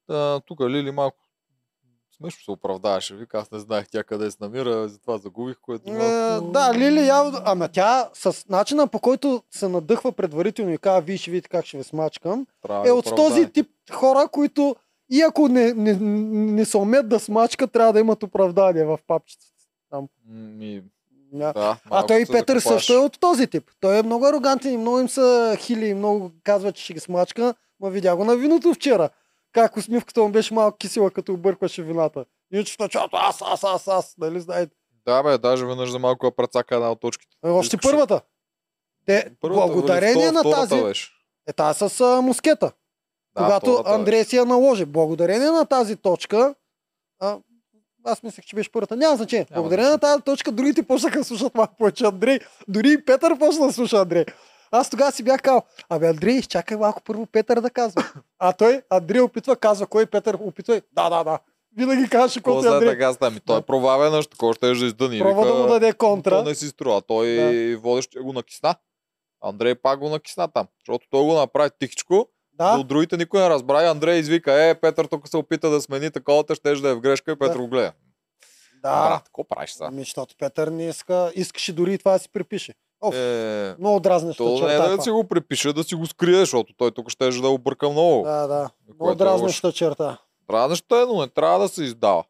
Та, 0.06 0.40
тук 0.40 0.60
Лили 0.60 0.90
малко 0.90 1.16
смешно 2.16 2.44
се 2.44 2.50
оправдаваше. 2.50 3.14
Вика, 3.14 3.38
аз 3.38 3.50
не 3.50 3.58
знаех 3.58 3.86
тя 3.88 4.04
къде 4.04 4.30
се 4.30 4.36
намира, 4.40 4.88
затова 4.88 5.18
загубих, 5.18 5.56
което... 5.58 5.90
Е, 5.90 5.92
малко- 5.92 6.46
да, 6.46 6.74
Лили 6.74 7.06
явно, 7.06 7.38
ама 7.44 7.68
тя 7.68 8.08
с 8.14 8.48
начина 8.48 8.86
по 8.86 8.98
който 8.98 9.42
се 9.50 9.68
надъхва 9.68 10.12
предварително 10.12 10.72
и 10.72 10.78
казва, 10.78 11.16
ще 11.16 11.30
видите 11.30 11.48
как 11.48 11.64
ще 11.64 11.76
ви 11.76 11.84
смачкам, 11.84 12.46
Трябва 12.62 12.84
е 12.84 12.88
да 12.88 12.94
от 12.94 13.16
този 13.16 13.50
тип 13.50 13.68
хора, 13.92 14.28
които 14.28 14.76
и 15.10 15.22
ако 15.22 15.48
не, 15.48 15.72
не, 15.72 15.92
не 16.52 16.64
се 16.64 16.76
умеят 16.76 17.08
да 17.08 17.20
смачкат, 17.20 17.72
трябва 17.72 17.92
да 17.92 18.00
имат 18.00 18.22
оправдание 18.22 18.84
в 18.84 18.98
папчетата 19.06 19.50
Ми, 20.28 20.82
Да. 21.32 21.52
да, 21.52 21.76
А 21.90 22.06
той 22.06 22.20
и 22.20 22.26
Петър 22.26 22.58
закопаш. 22.58 22.62
също 22.76 22.92
е 22.92 22.98
от 22.98 23.20
този 23.20 23.46
тип. 23.46 23.70
Той 23.80 23.98
е 23.98 24.02
много 24.02 24.26
арогантен 24.26 24.72
и 24.72 24.76
много 24.76 25.00
им 25.00 25.08
са 25.08 25.56
хили 25.58 25.86
и 25.86 25.94
много 25.94 26.30
казва, 26.44 26.72
че 26.72 26.84
ще 26.84 26.92
ги 26.92 27.00
смачка. 27.00 27.54
Ма 27.80 27.90
видя 27.90 28.16
го 28.16 28.24
на 28.24 28.36
виното 28.36 28.74
вчера. 28.74 29.08
Как 29.54 29.76
усмивката 29.76 30.20
му 30.20 30.28
беше 30.28 30.54
малко 30.54 30.78
кисела, 30.78 31.10
като 31.10 31.32
объркваше 31.32 31.82
вината. 31.82 32.24
Иначе 32.52 32.74
в 32.74 32.78
началото 32.78 33.16
аз, 33.16 33.42
аз, 33.42 33.64
аз, 33.64 33.88
аз, 33.88 34.14
нали 34.18 34.40
знаете. 34.40 34.76
Да, 35.06 35.22
бе, 35.22 35.38
даже 35.38 35.66
веднъж 35.66 35.90
за 35.90 35.98
малко 35.98 36.26
я 36.26 36.36
прецака 36.36 36.74
една 36.74 36.90
от 36.90 37.00
точките. 37.00 37.36
Е, 37.44 37.48
Още 37.48 37.76
Искаше- 37.76 37.90
първата. 37.90 38.20
Те, 39.06 39.30
Първата, 39.40 39.66
благодарение 39.66 40.28
втора- 40.28 40.32
на 40.32 40.42
тази, 40.42 40.82
Беше. 40.82 41.10
е 41.48 41.52
тази 41.52 41.88
с 41.88 42.00
а, 42.00 42.20
мускета. 42.20 42.72
Да, 43.34 43.42
когато. 43.60 43.82
Андрей 43.86 44.24
си 44.24 44.36
я 44.36 44.44
наложи. 44.44 44.84
Благодарение 44.84 45.50
на 45.50 45.66
тази 45.66 45.96
точка, 45.96 46.54
а, 47.20 47.38
аз 48.04 48.22
мислех, 48.22 48.44
че 48.44 48.56
беше 48.56 48.72
първата. 48.72 48.96
Няма 48.96 49.16
значение. 49.16 49.46
Няма 49.50 49.62
Благодарение 49.62 49.90
на 49.90 49.98
тази 49.98 50.22
точка, 50.22 50.52
другите 50.52 50.82
почнаха 50.82 51.18
да 51.18 51.24
слушат 51.24 51.54
малко 51.54 51.76
повече 51.76 52.04
Андрей. 52.04 52.38
Дори 52.68 52.92
и 52.92 53.04
Петър 53.04 53.38
почна 53.38 53.66
да 53.66 53.72
слуша 53.72 53.96
Андрей. 53.96 54.24
Аз 54.74 54.90
тогава 54.90 55.12
си 55.12 55.22
бях 55.22 55.42
казал, 55.42 55.62
абе 55.88 56.08
Андрей, 56.08 56.34
изчакай 56.34 56.76
малко 56.76 57.02
първо 57.02 57.26
Петър 57.26 57.60
да 57.60 57.70
казва. 57.70 58.04
А 58.38 58.52
той, 58.52 58.82
Андрей 58.90 59.20
опитва, 59.20 59.56
казва, 59.56 59.86
кой 59.86 60.06
Петър 60.06 60.36
опитва. 60.40 60.80
Да, 60.92 61.10
да, 61.10 61.24
да. 61.24 61.38
Винаги 61.76 62.08
казваше, 62.08 62.38
Какво 62.38 62.52
който 62.52 62.68
е 62.68 62.74
Андрей. 62.74 62.88
така 62.90 63.12
стане? 63.12 63.34
Ми, 63.34 63.40
Той 63.40 63.58
е 63.58 63.62
провавен, 63.62 64.14
още 64.14 64.30
такова 64.30 64.54
ще 64.54 64.66
да 64.66 64.86
издъни. 64.86 65.18
Пробва 65.18 65.46
да 65.46 65.54
му 65.54 65.66
даде 65.66 65.92
контра. 65.92 66.30
То 66.30 66.48
не 66.48 66.54
си 66.54 66.68
струва. 66.68 67.02
Той 67.02 67.26
Да. 67.28 67.78
водещия 67.78 68.22
го 68.22 68.32
накисна. 68.32 68.74
Андрей 69.42 69.74
пак 69.74 69.98
го 69.98 70.08
накисна 70.08 70.48
там. 70.48 70.66
Защото 70.80 71.06
той 71.10 71.22
го 71.22 71.34
направи 71.34 71.70
тихичко. 71.78 72.28
Да. 72.52 72.76
От 72.76 72.88
другите 72.88 73.16
никой 73.16 73.40
не 73.40 73.50
разбра. 73.50 73.82
И 73.82 73.86
Андрей 73.86 74.18
извика, 74.18 74.64
е, 74.64 74.74
Петър 74.74 75.04
тук 75.04 75.28
се 75.28 75.36
опита 75.36 75.70
да 75.70 75.80
смени 75.80 76.10
таковата, 76.10 76.54
ще 76.54 76.74
да 76.74 76.88
е 76.88 76.94
в 76.94 77.00
грешка 77.00 77.32
и 77.32 77.36
Петър 77.36 77.52
Да. 77.52 77.58
го 77.58 77.68
гледа. 77.68 77.92
да. 78.82 79.08
Брат, 79.08 79.22
какво 79.24 79.44
правиш 79.44 79.70
сега? 79.70 79.86
Ами, 79.88 80.00
защото 80.00 80.34
Петър 80.38 80.68
не 80.68 80.88
иска, 80.88 81.32
искаше 81.34 81.72
дори 81.72 81.94
и 81.94 81.98
това 81.98 82.12
да 82.12 82.18
си 82.18 82.28
припише. 82.28 82.74
Оф, 83.04 83.14
Е, 83.14 83.74
много 83.78 84.00
дразнеща 84.00 84.44
то 84.44 84.50
не 84.50 84.54
е 84.54 84.58
черта. 84.58 84.96
да 84.96 85.02
си 85.02 85.10
го 85.10 85.24
припише, 85.24 85.72
да 85.72 85.84
си 85.84 85.94
го 85.94 86.06
скрие, 86.06 86.36
защото 86.36 86.72
той 86.74 86.90
тук 86.90 87.10
ще 87.10 87.30
да 87.30 87.48
обърка 87.48 87.90
много. 87.90 88.22
Да, 88.22 88.46
да. 88.46 88.70
Много 88.90 89.10
е 89.10 89.14
дразнеща 89.14 89.72
черта. 89.72 90.18
Дразнеща 90.50 90.96
е, 90.96 91.06
но 91.06 91.20
не 91.20 91.28
трябва 91.28 91.58
да 91.58 91.68
се 91.68 91.84
издава. 91.84 92.24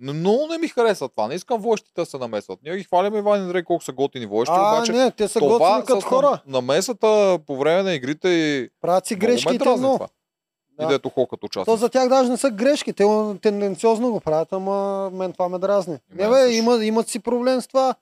Но 0.00 0.14
много 0.14 0.46
не 0.46 0.58
ми 0.58 0.68
харесва 0.68 1.08
това. 1.08 1.28
Не 1.28 1.34
искам 1.34 1.60
войщите 1.60 2.00
да 2.00 2.06
се 2.06 2.18
намесват. 2.18 2.58
Ние 2.64 2.76
ги 2.76 2.84
хваляме 2.84 3.18
Иван 3.18 3.40
и 3.40 3.42
Андрей 3.42 3.62
колко 3.62 3.84
са 3.84 3.92
готини 3.92 4.26
войщи, 4.26 4.52
А, 4.56 4.74
обаче 4.74 4.92
не, 4.92 5.10
те 5.10 5.28
са 5.28 5.38
това 5.38 5.58
готини 5.58 5.84
като 5.86 6.06
хора. 6.06 6.26
нам- 6.26 6.40
намесата 6.46 7.38
по 7.46 7.56
време 7.56 7.82
на 7.82 7.92
игрите 7.92 8.28
и 8.28 8.68
Правят 8.80 9.06
си 9.06 9.14
много 9.14 9.22
ме 9.22 9.28
грешки 9.28 9.48
и 9.48 9.58
те 9.58 9.64
дразни 9.64 9.78
много. 9.78 9.96
това. 9.96 10.08
Да. 10.78 10.84
И 10.84 10.88
дето 10.88 11.08
хокът 11.08 11.40
То 11.40 11.46
участва. 11.46 11.76
за 11.76 11.88
тях 11.88 12.08
даже 12.08 12.30
не 12.30 12.36
са 12.36 12.50
грешки, 12.50 12.92
те 12.92 13.04
тенденциозно 13.42 14.10
го 14.10 14.20
правят, 14.20 14.52
ама 14.52 15.10
мен 15.10 15.32
това 15.32 15.48
ме 15.48 15.58
дразни. 15.58 15.98
Не 16.10 16.28
бе, 16.28 16.34
също. 16.34 16.50
има, 16.52 16.84
имат 16.84 17.08
си 17.08 17.18
проблем 17.18 17.60
с 17.60 17.66
това. 17.66 17.94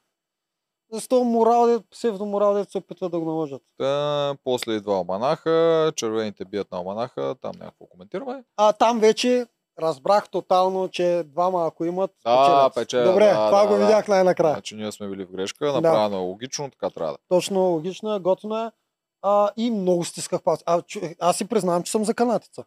С 0.98 1.08
този 1.08 1.24
морал, 1.24 1.80
псевдоморал, 1.90 2.54
дето 2.54 2.70
се 2.70 2.78
опитват 2.78 3.12
да 3.12 3.18
го 3.18 3.24
наложат. 3.24 3.62
Та, 3.78 4.34
после 4.44 4.72
идва 4.72 5.00
Оманаха, 5.00 5.92
червените 5.96 6.44
бият 6.44 6.72
на 6.72 6.80
Оманаха, 6.80 7.34
там 7.42 7.52
някакво 7.58 7.86
коментираме. 7.86 8.44
А 8.56 8.72
там 8.72 9.00
вече 9.00 9.46
разбрах 9.80 10.28
тотално, 10.28 10.88
че 10.88 11.22
двама 11.26 11.66
ако 11.66 11.84
имат, 11.84 12.10
Да, 12.24 12.36
печелят. 12.36 12.74
печелят, 12.74 13.06
Добре, 13.06 13.24
да, 13.26 13.46
това 13.46 13.62
да, 13.62 13.66
го 13.68 13.74
да. 13.74 13.80
видях 13.80 14.08
най-накрая. 14.08 14.54
Значи 14.54 14.74
ние 14.76 14.92
сме 14.92 15.08
били 15.08 15.24
в 15.24 15.30
грешка, 15.32 15.72
направено 15.72 16.16
е 16.16 16.20
логично, 16.20 16.70
така 16.70 16.90
трябва 16.90 17.12
да. 17.12 17.18
Точно 17.28 17.60
логично 17.60 18.14
е, 18.14 18.18
готино 18.18 18.58
е. 18.58 18.70
А, 19.22 19.50
и 19.56 19.70
много 19.70 20.04
стисках 20.04 20.42
палци. 20.42 20.64
А, 20.66 20.82
аз 21.20 21.36
си 21.36 21.44
признавам, 21.48 21.82
че 21.82 21.92
съм 21.92 22.04
за 22.04 22.14
канатица. 22.14 22.64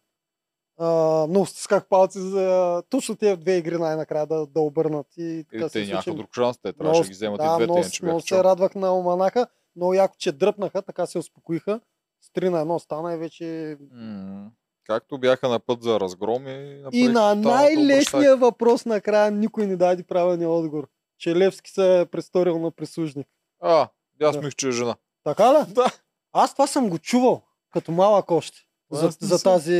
Много 1.30 1.46
стисках 1.46 1.88
палци 1.88 2.20
за 2.20 2.84
точно 2.90 3.16
тези 3.16 3.38
две 3.38 3.58
игри 3.58 3.78
най-накрая 3.78 4.26
да, 4.26 4.46
да 4.46 4.60
обърнат. 4.62 5.08
И 5.18 5.24
И 5.40 5.44
така 5.44 5.70
се 5.70 5.82
те 5.86 5.88
нямаха 5.88 6.14
друг 6.14 6.36
шанс, 6.36 6.58
те 6.58 6.74
трябваше 6.74 7.02
да 7.02 7.08
ги 7.08 7.14
вземат 7.14 7.38
да, 7.38 7.46
и 7.46 7.48
двете, 7.48 7.64
много, 7.64 7.80
иначе 7.80 8.06
бяха 8.06 8.22
се 8.22 8.44
радвах 8.44 8.76
на 8.76 8.98
Оманаха. 9.00 9.48
Много 9.76 9.94
яко, 9.94 10.16
че 10.18 10.32
дръпнаха, 10.32 10.82
така 10.82 11.06
се 11.06 11.18
успокоиха. 11.18 11.80
С 12.22 12.30
3 12.30 12.50
на 12.50 12.66
1 12.66 12.78
стана 12.78 13.14
и 13.14 13.18
вече... 13.18 13.78
М, 13.92 14.50
Както 14.86 15.18
бяха 15.18 15.50
на 15.50 15.60
път 15.60 15.84
за 15.84 16.00
разгром 16.00 16.48
и 16.48 16.84
И 16.92 17.08
на 17.08 17.36
най-лесния 17.36 18.38
въпрос 18.38 18.86
накрая 18.86 19.32
никой 19.32 19.68
не 19.68 19.76
даде 19.76 20.04
правилния 20.04 20.50
отговор. 20.50 20.88
Че 21.20 21.36
Левски 21.36 21.72
се 21.72 22.00
е 22.00 22.06
престорил 22.06 22.60
на 22.60 22.72
прислужник. 22.72 23.28
А, 23.62 23.90
и 24.22 24.24
аз 24.24 24.36
Да. 24.36 24.38
мислих, 24.38 24.56
че 24.56 24.68
е 24.68 24.72
жена. 24.72 24.96
Така 25.24 25.54
ли? 25.54 25.74
Да. 25.74 25.86
Аз 26.34 26.54
това 26.54 26.68
съм 26.68 26.90
го 26.90 26.98
чувал 27.00 27.42
като 27.74 27.92
малък 27.92 28.32
още. 28.32 28.58
За, 28.92 29.10
за 29.12 29.44
тази 29.44 29.74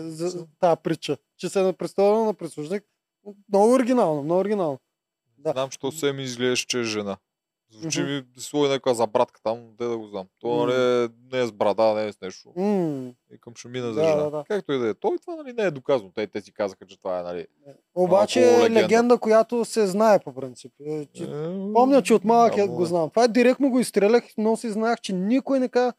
за 0.00 0.46
тази 0.50 0.80
притча. 0.82 1.16
Че 1.36 1.48
се 1.48 1.68
е 1.68 1.72
престорил 1.72 2.24
на 2.24 2.34
прислужник. 2.34 2.84
Много 3.48 3.72
оригинално, 3.72 4.22
много 4.22 4.40
оригинално. 4.40 4.78
Да. 5.38 5.50
Знам, 5.50 5.70
що 5.70 5.92
се 5.92 6.12
ми 6.12 6.22
изглеждаш, 6.22 6.60
че 6.60 6.80
е 6.80 6.84
жена. 6.84 7.16
Звучи 7.72 8.02
ми 8.02 8.24
слой 8.36 8.68
някаква 8.68 8.94
за 8.94 9.06
братка 9.06 9.40
там, 9.42 9.58
де 9.78 9.84
да 9.84 9.98
го 9.98 10.06
знам. 10.06 10.26
То 10.38 10.48
нали, 10.56 10.72
е- 11.04 11.08
не 11.32 11.40
е 11.40 11.46
с 11.46 11.52
брада, 11.52 11.94
не 11.94 12.06
е 12.06 12.12
с 12.12 12.20
нещо. 12.20 12.52
М, 12.56 13.12
И 13.30 13.38
към 13.40 13.54
ще 13.56 13.68
мина 13.68 13.86
за 13.86 13.94
Да, 13.94 14.04
жена. 14.04 14.16
да, 14.16 14.30
да. 14.30 14.44
Както 14.44 14.72
и 14.72 14.78
да 14.78 14.88
е. 14.88 14.94
Той 14.94 15.18
това 15.18 15.36
нали, 15.36 15.52
не 15.52 15.62
е 15.62 15.70
доказано. 15.70 16.10
Те, 16.12 16.26
те 16.26 16.40
си 16.40 16.52
казаха, 16.52 16.86
че 16.86 16.98
това 16.98 17.20
е 17.20 17.22
нали. 17.22 17.46
Обаче 17.94 18.40
е 18.42 18.58
легенда. 18.58 18.80
легенда, 18.80 19.18
която 19.18 19.64
се 19.64 19.86
знае 19.86 20.18
по 20.18 20.34
принцип. 20.34 20.72
Е, 20.80 21.06
че- 21.06 21.22
Е, 21.24 21.28
Помня, 21.72 22.02
че 22.02 22.14
от 22.14 22.24
малък 22.24 22.56
няма 22.56 22.68
го 22.68 22.80
да. 22.80 22.86
знам. 22.86 23.10
Това 23.10 23.24
е 23.24 23.28
директно 23.28 23.70
го 23.70 23.80
изстрелях, 23.80 24.24
но 24.38 24.56
си 24.56 24.70
знаех, 24.70 25.00
че 25.00 25.12
никой 25.12 25.60
не 25.60 25.68
каза 25.68 25.92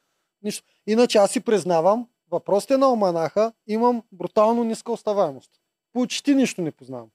нищо. 0.43 0.63
Иначе 0.87 1.17
аз 1.17 1.31
си 1.31 1.39
признавам, 1.39 2.07
въпросите 2.31 2.77
на 2.77 2.91
оманаха 2.91 3.53
имам 3.67 4.03
брутално 4.11 4.63
ниска 4.63 4.91
оставаемост. 4.91 5.51
Почти 5.93 6.35
нищо 6.35 6.61
не 6.61 6.71
познавам. 6.71 7.09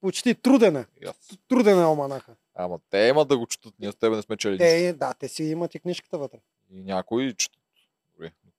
Почти 0.00 0.34
труден 0.34 0.76
е. 0.76 0.86
Аз. 1.06 1.16
Труден 1.48 1.80
е 1.80 1.86
оманаха. 1.86 2.32
Ама 2.54 2.78
те 2.90 2.98
имат 2.98 3.28
да 3.28 3.38
го 3.38 3.46
четат. 3.46 3.74
Ние 3.78 3.92
с 3.92 3.96
тебе 3.96 4.16
не 4.16 4.22
сме 4.22 4.36
чели. 4.36 4.58
Те, 4.58 4.92
да, 4.92 5.14
те 5.14 5.28
си 5.28 5.44
имат 5.44 5.74
и 5.74 5.80
книжката 5.80 6.18
вътре. 6.18 6.38
И 6.70 6.82
някои 6.82 7.34
четат. 7.34 7.60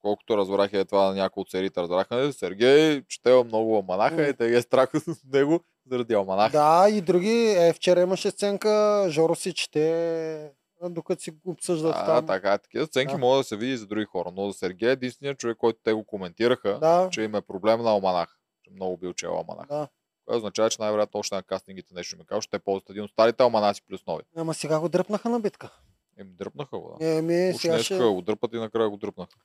Колкото 0.02 0.36
разбрах 0.36 0.72
е 0.72 0.84
това 0.84 1.06
на 1.06 1.14
някои 1.14 1.40
от 1.40 1.50
сериите, 1.50 1.80
разбраха, 1.80 2.16
нали, 2.16 2.32
Сергей 2.32 3.02
четел 3.02 3.44
много 3.44 3.76
Алманаха 3.76 4.14
М. 4.14 4.22
и 4.22 4.34
те 4.34 4.56
е 4.56 4.62
страх 4.62 4.90
от 5.08 5.32
него 5.32 5.60
заради 5.90 6.14
Алманаха. 6.14 6.52
Да, 6.52 6.86
и 6.90 7.00
други. 7.00 7.54
Е, 7.58 7.72
вчера 7.72 8.00
имаше 8.00 8.30
сценка, 8.30 9.06
Жоро 9.08 9.34
си 9.34 9.52
чете, 9.54 10.50
докато 10.90 11.22
си 11.22 11.32
обсъждат 11.46 11.94
А, 11.96 12.06
там. 12.06 12.26
така 12.26 12.52
е. 12.52 12.58
Такива 12.58 12.86
сценки 12.86 13.12
Да. 13.12 13.18
могат 13.18 13.40
да 13.40 13.44
се 13.44 13.56
види 13.56 13.72
и 13.72 13.76
за 13.76 13.86
други 13.86 14.04
хора. 14.04 14.30
Но 14.32 14.46
за 14.46 14.58
Сергей 14.58 14.88
е 14.88 14.92
единственият 14.92 15.38
човек, 15.38 15.56
който 15.56 15.80
те 15.84 15.92
го 15.92 16.04
коментираха, 16.04 16.78
Да, 16.78 17.08
че 17.12 17.22
им 17.22 17.34
е 17.34 17.40
проблем 17.42 17.82
на 17.82 17.90
Алманах. 17.90 18.38
Че 18.62 18.70
много 18.70 18.96
бил 18.96 19.12
чел 19.12 19.34
Алманах. 19.34 19.68
да. 19.68 19.88
Което 20.24 20.36
означава, 20.36 20.70
че 20.70 20.82
най-вероятно 20.82 21.20
още 21.20 21.34
на 21.34 21.42
кастингите 21.42 21.94
нещо 21.94 22.16
ми 22.18 22.26
казва, 22.26 22.42
ще 22.42 22.50
те 22.50 22.58
ползват 22.58 22.90
един 22.90 23.02
от 23.04 23.10
старите 23.10 23.42
Алманаци 23.42 23.82
плюс 23.88 24.06
нови. 24.06 24.22
Ама 24.36 24.54
сега 24.54 24.80
го 24.80 24.88
дръпнаха 24.88 25.28
на 25.28 25.40
битка. 25.40 25.78
Еми, 26.16 26.30
дръпнаха 26.30 26.78
го, 26.78 26.96
да. 27.00 27.06
Еми, 27.06 27.54
сега 27.58 27.78
ще... 27.82 27.98
го 27.98 28.22
дърпат 28.22 28.52
и 28.54 28.56
накрая 28.56 28.90
го 28.90 28.96
дръпнаха. 28.96 29.38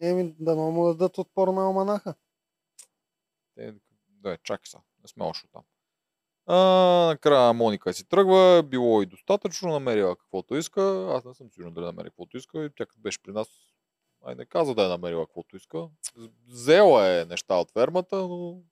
Еми, 0.00 0.34
да 0.40 0.56
но 0.56 0.70
му 0.70 0.86
дадат 0.86 1.18
отпор 1.18 1.48
на 1.48 1.70
оманаха. 1.70 2.14
Те, 3.54 3.74
да, 4.08 4.36
чакай 4.36 4.66
са. 4.66 4.78
Не 5.02 5.08
сме 5.08 5.24
още 5.24 5.48
там. 5.52 5.62
А, 6.46 6.56
накрая 7.06 7.52
Моника 7.52 7.92
си 7.94 8.08
тръгва, 8.08 8.62
било 8.62 9.02
и 9.02 9.06
достатъчно, 9.06 9.68
намерила 9.68 10.16
каквото 10.16 10.56
иска. 10.56 11.08
Аз 11.10 11.24
не 11.24 11.34
съм 11.34 11.50
сигурен 11.50 11.74
дали 11.74 11.84
намери 11.84 12.08
каквото 12.08 12.36
иска. 12.36 12.64
И 12.64 12.70
тя 12.76 12.86
като 12.86 13.00
беше 13.00 13.22
при 13.22 13.32
нас, 13.32 13.48
ай 14.26 14.34
не 14.34 14.46
каза 14.46 14.74
да 14.74 14.84
е 14.84 14.88
намерила 14.88 15.26
каквото 15.26 15.56
иска. 15.56 15.88
Взела 16.48 17.08
е 17.08 17.24
неща 17.24 17.54
от 17.54 17.70
фермата, 17.70 18.16
но 18.16 18.62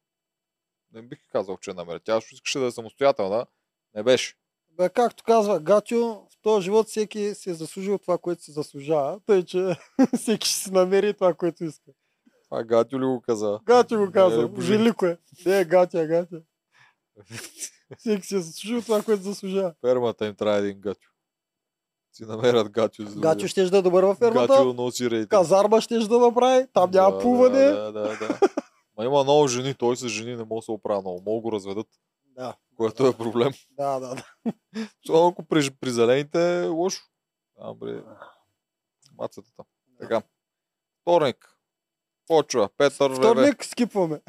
не 0.92 1.02
бих 1.02 1.18
казал, 1.32 1.56
че 1.56 1.70
е 1.70 1.74
намеря. 1.74 2.00
Тя 2.00 2.18
искаше 2.32 2.58
да 2.58 2.66
е 2.66 2.70
самостоятелна. 2.70 3.46
Не 3.94 4.02
беше. 4.02 4.34
Бе, 4.76 4.88
както 4.88 5.24
казва 5.24 5.60
Гатю, 5.60 5.96
в 5.96 6.42
този 6.42 6.64
живот 6.64 6.86
всеки 6.86 7.34
си 7.34 7.50
е 7.50 7.54
заслужил 7.54 7.98
това, 7.98 8.18
което 8.18 8.42
си 8.42 8.52
заслужава. 8.52 9.20
Тъй, 9.26 9.44
че 9.44 9.76
всеки 10.16 10.48
ще 10.48 10.58
си 10.58 10.72
намери 10.72 11.14
това, 11.14 11.34
което 11.34 11.64
иска. 11.64 11.90
Това 12.44 12.64
Гатю 12.64 13.00
ли 13.00 13.04
го 13.04 13.20
каза? 13.20 13.60
Гатю 13.64 13.98
го 13.98 14.12
казва. 14.12 14.42
Е, 14.42 14.46
Божи. 14.46 14.76
Велико 14.76 15.06
е. 15.06 15.18
Е 15.46 15.64
Гатя, 15.64 15.98
а 15.98 16.06
Гатя. 16.06 16.42
Всеки 17.98 18.26
си 18.26 18.36
е 18.36 18.40
заслужил 18.40 18.82
това, 18.82 19.02
което 19.02 19.22
заслужава. 19.22 19.74
Фермата 19.80 20.26
им 20.26 20.34
трябва 20.34 20.58
един 20.58 20.80
Гатю. 20.80 21.08
Си 22.12 22.24
намерят 22.24 22.70
Гатю. 22.70 23.02
за 23.02 23.14
да- 23.14 23.20
Гатю 23.20 23.48
ще 23.48 23.64
да 23.64 23.78
е 23.78 23.82
добър 23.82 24.04
във 24.04 24.18
фермата. 24.18 24.46
Гатю 24.48 24.72
носи 24.74 25.10
рейтинг. 25.10 25.30
Казарма 25.30 25.80
ще 25.80 25.98
да 25.98 26.18
направи. 26.18 26.66
Там 26.72 26.90
няма 26.90 27.12
Да, 27.12 27.18
плуване. 27.18 27.58
Да, 27.60 27.82
да, 27.82 28.02
да, 28.02 28.18
да. 28.18 28.38
Ма 28.98 29.04
има 29.04 29.22
много 29.22 29.48
жени, 29.48 29.74
той 29.74 29.96
с 29.96 30.08
жени 30.08 30.36
не 30.36 30.44
може 30.44 30.58
да 30.58 30.62
се 30.62 30.70
оправя 30.70 31.00
много. 31.00 31.22
Могат 31.22 31.42
го 31.42 31.52
разведат, 31.52 31.86
Да, 32.26 32.56
което 32.76 33.06
е 33.06 33.16
проблем. 33.16 33.52
да, 33.70 34.00
да. 34.00 34.14
да. 34.14 34.24
Особено 35.04 35.28
ако 35.28 35.44
при, 35.44 35.70
при 35.70 35.90
зелените 35.90 36.58
е 36.58 36.66
лошо. 36.66 37.02
А, 37.60 37.74
при 37.74 38.02
мацата 39.18 39.50
там. 39.56 39.66
Така. 40.00 40.22
Вторник. 41.02 41.56
Почва. 42.26 42.68
Петър. 42.76 43.14
Вторник 43.14 43.64
скипваме. 43.64 44.20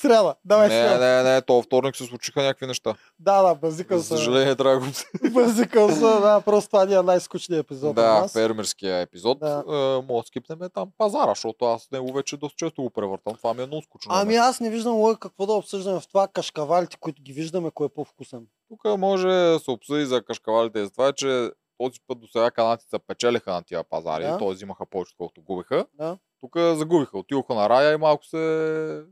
Сряда. 0.00 0.34
Давай 0.44 0.68
Не, 0.68 0.74
сряда. 0.74 1.22
не, 1.22 1.32
не, 1.32 1.42
то 1.42 1.62
във 1.70 1.96
се 1.96 2.04
случиха 2.04 2.42
някакви 2.42 2.66
неща. 2.66 2.94
Да, 3.18 3.42
да, 3.42 3.54
базикал 3.54 3.98
За 3.98 4.04
съм. 4.04 4.16
съжаление, 4.16 4.56
трябва 4.56 4.80
да 4.80 5.30
Базикал 5.30 5.88
съм, 5.88 6.20
да, 6.20 6.40
просто 6.40 6.68
това 6.68 6.84
ни 6.84 6.94
е 6.94 7.02
най-скучният 7.02 7.64
епизод. 7.64 7.94
Да, 7.94 8.28
фермерския 8.28 9.00
епизод. 9.00 9.38
Да. 9.38 9.62
Да. 9.62 10.02
Мога 10.08 10.22
да 10.22 10.26
скипнем 10.26 10.58
там 10.74 10.88
пазара, 10.98 11.30
защото 11.30 11.64
аз 11.64 11.90
него 11.90 12.12
вече 12.12 12.36
доста 12.36 12.56
често 12.56 12.82
го 12.82 12.90
превъртам. 12.90 13.34
Това 13.34 13.54
ми 13.54 13.62
е 13.62 13.66
много 13.66 13.82
скучно. 13.82 14.12
Ами 14.14 14.32
мен. 14.34 14.42
аз 14.42 14.60
не 14.60 14.70
виждам 14.70 14.92
логика 14.94 15.28
какво 15.28 15.46
да 15.46 15.52
обсъждаме 15.52 16.00
в 16.00 16.08
това 16.08 16.28
кашкавалите, 16.28 16.96
които 16.96 17.22
ги 17.22 17.32
виждаме, 17.32 17.70
кой 17.70 17.86
е 17.86 17.94
по-вкусен. 17.94 18.46
Тук 18.68 18.98
може 18.98 19.28
да 19.28 19.60
се 19.64 19.70
обсъди 19.70 20.06
за 20.06 20.22
кашкавалите 20.22 20.78
и 20.78 20.84
за 20.84 20.90
това, 20.90 21.12
че 21.12 21.50
този 21.78 22.00
път 22.06 22.20
до 22.20 22.26
сега 22.26 22.50
канадците 22.50 22.98
печелиха 22.98 23.52
на 23.52 23.62
тия 23.62 23.84
пазари, 23.84 24.22
Да. 24.24 24.38
т.е. 24.38 24.50
взимаха 24.50 24.86
повече, 24.86 25.14
колкото 25.18 25.42
губиха. 25.42 25.86
Да. 25.94 26.18
Тук 26.40 26.52
загубиха, 26.56 27.18
отидоха 27.18 27.54
на 27.54 27.68
рая 27.68 27.92
и 27.94 27.96
малко 27.96 28.24
се... 28.24 29.02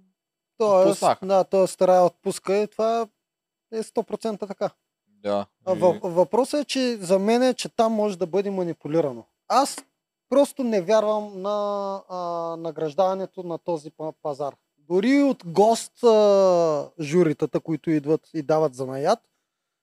Тоест, 0.58 1.00
да, 1.22 1.44
тоест 1.44 1.82
Рая 1.82 2.02
отпуска 2.02 2.56
и 2.56 2.66
това 2.66 3.06
е 3.72 3.82
100% 3.82 4.46
така. 4.48 4.70
Да. 5.06 5.46
И- 5.68 5.70
въ- 5.70 6.00
въпросът 6.04 6.60
е, 6.60 6.64
че 6.64 6.96
за 6.96 7.18
мен 7.18 7.42
е, 7.42 7.54
че 7.54 7.68
там 7.68 7.92
може 7.92 8.18
да 8.18 8.26
бъде 8.26 8.50
манипулирано. 8.50 9.24
Аз 9.48 9.76
просто 10.28 10.64
не 10.64 10.80
вярвам 10.80 11.42
на 11.42 11.56
а, 12.08 12.18
награждаването 12.56 13.42
на 13.42 13.58
този 13.58 13.90
па- 13.90 14.12
пазар. 14.22 14.56
Дори 14.78 15.22
от 15.22 15.42
гост 15.46 16.04
а, 16.04 16.90
журитата, 17.00 17.60
които 17.60 17.90
идват 17.90 18.20
и 18.34 18.42
дават 18.42 18.74
за 18.74 18.86
наят, 18.86 19.18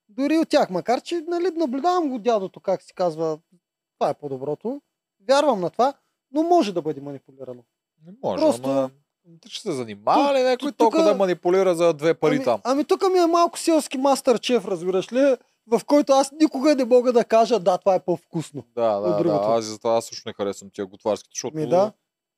дори 0.09 0.37
от 0.37 0.49
тях, 0.49 0.69
макар 0.69 1.01
че 1.01 1.23
нали, 1.27 1.51
наблюдавам 1.55 2.09
го 2.09 2.19
дядото, 2.19 2.59
как 2.59 2.81
си 2.81 2.93
казва, 2.93 3.39
това 3.93 4.09
е 4.09 4.13
по-доброто. 4.13 4.81
Вярвам 5.27 5.61
на 5.61 5.69
това, 5.69 5.93
но 6.31 6.43
може 6.43 6.73
да 6.73 6.81
бъде 6.81 7.01
манипулирано. 7.01 7.63
Не 8.05 8.13
може, 8.23 8.41
Просто- 8.41 8.69
ама... 8.69 8.89
Ще 9.47 9.61
се 9.61 9.71
занимава 9.71 10.33
ли 10.33 10.43
някой 10.43 10.71
тук- 10.71 10.77
толкова 10.77 11.03
да 11.03 11.15
манипулира 11.15 11.75
за 11.75 11.93
две 11.93 12.13
пари 12.13 12.35
ами, 12.35 12.43
там? 12.43 12.61
ами 12.63 12.83
тук 12.85 13.03
ми 13.11 13.19
е 13.19 13.25
малко 13.25 13.59
селски 13.59 13.97
мастер 13.97 14.39
чеф, 14.39 14.65
разбираш 14.67 15.13
ли, 15.13 15.35
в 15.67 15.81
който 15.85 16.13
аз 16.13 16.31
никога 16.31 16.75
не 16.75 16.85
мога 16.85 17.13
да 17.13 17.25
кажа, 17.25 17.59
да, 17.59 17.77
това 17.77 17.95
е 17.95 17.99
по-вкусно. 17.99 18.63
Да, 18.75 18.99
да, 18.99 19.09
да. 19.09 19.17
другото. 19.17 19.43
Аз 19.43 19.65
и 19.65 19.69
затова 19.69 19.97
аз 19.97 20.05
също 20.05 20.29
не 20.29 20.33
харесвам 20.33 20.69
тия 20.73 20.85
готварските, 20.85 21.31
защото 21.35 21.57
Ми 21.57 21.67
да. 21.69 21.91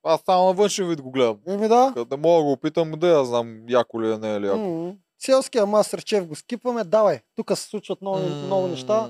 аз 0.04 0.22
само 0.26 0.46
на 0.46 0.54
външен 0.54 0.88
вид 0.88 1.02
го 1.02 1.12
гледам. 1.12 1.38
Еми 1.48 1.68
да. 1.68 1.94
Не 2.12 2.18
мога 2.18 2.38
да 2.38 2.44
го 2.44 2.52
опитам, 2.52 2.92
да 2.92 3.08
я 3.08 3.26
знам 3.26 3.70
яко 3.70 4.02
ли 4.02 4.12
е, 4.12 4.18
не 4.18 4.36
е 4.36 4.42
ли 4.42 4.46
яко. 4.48 4.58
М, 4.58 4.94
Селския 5.20 5.66
мастер 5.66 6.04
чеф 6.04 6.28
го 6.28 6.36
скипваме, 6.36 6.84
давай. 6.84 7.20
Тук 7.36 7.52
се 7.56 7.64
случват 7.64 8.02
много, 8.02 8.20
много 8.20 8.68
неща. 8.68 9.08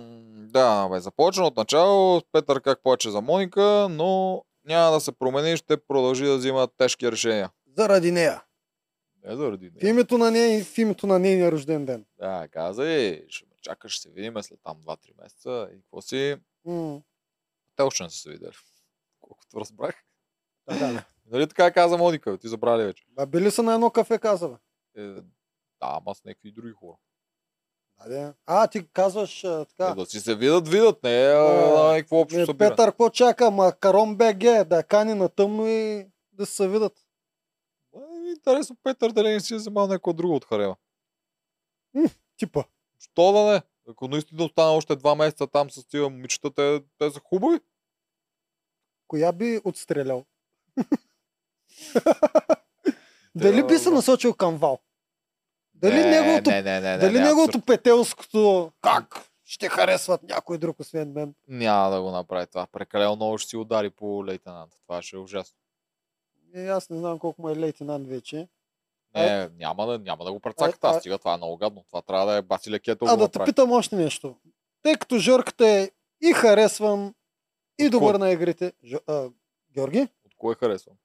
Да, 0.52 0.90
бе, 0.90 1.00
започна 1.00 1.46
от 1.48 1.58
начало, 1.58 2.22
Петър 2.32 2.62
как 2.62 2.84
плаче 2.84 3.10
за 3.12 3.22
Моника, 3.22 3.88
но 3.90 4.42
няма 4.66 4.92
да 4.92 5.00
се 5.00 5.12
промени, 5.12 5.58
ще 5.58 5.78
продължи 5.88 6.26
да 6.26 6.38
взима 6.38 6.68
тежки 6.78 7.12
решения. 7.12 7.50
Заради 7.78 8.12
нея. 8.12 8.44
Не 9.24 9.36
заради 9.36 9.70
В 9.70 9.74
нея. 9.74 9.90
името 9.90 10.18
на 10.18 10.32
нея 10.32 10.58
и 10.58 10.64
в 10.64 10.78
името 10.78 11.08
на 11.08 11.20
нейния 11.20 11.52
рожден 11.52 11.86
ден. 11.86 12.06
Да, 12.18 12.48
каза 12.48 12.86
и 12.86 13.26
ще 13.30 13.46
ме 13.46 13.52
чакаш, 13.62 13.92
ще 13.92 14.02
се 14.02 14.10
видим 14.12 14.34
след 14.42 14.60
там 14.64 14.78
2-3 14.78 14.98
месеца 15.24 15.70
и 15.72 15.78
какво 15.78 16.02
си. 16.02 16.36
М, 16.66 17.02
Те 17.76 17.84
още 17.84 18.04
не 18.04 18.10
са 18.10 18.18
се 18.18 18.30
видели. 18.30 18.52
Колкото 19.22 19.60
разбрах. 19.60 20.04
Да, 20.68 20.80
да, 20.80 20.94
да. 20.94 21.04
Нали 21.26 21.48
така 21.48 21.72
каза 21.72 21.98
Моника, 21.98 22.38
ти 22.38 22.48
забрали 22.48 22.84
вече. 22.84 23.06
А 23.18 23.26
били 23.26 23.52
са 23.52 23.64
на 23.64 23.74
едно 23.74 23.90
кафе, 23.90 24.18
каза. 24.20 24.50
бе. 24.50 24.56
Е, 24.96 25.06
да, 25.06 25.22
ама 25.82 26.16
с 26.16 26.24
някакви 26.24 26.52
други 26.52 26.72
хора. 26.72 26.98
Да. 28.08 28.34
А, 28.46 28.68
ти 28.68 28.88
казваш 28.88 29.44
а, 29.44 29.62
Е, 29.62 29.66
така. 29.68 29.96
да 29.96 30.06
си 30.06 30.20
се 30.20 30.36
видят, 30.36 30.68
видят, 30.68 31.04
не 31.04 31.26
е 31.26 31.34
някакво 31.34 32.16
общо 32.18 32.40
Е, 32.40 32.46
събиране. 32.46 32.72
Петър, 32.72 32.86
какво 32.86 33.10
чака? 33.10 33.52
Макарон 33.52 34.16
БГ, 34.16 34.40
да 34.64 34.84
кани 34.84 35.14
на 35.14 35.30
тъмно 35.30 35.68
и 35.68 36.08
да 36.32 36.46
се 36.46 36.68
видят. 36.68 36.94
Интересно 38.28 38.78
Петър 38.84 39.12
дали 39.12 39.30
не 39.30 39.40
си 39.40 39.54
е 39.54 39.58
вземал 39.58 39.88
някой 39.88 40.14
друго 40.14 40.36
от 40.36 40.46
харема. 40.46 40.76
Типа. 42.38 42.64
Що 43.00 43.32
да 43.32 43.52
не? 43.52 43.62
Ако 43.90 44.08
наистина 44.08 44.44
остана 44.44 44.72
още 44.72 44.96
два 44.96 45.16
месеца 45.16 45.48
там 45.48 45.72
с 45.72 45.88
тия 45.88 46.04
момичета, 46.04 46.52
те, 46.52 46.82
те 46.98 47.12
са 47.12 47.20
хубави. 47.20 47.60
Коя 49.08 49.32
би 49.32 49.62
отстрелял? 49.64 50.26
Дали 53.36 53.64
би 53.68 53.78
се 53.78 53.90
насочил 53.90 54.34
към 54.34 54.58
Вал? 54.58 54.80
Дали 55.74 55.96
не, 55.96 56.10
неговото, 56.10 56.50
не, 56.50 56.62
не, 56.62 56.80
не, 56.80 56.98
дали 56.98 57.20
не, 57.20 57.26
неговото 57.26 57.62
петелското 57.62 58.72
как 58.82 59.30
ще 59.46 59.70
харесват 59.70 60.24
някой 60.24 60.58
друг 60.58 60.80
освен 60.80 61.12
мен? 61.12 61.36
Няма 61.48 61.90
да 61.90 62.02
го 62.02 62.12
направи 62.12 62.48
това. 62.48 62.68
Прекалено 62.68 63.16
много 63.16 63.38
ще 63.38 63.50
си 63.50 63.58
удари 63.58 63.90
по 63.90 64.26
лейтенант. 64.26 64.72
Това 64.88 65.02
ще 65.02 65.16
е 65.16 65.20
ужасно. 65.20 65.58
Е, 66.58 66.68
аз 66.68 66.90
не 66.90 66.98
знам 66.98 67.20
колко 67.20 67.42
му 67.42 67.50
е 67.50 67.56
лейтенант 67.56 68.08
вече. 68.08 68.48
Не, 69.16 69.50
няма 69.50 69.88
да, 69.88 70.00
няма 70.00 70.26
да 70.26 70.32
го 70.32 70.40
прецакат. 70.40 70.84
а- 70.84 70.88
Аз 70.88 71.00
стига, 71.00 71.18
това 71.18 71.34
е 71.34 71.38
много 71.38 71.58
гадно. 71.58 71.84
Това 71.88 72.02
трябва 72.02 72.26
да 72.26 72.34
е 72.34 72.42
баси 72.42 72.72
лекето 72.72 73.06
А 73.06 73.16
да 73.18 73.28
те 73.28 73.40
питам 73.42 73.72
още 73.72 73.96
нещо. 73.96 74.36
Тъй 74.82 74.96
като 74.96 75.18
Жорката 75.18 75.68
е 75.68 75.92
и 76.22 76.34
харесван, 76.34 77.14
и 77.80 77.86
От 77.86 77.92
добър 77.92 78.12
кой? 78.12 78.20
на 78.20 78.32
игрите. 78.32 78.74
Жо, 78.86 78.98
а, 79.08 79.30
Георги? 79.72 80.00
От 80.02 80.32
кой 80.38 80.56
харесвам? 80.56 80.96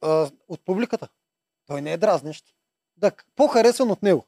А, 0.00 0.28
от 0.48 0.60
публиката. 0.60 1.08
Той 1.66 1.82
не 1.82 1.92
е 1.92 1.96
дразнещ. 1.96 2.44
Да, 2.96 3.12
по-харесван 3.36 3.90
от 3.90 4.02
него. 4.02 4.24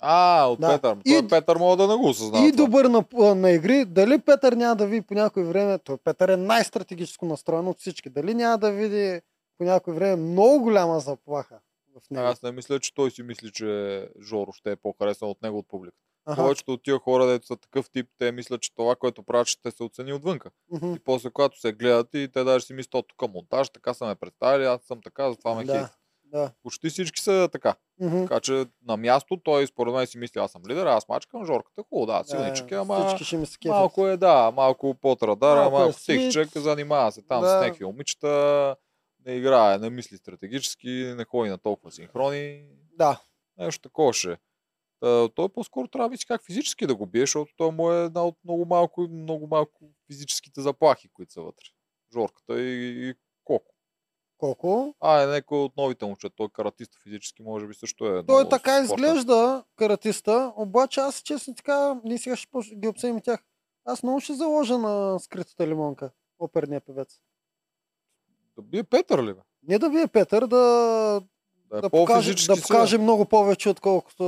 А, 0.00 0.44
от 0.44 0.60
Да. 0.60 0.68
Петър. 0.68 0.96
И- 1.04 1.10
Той 1.10 1.28
Петър 1.30 1.56
мога 1.56 1.76
да 1.76 1.88
не 1.88 1.94
го 1.96 2.08
осъзнава. 2.08 2.46
и 2.46 2.52
това. 2.52 2.64
добър 2.64 2.84
на, 2.84 3.04
на 3.34 3.50
игри. 3.50 3.84
Дали 3.84 4.18
Петър 4.18 4.52
няма 4.52 4.76
да 4.76 4.86
види 4.86 5.02
по 5.02 5.14
някое 5.14 5.44
време, 5.44 5.78
той 5.78 5.96
Петър 5.96 6.28
е 6.28 6.36
най-стратегическо 6.36 7.24
настроен 7.24 7.68
от 7.68 7.80
всички. 7.80 8.10
Дали 8.10 8.34
няма 8.34 8.58
да 8.58 8.72
види 8.72 9.20
по 9.58 9.64
някое 9.64 9.94
време 9.94 10.16
много 10.16 10.60
голяма 10.62 11.00
заплаха 11.00 11.58
в 11.96 12.10
него. 12.10 12.26
Аз 12.26 12.42
не 12.42 12.52
мисля, 12.52 12.80
че 12.80 12.94
той 12.94 13.10
си 13.10 13.22
мисли, 13.22 13.50
че 13.52 14.08
Жоро 14.22 14.52
ще 14.52 14.72
е 14.72 14.76
по-харесен 14.76 15.28
от 15.28 15.42
него 15.42 15.58
от 15.58 15.68
публиката. 15.68 15.98
Повечето 16.36 16.72
от 16.72 16.82
тия 16.82 16.98
хора, 16.98 17.26
дето 17.26 17.46
са 17.46 17.56
такъв 17.56 17.90
тип, 17.90 18.06
те 18.18 18.32
мислят, 18.32 18.60
че 18.60 18.74
това, 18.74 18.96
което 18.96 19.22
правят, 19.22 19.46
ще 19.46 19.70
се 19.70 19.82
оцени 19.82 20.12
отвънка. 20.12 20.50
Мгм. 20.70 20.92
И 20.94 20.98
после, 20.98 21.30
когато 21.30 21.60
се 21.60 21.72
гледат 21.72 22.08
и 22.14 22.28
те 22.32 22.44
даже 22.44 22.64
си 22.64 22.72
мислят, 22.72 22.94
«О, 22.94 23.02
тук 23.02 23.32
монтаж, 23.32 23.70
така 23.70 23.94
са 23.94 24.06
ме 24.06 24.14
представили, 24.14 24.64
аз 24.64 24.82
съм 24.82 25.00
така, 25.04 25.30
затова 25.30 25.54
ме 25.54 25.64
Да. 25.64 25.72
хейт. 25.78 25.86
Да. 26.24 26.50
Почти 26.62 26.88
всички 26.90 27.20
са 27.20 27.48
така. 27.52 27.74
Мгм. 28.00 28.22
Така 28.22 28.40
че 28.40 28.64
на 28.86 28.96
място 28.96 29.36
той 29.36 29.66
според 29.66 29.94
мен 29.94 30.06
си 30.06 30.18
мисли, 30.18 30.40
аз 30.40 30.52
съм 30.52 30.62
лидер, 30.68 30.86
аз 30.86 31.08
мачкам 31.08 31.46
Жорката. 31.46 31.82
Хубаво, 31.88 32.06
да, 32.06 32.24
силничък 32.24 32.70
е, 32.70 32.74
ама 32.74 33.16
малко 33.66 34.06
е, 34.08 34.16
да, 34.16 34.50
малко 34.50 34.94
под 34.94 35.22
радара, 35.22 35.60
Малко 35.60 35.70
малко, 35.70 35.82
е 35.82 35.84
малко 35.84 35.98
свит. 35.98 36.20
тихчък, 36.20 36.62
занимава 36.62 37.12
се 37.12 37.22
там 37.22 37.40
Да. 37.40 37.48
с 37.48 37.60
някакви 37.60 37.84
момичета, 37.84 38.76
не 39.26 39.34
играе, 39.34 39.78
не 39.78 39.90
мисли 39.90 40.16
стратегически, 40.16 40.88
не 41.16 41.24
ходи 41.24 41.50
на 41.50 41.58
толкова 41.58 41.92
синхрони. 41.92 42.64
Да. 42.96 43.22
Нещо 43.58 43.82
такова 43.82 44.12
ще. 44.12 44.38
Та, 45.00 45.28
той 45.28 45.48
по-скоро 45.48 45.88
трябва 45.88 46.08
да 46.08 46.16
как 46.26 46.44
физически 46.44 46.86
да 46.86 46.94
го 46.94 47.06
бие, 47.06 47.22
защото 47.22 47.52
той 47.56 47.70
му 47.70 47.92
е 47.92 48.04
една 48.04 48.24
от 48.24 48.36
много 48.44 48.64
малко, 48.64 49.00
много 49.00 49.46
малко 49.46 49.90
физическите 50.06 50.60
заплахи, 50.60 51.08
които 51.08 51.32
са 51.32 51.42
вътре. 51.42 51.64
Жорката 52.14 52.60
и, 52.60 53.08
и 53.08 53.14
Коко. 53.44 53.72
Колко? 54.38 54.94
А, 55.00 55.22
е 55.22 55.26
някой 55.26 55.58
от 55.58 55.76
новите 55.76 56.04
момчета. 56.04 56.36
Той 56.36 56.48
каратист 56.48 57.02
физически 57.02 57.42
може 57.42 57.66
би 57.66 57.74
също 57.74 58.06
е. 58.06 58.26
Той 58.26 58.48
така 58.48 58.84
спортен. 58.84 58.84
изглежда, 58.84 59.64
каратиста, 59.76 60.52
обаче 60.56 61.00
аз 61.00 61.22
честно 61.22 61.54
така, 61.54 62.00
ние 62.04 62.18
сега 62.18 62.36
ще 62.36 62.48
ги 62.74 62.88
обсъдим 62.88 63.20
тях. 63.20 63.44
Аз 63.84 64.02
много 64.02 64.20
ще 64.20 64.34
заложа 64.34 64.78
на 64.78 65.18
скритата 65.18 65.66
лимонка, 65.66 66.10
оперния 66.38 66.80
певец. 66.80 67.20
Да 68.62 68.68
бие 68.68 68.84
Петър 68.84 69.22
ли? 69.22 69.34
Не 69.68 69.78
да 69.78 69.90
вие 69.90 70.06
Петър, 70.06 70.46
да, 70.46 70.56
Да 71.70 71.78
е 71.78 71.80
да, 71.80 71.90
покаже, 71.90 72.34
да 72.46 72.62
покаже 72.62 72.98
много 72.98 73.24
повече, 73.24 73.68
отколкото... 73.68 74.24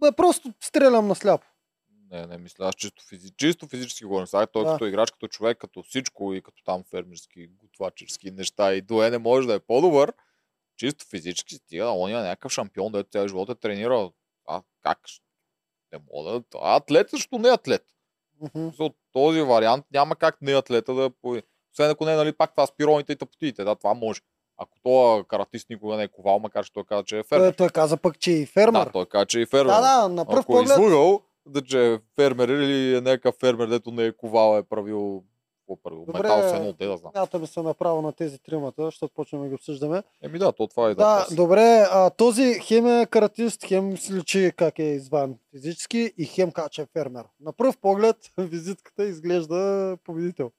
Да, 0.00 0.12
просто 0.12 0.52
стрелям 0.60 1.06
на 1.06 1.14
сляпо. 1.14 1.46
Не, 2.10 2.26
не 2.26 2.38
мисля. 2.38 2.68
Аз 2.68 2.74
чисто, 2.74 3.04
физи... 3.04 3.30
чисто 3.36 3.66
физически 3.66 4.04
говорим. 4.04 4.26
Сега 4.26 4.46
той 4.46 4.64
Да. 4.64 4.72
като 4.72 4.86
играч, 4.86 5.10
като 5.10 5.28
човек, 5.28 5.58
като 5.58 5.82
всичко 5.82 6.34
и 6.34 6.42
като 6.42 6.62
там 6.64 6.84
фермерски, 6.90 7.48
готвачерски 7.48 8.30
неща 8.30 8.74
и 8.74 8.80
дое 8.80 9.10
не 9.10 9.18
може 9.18 9.48
да 9.48 9.54
е 9.54 9.60
по-добър. 9.60 10.12
Чисто 10.76 11.04
физически 11.04 11.54
стига, 11.54 11.90
он 11.90 12.10
е 12.10 12.12
някакъв 12.12 12.52
шампион, 12.52 12.92
дето 12.92 13.10
цял 13.10 13.28
живот 13.28 13.48
е 13.48 13.54
тренирал. 13.54 14.12
А 14.48 14.62
как? 14.82 14.98
Не 15.92 15.98
мога 16.12 16.30
да... 16.30 16.42
А 16.60 16.76
атлет 16.76 17.10
също 17.10 17.38
не 17.38 17.48
е 17.48 17.52
атлет. 17.52 17.84
Мгм. 18.40 18.68
За 18.68 18.90
този 19.12 19.40
вариант 19.40 19.86
няма 19.92 20.16
как 20.16 20.42
не 20.42 20.52
атлета 20.52 20.94
да... 20.94 21.10
Освен 21.76 21.90
ако 21.90 22.04
не 22.04 22.12
е, 22.12 22.16
нали, 22.16 22.32
пак 22.32 22.50
това 22.50 22.66
с 22.66 22.72
пироните 22.72 23.12
и 23.12 23.16
тъпотиите. 23.16 23.64
Да, 23.64 23.74
това 23.74 23.94
може. 23.94 24.20
Ако 24.58 24.78
той 24.82 25.24
каратист 25.24 25.70
никога 25.70 25.96
не 25.96 26.02
е 26.02 26.08
ковал, 26.08 26.38
макар 26.38 26.64
че 26.64 26.72
той 26.72 26.84
каза, 26.84 27.04
че 27.04 27.18
е 27.18 27.22
Той, 27.22 27.38
фермер. 27.38 27.52
той 27.52 27.68
каза 27.68 27.96
пък, 27.96 28.18
че 28.18 28.32
е 28.32 28.46
фермер. 28.46 28.84
Да, 28.84 28.92
той 28.92 29.06
каза, 29.06 29.26
че 29.26 29.40
е 29.40 29.46
фермер. 29.46 29.74
да, 29.74 29.80
да, 29.80 30.08
на 30.08 30.24
пръв 30.24 30.38
Ако 30.38 30.52
е 30.52 30.56
поглед. 30.56 30.78
излъгал, 30.78 31.20
да 31.46 31.62
че 31.62 31.92
е 31.92 31.98
фермер 32.16 32.48
или 32.48 32.96
е 32.96 33.00
някакъв 33.00 33.34
фермер, 33.34 33.66
дето 33.66 33.90
не 33.90 34.04
е 34.04 34.12
ковал, 34.12 34.58
е 34.58 34.62
правил, 34.62 35.22
е? 35.22 35.36
Добре, 36.06 36.12
Метал 36.12 36.42
сено, 36.42 36.72
те 36.72 36.86
да 36.86 36.96
знам. 36.96 37.12
Смятаме 37.12 37.46
се 37.46 37.62
направо 37.62 38.02
на 38.02 38.12
тези 38.12 38.38
тримата, 38.38 38.84
защото 38.84 39.14
почваме 39.14 39.44
да 39.44 39.48
ги 39.48 39.54
обсъждаме. 39.54 40.02
Еми 40.22 40.38
да, 40.38 40.52
то 40.52 40.66
това 40.66 40.86
е 40.86 40.94
Да, 40.94 41.26
да. 41.30 41.36
добре, 41.36 41.86
а, 41.90 42.10
този 42.10 42.54
хем 42.54 42.86
е 43.00 43.06
каратист, 43.06 43.64
хем 43.64 43.96
си 43.96 44.14
личи 44.14 44.52
как 44.56 44.78
е 44.78 44.82
изван 44.82 45.34
физически 45.50 46.12
и 46.18 46.24
хем 46.24 46.52
как 46.52 46.70
че 46.72 46.82
е 46.82 46.86
фермер. 46.92 47.24
На 47.40 47.52
пръв 47.52 47.78
поглед 47.78 48.16
визитката 48.38 49.04
изглежда 49.04 49.96
победител. 50.04 50.50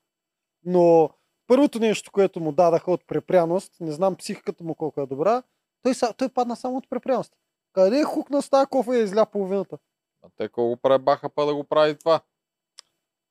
Но 0.68 1.10
първото 1.48 1.80
нещо, 1.80 2.12
което 2.12 2.40
му 2.40 2.52
дадаха 2.52 2.92
от 2.92 3.08
препряност, 3.08 3.72
не 3.80 3.92
знам 3.92 4.16
психиката 4.16 4.64
му 4.64 4.76
колко 4.76 5.02
е 5.02 5.06
добра, 5.06 5.44
той, 5.84 5.94
той 6.18 6.30
падна 6.30 6.56
само 6.56 6.78
от 6.78 6.90
препряност. 6.90 7.34
Къде 7.74 8.00
е 8.00 8.04
хукна 8.04 8.42
с 8.42 8.50
тази 8.50 8.68
кофа 8.68 8.98
и 8.98 9.04
изля 9.04 9.26
половината? 9.26 9.78
А 10.24 10.30
те 10.38 10.44
какво 10.44 10.64
го 10.64 10.78
пребаха 10.78 11.30
па 11.30 11.46
да 11.46 11.56
го 11.56 11.64
прави 11.64 11.98
това? 11.98 12.22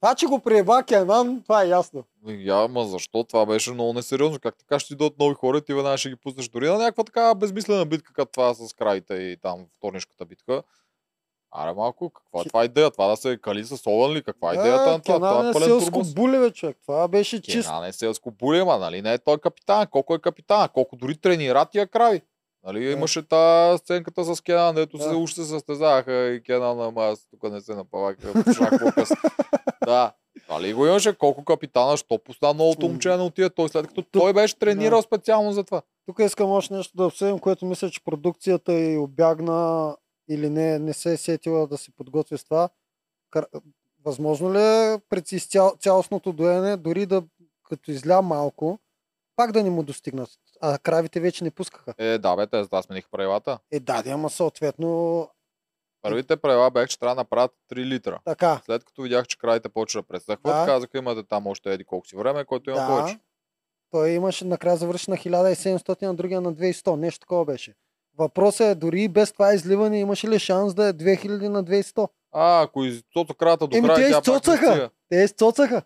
Това, 0.00 0.14
че 0.14 0.26
го 0.26 0.40
приеба 0.40 0.82
Кенан, 0.82 1.42
това 1.42 1.62
е 1.62 1.68
ясно. 1.68 2.04
Я, 2.26 2.64
ама 2.64 2.84
защо? 2.84 3.24
Това 3.24 3.46
беше 3.46 3.72
много 3.72 3.92
несериозно. 3.92 4.38
Как 4.40 4.56
така 4.58 4.78
ще 4.78 4.88
ти 4.88 4.96
дойдат 4.96 5.18
нови 5.18 5.34
хора 5.34 5.58
и 5.58 5.62
ти 5.64 5.74
веднага 5.74 5.98
ще 5.98 6.08
ги 6.08 6.16
пуснеш 6.16 6.48
дори 6.48 6.68
на 6.68 6.78
някаква 6.78 7.04
така 7.04 7.34
безмислена 7.34 7.86
битка, 7.86 8.12
като 8.12 8.32
това 8.32 8.54
с 8.54 8.72
краите 8.72 9.14
и 9.14 9.36
там 9.36 9.66
вторнишката 9.76 10.24
битка. 10.24 10.62
Аре 11.58 11.72
малко, 11.72 12.10
каква 12.10 12.40
е 12.40 12.42
Ки- 12.42 12.48
това 12.48 12.64
идея? 12.64 12.90
Това 12.90 13.06
да 13.06 13.16
се 13.16 13.38
кали 13.38 13.64
с 13.64 13.82
огън 13.86 14.12
ли? 14.12 14.22
Каква 14.22 14.50
е 14.50 14.54
идеята 14.54 14.90
на 14.90 15.00
това? 15.00 15.14
Това 15.16 15.46
е 15.46 15.50
е 15.50 15.52
пълен 15.52 15.68
селско 15.68 15.90
турмоз. 15.90 16.14
буле, 16.14 16.38
бе, 16.38 16.50
човек. 16.50 16.76
Това 16.82 17.08
беше 17.08 17.42
чист. 17.42 17.68
Кенан 17.68 17.84
е 17.84 17.92
селско 17.92 18.30
буле, 18.30 18.64
ма, 18.64 18.78
нали? 18.78 19.02
Не 19.02 19.12
е 19.12 19.18
той 19.18 19.38
капитан. 19.38 19.86
Колко 19.86 20.14
е 20.14 20.18
капитан? 20.18 20.68
Колко 20.68 20.96
дори 20.96 21.16
тренира 21.16 21.64
тия 21.64 21.86
крави? 21.86 22.22
Нали, 22.64 22.84
Да. 22.84 22.90
имаше 22.90 23.28
та 23.28 23.74
сценката 23.78 24.24
с 24.26 24.40
Кенан, 24.40 24.74
дето 24.74 24.98
се 24.98 25.08
Да. 25.08 25.14
се 25.34 25.44
състезаваха 25.44 26.26
и 26.26 26.42
Кенан, 26.42 26.80
ама 26.80 27.04
аз 27.04 27.26
тук 27.30 27.42
не 27.42 27.60
се 27.60 27.74
къс. 28.92 29.10
Да. 29.86 30.12
Нали 30.50 30.74
го 30.74 30.86
имаше 30.86 31.18
колко 31.18 31.44
капитана, 31.44 31.96
що 31.96 32.18
пусна 32.18 32.54
новото 32.54 32.88
момче 32.88 33.08
не 33.08 33.22
отиде 33.22 33.50
той, 33.50 33.68
след 33.68 33.86
като 33.86 34.02
той 34.02 34.32
беше 34.32 34.58
тренирал 34.58 35.02
специално 35.02 35.52
за 35.52 35.64
това. 35.64 35.82
Тук 36.06 36.18
искам 36.18 36.50
още 36.50 36.74
нещо 36.74 36.96
да 36.96 37.06
обсъдим, 37.06 37.38
което 37.38 37.66
мисля, 37.66 37.90
че 37.90 38.04
продукцията 38.04 38.72
и 38.72 38.98
обягна 38.98 39.96
или 40.28 40.50
не, 40.50 40.78
не 40.78 40.92
се 40.92 41.12
е 41.12 41.16
сетила 41.16 41.66
да 41.66 41.78
се 41.78 41.90
подготви 41.90 42.38
с 42.38 42.44
това. 42.44 42.68
Възможно 44.04 44.54
ли 44.54 44.58
е 44.62 44.98
пред 45.08 45.32
изцял, 45.32 45.74
цялостното 45.80 46.32
доене, 46.32 46.76
дори 46.76 47.06
да 47.06 47.22
като 47.64 47.90
изля 47.90 48.22
малко, 48.22 48.78
пак 49.36 49.52
да 49.52 49.62
не 49.62 49.70
му 49.70 49.82
достигнат? 49.82 50.30
А 50.60 50.78
кравите 50.78 51.20
вече 51.20 51.44
не 51.44 51.50
пускаха. 51.50 51.94
Е, 51.98 52.18
да, 52.18 52.36
бе, 52.36 52.46
те 52.46 52.64
това 52.64 52.82
смениха 52.82 53.08
правилата. 53.10 53.58
Е, 53.70 53.80
да, 53.80 54.02
да, 54.02 54.10
ама 54.10 54.30
съответно 54.30 55.30
Първите 56.02 56.36
правила 56.36 56.70
бяха, 56.70 56.88
че 56.88 56.98
трябва 56.98 57.14
да 57.14 57.20
направят 57.20 57.52
3 57.72 57.84
литра. 57.84 58.20
така. 58.24 58.60
След 58.66 58.84
като 58.84 59.02
видях, 59.02 59.26
че 59.26 59.38
кравите 59.38 59.68
почва 59.68 60.02
да 60.02 60.06
пресъхват, 60.06 60.42
Да. 60.56 60.64
казаха, 60.66 60.98
имате 60.98 61.22
там 61.22 61.46
още 61.46 61.72
еди 61.72 61.84
колко 61.84 62.06
си 62.06 62.16
време, 62.16 62.44
който 62.44 62.70
има 62.70 62.80
Да. 62.80 62.86
повече. 62.86 63.18
Той 63.90 64.10
имаше 64.10 64.44
накрая 64.44 64.76
завърши 64.76 65.10
на 65.10 65.16
1700, 65.16 66.02
на 66.02 66.14
другия 66.14 66.40
на 66.40 66.54
2100. 66.54 66.96
Нещо 66.96 67.20
такова 67.20 67.44
беше. 67.44 67.74
Въпросът 68.18 68.66
е, 68.66 68.74
дори 68.74 69.08
без 69.08 69.32
това 69.32 69.54
изливане 69.54 70.00
имаше 70.00 70.28
ли 70.28 70.38
шанс 70.38 70.74
да 70.74 70.86
е 70.88 70.92
2000 70.92 71.48
на 71.48 71.64
2100? 71.64 72.08
А, 72.32 72.62
ако 72.62 72.84
изцоца 72.84 73.34
крата 73.34 73.66
до 73.66 73.76
Еми, 73.76 73.86
края, 73.86 73.96
те 73.96 74.10
тя 74.12 74.18
изцоцаха. 74.18 74.90
Те 75.08 75.16
изцоцаха. 75.16 75.82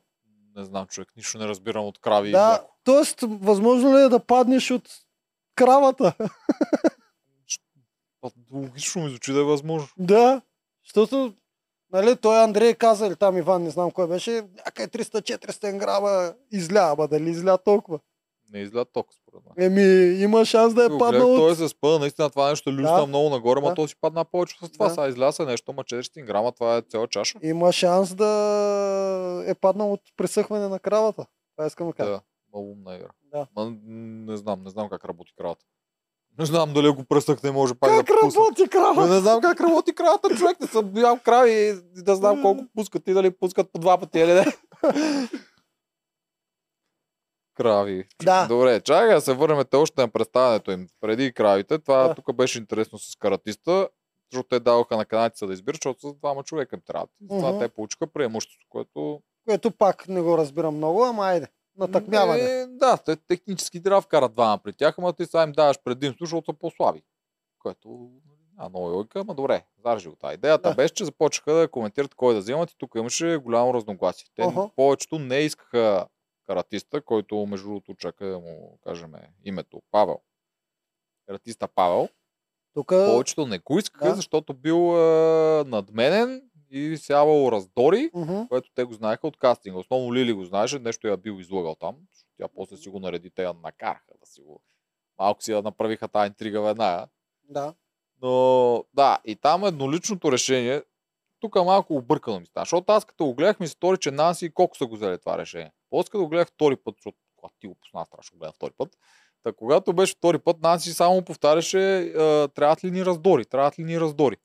Не 0.56 0.64
знам, 0.64 0.86
човек, 0.86 1.08
нищо 1.16 1.38
не 1.38 1.46
разбирам 1.46 1.84
от 1.84 1.98
крави 1.98 2.30
Да, 2.30 2.66
т.е. 2.84 3.26
възможно 3.26 3.98
ли 3.98 4.02
е 4.02 4.08
да 4.08 4.20
паднеш 4.20 4.70
от 4.70 4.88
кравата? 5.54 6.14
Логично 8.52 9.02
ми 9.02 9.10
звучи 9.10 9.32
да 9.32 9.40
е 9.40 9.44
възможно. 9.44 9.88
да, 9.98 10.40
защото 10.84 11.34
нали, 11.92 12.16
той 12.16 12.42
Андрей 12.42 12.74
каза, 12.74 13.06
или 13.06 13.16
там 13.16 13.36
Иван, 13.36 13.62
не 13.62 13.70
знам 13.70 13.90
кой 13.90 14.08
беше, 14.08 14.30
някъде 14.66 15.04
300-400 15.04 15.78
грама 15.78 16.34
изля, 16.52 16.80
ама 16.92 17.08
дали 17.08 17.30
изля 17.30 17.58
толкова? 17.58 17.98
Не 18.52 18.60
изля 18.60 18.84
ток, 18.84 19.06
според 19.12 19.40
мен. 19.46 19.66
Еми, 19.66 19.82
има 20.14 20.44
шанс 20.44 20.74
да 20.74 20.84
е 20.84 20.88
Го 20.88 20.98
паднал 20.98 21.36
той 21.36 21.56
се 21.56 21.68
спъна, 21.68 21.98
наистина 21.98 22.30
това 22.30 22.50
нещо 22.50 22.72
люсна 22.72 22.96
Да. 22.96 23.06
много 23.06 23.30
нагоре, 23.30 23.60
ма 23.60 23.68
Да. 23.68 23.74
то 23.74 23.88
си 23.88 23.94
падна 24.00 24.24
повече 24.24 24.56
с 24.58 24.70
това. 24.70 24.86
Да. 24.86 24.90
Сега 24.90 25.08
изляса 25.08 25.44
нещо, 25.44 25.72
ма 25.72 25.84
400 25.84 26.22
грама, 26.22 26.52
това 26.52 26.76
е 26.76 26.82
цяла 26.82 27.06
чаша. 27.08 27.38
Има 27.42 27.72
шанс 27.72 28.14
да 28.14 28.28
е 29.46 29.54
паднал 29.54 29.92
от 29.92 30.00
пресъхване 30.16 30.68
на 30.68 30.78
кравата. 30.78 31.26
Това 31.56 31.66
искам 31.66 31.86
да 31.86 31.92
кажа. 31.92 32.10
Да, 32.10 32.20
много 32.48 32.70
умна 32.70 32.96
игра. 32.96 33.08
Да. 33.24 33.46
Ма, 33.56 33.72
не 34.26 34.36
знам, 34.36 34.62
не 34.64 34.70
знам 34.70 34.88
как 34.88 35.04
работи 35.04 35.32
кравата. 35.36 35.64
Не 36.38 36.46
знам 36.46 36.72
дали 36.72 36.86
ако 36.86 37.04
пръснах 37.04 37.42
не 37.42 37.50
може 37.50 37.74
пак 37.74 37.90
Как 37.90 38.06
да 38.06 38.14
пусне. 38.20 38.40
работи 38.40 38.62
Ме 38.62 38.68
крава? 38.68 39.06
не 39.06 39.20
знам 39.20 39.40
как 39.40 39.60
работи 39.60 39.94
кравата, 39.94 40.28
човек. 40.30 40.60
Не 40.60 40.66
съм 40.66 40.84
бил 40.84 41.18
крави 41.18 41.52
и 41.96 42.02
да 42.02 42.16
знам 42.16 42.42
колко 42.42 42.64
пускат 42.74 43.08
и 43.08 43.12
дали 43.12 43.30
пускат 43.30 43.72
по 43.72 43.78
два 43.78 43.98
пъти 43.98 44.18
или 44.18 44.32
не. 44.32 44.44
Крави. 47.60 48.04
Да. 48.24 48.46
Добре, 48.46 48.80
чакай 48.80 49.14
да 49.14 49.20
се 49.20 49.34
върнем 49.34 49.64
те 49.64 49.76
още 49.76 50.00
на 50.00 50.08
представянето 50.08 50.70
им. 50.70 50.86
Преди 51.00 51.32
кравите, 51.32 51.78
това 51.78 52.08
Да. 52.08 52.14
тук 52.14 52.34
беше 52.34 52.58
интересно 52.58 52.98
с 52.98 53.16
каратиста, 53.16 53.88
защото 54.32 54.48
те 54.48 54.60
даваха 54.60 54.96
на 54.96 55.04
канадците 55.04 55.46
да 55.46 55.52
избират, 55.52 55.76
защото 55.76 56.08
с 56.08 56.14
двама 56.14 56.42
човека 56.42 56.76
им 56.76 56.82
трябва. 56.86 57.06
Това 57.28 57.50
Мгм. 57.50 57.58
те 57.58 57.68
получиха 57.68 58.06
преимущество, 58.06 58.66
което... 58.68 59.20
Което 59.48 59.70
пак 59.70 60.08
не 60.08 60.20
го 60.20 60.38
разбирам 60.38 60.76
много, 60.76 61.04
ама 61.04 61.24
айде. 61.24 61.46
Натъкмяване. 61.76 62.40
Е, 62.42 62.66
да, 62.66 62.96
те 62.96 63.16
технически 63.16 63.82
трябва 63.82 63.98
да 63.98 64.04
вкарат 64.04 64.34
двама 64.34 64.58
при 64.58 64.72
тях, 64.72 64.94
ама 64.98 65.12
ти 65.12 65.26
сега 65.26 65.42
им 65.42 65.52
даваш 65.52 65.78
предимство, 65.84 66.24
защото 66.24 66.52
са 66.52 66.58
по-слаби. 66.58 67.02
Което 67.58 68.08
няма 68.56 68.68
много 68.68 68.86
логика, 68.86 69.20
ама 69.20 69.34
добре, 69.34 69.64
заржи 69.84 70.08
го 70.08 70.16
тази. 70.16 70.34
Идеята 70.34 70.68
Да. 70.68 70.74
беше, 70.74 70.94
че 70.94 71.04
започнаха 71.04 71.52
да 71.52 71.68
коментират 71.68 72.14
кой 72.14 72.34
да 72.34 72.40
вземат 72.40 72.70
и 72.70 72.78
тук 72.78 72.94
имаше 72.96 73.36
голямо 73.36 73.74
разногласие. 73.74 74.26
Те 74.36 74.42
Охо. 74.42 74.70
повечето 74.76 75.18
не 75.18 75.38
искаха 75.38 76.06
каратиста, 76.50 77.00
който 77.00 77.46
между 77.46 77.68
другото 77.68 77.94
чака 77.94 78.26
да 78.26 78.38
му 78.38 78.78
кажем 78.84 79.12
името 79.44 79.82
Павел. 79.90 80.20
Каратиста 81.26 81.68
Павел. 81.68 82.08
Тук 82.74 82.88
Повечето 82.88 83.46
не 83.46 83.58
го 83.58 83.78
искаха, 83.78 84.08
Да. 84.08 84.14
защото 84.14 84.54
бил 84.54 84.96
е, 84.96 85.64
надменен 85.64 86.50
и 86.70 86.96
сявал 86.96 87.52
раздори, 87.52 88.10
Мгм. 88.14 88.42
което 88.48 88.70
те 88.74 88.84
го 88.84 88.92
знаеха 88.92 89.26
от 89.26 89.36
кастинга. 89.36 89.78
Основно 89.78 90.14
Лили 90.14 90.32
го 90.32 90.44
знаеше, 90.44 90.78
нещо 90.78 91.08
я 91.08 91.16
бил 91.16 91.32
излагал 91.40 91.74
там. 91.74 91.96
Тя 92.36 92.48
после 92.48 92.76
си 92.76 92.88
го 92.88 93.00
нареди, 93.00 93.30
те 93.30 93.42
я 93.42 93.52
накараха 93.52 94.12
да 94.20 94.26
си 94.26 94.40
го... 94.40 94.62
Малко 95.18 95.42
си 95.42 95.52
я 95.52 95.62
направиха 95.62 96.08
тази 96.08 96.26
интрига 96.26 96.60
веднага. 96.60 97.08
Да. 97.48 97.74
Но 98.22 98.84
да, 98.94 99.18
и 99.24 99.36
там 99.36 99.64
едноличното 99.64 100.32
решение, 100.32 100.82
тук 101.40 101.54
малко 101.54 101.94
объркано 101.94 102.40
ми 102.40 102.46
стана, 102.46 102.64
защото 102.64 102.92
аз 102.92 103.04
като 103.04 103.24
го 103.24 103.34
гледах 103.34 103.60
ми 103.60 103.66
се 103.66 103.72
стори, 103.72 103.98
че 103.98 104.10
Нанси 104.10 104.46
и 104.46 104.50
колко 104.50 104.76
са 104.76 104.86
го 104.86 104.94
взели 104.96 105.18
това 105.18 105.38
решение. 105.38 105.72
После 105.90 106.10
като 106.10 106.24
го 106.24 106.28
гледах 106.28 106.48
втори 106.48 106.76
път, 106.76 106.94
защото 106.96 107.18
когато 107.36 107.54
ти 107.60 107.66
го 107.66 107.74
пусна, 107.74 108.06
страшно 108.06 108.36
го 108.36 108.38
гледам 108.38 108.52
втори 108.52 108.72
път, 108.78 108.96
Та 109.42 109.52
когато 109.52 109.92
беше 109.92 110.14
втори 110.14 110.38
път, 110.38 110.60
Нанси 110.60 110.92
само 110.92 111.22
повтаряше, 111.22 112.12
трябват 112.54 112.84
ли 112.84 112.90
ни 112.90 113.04
раздори, 113.04 113.44
трябват 113.44 113.78
ли 113.78 113.84
ни 113.84 114.00
раздори. 114.00 114.36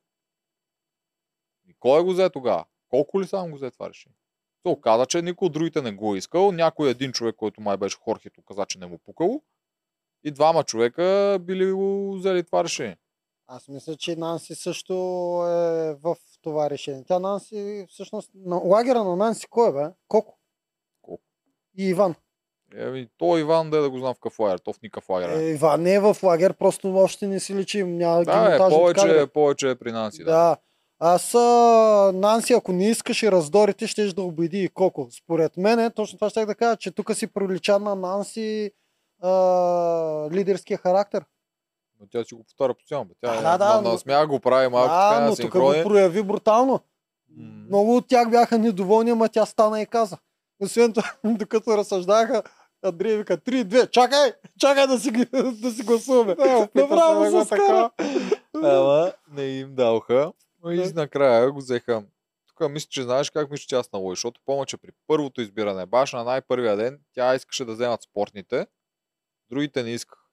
И 1.68 1.74
кой 1.80 2.04
го 2.04 2.12
взе 2.12 2.30
тогава? 2.30 2.66
Колко 2.90 3.22
ли 3.22 3.28
само 3.28 3.50
го 3.50 3.56
взе 3.56 3.72
това 3.72 3.90
решение? 3.90 4.18
Се 4.62 4.70
оказа, 4.70 5.06
че 5.06 5.22
никой 5.22 5.46
от 5.46 5.54
другите 5.54 5.82
не 5.82 5.92
го 5.92 6.16
е 6.16 6.18
искал. 6.18 6.52
Някой 6.52 6.90
един 6.90 7.12
човек, 7.12 7.36
който 7.36 7.62
май 7.62 7.78
беше 7.78 7.98
Хорхето, 7.98 8.42
каза, 8.42 8.66
че 8.66 8.80
не 8.80 8.86
му 8.86 8.98
пукало. 8.98 9.42
И 10.24 10.32
двама 10.32 10.64
човека 10.64 11.38
били 11.42 11.72
го 11.72 12.16
взели 12.18 12.44
това 12.44 12.64
решение. 12.64 12.98
Аз 13.48 13.68
мисля, 13.68 13.96
че 13.96 14.16
Нанси 14.16 14.56
също 14.56 14.94
е 15.48 15.94
в 15.94 16.16
това 16.42 16.70
решение. 16.70 17.04
Тя 17.08 17.20
Нанси, 17.20 17.86
всъщност, 17.90 18.32
на 18.36 18.56
лагера 18.56 19.04
на 19.04 19.16
Нанси 19.16 19.48
кой 19.48 19.70
е, 19.70 19.72
бе? 19.72 19.94
Коко. 20.08 20.38
И 21.78 21.90
Иван. 21.90 22.16
Еми, 22.78 23.08
то 23.18 23.38
Иван 23.38 23.70
да 23.70 23.78
е 23.78 23.82
да 23.82 23.90
го 23.90 24.00
знам 24.00 24.14
в 24.14 24.18
какъв 24.18 24.40
лагер, 24.40 24.58
то 24.58 24.74
в 24.74 24.82
никакъв 24.82 25.10
лагер. 25.10 25.30
Е, 25.30 25.44
Е, 25.44 25.50
Иван 25.50 25.82
не 25.82 25.94
е 25.94 26.00
в 26.00 26.18
лагер, 26.24 26.54
просто 26.54 26.96
още 26.96 27.28
не 27.28 27.40
си 27.40 27.56
личи. 27.56 27.84
Няма 27.84 28.20
ги 28.20 28.26
да, 28.26 28.56
е, 28.56 28.58
повече, 28.58 29.02
кадри. 29.02 29.28
повече 29.28 29.70
е 29.70 29.76
при 29.76 29.92
Нанси. 29.92 30.24
Да. 30.24 30.32
Да. 30.32 30.58
Аз, 31.00 31.36
а, 31.36 32.12
Нанси, 32.14 32.54
ако 32.54 32.72
не 32.72 32.90
искаше 32.90 33.32
раздорите, 33.32 33.88
ще 33.88 34.14
да 34.14 34.22
убеди 34.22 34.64
и 34.64 34.70
Коко. 34.70 35.08
Според 35.12 35.58
мен, 35.58 35.92
точно 35.92 36.18
това 36.18 36.30
ще 36.30 36.46
да 36.46 36.56
кажа, 36.56 36.78
че 36.78 36.92
тук 36.92 37.16
си 37.16 37.28
прилича 37.28 37.80
на 37.80 37.96
Нанси 37.96 38.72
а, 39.22 39.32
лидерския 40.32 40.78
характер. 40.78 41.26
Но 42.00 42.08
тя 42.12 42.24
си 42.24 42.36
го 42.36 42.44
повтаря 42.44 42.74
постоянно. 42.74 43.10
Тя 43.22 43.32
Да, 43.32 43.40
е, 43.40 43.42
да, 43.42 43.58
да, 43.58 43.82
на, 43.82 43.92
на 43.92 43.98
смях 43.98 44.28
го 44.28 44.40
прави 44.40 44.68
малко 44.68 44.90
да, 44.90 45.10
така 45.10 45.30
но 45.30 45.36
тук 45.36 45.52
го 45.52 45.74
прояви 45.84 46.24
брутално. 46.24 46.80
М. 47.38 47.66
Много 47.68 47.96
от 47.96 48.08
тях 48.08 48.30
бяха 48.30 48.58
недоволни, 48.58 49.12
ама 49.12 49.30
тя 49.30 49.46
стана 49.46 49.82
и 49.82 49.86
каза. 49.86 50.18
Освен 50.60 50.94
това, 50.94 51.14
докато 51.24 51.78
разсъждаха, 51.78 52.44
Андрей 52.84 53.18
вика, 53.18 53.38
3-2, 53.38 53.90
чакай, 53.92 54.34
чакай 54.60 54.88
да 54.88 55.00
си, 55.00 55.12
да 55.62 55.72
си 55.72 55.84
гласуваме. 55.84 56.36
Да, 56.36 56.70
Направо 56.76 57.44
се 57.44 57.46
скара. 57.46 57.92
Ама 58.54 59.14
не 59.32 59.44
им 59.44 59.76
даваха. 59.76 60.32
Но 60.64 60.72
и 60.72 60.94
накрая 60.94 61.52
го 61.52 61.58
взеха. 61.58 62.04
Тук 62.48 62.70
мисля, 62.70 62.88
че 62.90 63.04
знаеш 63.04 63.30
как 63.30 63.52
мисля, 63.52 63.66
че 63.68 63.76
аз 63.76 63.92
на 63.92 64.00
лой, 64.00 64.12
защото 64.12 64.42
помня, 64.46 64.66
че 64.66 64.78
при 64.78 64.90
първото 65.08 65.42
избиране, 65.42 65.86
баш 65.86 66.14
на 66.14 66.24
най-първия 66.24 66.78
ден, 66.78 67.00
тя 67.14 67.36
искаше 67.36 67.66
да 67.66 67.74
вземат 67.74 68.04
спортните, 68.04 68.68
другите 69.50 69.84
не 69.84 69.90
искаха. 69.90 70.26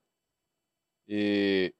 И 1.07 1.73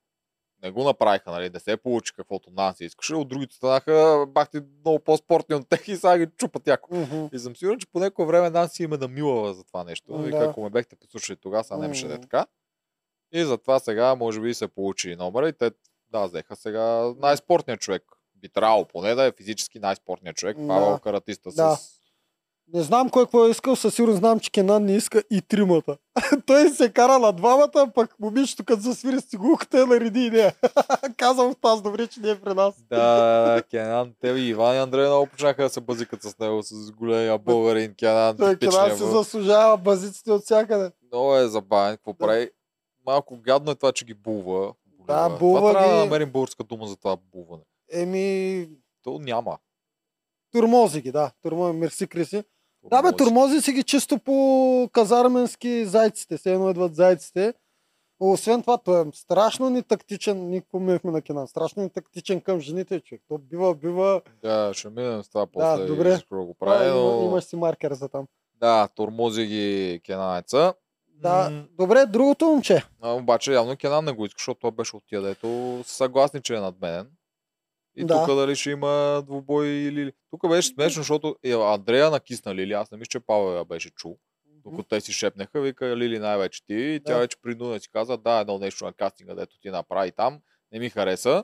не 0.63 0.71
го 0.71 0.83
направиха, 0.83 1.31
нали, 1.31 1.49
не 1.49 1.59
се 1.59 1.77
получи 1.77 2.13
каквото 2.15 2.49
Нанси 2.51 2.85
искаше, 2.85 3.15
от 3.15 3.27
другите 3.27 3.55
станаха 3.55 4.25
бахти 4.27 4.61
много 4.79 4.99
по-спортни 4.99 5.55
от 5.55 5.69
тях 5.69 5.87
и 5.87 5.95
сега 5.95 6.17
ги 6.17 6.27
чупат 6.37 6.67
яко. 6.67 6.95
Мгм. 6.95 7.25
И 7.33 7.39
съм 7.39 7.55
сигурен, 7.55 7.79
че 7.79 7.87
по 7.87 7.99
някое 7.99 8.25
време 8.25 8.49
Нанси 8.49 8.83
има 8.83 8.97
намилава 8.97 9.53
за 9.53 9.63
това 9.63 9.83
нещо. 9.83 10.13
М, 10.13 10.27
И 10.27 10.31
да. 10.31 10.37
ако 10.37 10.63
ме 10.63 10.69
бехте 10.69 10.95
послушали 10.95 11.37
тогава, 11.37 11.63
сега 11.63 11.77
не 11.77 11.87
беше 11.87 12.07
да 12.07 12.13
е 12.13 12.21
така. 12.21 12.45
И 13.31 13.43
затова 13.43 13.79
сега 13.79 14.15
може 14.15 14.41
би 14.41 14.53
се 14.53 14.67
получи 14.67 15.15
номера 15.15 15.49
и 15.49 15.53
те 15.53 15.71
да, 16.11 16.25
взеха 16.25 16.55
сега 16.55 17.13
най-спортният 17.17 17.79
човек. 17.79 18.03
Би 18.35 18.49
трябвало 18.49 18.85
поне 18.87 19.15
да 19.15 19.25
е 19.25 19.31
физически 19.31 19.79
най-спортният 19.79 20.37
човек. 20.37 20.57
Да. 20.57 20.67
Павел 20.67 20.99
Каратиста 20.99 21.49
Да. 21.51 21.75
с... 21.75 22.02
Не 22.67 22.81
знам 22.81 23.09
кой 23.09 23.23
какво 23.25 23.45
е 23.45 23.49
искал, 23.49 23.75
със 23.75 23.95
сигурност 23.95 24.19
знам, 24.19 24.39
че 24.39 24.51
Кенан 24.51 24.85
не 24.85 24.95
иска 24.95 25.23
и 25.31 25.41
тримата. 25.41 25.97
Той 26.45 26.69
се 26.69 26.93
кара 26.93 27.19
на 27.19 27.31
двамата, 27.33 27.91
пък 27.95 28.15
момичето 28.19 28.65
като 28.65 28.81
засвири 28.81 29.19
с 29.19 29.25
цигулката 29.25 29.79
я 29.79 29.85
нареди 29.87 30.25
и. 30.25 30.49
Казвам 31.17 31.53
в 31.53 31.57
тази 31.61 31.83
добре, 31.83 32.07
че 32.07 32.19
не 32.19 32.29
е 32.29 32.41
при 32.41 32.53
нас. 32.53 32.75
Да, 32.89 33.63
Кенан, 33.69 34.13
те 34.19 34.27
и 34.27 34.47
Иван 34.47 34.75
и 34.75 34.79
Андрей 34.79 35.07
много 35.07 35.27
почнаха 35.27 35.63
да 35.63 35.69
се 35.69 35.81
базикат 35.81 36.23
с 36.23 36.39
него, 36.39 36.63
с 36.63 36.91
големия 36.91 37.37
българин 37.37 37.93
Кенан. 37.99 38.37
Той 38.37 38.55
Кенан 38.55 38.97
се 38.97 39.05
заслужава 39.05 39.77
базиците 39.77 40.31
от 40.31 40.43
всякъде. 40.43 40.91
Много 41.11 41.35
е 41.35 41.47
забавен. 41.47 41.95
Какво 41.97 42.13
Да. 42.13 42.17
прави? 42.17 42.49
Малко 43.05 43.37
гадно 43.37 43.71
е 43.71 43.75
това, 43.75 43.91
че 43.91 44.05
ги 44.05 44.13
булва. 44.13 44.73
Да, 45.07 45.29
булва 45.29 45.59
това 45.59 45.71
трябва 45.71 45.87
да 45.87 45.93
ги. 45.95 45.99
намерим 45.99 46.31
българска 46.31 46.63
дума 46.63 46.87
за 46.87 46.95
това 46.95 47.17
булване. 47.31 47.63
Еми, 47.91 48.67
То 49.03 49.19
няма. 49.19 49.57
Турмози 50.51 51.01
ги, 51.01 51.11
да. 51.11 51.31
Турмози, 51.41 51.77
мерси, 51.77 52.07
Криси. 52.07 52.43
Да, 52.85 53.01
бе, 53.01 53.11
турмози 53.11 53.61
си 53.61 53.71
ги 53.71 53.83
чисто 53.83 54.19
по 54.19 54.89
казарменски 54.93 55.85
зайците. 55.85 56.37
Се 56.37 56.53
едно 56.53 56.69
идват 56.69 56.95
зайците. 56.95 57.53
Освен 58.19 58.61
това, 58.61 58.77
той 58.77 59.01
е 59.01 59.05
страшно 59.13 59.69
ни 59.69 59.83
тактичен, 59.83 60.49
ние 60.49 60.61
помихме 60.61 61.11
на 61.11 61.21
Кенан, 61.21 61.47
страшно 61.47 61.83
ни 61.83 61.89
тактичен 61.89 62.41
към 62.41 62.59
жените, 62.59 62.99
човек. 62.99 63.21
То 63.27 63.37
бива, 63.37 63.75
бива. 63.75 64.21
Да, 64.41 64.71
ще 64.73 64.89
минем 64.89 65.23
с 65.23 65.29
това 65.29 65.41
Да, 65.41 65.47
после. 65.47 65.85
добре. 65.85 66.09
Да 66.31 66.37
го 66.37 66.53
прави, 66.53 66.85
А, 66.85 66.89
има, 66.89 66.99
но... 67.01 67.23
имаш 67.23 67.43
си 67.43 67.55
маркер 67.55 67.93
за 67.93 68.09
там. 68.09 68.25
Да, 68.55 68.87
тормози 68.87 69.45
ги 69.45 70.01
Кенанеца. 70.05 70.73
Да, 71.07 71.49
М, 71.49 71.63
добре, 71.71 72.05
другото 72.05 72.45
момче. 72.45 72.83
А, 73.01 73.11
обаче 73.11 73.53
явно 73.53 73.77
Кенан 73.77 74.05
не 74.05 74.11
го 74.11 74.25
иска, 74.25 74.35
защото 74.39 74.59
той 74.59 74.71
беше 74.71 74.95
от 74.95 75.03
тия, 75.07 75.21
дето 75.21 75.79
съгласни, 75.85 76.41
че 76.41 76.55
е 76.55 76.59
надменен. 76.59 77.07
И 77.95 78.05
Да. 78.05 78.25
тук 78.25 78.35
дали 78.35 78.55
ще 78.55 78.69
има 78.69 79.23
двубой 79.25 79.67
или... 79.67 80.11
Тук 80.31 80.49
беше 80.49 80.67
смешно, 80.69 80.99
защото 80.99 81.35
е, 81.43 81.51
Андрея 81.51 82.09
накисна 82.11 82.55
Лили. 82.55 82.73
Аз 82.73 82.91
не 82.91 82.97
мисля, 82.97 83.09
че 83.09 83.19
Павел 83.19 83.57
я 83.57 83.65
беше 83.65 83.89
чул. 83.89 84.17
Докато 84.63 84.83
те 84.83 85.01
си 85.01 85.13
шепнеха, 85.13 85.61
вика 85.61 85.97
Лили 85.97 86.19
най-вече 86.19 86.65
ти. 86.65 86.73
И 86.75 87.01
тя 87.05 87.13
Да. 87.13 87.19
вече 87.19 87.37
принудена 87.41 87.79
си 87.79 87.89
каза, 87.89 88.17
да, 88.17 88.39
едно 88.39 88.57
нещо 88.59 88.85
на 88.85 88.93
кастинга, 88.93 89.35
дето 89.35 89.59
ти 89.59 89.69
направи 89.69 90.11
там. 90.11 90.39
Не 90.71 90.79
ми 90.79 90.89
хареса. 90.89 91.43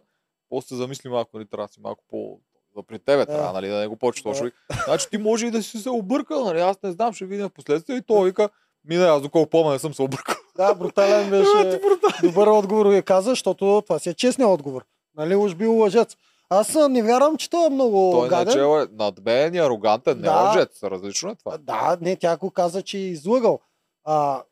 После 0.50 0.76
замисли 0.76 1.10
малко, 1.10 1.38
нали, 1.38 1.46
трябва 1.48 1.68
да 1.68 1.74
си 1.74 1.80
малко 1.82 2.04
по... 2.10 2.40
Да 2.76 2.84
при 2.84 3.00
тебе 3.00 3.18
Да. 3.18 3.26
трябва, 3.26 3.54
нали, 3.54 3.68
да 3.68 3.80
не 3.80 3.88
го 3.88 3.96
почваш 3.96 4.38
Да. 4.38 4.44
точно. 4.44 4.52
Значи 4.86 5.10
ти 5.10 5.18
може 5.18 5.48
и 5.48 5.52
да 5.52 5.64
си 5.64 5.78
се 5.78 5.90
объркал, 5.90 6.46
нали, 6.46 6.60
аз 6.60 6.82
не 6.84 6.92
знам, 6.92 7.14
ще 7.14 7.26
видим 7.26 7.46
в 7.46 7.50
последствие. 7.54 7.96
И 7.98 8.02
той 8.02 8.30
вика, 8.30 8.50
мина, 8.86 9.06
аз 9.08 9.22
доколко 9.22 9.50
помня, 9.50 9.72
не 9.74 9.80
съм 9.80 9.94
се 9.94 10.02
объркал. 10.02 10.36
Да, 10.58 10.74
брутален 10.76 11.30
беше. 11.30 11.80
брутален. 11.84 12.20
Добър 12.24 12.48
отговор 12.48 12.86
ви 12.88 13.02
каза, 13.02 13.30
защото 13.30 13.82
това 13.86 14.00
си 14.00 14.10
е 14.10 14.14
честният 14.14 14.50
отговор. 14.52 14.86
Нали, 15.16 15.36
уж 15.36 15.56
бил 15.56 15.76
лъжец. 15.78 16.16
Аз 16.50 16.78
не 16.90 17.04
вярвам, 17.04 17.38
че 17.38 17.50
той 17.50 17.66
е 17.66 17.70
много 17.70 18.12
Той 18.12 18.30
гаден. 18.30 18.54
че 18.54 18.60
е 18.60 18.96
надменен 18.96 19.54
и 19.54 19.60
арогантен, 19.60 20.18
не 20.18 20.24
Да. 20.24 20.36
лъжец. 20.36 20.84
Различно 20.84 21.30
е 21.30 21.36
това. 21.36 21.58
Да, 21.58 21.98
не, 22.02 22.16
тя 22.16 22.38
го 22.38 22.52
каза, 22.52 22.82
че 22.82 22.98
е 22.98 23.02
излъгал. 23.02 23.60
А, 24.04 24.44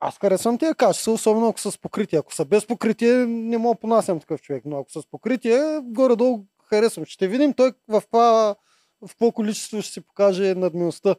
аз 0.00 0.18
харесвам 0.18 0.58
тия 0.58 0.74
качества, 0.74 1.12
особено 1.12 1.48
ако 1.48 1.60
са 1.60 1.72
с 1.72 1.78
покритие. 1.78 2.18
Ако 2.18 2.34
са 2.34 2.44
без 2.44 2.66
покритие, 2.66 3.12
не 3.26 3.58
мога 3.58 3.74
понасям 3.74 4.20
такъв 4.20 4.42
човек. 4.42 4.62
Но 4.66 4.78
ако 4.78 4.90
са 4.90 5.02
с 5.02 5.06
покритие, 5.06 5.80
горе-долу 5.82 6.38
харесвам. 6.64 7.04
Ще 7.04 7.28
видим 7.28 7.52
той 7.52 7.72
в, 7.88 8.02
това, 8.06 8.54
в 9.02 9.08
какво 9.08 9.32
количество 9.32 9.82
ще 9.82 9.92
си 9.92 10.00
покаже 10.00 10.54
надмеността. 10.54 11.16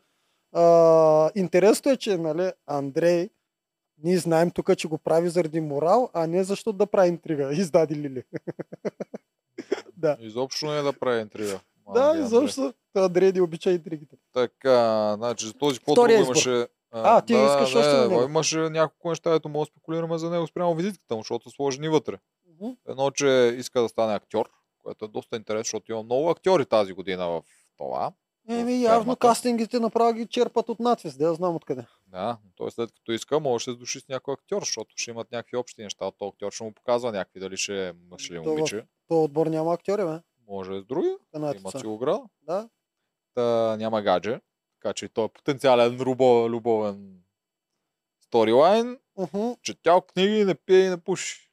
А, 0.54 1.32
интересното 1.36 1.90
е, 1.90 1.98
че 1.98 2.18
нали, 2.18 2.52
Андрей, 2.68 3.30
ние 4.04 4.18
знаем 4.18 4.52
тук, 4.52 4.76
че 4.78 4.88
го 4.88 4.98
прави 4.98 5.30
заради 5.30 5.62
морал, 5.62 6.10
а 6.14 6.28
не 6.28 6.44
защото 6.44 6.78
да 6.78 6.86
прави 6.88 7.10
интрига. 7.10 7.54
Издади 7.54 7.96
Лили. 7.96 8.24
да. 10.02 10.18
Изобщо 10.20 10.66
не 10.66 10.78
е 10.78 10.82
да 10.82 10.94
прави 10.94 11.22
интрига. 11.22 11.60
Да, 11.94 12.04
Андре. 12.04 12.24
изобщо. 12.24 12.74
Той 12.94 13.06
Андрей 13.06 13.32
не 13.32 13.42
обича 13.42 13.72
интригите. 13.72 14.16
Така, 14.34 15.14
значи 15.18 15.46
за 15.46 15.54
този 15.54 15.80
избор. 15.88 16.10
имаше... 16.10 16.68
А, 16.92 17.22
ти 17.22 17.34
искаш 17.34 17.76
още 17.76 17.94
на 17.94 18.08
него. 18.08 18.24
Имаше 18.24 18.58
няколко 18.58 19.10
неща, 19.10 19.34
ето 19.34 19.50
мога 19.50 19.66
да 19.66 19.70
спекулираме 19.72 20.18
за 20.18 20.30
него 20.30 20.48
спрямо 20.48 20.76
визитката 20.76 21.16
му, 21.16 21.22
защото 21.22 21.50
са 21.50 21.56
сложени 21.56 21.90
вътре. 21.90 22.18
Едно, 22.88 23.12
че 23.12 23.56
иска 23.58 23.82
да 23.82 23.90
стане 23.90 24.14
актьор, 24.14 24.50
което 24.84 25.06
е 25.06 25.08
доста 25.08 25.36
интересно, 25.36 25.64
защото 25.64 25.92
има 25.92 26.04
много 26.04 26.30
актьори 26.30 26.66
тази 26.66 26.94
година 26.94 27.28
в 27.28 27.42
това. 27.78 28.12
Еми, 28.50 28.82
явно 28.82 29.16
кастингите 29.16 29.80
направо 29.80 30.14
ги 30.14 30.28
черпат 30.28 30.70
от 30.70 30.80
надвис, 30.80 31.18
да 31.18 31.26
я 31.26 31.34
знам 31.34 31.56
откъде. 31.56 31.86
Да, 32.08 32.38
той 32.56 32.72
след 32.72 32.92
като 32.92 33.12
иска, 33.12 33.40
може 33.40 33.66
да 33.66 33.72
се 33.72 33.76
сдуши 33.76 34.00
с 34.00 34.08
някой 34.08 34.34
актьор, 34.34 34.62
защото 34.62 34.94
ще 34.98 35.12
имат 35.12 35.32
някакви 35.32 35.58
общи 35.58 35.82
неща. 35.82 36.12
Този 36.12 36.30
актьор 36.30 36.52
ще 36.52 36.64
му 36.64 36.74
показва 36.74 37.12
някакви, 37.12 37.40
дали 37.40 37.58
ще 37.58 37.88
е 37.88 37.94
мъж 38.10 38.30
или 38.30 38.40
момиче. 38.40 38.86
То 39.08 39.24
отбор 39.24 39.48
няма 39.48 39.74
актьори, 39.74 40.04
бе. 40.06 40.20
Може 40.48 40.80
с 40.80 40.86
други. 40.86 41.16
Имат 41.36 41.56
Канадците. 41.58 41.80
си 41.80 41.86
го 41.86 41.98
града. 41.98 42.24
Да. 42.42 42.70
Та, 43.34 43.78
няма 43.78 44.02
гадже. 44.02 44.40
Така 44.82 44.94
че 44.94 45.10
той 45.10 45.26
е 45.26 45.30
потенциален 45.30 45.96
любов, 46.02 46.50
любовен 46.50 47.22
сторилайн. 48.22 49.00
Уху. 49.16 49.56
Четял 49.62 50.02
книги, 50.02 50.46
не 50.46 50.56
пие 50.56 50.86
и 50.86 50.90
не 50.90 50.98
пуши. 50.98 51.52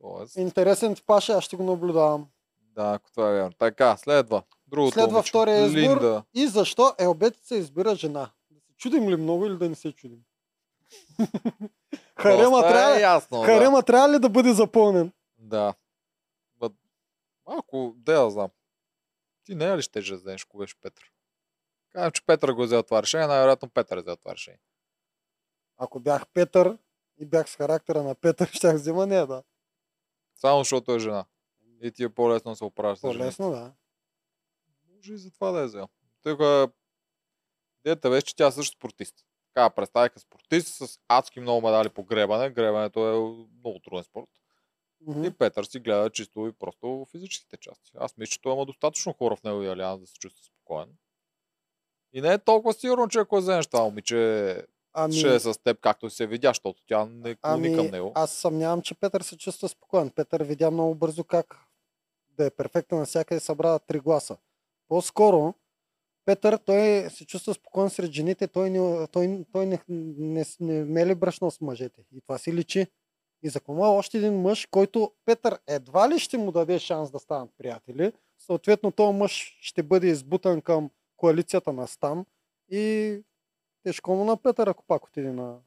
Тоест, 0.00 0.36
Интересен 0.36 0.94
типаш, 0.94 1.28
е, 1.28 1.32
аз 1.32 1.44
ще 1.44 1.56
го 1.56 1.62
наблюдавам. 1.62 2.28
да, 2.60 2.92
ако 2.94 3.10
това 3.10 3.30
е 3.30 3.34
вярно. 3.34 3.52
Така, 3.58 3.96
следва. 3.96 4.42
Другото 4.76 4.94
Следва 4.94 5.12
момиче. 5.12 5.28
втория 5.28 5.66
избор. 5.66 5.78
Линда. 5.80 6.24
И 6.34 6.46
защо 6.46 6.94
елбетица 6.98 7.56
избира 7.56 7.94
жена? 7.94 8.30
Да 8.50 8.60
се 8.60 8.72
чудим 8.76 9.08
ли 9.08 9.16
много 9.16 9.46
или 9.46 9.56
да 9.56 9.68
не 9.68 9.74
се 9.74 9.92
чудим? 9.92 10.18
Харема 12.16 12.50
Доста 12.50 12.68
трябва, 12.68 12.94
е 12.94 12.98
ли- 12.98 13.02
ясно, 13.02 13.40
да. 13.40 13.46
харема 13.46 13.82
трябва 13.82 14.08
ли 14.08 14.18
да 14.18 14.28
бъде 14.28 14.52
запълнен? 14.52 15.12
Да. 15.38 15.74
Ба, 16.56 16.70
малко, 17.46 17.94
да 17.96 18.12
я 18.14 18.30
знам. 18.30 18.50
Ти 19.44 19.54
не 19.54 19.64
е 19.64 19.76
ли 19.76 19.82
ще 19.82 20.00
да 20.00 20.16
вземеш, 20.16 20.44
ако 20.44 20.58
беше 20.58 20.80
Петър? 20.80 21.04
Казвам, 21.92 22.12
че 22.12 22.26
Петър 22.26 22.52
го 22.52 22.62
е 22.62 22.66
взел 22.66 22.82
това 22.82 23.02
решение, 23.02 23.26
най-вероятно 23.26 23.68
Петър 23.68 23.96
е 23.96 24.00
взел 24.00 24.16
това 24.16 24.32
решение. 24.32 24.60
Ако 25.76 26.00
бях 26.00 26.26
Петър 26.26 26.78
и 27.18 27.24
бях 27.26 27.50
с 27.50 27.56
характера 27.56 28.02
на 28.02 28.14
Петър, 28.14 28.48
щях 28.52 28.74
взема 28.74 29.06
не, 29.06 29.26
да. 29.26 29.42
Само 30.36 30.58
защото 30.58 30.92
е 30.94 30.98
жена. 30.98 31.24
И 31.82 31.92
ти 31.92 32.04
е 32.04 32.08
по-лесно 32.08 32.52
да 32.52 32.56
се 32.56 32.64
оправиш. 32.64 33.00
По-лесно, 33.00 33.50
да. 33.50 33.72
Може 35.06 35.14
и 35.14 35.18
за 35.18 35.30
това 35.30 35.50
да 35.50 35.60
е 35.60 35.66
взел. 35.66 35.88
Тук 36.22 36.40
идеята 37.84 38.10
беше, 38.10 38.26
че 38.26 38.36
тя 38.36 38.46
е 38.46 38.52
също 38.52 38.76
спортист. 38.76 39.14
Така, 39.54 39.70
представя 39.70 40.08
като 40.08 40.20
спортист 40.20 40.74
с 40.74 40.98
адски 41.08 41.40
много 41.40 41.66
медали 41.66 41.88
по 41.88 42.04
гребане. 42.04 42.50
Гребането 42.50 43.08
е 43.08 43.46
много 43.60 43.80
труден 43.84 44.04
спорт. 44.04 44.28
Мгм. 45.06 45.24
И 45.24 45.30
Петър 45.30 45.64
си 45.64 45.80
гледа 45.80 46.10
чисто 46.10 46.46
и 46.46 46.52
просто 46.52 47.06
физическите 47.10 47.56
части. 47.56 47.92
Аз 47.98 48.16
мисля, 48.16 48.30
че 48.30 48.42
той 48.42 48.52
има 48.52 48.66
достатъчно 48.66 49.12
хора 49.12 49.36
в 49.36 49.42
неговия 49.42 49.72
алианс 49.72 50.00
да 50.00 50.06
се 50.06 50.14
чувства 50.18 50.44
спокоен. 50.44 50.88
И 52.12 52.20
не 52.20 52.32
е 52.32 52.38
толкова 52.38 52.74
сигурно, 52.74 53.08
че 53.08 53.18
ако 53.18 53.36
вземеш 53.36 53.66
това 53.66 53.84
момиче, 53.84 54.62
Ами, 54.92 55.14
ще 55.14 55.34
е 55.34 55.40
с 55.40 55.54
теб, 55.64 55.80
както 55.80 56.10
се 56.10 56.26
видя, 56.26 56.48
защото 56.48 56.82
тя 56.86 57.06
не 57.06 57.34
клони 57.34 57.68
към 57.68 57.80
ами 57.80 57.90
него. 57.90 58.12
аз 58.14 58.32
съмнявам, 58.32 58.82
че 58.82 58.94
Петър 58.94 59.20
се 59.20 59.38
чувства 59.38 59.68
спокоен. 59.68 60.10
Петър 60.10 60.42
видя 60.42 60.70
много 60.70 60.94
бързо 60.94 61.24
как 61.24 61.66
да 62.36 62.46
е 62.46 62.50
перфектен 62.50 62.98
навсякъде 62.98 63.40
събра 63.40 63.78
три 63.78 64.00
гласа. 64.00 64.36
По-скоро, 64.88 65.54
Петър, 66.24 66.56
той 66.56 67.10
се 67.10 67.26
чувства 67.26 67.54
спокоен 67.54 67.90
сред 67.90 68.12
жените, 68.12 68.48
той 68.48 68.70
не, 68.70 69.06
той, 69.06 69.44
той 69.52 69.66
не, 69.66 69.78
не, 69.88 70.44
не 70.60 70.84
мели 70.84 71.14
брашно 71.14 71.50
с 71.50 71.60
мъжете. 71.60 72.00
И 72.12 72.20
това 72.20 72.38
си 72.38 72.52
личи. 72.52 72.86
И 73.42 73.48
за 73.48 73.60
кома 73.60 73.88
още 73.88 74.18
един 74.18 74.40
мъж, 74.40 74.66
който 74.66 75.12
Петър 75.24 75.58
едва 75.66 76.08
ли 76.08 76.18
ще 76.18 76.38
му 76.38 76.52
даде 76.52 76.78
шанс 76.78 77.10
да 77.10 77.18
станат 77.18 77.50
приятели. 77.58 78.12
Съответно, 78.38 78.92
този 78.92 79.18
мъж 79.18 79.58
ще 79.60 79.82
бъде 79.82 80.06
избутан 80.06 80.60
към 80.60 80.90
коалицията 81.16 81.72
на 81.72 81.86
Стан 81.86 82.26
и 82.70 83.18
тежко 83.82 84.14
му 84.14 84.24
на 84.24 84.42
Петър, 84.42 84.66
ако 84.66 84.84
пак 84.84 85.06
отиде 85.06 85.32
на 85.32 85.58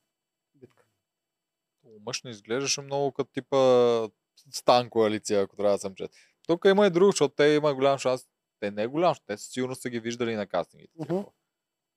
битка. 0.56 0.84
Мъж 2.06 2.24
не 2.24 2.32
изглеждаше 2.32 2.82
много 2.82 3.12
като 3.12 3.32
типа 3.32 3.58
стан 4.52 4.90
коалиция, 4.90 5.42
ако 5.42 5.56
трябва 5.56 5.72
да 5.72 5.80
съм 5.80 5.96
чет. 5.96 6.12
Тук 6.48 6.66
има 6.66 6.88
и 6.88 6.90
друго, 6.90 7.12
защото 7.12 7.36
те 7.36 7.44
има 7.44 7.76
голям 7.76 7.98
шанс. 7.98 8.28
Те 8.60 8.72
не 8.72 8.84
е 8.84 8.88
голям, 8.88 9.16
те 9.28 9.38
със 9.38 9.48
сигурност 9.48 9.82
са 9.82 9.90
ги 9.90 10.00
виждали 10.00 10.36
на 10.36 10.48
кастингите. 10.48 10.94
хора. 11.08 11.26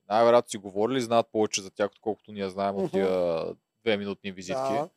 Най-вероятно 0.09 0.51
си 0.51 0.57
говорили, 0.59 1.01
знаят 1.01 1.27
повече 1.33 1.63
за 1.63 1.71
тях, 1.71 1.91
отколкото 1.91 2.33
ние 2.33 2.49
знаем 2.49 2.75
от 2.75 2.83
Мгм. 2.83 2.91
тия 2.91 3.45
две 3.83 3.97
минутни 3.97 4.33
визитки. 4.33 4.73
Да. 4.73 4.89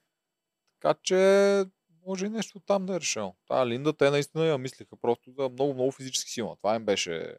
Така 0.73 0.99
че 1.03 1.65
може 2.05 2.25
и 2.25 2.29
нещо 2.29 2.59
там 2.59 2.85
да 2.85 2.95
е 2.95 2.99
решено. 2.99 3.35
Та 3.47 3.67
Линда 3.67 3.93
те 3.93 4.09
наистина 4.09 4.45
я 4.45 4.57
мислиха 4.57 4.95
просто 4.95 5.31
за 5.31 5.49
много, 5.49 5.73
много 5.73 5.91
физически 5.91 6.31
сила. 6.31 6.55
Това 6.55 6.75
им 6.75 6.85
беше 6.85 7.35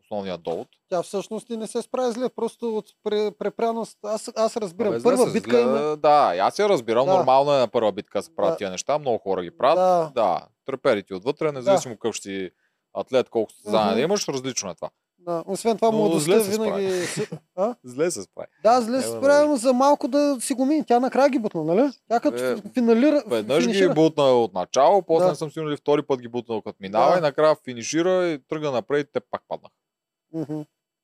основният 0.00 0.42
довод. 0.42 0.68
Тя 0.88 1.02
всъщност 1.02 1.50
и 1.50 1.56
не 1.56 1.66
се 1.66 1.82
справи 1.82 2.12
зле, 2.12 2.28
просто 2.28 2.76
от 2.76 2.88
пре- 3.04 3.30
препряност. 3.30 3.98
Аз, 4.02 4.30
аз 4.36 4.56
разбирам. 4.56 4.88
Абе, 4.88 5.00
зле 5.00 5.10
Първа 5.10 5.32
битка 5.32 5.50
зле- 5.50 5.62
има. 5.62 5.96
Да, 5.96 6.34
аз 6.38 6.58
я 6.58 6.68
разбирам. 6.68 7.06
Да. 7.06 7.16
Нормално 7.16 7.54
е 7.54 7.58
на 7.58 7.68
първа 7.68 7.92
битка 7.92 8.18
да 8.18 8.22
се 8.22 8.36
правят 8.36 8.52
Да. 8.52 8.56
тия 8.56 8.70
неща. 8.70 8.98
Много 8.98 9.18
хора 9.18 9.42
ги 9.42 9.50
правят. 9.50 9.78
Да. 10.14 10.22
Да, 10.22 10.46
треперите 10.64 11.14
отвътре, 11.14 11.52
независимо 11.52 11.94
какъв 11.94 12.14
ще 12.14 12.28
си 12.28 12.50
атлет, 12.94 13.28
колко 13.28 13.52
състезания 13.52 13.94
да 13.94 14.00
имаш, 14.00 14.28
различно 14.28 14.70
е 14.70 14.74
това. 14.74 14.90
Да. 15.18 15.44
Освен 15.46 15.76
това, 15.76 15.90
младостта 15.90 16.40
зле 16.40 16.44
се 16.44 16.50
винаги... 16.50 17.06
А? 17.56 17.74
Зле 17.84 18.10
се 18.10 18.22
справи. 18.22 18.48
Да, 18.62 18.80
зле 18.82 19.02
се 19.02 19.08
справи, 19.08 19.48
но 19.48 19.56
за 19.56 19.72
малко 19.72 20.08
да 20.08 20.36
си 20.40 20.54
го 20.54 20.64
мини. 20.66 20.86
Тя 20.86 21.00
накрая 21.00 21.28
ги 21.28 21.38
бутна, 21.38 21.64
нали? 21.64 21.90
Тя 22.08 22.20
като 22.20 22.44
Е, 22.44 22.56
финалира, 22.74 23.22
Веднъж 23.26 23.66
ги 23.66 23.88
бутна 23.88 24.22
от 24.24 24.54
начало, 24.54 25.02
после 25.02 25.24
Да. 25.24 25.30
не 25.30 25.36
съм 25.36 25.50
сигурен 25.50 25.76
втори 25.76 26.02
път 26.02 26.20
ги 26.20 26.28
бутнал 26.28 26.62
като 26.62 26.76
минава 26.80 27.12
Да. 27.12 27.18
и 27.18 27.20
накрая 27.20 27.56
финишира 27.64 28.26
и 28.26 28.38
тръгна 28.48 28.72
напред 28.72 29.08
и 29.08 29.12
те 29.12 29.20
пак 29.20 29.42
паднаха. 29.48 29.74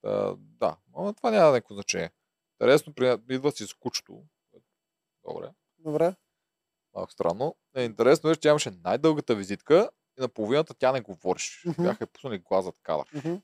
Та, 0.03 0.35
да, 0.39 0.77
но 0.97 1.13
това 1.13 1.31
няма 1.31 1.51
някакво 1.51 1.75
значение. 1.75 2.11
Интересно, 2.61 2.93
при... 2.95 3.19
идва 3.31 3.53
си 3.53 3.67
с 3.67 3.75
кучето. 3.75 4.13
Добре, 5.29 5.51
Добре. 5.79 6.15
малко 6.95 7.13
странно. 7.13 7.57
Е, 7.75 7.83
интересно 7.83 8.31
е, 8.31 8.35
че 8.35 8.41
тя 8.41 8.49
имаше 8.49 8.73
най-дългата 8.85 9.35
визитка 9.35 9.91
и 10.19 10.23
на 10.23 10.29
половината 10.29 10.75
тя 10.75 10.93
не 10.93 11.01
говореше. 11.01 11.69
Мгм. 11.69 11.83
Бяха 11.83 12.05
й 12.05 12.07
пуснали 12.07 12.39
глас 12.39 12.65
зад 12.65 12.75
кадър. 12.83 13.07
Мгм. 13.15 13.35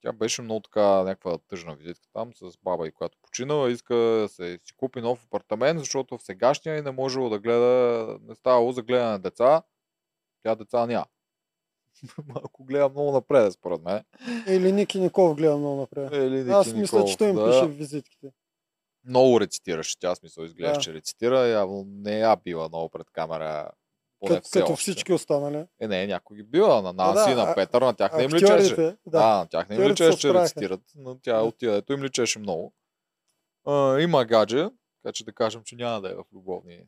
Тя 0.00 0.12
беше 0.12 0.42
много 0.42 0.60
така 0.60 0.80
някаква 0.80 1.38
тъжна 1.38 1.74
визитка 1.74 2.08
там 2.12 2.30
с 2.34 2.58
баба 2.62 2.88
и 2.88 2.92
която 2.92 3.18
починала. 3.22 3.70
Иска 3.70 3.94
да 3.94 4.28
се 4.28 4.58
си 4.64 4.76
купи 4.76 5.00
нов 5.00 5.24
апартамент, 5.24 5.78
защото 5.78 6.18
в 6.18 6.22
сегашния 6.22 6.78
и 6.78 6.82
не 6.82 6.90
можело 6.90 7.30
да 7.30 7.38
гледа, 7.38 8.18
не 8.22 8.34
ставало 8.34 8.72
за 8.72 8.82
гледане 8.82 9.10
на 9.10 9.18
деца. 9.18 9.62
Тя 10.42 10.54
деца 10.54 10.86
няма. 10.86 11.06
Малко 12.26 12.64
гледа 12.64 12.88
много 12.88 13.12
напред, 13.12 13.52
според 13.52 13.82
мен. 13.82 14.04
Или 14.48 14.72
Ники 14.72 15.00
Ников 15.00 15.36
гледа 15.36 15.56
много 15.56 15.80
напред. 15.80 16.12
Или 16.12 16.38
Ники 16.38 16.50
Аз 16.50 16.66
мисля, 16.66 16.80
Николов, 16.80 17.10
че 17.10 17.18
той 17.18 17.28
им 17.28 17.34
да. 17.36 17.50
пише 17.50 17.66
в 17.66 17.76
визитките. 17.76 18.32
Много 19.04 19.40
рецитираше, 19.40 19.98
тя 19.98 20.14
смисъл 20.14 20.44
изглежда, 20.44 20.74
Да. 20.74 20.80
че 20.80 20.94
рецитира. 20.94 21.38
Явно 21.38 21.84
не 21.88 22.18
я 22.18 22.36
била 22.36 22.68
много 22.68 22.88
пред 22.88 23.10
камера. 23.10 23.70
Поне 24.22 24.34
Като, 24.34 24.44
все 24.44 24.60
като 24.60 24.72
още. 24.72 24.82
всички 24.82 25.12
останали. 25.12 25.64
Е, 25.80 25.88
не, 25.88 26.06
някой 26.06 26.36
ги 26.36 26.42
била. 26.42 26.82
На 26.82 26.92
Наси, 26.92 27.30
да, 27.30 27.46
на 27.46 27.54
Петър, 27.54 27.82
на 27.82 27.94
тях 27.94 28.16
не 28.16 28.22
им 28.22 28.30
личеше. 28.30 28.52
Актьорите, 28.52 28.96
Да, 29.06 29.18
да. 29.20 29.26
на 29.28 29.46
тях 29.46 29.68
не 29.68 29.76
им 29.76 29.82
личеше, 29.82 30.18
че 30.18 30.34
рецитират, 30.34 30.80
но 30.96 31.18
тя 31.18 31.36
Да. 31.36 31.42
отида, 31.42 31.72
ето 31.74 31.92
им 31.92 32.02
личеше 32.02 32.38
много. 32.38 32.74
А, 33.66 34.00
има 34.00 34.24
гадже, 34.24 34.68
така 34.94 35.12
че 35.12 35.24
да 35.24 35.32
кажем, 35.32 35.62
че 35.64 35.76
няма 35.76 36.00
да 36.00 36.10
е 36.10 36.14
в 36.14 36.24
любовни. 36.34 36.80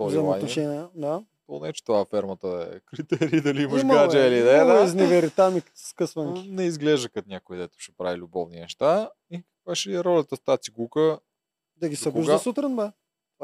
Взаимоотношения. 0.00 0.88
Да. 0.94 1.24
То 1.46 1.60
не, 1.60 1.72
че 1.72 1.84
това 1.84 2.04
фермата 2.04 2.68
е 2.70 2.80
критерий 2.80 3.40
дали 3.40 3.62
имаш 3.62 3.80
Има, 3.80 3.94
гадже 3.94 4.18
бе, 4.18 4.26
или 4.28 4.44
не. 4.44 4.52
има 4.52 4.64
Да. 4.66 4.84
изневери 4.84 5.30
там 5.30 5.56
и 5.56 5.62
скъсванки. 5.74 6.48
Не 6.50 6.64
изглежда 6.64 7.08
като 7.08 7.28
някой, 7.28 7.58
дето 7.58 7.78
ще 7.78 7.92
прави 7.92 8.16
любовни 8.18 8.60
неща. 8.60 9.10
И 9.30 9.42
каква 9.58 9.74
ще 9.74 9.92
е 9.92 10.04
ролята 10.04 10.36
с 10.36 10.40
тази 10.40 10.58
цигулка? 10.58 11.18
Да 11.76 11.88
ги 11.88 11.96
събужда 11.96 12.38
сутрин, 12.38 12.76
бе. 12.76 12.90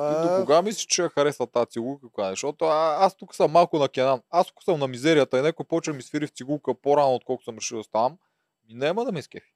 Ти 0.08 0.22
Това 0.22 0.38
до 0.38 0.44
кога 0.44 0.62
мислиш, 0.62 0.86
че 0.86 1.02
я 1.02 1.08
харесва 1.08 1.46
тази 1.46 1.66
цигулка? 1.70 2.08
Кога? 2.08 2.30
Защото 2.30 2.64
а, 2.64 2.96
аз 3.00 3.16
тук 3.16 3.34
съм 3.34 3.50
малко 3.50 3.78
на 3.78 3.88
Кенан. 3.88 4.22
Аз 4.30 4.46
тук 4.46 4.62
съм 4.62 4.78
на 4.80 4.88
мизерията 4.88 5.38
и 5.38 5.42
някой 5.42 5.66
почва 5.66 5.92
ми 5.92 6.02
свири 6.02 6.26
в 6.26 6.30
цигулка 6.30 6.74
по-рано, 6.74 7.14
отколкото 7.14 7.44
съм 7.44 7.56
решил 7.56 7.78
да 7.78 7.84
ставам. 7.84 8.18
И 8.68 8.74
няма 8.74 9.04
да 9.04 9.12
ме 9.12 9.22
скефи. 9.22 9.54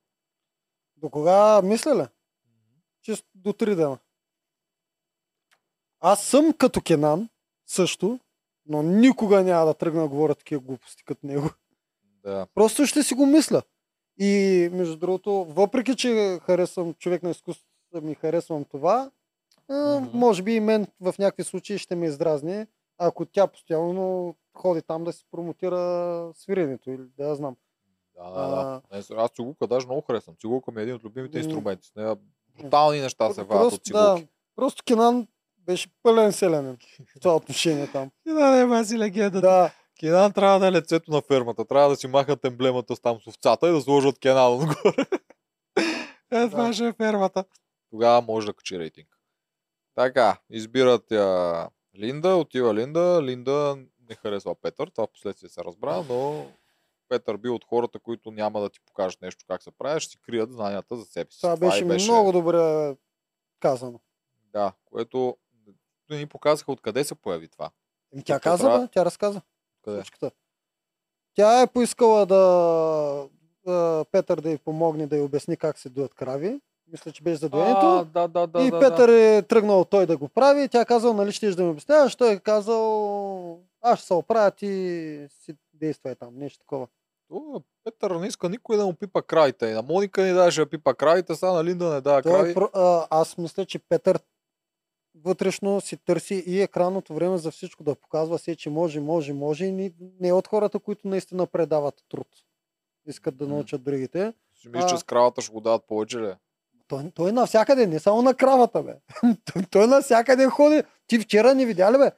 До 0.96 1.10
кога 1.10 1.62
мисля 1.62 1.96
ли? 1.96 2.06
Чисто 3.02 3.28
до 3.34 3.52
три 3.52 3.74
дена. 3.74 3.98
Аз 6.00 6.24
съм 6.24 6.52
като 6.52 6.80
Кенан, 6.80 7.28
също, 7.66 8.20
но 8.66 8.82
никога 8.82 9.42
няма 9.42 9.66
да 9.66 9.74
тръгна 9.74 10.02
да 10.02 10.08
говоря 10.08 10.34
такива 10.34 10.60
глупости 10.60 11.04
като 11.04 11.26
него. 11.26 11.50
Да. 12.02 12.46
Просто 12.54 12.86
ще 12.86 13.02
си 13.02 13.14
го 13.14 13.26
мисля. 13.26 13.62
И 14.18 14.68
между 14.72 14.96
другото, 14.96 15.30
въпреки 15.48 15.96
че 15.96 16.40
харесвам 16.46 16.94
човек 16.94 17.22
на 17.22 17.30
изкуството, 17.30 17.70
ми 18.02 18.14
харесвам 18.14 18.64
това, 18.64 19.10
Мгм. 19.68 20.08
може 20.12 20.42
би 20.42 20.54
и 20.54 20.60
мен 20.60 20.86
в 21.00 21.14
някакви 21.18 21.44
случаи 21.44 21.78
ще 21.78 21.94
ме 21.94 22.06
издразни, 22.06 22.66
ако 22.98 23.24
тя 23.26 23.46
постоянно 23.46 24.34
ходи 24.54 24.82
там 24.82 25.04
да 25.04 25.12
си 25.12 25.24
промотира 25.30 25.78
свиренето 26.34 26.90
или 26.90 27.02
да 27.18 27.24
я 27.24 27.34
знам. 27.34 27.56
Да, 28.16 28.30
да, 28.30 28.80
да. 28.90 29.02
С- 29.02 29.10
аз 29.10 29.30
цигулка 29.30 29.66
даже 29.66 29.86
много 29.86 30.00
харесвам. 30.00 30.36
Цигулка 30.40 30.70
ми 30.70 30.80
е 30.80 30.82
един 30.82 30.94
от 30.94 31.04
любимите 31.04 31.38
инструменти. 31.38 31.88
С 31.88 31.94
нея 31.94 32.16
брутални 32.58 33.00
неща 33.00 33.30
се 33.30 33.42
вадят 33.42 33.64
от 33.64 33.70
Просто, 33.70 33.92
да, 33.92 34.14
цигулки. 34.14 34.28
просто 34.56 34.82
Кенан 34.84 35.26
беше 35.58 35.88
пълен 36.02 36.32
селянин 36.32 36.76
в 37.16 37.20
това 37.20 37.36
отношение 37.36 37.86
там. 37.86 38.10
Да, 38.26 38.66
не, 38.66 38.84
си 38.84 38.98
легенда. 38.98 39.40
Да, 39.40 39.70
Кенан 40.00 40.32
трябва 40.32 40.58
да 40.58 40.66
е 40.66 40.72
лицето 40.72 41.10
на 41.10 41.22
фермата. 41.22 41.64
Трябва 41.64 41.88
да 41.88 41.96
си 41.96 42.06
махат 42.06 42.44
емблемата 42.44 42.96
с 42.96 43.00
там 43.00 43.18
с 43.20 43.26
овцата 43.26 43.68
и 43.68 43.72
да 43.72 43.80
сложат 43.80 44.18
Кенан 44.18 44.52
отгоре. 44.52 45.06
е, 46.32 46.48
това 46.48 46.66
Да. 46.66 46.72
ще 46.72 46.86
е 46.86 46.92
фермата. 46.92 47.44
Тогава 47.90 48.22
може 48.22 48.46
да 48.46 48.52
качи 48.52 48.78
рейтинг. 48.78 49.08
Така, 49.94 50.38
избират 50.50 51.10
я 51.10 51.68
Линда, 51.98 52.36
отива 52.36 52.74
Линда. 52.74 53.20
Линда 53.22 53.76
не 54.08 54.14
харесва 54.14 54.54
Петър, 54.54 54.88
това 54.88 55.06
в 55.06 55.10
последствие 55.12 55.48
се 55.48 55.64
разбра, 55.64 56.02
но 56.08 56.46
Петър 57.08 57.36
бил 57.36 57.54
от 57.54 57.64
хората, 57.64 57.98
които 57.98 58.30
няма 58.30 58.60
да 58.60 58.70
ти 58.70 58.80
покажат 58.86 59.22
нещо 59.22 59.44
как 59.48 59.62
се 59.62 59.70
прави, 59.70 60.00
ще 60.00 60.10
си 60.10 60.18
крият 60.22 60.52
знанията 60.52 60.96
за 60.96 61.04
себе 61.04 61.30
си. 61.30 61.40
това 61.40 61.78
и 61.78 61.84
беше, 61.84 62.10
много 62.10 62.32
добре 62.32 62.96
казано. 63.60 64.00
Да, 64.52 64.72
което 64.84 65.36
не 66.10 66.16
ни 66.18 66.26
показаха 66.26 66.72
откъде 66.72 67.04
се 67.04 67.14
появи 67.14 67.48
това. 67.48 67.70
Еми, 68.12 68.24
Тя 68.24 68.34
Какво 68.34 68.50
каза, 68.50 68.62
трябва? 68.62 68.88
тя 68.88 69.04
разказа. 69.04 69.42
Къде? 69.82 69.96
Случката. 69.96 70.30
Тя 71.34 71.60
е 71.62 71.66
поискала 71.66 72.26
да 72.26 73.28
Петър 74.12 74.40
да 74.40 74.50
й 74.50 74.58
помогне 74.58 75.06
да 75.06 75.16
й 75.16 75.20
обясни 75.20 75.56
как 75.56 75.78
се 75.78 75.88
дуят 75.88 76.14
крави. 76.14 76.60
Мисля, 76.94 77.12
че 77.12 77.22
беше 77.22 77.36
за 77.36 77.48
доенето. 77.48 78.06
да, 78.14 78.28
да, 78.28 78.46
да. 78.46 78.62
и 78.62 78.70
да, 78.70 78.80
Петър 78.80 79.10
да. 79.10 79.20
е 79.20 79.42
тръгнал 79.42 79.84
той 79.84 80.06
да 80.06 80.16
го 80.16 80.28
прави. 80.28 80.68
Тя 80.68 80.80
е 80.80 80.84
казал, 80.84 81.12
нали 81.12 81.32
ще 81.32 81.50
да 81.50 81.62
ми 81.62 81.70
обясняваш. 81.70 82.16
Той 82.16 82.32
е 82.32 82.38
казал, 82.38 83.60
аз 83.82 83.98
ще 83.98 84.06
се 84.06 84.14
оправя, 84.14 84.50
ти 84.50 84.66
си 85.44 85.56
действай 85.74 86.14
там. 86.14 86.38
Нещо 86.38 86.58
такова. 86.58 86.86
То, 87.28 87.62
Петър 87.84 88.10
не 88.10 88.26
иска 88.26 88.48
никой 88.48 88.76
да 88.76 88.86
му 88.86 88.92
пипа 88.94 89.22
кравите. 89.22 89.66
И 89.66 89.72
на 89.72 89.82
Моника 89.82 90.22
ни 90.22 90.32
даваше 90.32 90.60
да 90.60 90.70
пипа 90.70 90.94
кравите, 90.94 91.34
сега 91.34 91.52
на 91.52 91.64
Линда 91.64 91.94
не 91.94 92.00
дава 92.00 92.22
крави. 92.22 92.50
е, 92.50 92.54
а, 92.74 93.06
аз 93.10 93.38
мисля, 93.38 93.64
че 93.64 93.78
Петър 93.78 94.18
вътрешно 95.24 95.80
си 95.80 95.96
търси 95.96 96.44
и 96.46 96.60
екранното 96.60 97.14
време 97.14 97.38
за 97.38 97.50
всичко 97.50 97.82
да 97.82 97.94
показва 97.94 98.38
се, 98.38 98.56
че 98.56 98.70
може, 98.70 99.00
може, 99.00 99.32
може 99.32 99.64
и 99.64 99.92
не 100.20 100.28
е 100.28 100.32
от 100.32 100.48
хората, 100.48 100.78
които 100.78 101.08
наистина 101.08 101.46
предават 101.46 102.04
труд. 102.08 102.28
Искат 103.06 103.36
да 103.36 103.46
научат 103.46 103.82
другите. 103.82 104.32
Си 104.54 104.68
мисля, 104.68 104.88
че 104.88 104.96
с 104.96 105.02
кравата 105.02 105.40
ще 105.40 105.52
го 105.52 105.60
дадат 105.60 105.84
повече 105.86 106.18
ли? 106.18 106.34
Той, 106.88 107.10
той 107.14 107.28
е 107.28 107.32
навсякъде, 107.32 107.86
не 107.86 107.98
само 107.98 108.22
на 108.22 108.34
кравата, 108.34 108.82
бе. 108.82 108.94
той, 109.52 109.62
той 109.70 109.86
навсякъде 109.86 110.46
ходи. 110.46 110.82
Ти 111.06 111.18
вчера 111.18 111.54
не 111.54 111.66
видя 111.66 111.92
ли, 111.92 111.98
бе? 111.98 112.10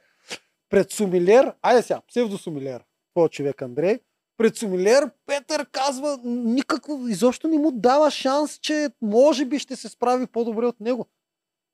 Пред 0.69 0.91
Сумилер, 0.91 1.53
айде 1.61 1.81
сега, 1.81 2.01
псевдосумилер, 2.07 2.83
твой 3.13 3.29
човек 3.29 3.61
Андрей, 3.61 3.99
пред 4.37 4.57
Сумилер 4.57 5.11
Петър 5.25 5.65
казва 5.71 6.19
никакво, 6.23 7.07
изобщо 7.07 7.47
не 7.47 7.59
му 7.59 7.71
дава 7.71 8.11
шанс, 8.11 8.59
че 8.59 8.89
може 9.01 9.45
би 9.45 9.59
ще 9.59 9.75
се 9.75 9.89
справи 9.89 10.27
по-добре 10.27 10.65
от 10.65 10.79
него. 10.79 11.05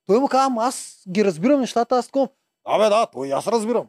Той 0.06 0.20
му 0.20 0.28
казва, 0.28 0.46
«Ама 0.46 0.64
аз 0.64 1.04
ги 1.10 1.26
разбирам 1.26 1.60
нещата, 1.60 1.96
аз 1.98 2.06
такова. 2.06 2.30
Да, 2.68 2.78
бе, 2.78 2.90
да, 2.90 3.06
той 3.06 3.34
аз 3.34 3.48
разбирам. 3.48 3.88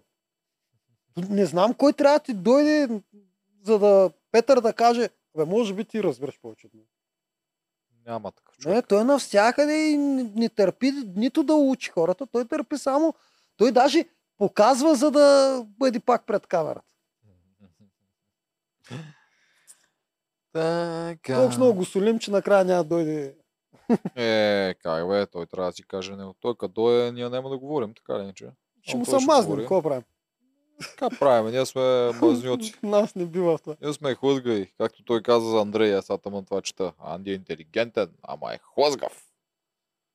Не 1.30 1.46
знам 1.46 1.74
кой 1.74 1.92
трябва 1.92 2.18
да 2.18 2.24
ти 2.24 2.34
дойде, 2.34 2.88
за 3.62 3.78
да 3.78 4.10
Петър 4.32 4.60
да 4.60 4.72
каже, 4.72 5.08
бе, 5.36 5.44
може 5.44 5.74
би 5.74 5.84
ти 5.84 6.02
разбираш 6.02 6.40
повече 6.40 6.66
от 6.66 6.74
него. 6.74 6.86
Няма 8.06 8.32
такъв 8.32 8.58
човек. 8.58 8.76
Не, 8.76 8.82
той 8.82 9.04
навсякъде 9.04 9.88
и 9.88 9.96
не, 9.96 10.22
не 10.22 10.48
търпи 10.48 10.92
нито 11.16 11.42
да 11.42 11.54
учи 11.54 11.90
хората, 11.90 12.26
той 12.26 12.48
търпи 12.48 12.78
само, 12.78 13.14
той 13.56 13.72
даже 13.72 14.04
показва, 14.38 14.94
за 14.94 15.10
да 15.10 15.60
бъде 15.78 16.00
пак 16.00 16.26
пред 16.26 16.46
камерата. 16.46 16.94
Така. 20.52 21.34
Толкова 21.34 21.58
много 21.58 21.74
го 21.74 21.84
солим, 21.84 22.18
че 22.18 22.30
накрая 22.30 22.64
няма 22.64 22.84
да 22.84 22.88
дойде. 22.88 23.36
Е, 24.16 24.74
как 24.82 25.08
бе, 25.08 25.26
той 25.26 25.46
трябва 25.46 25.70
да 25.70 25.76
си 25.76 25.82
каже 25.82 26.16
него. 26.16 26.34
Той 26.40 26.54
като 26.56 26.72
дойде, 26.72 27.12
ние 27.12 27.28
няма 27.28 27.50
да 27.50 27.58
говорим, 27.58 27.94
така 27.94 28.18
ли 28.18 28.26
не 28.26 28.32
че? 28.32 28.50
Ще 28.82 28.96
му 28.96 29.04
се 29.04 29.26
мазнем, 29.26 29.58
какво 29.58 29.82
правим? 29.82 30.02
Така 30.80 31.18
правим, 31.18 31.52
ние 31.52 31.66
сме 31.66 32.10
мазньоци. 32.22 32.74
Нас 32.82 33.14
не 33.14 33.26
бива 33.26 33.56
в 33.58 33.62
това. 33.62 33.76
Ние 33.82 33.92
сме 33.92 34.14
хлъзгави, 34.14 34.72
както 34.78 35.04
той 35.04 35.22
каза 35.22 35.50
за 35.50 35.60
Андрей, 35.60 35.94
аз 35.94 36.10
тъмън 36.22 36.44
това 36.44 36.62
чета. 36.62 36.92
Анди 37.04 37.30
е 37.30 37.34
интелигентен, 37.34 38.10
ама 38.22 38.54
е 38.54 38.58
хлъзгав. 38.74 39.26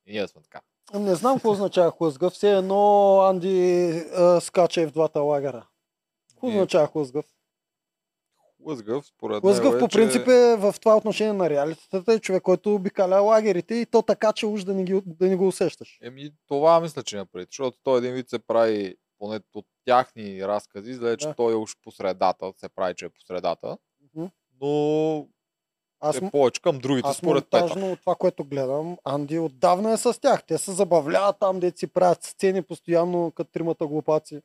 И 0.07 0.11
ние 0.11 0.27
сме 0.27 0.41
така. 0.41 0.61
Не 0.93 1.15
знам 1.15 1.35
какво 1.35 1.51
означава 1.51 1.91
хлъзгав. 1.91 2.33
Все 2.33 2.51
едно 2.57 3.19
Анди 3.21 3.89
а, 4.15 4.41
скача 4.41 4.81
и 4.81 4.85
в 4.85 4.91
двата 4.91 5.19
лагера. 5.19 5.67
Какво 6.29 6.47
Е. 6.47 6.51
означава 6.51 6.87
хлъзгав? 6.87 7.25
Хлъзгав, 8.63 9.05
според 9.05 9.41
Хлъзгав 9.41 9.73
него 9.73 9.79
по 9.79 9.85
е, 9.85 9.89
принцип 9.89 10.27
е 10.27 10.55
в 10.55 10.75
това 10.81 10.97
отношение 10.97 11.33
на 11.33 11.49
реалитетата 11.49 12.13
е 12.13 12.19
човек, 12.19 12.43
който 12.43 12.75
обикаля 12.75 13.21
лагерите 13.21 13.75
и 13.75 13.85
то 13.85 14.01
така, 14.01 14.33
че 14.33 14.45
уж 14.45 14.63
да 14.63 14.73
не, 14.73 14.83
ги, 14.83 15.01
да 15.05 15.27
не 15.27 15.35
го 15.35 15.47
усещаш. 15.47 15.99
Еми, 16.01 16.31
това 16.47 16.79
мисля, 16.79 17.03
че 17.03 17.17
направи. 17.17 17.45
Защото 17.51 17.77
той 17.83 17.97
един 17.97 18.13
вид 18.13 18.29
се 18.29 18.39
прави, 18.39 18.95
поне 19.19 19.39
от 19.53 19.65
тяхни 19.89 20.41
разкази, 20.43 20.91
изглежда, 20.91 21.17
че 21.17 21.27
Да. 21.27 21.33
той 21.33 21.53
е 21.53 21.57
уж 21.57 21.75
по 21.83 21.91
средата, 21.91 22.53
се 22.57 22.69
прави, 22.69 22.93
че 22.95 23.05
е 23.05 23.09
по 23.09 23.21
средата. 23.21 23.77
Но 24.61 25.27
Аз, 25.99 26.17
е 26.17 26.29
повече 26.31 26.61
към 26.61 26.79
другите, 26.79 27.07
Аз 27.09 27.17
според 27.17 27.49
Петър. 27.49 27.81
от 27.83 27.99
това, 27.99 28.15
което 28.15 28.43
гледам, 28.43 28.97
Анди 29.03 29.39
отдавна 29.39 29.91
е 29.91 29.97
с 29.97 30.21
тях. 30.21 30.43
Те 30.43 30.57
се 30.57 30.71
забавляват 30.71 31.35
там, 31.39 31.59
де 31.59 31.71
си 31.71 31.87
правят 31.87 32.23
сцени 32.23 32.61
постоянно, 32.61 33.31
като 33.31 33.51
тримата 33.51 33.87
глупаци. 33.87 34.41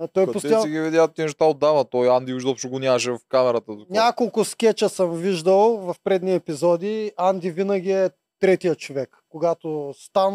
А 0.00 0.08
той 0.08 0.24
Къде 0.24 0.32
постоянно... 0.32 0.62
си 0.62 0.68
ги 0.68 0.80
видят 0.80 1.14
тези 1.14 1.24
неща 1.24 1.44
отдава? 1.44 1.84
Той 1.84 2.10
Анди 2.10 2.32
изобщо 2.32 2.68
го 2.70 2.78
нямаше 2.78 3.10
в 3.10 3.18
камерата. 3.28 3.72
докато- 3.72 3.92
Няколко 3.92 4.44
скетча 4.44 4.88
съм 4.88 5.10
виждал 5.12 5.76
в 5.76 5.96
предни 6.04 6.34
епизоди. 6.34 7.12
Анди 7.16 7.50
винаги 7.50 7.92
е 7.92 8.10
третия 8.40 8.74
човек. 8.74 9.16
Когато 9.28 9.94
Стан, 9.96 10.34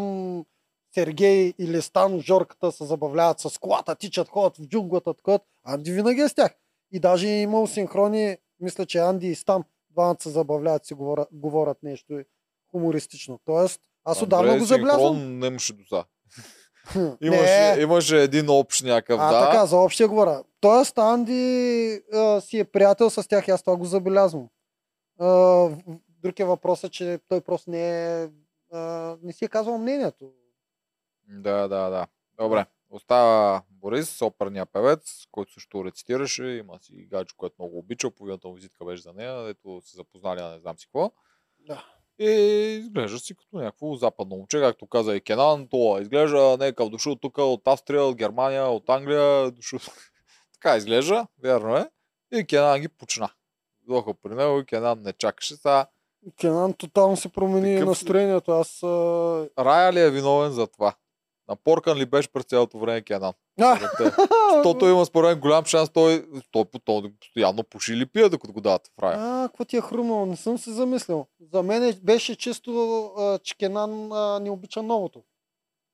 Сергей 0.95 1.53
или 1.59 1.81
Стан, 1.81 2.19
Жорката 2.19 2.71
се 2.71 2.85
забавляват 2.85 3.39
с 3.39 3.57
колата, 3.59 3.95
тичат, 3.95 4.29
ходят 4.29 4.57
в 4.57 4.67
джунглата, 4.67 5.13
такова. 5.13 5.39
Анди 5.63 5.91
винаги 5.91 6.21
е 6.21 6.29
с 6.29 6.33
тях. 6.33 6.51
И 6.91 6.99
даже 6.99 7.27
е 7.27 7.41
имал 7.41 7.67
синхрони, 7.67 8.37
мисля, 8.59 8.85
че 8.85 8.97
Анди 8.99 9.27
и 9.27 9.35
Стан 9.35 9.63
двамата 9.91 10.17
се 10.19 10.29
забавляват, 10.29 10.85
си 10.85 10.93
говорят, 10.93 11.27
говорят 11.31 11.77
нещо 11.83 12.21
хумористично. 12.71 13.39
Тоест, 13.45 13.81
аз 14.03 14.21
отдавна 14.21 14.57
го 14.57 14.65
забелязвам. 14.65 15.15
синхрон 15.15 15.39
Нямаше 15.39 15.73
до. 15.73 16.05
Не. 16.95 17.17
Имаше, 17.21 17.81
имаше 17.81 18.21
един 18.21 18.49
общ 18.49 18.83
някакъв, 18.83 19.19
А, 19.21 19.31
да. 19.33 19.45
така, 19.45 19.65
за 19.65 19.77
общия 19.77 20.07
говоря. 20.07 20.43
Тоест, 20.59 20.97
Анди 20.97 22.01
а, 22.13 22.41
си 22.41 22.59
е 22.59 22.63
приятел 22.63 23.09
с 23.09 23.27
тях 23.27 23.47
и 23.47 23.51
аз 23.51 23.63
това 23.63 23.75
го 23.77 23.85
забелязвам. 23.85 24.47
А, 25.19 25.27
в- 25.27 25.77
друг 26.23 26.39
е 26.39 26.45
че 26.89 27.19
той 27.27 27.41
просто 27.41 27.69
не 27.71 27.81
е, 28.23 28.27
а, 28.73 28.79
не 29.23 29.33
си 29.33 29.45
е 29.45 29.47
казвал 29.47 29.77
мнението. 29.77 30.25
Да, 31.27 31.67
да, 31.67 31.89
да. 31.89 32.07
Добре. 32.39 32.65
Остава 32.89 33.61
Борис, 33.69 34.21
оперния 34.21 34.65
певец, 34.65 35.27
който 35.31 35.53
също 35.53 35.85
рецитираше. 35.85 36.45
Има 36.45 36.79
си 36.79 37.07
гадже, 37.11 37.35
което 37.37 37.55
много 37.59 37.77
обича. 37.77 38.11
Половината 38.11 38.47
му 38.47 38.53
визитка 38.53 38.85
беше 38.85 39.01
за 39.01 39.13
нея, 39.13 39.43
дето 39.43 39.81
се 39.85 39.95
запознали, 39.95 40.39
а 40.39 40.49
не 40.49 40.59
знам 40.59 40.77
си 40.77 40.85
какво. 40.85 41.11
Да. 41.59 41.85
И 42.19 42.31
изглежда 42.79 43.19
си 43.19 43.35
като 43.35 43.57
някакво 43.57 43.95
западно 43.95 44.35
момче, 44.35 44.59
както 44.59 44.87
каза 44.87 45.15
и 45.15 45.21
Кенан. 45.21 45.67
Това 45.67 46.01
изглежда 46.01 46.57
някакъв 46.59 46.89
дошъл 46.89 47.15
тук 47.15 47.37
от 47.37 47.67
Австрия, 47.67 48.03
от 48.03 48.15
Германия, 48.15 48.67
от 48.67 48.89
Англия. 48.89 49.51
Дошъл... 49.51 49.79
така 50.53 50.77
изглежда, 50.77 51.27
вярно 51.43 51.77
е. 51.77 51.89
И 52.33 52.45
Кенан 52.45 52.79
ги 52.81 52.87
почна. 52.87 53.29
Дойдоха 53.87 54.13
при 54.13 54.35
него 54.35 54.59
и 54.59 54.65
Кенан 54.65 55.01
не 55.01 55.13
чакаше. 55.13 55.55
Сега 55.55 55.87
Кенан 56.39 56.73
тотално 56.73 57.17
се 57.17 57.29
промени 57.29 57.75
Такъв- 57.75 57.87
настроението. 57.87 58.51
Аз... 58.51 58.83
Рая 59.59 59.93
ли 59.93 59.99
е 59.99 60.11
виновен 60.11 60.51
за 60.51 60.67
това? 60.67 60.95
Напоркан 61.49 61.97
ли 61.97 62.05
беше 62.05 62.29
през 62.29 62.43
цялото 62.45 62.79
време 62.79 63.01
Кенан? 63.01 63.33
Защото 64.55 64.85
има 64.85 65.05
според 65.05 65.29
мен 65.29 65.39
голям 65.39 65.65
шанс 65.65 65.89
той, 65.89 66.25
той, 66.51 66.65
той 66.85 67.11
постоянно 67.21 67.63
пуши 67.63 67.93
или 67.93 68.05
пие, 68.05 68.29
докато 68.29 68.53
го 68.53 68.61
дават 68.61 68.87
в 68.87 69.03
рая. 69.03 69.17
А, 69.19 69.47
какво 69.47 69.65
ти 69.65 69.77
е 69.77 69.81
хрумнало? 69.81 70.25
Не 70.25 70.35
съм 70.35 70.57
се 70.57 70.71
замислил. 70.71 71.25
За 71.53 71.63
мен 71.63 71.83
е- 71.83 71.99
беше 72.03 72.35
чисто, 72.35 72.71
а, 73.17 73.39
че 73.39 73.57
Кенан 73.57 74.11
а, 74.11 74.39
не 74.39 74.49
обича 74.49 74.83
новото. 74.83 75.23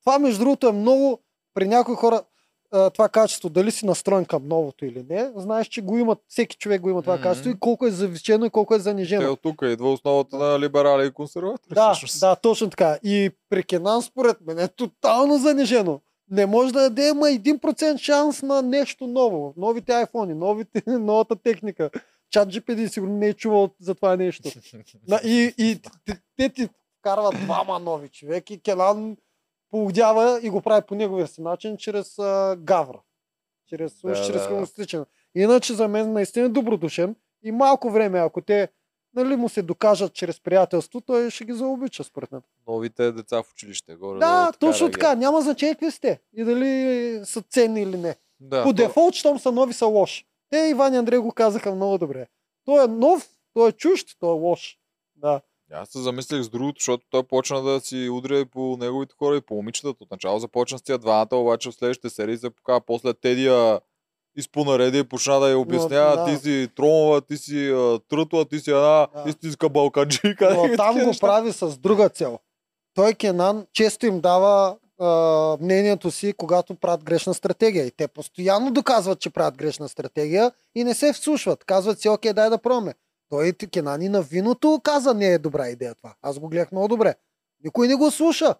Това, 0.01 0.19
между 0.19 0.39
другото, 0.39 0.67
е 0.67 0.71
много 0.71 1.19
при 1.53 1.67
някои 1.67 1.95
хора 1.95 2.23
това 2.71 3.09
качество, 3.09 3.49
дали 3.49 3.71
си 3.71 3.85
настроен 3.85 4.25
към 4.25 4.47
новото 4.47 4.85
или 4.85 5.05
не, 5.09 5.31
знаеш, 5.35 5.67
че 5.67 5.81
го 5.81 5.97
имат, 5.97 6.19
всеки 6.27 6.57
човек 6.57 6.81
го 6.81 6.89
има 6.89 7.01
това 7.01 7.13
Мгм. 7.13 7.23
качество 7.23 7.49
и 7.49 7.59
колко 7.59 7.85
е 7.87 7.91
завишено 7.91 8.45
и 8.45 8.49
колко 8.49 8.75
е 8.75 8.79
занижено. 8.79 9.21
Те 9.21 9.27
от 9.27 9.41
тук 9.41 9.61
идва 9.63 9.91
основата 9.93 10.37
на 10.37 10.59
либерали 10.59 11.07
и 11.07 11.11
консерватори. 11.11 11.73
Да, 11.73 11.91
всъщност. 11.93 12.19
да, 12.19 12.35
точно 12.35 12.69
така. 12.69 12.97
И 13.03 13.31
при 13.49 13.63
Кенан, 13.63 14.01
според 14.01 14.37
мен, 14.41 14.59
е 14.59 14.67
тотално 14.67 15.37
занижено. 15.37 15.99
Не 16.31 16.45
може 16.45 16.73
да 16.73 16.79
даде 16.81 17.07
има 17.07 17.25
1% 17.27 17.97
шанс 17.97 18.41
на 18.41 18.61
нещо 18.61 19.07
ново. 19.07 19.53
Новите 19.57 19.91
айфони, 19.93 20.33
новите, 20.33 20.83
новата 20.87 21.35
техника. 21.35 21.89
Чат 22.29 22.49
GPD 22.49 22.87
сигурно 22.87 23.17
не 23.17 23.27
е 23.27 23.33
чувал 23.33 23.69
за 23.79 23.95
това 23.95 24.15
нещо. 24.15 24.49
И, 25.23 25.53
и 25.57 25.79
те, 26.05 26.17
те 26.37 26.49
ти 26.49 26.69
вкарват 26.99 27.35
двама 27.43 27.79
нови 27.79 28.09
човеки. 28.09 28.61
Келан 28.61 29.17
поудява 29.71 30.39
и 30.43 30.49
го 30.49 30.61
прави 30.61 30.81
по 30.87 30.95
неговия 30.95 31.27
си 31.27 31.41
начин, 31.41 31.77
чрез 31.77 32.19
а, 32.19 32.57
гавра. 32.59 32.99
Чрез, 33.69 34.01
Да, 34.01 34.11
уж 34.11 34.25
чрез 34.25 34.47
да. 34.91 35.05
Иначе 35.35 35.73
за 35.73 35.87
мен 35.87 36.13
наистина 36.13 36.45
е 36.45 36.49
добродушен 36.49 37.15
и 37.43 37.51
малко 37.51 37.89
време, 37.89 38.19
ако 38.19 38.41
те 38.41 38.67
нали, 39.13 39.35
му 39.35 39.49
се 39.49 39.61
докажат 39.61 40.13
чрез 40.13 40.39
приятелство, 40.39 41.01
той 41.01 41.29
ще 41.29 41.45
ги 41.45 41.53
заобича, 41.53 42.03
според 42.03 42.31
мен. 42.31 42.41
Новите 42.67 43.11
деца 43.11 43.43
в 43.43 43.51
училище. 43.51 43.95
Горе, 43.95 44.19
Да, 44.19 44.43
долу, 44.59 44.71
точно 44.71 44.91
така. 44.91 45.15
Няма 45.15 45.41
значение 45.41 45.75
какви 45.75 45.91
сте 45.91 46.19
и 46.33 46.43
дали 46.43 47.21
са 47.25 47.41
ценни 47.41 47.81
или 47.81 47.97
не. 47.97 48.15
Да, 48.39 48.63
По 48.63 48.69
то- 48.69 48.73
дефолт, 48.73 49.13
щом 49.13 49.39
са 49.39 49.51
нови, 49.51 49.73
са 49.73 49.85
лоши. 49.85 50.25
Те 50.49 50.57
Иван 50.57 50.93
и 50.93 50.97
Андрей 50.97 51.19
го 51.19 51.31
казаха 51.31 51.75
много 51.75 51.97
добре. 51.97 52.27
Той 52.65 52.83
е 52.83 52.87
нов, 52.87 53.29
той 53.53 53.69
е 53.69 53.71
чужд, 53.71 54.07
той 54.19 54.29
е 54.29 54.39
лош. 54.39 54.79
Да. 55.15 55.41
Аз 55.73 55.89
се 55.89 55.99
замислих 55.99 56.43
с 56.43 56.49
другото, 56.49 56.79
защото 56.79 57.05
той 57.09 57.23
почна 57.23 57.61
да 57.61 57.79
си 57.79 58.09
удря 58.11 58.39
и 58.39 58.45
по 58.45 58.77
неговите 58.79 59.15
хора 59.19 59.35
и 59.35 59.41
по 59.41 59.55
момичетата. 59.55 60.03
Отначало 60.03 60.39
започна 60.39 60.77
с 60.77 60.81
тия 60.81 60.97
двамата, 60.97 61.27
обаче 61.31 61.69
в 61.69 61.73
следващите 61.73 62.09
серии 62.09 62.37
се 62.37 62.49
показва 62.49 62.81
после 62.81 63.13
Тедия 63.13 63.79
изпонареди 64.37 64.99
и 64.99 65.03
почна 65.03 65.39
да 65.39 65.49
я 65.49 65.59
обяснява, 65.59 66.15
да. 66.15 66.25
ти 66.25 66.37
си 66.37 66.69
тромова, 66.75 67.21
ти 67.21 67.37
си 67.37 67.69
а, 67.69 67.99
трътла, 68.09 68.45
ти 68.45 68.59
си 68.59 68.69
една 68.71 69.07
Да. 69.15 69.23
истинска 69.29 69.69
балканджика. 69.69 70.53
Но 70.55 70.75
там 70.75 70.99
го 70.99 71.05
неща. 71.05 71.27
прави 71.27 71.51
с 71.51 71.77
друга 71.77 72.09
цел. 72.09 72.39
Той 72.93 73.13
Кенан 73.13 73.65
често 73.73 74.05
им 74.05 74.19
дава 74.19 74.77
а, 74.99 75.57
мнението 75.61 76.11
си, 76.11 76.33
когато 76.37 76.75
правят 76.75 77.03
грешна 77.03 77.33
стратегия. 77.33 77.85
И 77.85 77.91
те 77.91 78.07
постоянно 78.07 78.71
доказват, 78.71 79.19
че 79.19 79.29
правят 79.29 79.57
грешна 79.57 79.89
стратегия 79.89 80.51
и 80.75 80.83
не 80.83 80.93
се 80.93 81.13
вслушват. 81.13 81.63
Казват 81.63 81.99
си, 82.01 82.09
окей, 82.09 82.33
дай 82.33 82.49
да 82.49 82.57
пробваме. 82.57 82.93
Той 83.31 83.53
Кенан 83.73 84.01
и 84.01 84.09
на 84.09 84.21
виното 84.21 84.81
каза, 84.83 85.13
не 85.13 85.27
е 85.27 85.37
добра 85.37 85.69
идея 85.69 85.95
това. 85.95 86.13
Аз 86.21 86.39
го 86.39 86.49
гледах 86.49 86.71
много 86.71 86.87
добре. 86.87 87.15
Никой 87.63 87.87
не 87.87 87.95
го 87.95 88.11
слуша. 88.11 88.55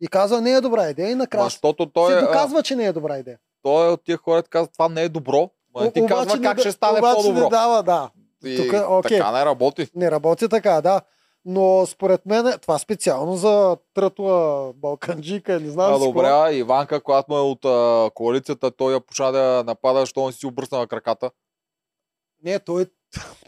И 0.00 0.08
казва, 0.08 0.40
не 0.40 0.52
е 0.52 0.60
добра 0.60 0.90
идея 0.90 1.10
и 1.10 1.14
накрая 1.14 1.44
Защото 1.44 1.86
той, 1.86 2.12
се 2.12 2.18
е, 2.18 2.20
доказва, 2.20 2.62
че 2.62 2.76
не 2.76 2.86
е 2.86 2.92
добра 2.92 3.18
идея. 3.18 3.38
той 3.62 3.86
е 3.86 3.90
от 3.90 4.04
тия 4.04 4.16
хора, 4.16 4.42
казва, 4.42 4.72
това 4.72 4.88
не 4.88 5.02
е 5.02 5.08
добро. 5.08 5.50
Не 5.80 5.92
ти 5.92 6.00
Обаче 6.00 6.14
казва 6.14 6.42
как 6.42 6.60
ще 6.60 6.72
стане 6.72 6.98
обаче 6.98 7.16
по-добро. 7.16 7.42
не 7.42 7.48
дава, 7.48 7.82
да. 7.82 8.10
И 8.44 8.56
Тук, 8.56 8.80
окей. 8.88 9.18
Така 9.18 9.32
не 9.32 9.44
работи. 9.44 9.90
Не 9.94 10.10
работи 10.10 10.48
така, 10.48 10.80
да. 10.80 11.00
Но 11.44 11.86
според 11.86 12.26
мен 12.26 12.58
това 12.62 12.78
специално 12.78 13.36
за 13.36 13.76
трътла 13.94 14.72
балканджика, 14.72 15.60
не 15.60 15.70
знам 15.70 15.94
А, 15.94 15.98
си 15.98 16.04
добре, 16.04 16.22
какво. 16.22 16.42
а 16.42 16.52
Иванка, 16.52 17.02
когато 17.02 17.32
му 17.32 17.38
е 17.38 17.40
от 17.40 17.64
а, 17.64 18.10
коалицията, 18.14 18.70
той 18.70 18.92
я 18.92 19.00
почна 19.00 19.32
да 19.32 19.64
напада, 19.66 20.00
защото 20.00 20.26
не 20.26 20.32
си 20.32 20.46
обръсна 20.46 20.78
на 20.78 20.86
краката. 20.86 21.30
Не, 22.44 22.58
той, 22.58 22.86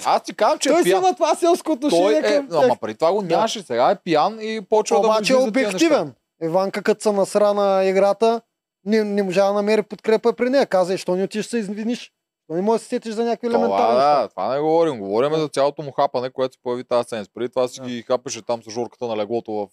Аз 0.04 0.22
ти 0.22 0.34
казвам, 0.34 0.58
че 0.58 0.68
той 0.68 0.76
е 0.76 0.78
си 0.78 0.84
пиян. 0.84 0.98
има 0.98 1.14
това 1.14 1.34
селско 1.34 1.64
Той 1.70 1.88
отношение 1.88 2.18
е, 2.18 2.22
към 2.22 2.48
ама 2.54 2.76
преди 2.76 2.94
това 2.94 3.12
го 3.12 3.22
Да. 3.22 3.28
нямаше. 3.28 3.62
Сега 3.62 3.90
е 3.90 3.96
пиян 3.96 4.38
и 4.40 4.60
почва 4.62 4.96
да 4.96 5.02
му 5.02 5.08
Обаче 5.08 5.32
е 5.32 5.36
обективен. 5.36 6.12
Иванка, 6.42 6.82
като 6.82 7.02
се 7.02 7.12
насра 7.12 7.54
на 7.54 7.84
играта, 7.84 8.40
не, 8.84 9.04
не 9.04 9.22
можа 9.22 9.46
да 9.46 9.52
намери 9.52 9.82
подкрепа 9.82 10.32
при 10.32 10.50
нея. 10.50 10.66
Каза, 10.66 10.98
що 10.98 11.14
не 11.14 11.24
отиш 11.24 11.44
да 11.44 11.50
се 11.50 11.58
извиниш? 11.58 12.12
Що 12.44 12.54
не 12.54 12.62
можеш 12.62 12.80
да 12.80 12.84
се 12.84 12.88
сетиш 12.88 13.14
за 13.14 13.24
някакви 13.24 13.46
елементарни 13.46 13.78
да, 13.90 14.08
неща? 14.10 14.28
това 14.28 14.48
не 14.48 14.60
говорим. 14.60 14.98
Говорим 14.98 15.30
Да. 15.30 15.38
за 15.38 15.48
цялото 15.48 15.82
му 15.82 15.92
хапане, 15.92 16.30
което 16.30 16.54
се 16.54 16.60
появи 16.62 16.84
тази 16.84 17.08
сенс. 17.08 17.28
Преди 17.28 17.48
това 17.48 17.68
си 17.68 17.80
Да. 17.80 17.86
ги 17.86 18.02
хапеше 18.02 18.42
там 18.42 18.62
с 18.62 18.70
жорката 18.70 19.06
на 19.06 19.16
леглото 19.16 19.52
в 19.52 19.68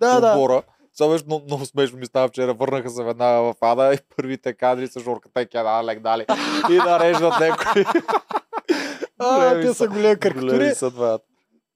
Да, 0.00 0.06
а, 0.08 0.20
да. 0.20 0.28
отбора. 0.28 0.62
Сега 0.92 1.10
беше 1.10 1.24
много, 1.26 1.44
много 1.44 1.64
смешно 1.64 1.98
ми 1.98 2.06
става 2.06 2.28
вчера. 2.28 2.54
Върнаха 2.54 2.90
се 2.90 3.02
веднага 3.04 3.42
в 3.42 3.54
Ада 3.60 3.94
и 3.94 3.98
първите 4.16 4.52
кадри 4.52 4.86
с 4.86 5.00
жорката 5.00 5.42
и 5.42 5.46
кена 5.46 5.84
легдали 5.84 6.26
и 6.70 6.76
нареждат 6.76 7.34
някой. 7.40 7.84
А, 9.18 9.60
те 9.60 9.74
са 9.74 9.88
големи 9.88 10.16
карикатури. 10.16 10.72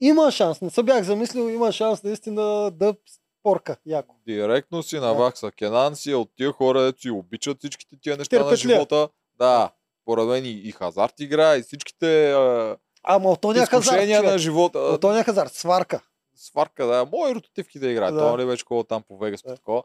Има 0.00 0.30
шанс, 0.30 0.60
не 0.60 0.70
се 0.70 0.82
бях 0.82 1.04
замислил, 1.04 1.48
има 1.48 1.72
шанс 1.72 2.02
наистина 2.02 2.70
да 2.70 2.94
порка 3.42 3.76
яко. 3.86 4.14
Директно 4.26 4.82
си 4.82 4.98
навакса. 4.98 5.50
Кенан 5.50 5.96
си 5.96 6.10
е 6.10 6.16
от 6.16 6.30
тия 6.36 6.52
хора, 6.52 6.82
дето 6.82 7.00
си 7.00 7.10
обичат 7.10 7.58
всичките 7.58 7.96
тия 8.02 8.16
неща 8.16 8.38
на 8.38 8.42
Търпетлия. 8.44 8.74
живота. 8.74 9.08
Да, 9.38 9.70
поред 10.04 10.26
мен 10.26 10.44
и, 10.44 10.50
и 10.50 10.72
хазарт 10.72 11.20
играе, 11.20 11.58
и 11.58 11.62
всичките 11.62 12.32
а, 12.32 12.76
Ама 13.02 13.30
от 13.30 13.40
тоня 13.40 13.66
хазарт, 13.66 14.00
човек. 14.08 14.24
на 14.24 14.38
живота. 14.38 14.78
От 14.78 15.00
тоня 15.00 15.24
хазарт, 15.24 15.52
сварка. 15.52 16.00
сварка, 16.36 16.86
да. 16.86 17.06
Мои 17.12 17.34
ротативки 17.34 17.78
да 17.78 17.88
играят. 17.90 18.14
Да. 18.14 18.20
Това 18.20 18.38
ли 18.38 18.46
беше 18.46 18.64
колко 18.64 18.84
там 18.84 19.02
по 19.08 19.18
Вегас 19.18 19.42
да. 19.42 19.54
такова. 19.54 19.82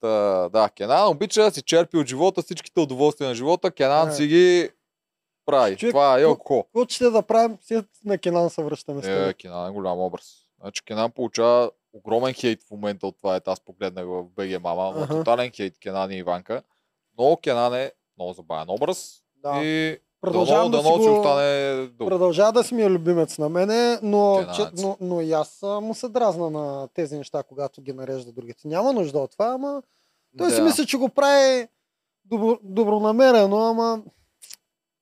Та, 0.00 0.08
да, 0.48 0.68
Кенан 0.68 1.08
обича 1.08 1.42
да 1.42 1.50
си 1.50 1.62
черпи 1.62 1.96
от 1.96 2.06
живота 2.06 2.42
всичките 2.42 2.80
удоволствия 2.80 3.28
на 3.28 3.34
живота. 3.34 3.70
Кенан 3.70 4.08
Да. 4.08 4.14
си 4.14 4.26
ги 4.26 4.70
прави. 5.48 5.76
Човек, 5.76 5.92
Това 5.92 6.18
е 6.18 6.24
ко- 6.24 6.30
око. 6.30 6.62
Какво 6.64 6.84
ще 6.86 7.04
да 7.06 7.22
правим? 7.22 7.58
След 7.60 7.84
на 8.04 8.18
Кенан 8.18 8.50
се 8.50 8.62
връщаме 8.62 9.02
с 9.02 9.06
Е. 9.06 9.34
Кенан 9.34 9.68
е 9.68 9.72
голям 9.72 9.98
образ. 9.98 10.24
Значи 10.60 10.84
Кенан 10.84 11.10
получава 11.10 11.70
огромен 11.94 12.32
хейт 12.34 12.62
в 12.62 12.70
момента 12.70 13.06
от 13.06 13.16
това. 13.18 13.36
Ето 13.36 13.50
аз 13.50 13.60
погледнах 13.60 14.04
в 14.06 14.24
БГ 14.26 14.62
Мама. 14.62 14.92
Но 14.96 15.02
Аха. 15.02 15.14
тотален 15.14 15.50
хейт 15.50 15.78
Кенан 15.78 16.10
и 16.10 16.16
Иванка. 16.16 16.62
Но 17.18 17.36
Кенан 17.36 17.74
е 17.74 17.92
много 18.18 18.32
забавен 18.32 18.70
образ. 18.70 19.22
Да. 19.36 19.60
И 19.64 19.98
Продължавам 20.20 20.70
дано, 20.70 20.82
да 20.82 20.82
дано 20.84 20.96
си 20.96 21.02
си 21.02 21.08
го- 21.08 21.16
остане. 21.16 21.88
Продължава 21.98 22.52
да 22.52 22.64
си 22.64 22.74
ми 22.74 22.82
е 22.82 22.90
любимец 22.90 23.38
на 23.38 23.48
мене, 23.48 23.98
но, 24.02 24.46
че, 24.56 24.62
но, 24.74 24.96
но 25.00 25.20
и 25.20 25.32
аз 25.32 25.58
му 25.62 25.94
се 25.94 26.08
дразна 26.08 26.50
на 26.50 26.88
тези 26.88 27.16
неща, 27.16 27.42
когато 27.42 27.82
ги 27.82 27.92
нарежда 27.92 28.32
другите. 28.32 28.68
Няма 28.68 28.92
нужда 28.92 29.18
от 29.18 29.30
това, 29.30 29.46
ама 29.46 29.82
той 30.38 30.50
си 30.50 30.56
Да. 30.56 30.62
мисли, 30.62 30.86
че 30.86 30.96
го 30.96 31.08
прави 31.08 31.68
добро, 32.24 32.58
добронамерено, 32.62 33.56
ама. 33.58 34.02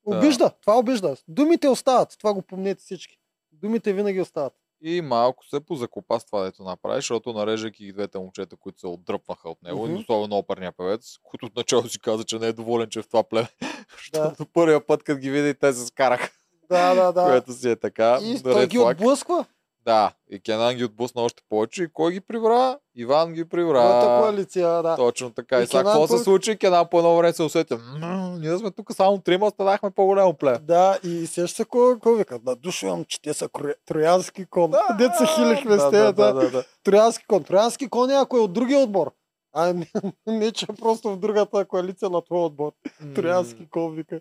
Обижда. 0.06 0.50
Това 0.60 0.78
обижда. 0.78 1.16
Думите 1.28 1.68
остават. 1.68 2.16
Това 2.18 2.34
го 2.34 2.42
помнете 2.42 2.80
всички. 2.80 3.18
Думите 3.52 3.92
винаги 3.92 4.20
остават. 4.20 4.52
И 4.82 5.00
малко 5.00 5.44
се 5.44 5.60
позакопа 5.60 6.20
с 6.20 6.26
това, 6.26 6.42
дето 6.42 6.62
направи, 6.62 6.98
защото 6.98 7.32
нареждайки 7.32 7.84
ги 7.84 7.92
двете 7.92 8.18
момчета, 8.18 8.56
които 8.56 8.80
се 8.80 8.86
отдръпваха 8.86 9.50
от 9.50 9.62
него, 9.62 9.88
mm-hmm. 9.88 10.00
особено 10.00 10.36
оперния 10.36 10.72
певец, 10.72 11.18
който 11.22 11.46
отначало 11.46 11.88
си 11.88 12.00
каза, 12.00 12.24
че 12.24 12.38
не 12.38 12.46
е 12.46 12.52
доволен, 12.52 12.88
че 12.88 12.98
е 12.98 13.02
в 13.02 13.08
това 13.08 13.22
племе. 13.22 13.48
Да. 14.12 14.24
Защото 14.24 14.46
първия 14.52 14.86
път, 14.86 15.02
като 15.02 15.20
ги 15.20 15.30
види, 15.30 15.54
те 15.54 15.72
се 15.72 15.86
скараха, 15.86 16.30
Да, 16.70 16.94
да, 16.94 17.12
да. 17.12 17.24
което 17.24 17.52
си 17.52 17.70
е 17.70 17.76
така. 17.76 18.18
И 18.22 18.42
той 18.42 18.66
ги 18.66 18.78
отблъсква. 18.78 19.46
Да, 19.86 20.12
и 20.30 20.40
Кенан 20.40 20.74
ги 20.74 20.84
отблъсна 20.84 21.22
още 21.22 21.42
повече. 21.48 21.82
И 21.82 21.88
кой 21.88 22.12
ги 22.12 22.20
прибра? 22.20 22.78
Иван 22.94 23.32
ги 23.32 23.44
прибра. 23.44 23.80
коалиция, 24.20 24.82
да. 24.82 24.96
Точно 24.96 25.30
така. 25.30 25.60
И, 25.60 25.62
И 25.62 25.66
сега 25.66 25.84
какво 25.84 26.06
се 26.06 26.14
пък- 26.14 26.22
случи? 26.24 26.56
Кенан 26.56 26.86
по 26.86 26.98
едно 26.98 27.16
време 27.16 27.32
се 27.32 27.42
усети. 27.42 27.74
«М, 27.94 28.36
Ние 28.40 28.58
сме 28.58 28.70
тук 28.70 28.92
само 28.92 29.18
трима, 29.18 29.50
станахме 29.50 29.90
по-голямо 29.90 30.34
племе. 30.34 30.58
Да, 30.58 30.98
и 31.04 31.26
сеща 31.26 31.56
се 31.56 31.64
кой, 31.64 31.98
кой 31.98 32.16
вика, 32.16 32.40
надушвам, 32.46 33.04
че 33.04 33.22
те 33.22 33.34
са 33.34 33.48
троянски 33.86 34.46
кон. 34.46 34.70
Да, 34.70 35.14
се 35.14 35.26
хилихме 35.26 35.72
с 35.72 35.78
да, 35.78 35.90
тези, 35.90 36.02
да, 36.02 36.12
да, 36.14 36.32
да, 36.34 36.40
да, 36.40 36.50
да. 36.50 36.64
Троянски 36.84 37.24
кон. 37.26 37.44
Троянски 37.44 37.88
кон 37.88 38.10
е 38.10 38.14
ако 38.14 38.36
е 38.36 38.40
от 38.40 38.52
другия 38.52 38.78
отбор. 38.78 39.10
А 39.52 39.72
не, 39.72 39.86
не 40.28 40.52
че 40.52 40.66
просто 40.66 41.10
в 41.10 41.18
другата 41.18 41.64
коалиция 41.64 42.10
на 42.10 42.22
твоя 42.22 42.42
отбор. 42.42 42.72
Троянски 43.14 43.70
кон 43.70 43.94
вика. 43.94 44.20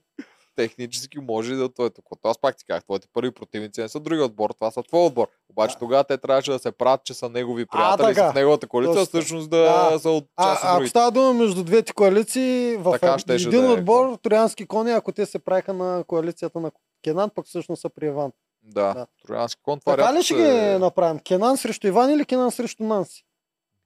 Технически 0.55 1.19
може 1.19 1.55
да 1.55 1.69
той 1.69 1.87
е 1.87 1.89
тук. 1.89 2.05
Аз 2.23 2.37
пак 2.37 2.57
ти 2.57 2.65
казах, 2.65 2.83
твоите 2.83 3.07
първи 3.13 3.31
противници 3.31 3.81
не 3.81 3.89
са 3.89 3.99
други 3.99 4.21
отбор, 4.21 4.49
това 4.49 4.71
са 4.71 4.83
твой 4.83 5.01
отбор. 5.01 5.27
Обаче 5.49 5.73
Да. 5.73 5.79
тогава 5.79 6.03
те 6.03 6.17
трябваше 6.17 6.51
да 6.51 6.59
се 6.59 6.71
правят, 6.71 7.03
че 7.03 7.13
са 7.13 7.29
негови 7.29 7.65
приятели 7.65 8.05
така. 8.07 8.31
с 8.31 8.35
неговата 8.35 8.67
коалиция, 8.67 8.91
а 8.93 8.95
Точно. 8.95 9.05
всъщност 9.09 9.49
да, 9.49 9.89
Да. 9.91 9.99
са 9.99 10.09
от 10.09 10.25
А, 10.35 10.43
част 10.45 10.63
от 10.63 10.69
ако 10.71 10.87
става 10.87 11.11
дума 11.11 11.33
между 11.33 11.63
двете 11.63 11.93
коалиции, 11.93 12.35
в 12.75 12.91
Така 12.91 13.19
щеше 13.19 13.47
един 13.47 13.61
да 13.61 13.67
е, 13.67 13.71
отбор, 13.71 14.17
троянски 14.17 14.65
кони, 14.65 14.91
ако 14.91 15.11
те 15.11 15.25
се 15.25 15.39
правиха 15.39 15.73
на 15.73 16.03
коалицията 16.03 16.59
на 16.59 16.71
Кенан, 17.03 17.29
пък 17.29 17.45
всъщност 17.45 17.81
са 17.81 17.89
при 17.89 18.05
Иван. 18.05 18.31
Да, 18.63 18.93
Да. 18.93 19.07
троянски 19.27 19.61
кон. 19.63 19.79
Това 19.79 19.95
Така 19.95 20.13
ли 20.13 20.23
ще 20.23 20.33
се- 20.33 20.41
ги 20.73 20.79
направим? 20.79 21.19
Кенан 21.19 21.57
срещу 21.57 21.87
Иван 21.87 22.11
или 22.11 22.25
Кенан 22.25 22.51
срещу 22.51 22.83
Нанси? 22.83 23.25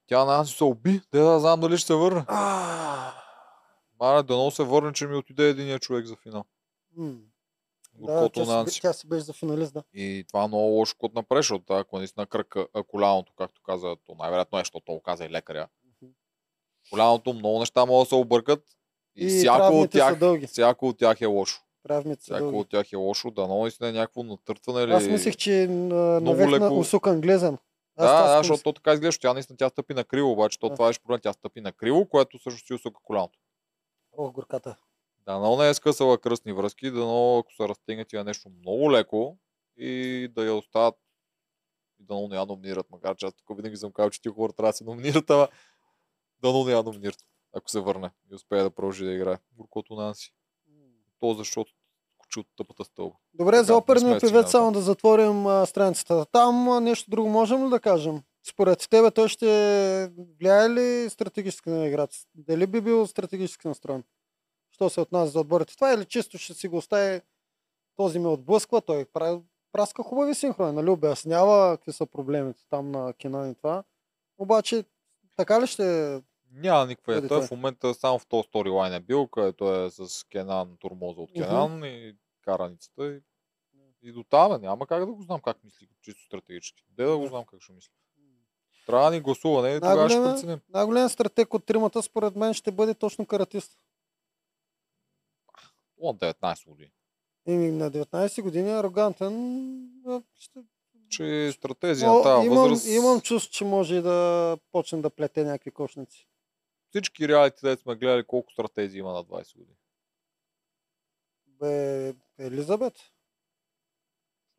Тя 0.07 0.20
на 0.20 0.26
нас 0.28 0.49
се 0.49 0.63
уби, 0.63 1.01
де 1.13 1.20
да 1.20 1.39
знам 1.39 1.59
дали 1.59 1.78
ще 1.78 1.88
се 1.88 1.93
върне. 1.95 2.24
А, 2.28 3.11
Маре, 3.99 4.24
дано 4.24 4.51
се 4.51 4.63
върне, 4.63 4.93
че 4.93 5.07
ми 5.07 5.15
отиде 5.15 5.49
единия 5.49 5.80
човек 5.80 6.05
за 6.05 6.15
финал. 6.15 6.43
М. 7.00 7.18
Да, 7.93 8.30
тя, 8.30 8.64
бе- 8.66 8.72
тя 8.72 8.93
си 8.93 9.08
беше 9.08 9.22
за 9.22 9.34
финалист, 9.34 9.74
да. 9.74 9.84
И 9.93 10.26
това 10.28 10.43
е 10.43 10.47
много 10.47 10.64
лошо 10.64 10.95
код 10.97 11.16
напред, 11.16 11.38
защото 11.38 11.74
ако 11.74 11.97
наистина 11.97 12.26
кръка, 12.26 12.68
а, 12.74 12.84
коляното, 12.84 13.34
както 13.34 13.62
каза, 13.62 13.95
то 14.06 14.16
най-вероятно 14.20 14.58
е, 14.58 14.62
защото 14.62 14.93
го 14.93 15.02
каза 15.02 15.26
и 15.26 15.30
лекаря. 15.30 15.68
Коляното 16.89 17.34
много 17.34 17.60
неща 17.60 17.86
могат 17.86 18.06
да 18.06 18.10
се 18.10 18.16
объркат 18.16 18.64
и, 19.16 19.26
И 19.26 19.30
всяко 19.30 19.74
от, 19.74 19.91
тях, 19.91 20.18
всяко 20.47 20.88
от 20.88 20.97
тях 20.97 21.22
е 21.22 21.26
лошо. 21.26 21.62
Травмите 21.84 22.24
са 22.24 22.36
Всяко 22.36 22.60
от 22.60 22.70
тях 22.70 22.93
е 22.93 22.95
лошо, 22.95 23.32
да 23.32 23.47
наистина 23.47 23.89
е 23.89 23.93
някакво 23.93 24.24
натъртване 24.24 24.82
или... 24.84 24.91
Аз 24.91 25.08
мислех, 25.08 25.36
че 25.36 25.68
на- 25.70 26.20
навек 26.20 26.50
на 26.50 26.58
леко- 26.60 26.78
усукан 26.80 27.22
глезен. 27.22 27.58
Да, 27.97 28.06
Аз 28.06 28.24
да, 28.24 28.34
си 28.34 28.38
защото 28.39 28.64
то 28.64 28.74
така 28.74 28.93
изглежда, 28.93 29.20
тя 29.22 29.34
наистина 29.34 29.58
тя 29.58 29.70
стъпи 29.70 29.93
на 29.93 30.04
криво, 30.04 30.32
обаче 30.32 30.60
то 30.60 30.70
Да. 30.70 30.76
това 30.76 30.88
беше 30.88 31.00
проблем, 31.00 31.20
тя 31.24 31.34
стъпи 31.34 31.62
на 31.62 31.72
криво, 31.72 32.06
което 32.06 32.39
също 32.39 32.68
си 32.68 32.74
усука 32.74 33.02
коляното. 33.04 33.39
Ох, 34.14 34.32
горката. 34.32 34.76
Да, 35.30 35.38
но 35.40 35.58
не 35.58 35.70
е 35.70 35.74
скъсала 35.74 36.18
кръстни 36.18 36.54
връзки, 36.54 36.92
да 36.92 37.02
ако 37.40 37.54
се 37.54 37.68
разтегне 37.68 38.06
тя 38.06 38.24
нещо 38.24 38.50
много 38.50 38.92
леко 38.92 39.38
и 39.78 40.28
да 40.36 40.46
я 40.46 40.56
оставят 40.56 40.96
и 42.00 42.04
да 42.06 42.28
не 42.28 42.36
я 42.36 42.46
номинират, 42.46 42.86
макар 42.90 43.16
че 43.16 43.26
аз 43.26 43.34
тук 43.34 43.58
винаги 43.58 43.78
съм 43.78 43.92
казал, 43.92 44.10
че 44.10 44.22
ти 44.22 44.30
хора 44.30 44.54
трябва 44.54 44.70
да 44.70 44.78
се 44.78 44.84
номинират, 44.84 45.30
ама 45.30 45.48
да 46.42 46.54
не 46.54 46.72
я 46.72 46.84
номинират, 46.84 47.26
ако 47.54 47.70
се 47.70 47.80
върне 47.80 48.12
и 48.32 48.36
успее 48.36 48.64
да 48.64 48.70
продължи 48.70 49.06
да 49.06 49.12
играе. 49.12 49.38
Буркото 49.52 49.96
Нанси. 49.96 50.34
То 51.20 51.34
защото 51.34 51.72
скочи 52.14 52.40
от 52.40 52.48
тъпата 52.58 52.84
стълба. 52.84 53.16
Добре, 53.34 53.52
Така, 53.52 53.64
за 53.64 53.76
оперния 53.76 54.20
певец 54.20 54.52
само 54.52 54.72
да 54.72 54.82
затворим 54.82 55.48
а, 55.48 55.66
страницата. 55.66 56.26
Там 56.26 56.70
а, 56.70 56.80
нещо 56.80 57.10
друго 57.10 57.30
можем 57.30 57.66
ли 57.66 57.70
да 57.70 57.80
кажем? 57.80 58.22
Според 58.50 58.88
тебе 58.90 59.12
той 59.12 59.30
ще 59.30 60.12
влияе 60.40 60.70
ли 60.70 61.10
стратегически 61.10 61.70
на 61.70 61.88
играта? 61.88 62.18
Дали 62.36 62.68
би 62.68 62.82
бил 62.82 63.08
стратегически 63.08 63.68
настроен? 63.68 64.04
Що 64.80 64.90
се 64.90 65.02
отнася 65.02 65.32
за 65.32 65.40
отборите? 65.40 65.76
Това 65.76 65.94
или 65.94 66.06
чисто 66.06 66.38
ще 66.38 66.54
си 66.54 66.68
го 66.68 66.78
остави 66.78 67.22
този 67.96 68.20
ме 68.20 68.28
отблъсква, 68.28 68.82
той 68.82 69.06
прави, 69.06 69.42
праска 69.72 70.04
хубави 70.04 70.36
синхрони, 70.36 70.72
нали? 70.72 70.90
Обяснява 70.90 71.78
какви 71.78 71.92
са 71.92 72.06
проблемите 72.06 72.62
там 72.70 72.92
на 72.92 73.14
Кенан 73.14 73.52
и 73.52 73.56
това. 73.56 73.84
Обаче, 74.38 74.84
така 75.36 75.62
ли 75.62 75.68
ще... 75.68 76.22
Няма 76.52 76.86
никаква 76.86 77.18
е. 77.18 77.28
Той 77.28 77.48
в 77.48 77.52
момента 77.52 77.94
само 77.94 78.20
в 78.20 78.28
този 78.28 78.48
сторилайн 78.48 78.94
е 78.94 79.00
бил, 79.00 79.28
където 79.28 79.76
е 79.76 79.90
с 79.90 80.26
Кенан, 80.32 80.78
турмоза 80.80 81.22
от. 81.22 81.34
Кенан 81.34 81.84
и 81.84 82.16
караницата. 82.42 83.08
И, 83.08 83.22
и 84.02 84.12
до 84.12 84.24
там, 84.24 84.52
бе. 84.52 84.58
няма 84.58 84.88
как 84.88 85.06
да 85.06 85.14
го 85.14 85.22
знам 85.22 85.42
как 85.42 85.64
мисли, 85.64 85.88
чисто 86.02 86.22
стратегически. 86.24 86.84
Де 86.90 87.06
да 87.06 87.18
го 87.18 87.28
знам 87.28 87.46
как 87.46 87.62
ще 87.62 87.74
мисли. 87.74 87.92
Трябва 88.86 89.06
да 89.06 89.16
ни 89.16 89.22
гласуване 89.22 89.70
и 89.70 89.80
тогава 89.80 90.10
ще 90.10 90.24
преценим. 90.24 90.60
Най-голям 90.70 91.10
стратег 91.10 91.54
от 91.54 91.66
тримата, 91.66 92.04
според 92.04 92.36
мен, 92.36 92.54
ще 92.54 92.72
бъде 92.72 92.94
точно 92.94 93.26
каратист. 93.26 93.80
От 96.00 96.20
19 96.20 96.70
години. 96.70 96.91
И 97.47 97.52
на 97.52 97.91
19 97.91 98.41
години 98.41 98.70
е 98.70 98.80
арогантен. 98.80 99.91
Ще... 100.39 100.60
Че 101.10 101.52
стратезия 101.56 102.14
на 102.14 102.24
тази 102.24 102.47
имам, 102.47 102.58
възраст, 102.58 102.88
имам 102.88 103.22
чувство, 103.22 103.52
че 103.52 103.66
може 103.66 104.02
да 104.02 104.58
почне 104.72 105.02
да 105.02 105.10
плете 105.10 105.43
някакви 105.43 105.72
кошници. 105.72 106.28
всички 106.89 107.28
реалити, 107.28 107.60
де 107.64 107.76
сме 107.76 107.95
гледали 107.95 108.24
колко 108.24 108.52
стратези 108.52 108.97
има 108.97 109.14
на 109.14 109.24
20 109.24 109.58
години. 109.58 109.78
Бе, 111.47 112.14
Елизабет. 112.38 112.93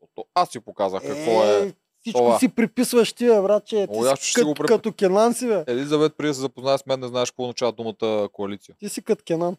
Защото 0.01 0.29
аз 0.35 0.51
си 0.51 0.61
показах 0.61 1.03
какво 1.03 1.45
е. 1.45 1.75
Всичко 2.01 2.19
това. 2.19 2.39
си 2.39 2.55
приписваш 2.55 3.13
тия, 3.13 3.43
брат, 3.43 3.67
че 3.67 3.87
ти 3.87 3.97
О, 3.97 4.17
си 4.17 4.35
кът, 4.35 4.45
преп- 4.45 4.69
като 4.69 4.93
Кенан 4.93 5.35
си, 5.35 5.47
бе. 5.47 5.65
Елизабет 5.67 6.17
преди 6.17 6.29
да 6.29 6.35
се 6.35 6.41
запознае 6.41 6.79
с 6.79 6.87
мен, 6.87 7.01
не 7.01 7.09
знаеш 7.09 7.31
какво 7.31 7.43
означава 7.43 7.73
думата 7.73 8.29
коалиция. 8.33 8.77
Ти 8.79 8.89
си 8.89 9.03
като 9.03 9.25
Кенан. 9.27 9.57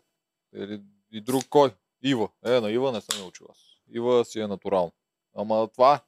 Или 0.56 0.82
и 1.12 1.22
друг 1.22 1.44
кой? 1.50 1.76
Ива. 2.04 2.30
Е, 2.46 2.60
на 2.60 2.72
Ива 2.72 2.92
не 2.92 3.02
съм 3.02 3.20
научил 3.20 3.48
аз. 3.50 3.58
Ива 3.90 4.26
си 4.26 4.40
е 4.40 4.48
натурално. 4.48 4.92
Ама 5.36 5.68
това. 5.68 6.02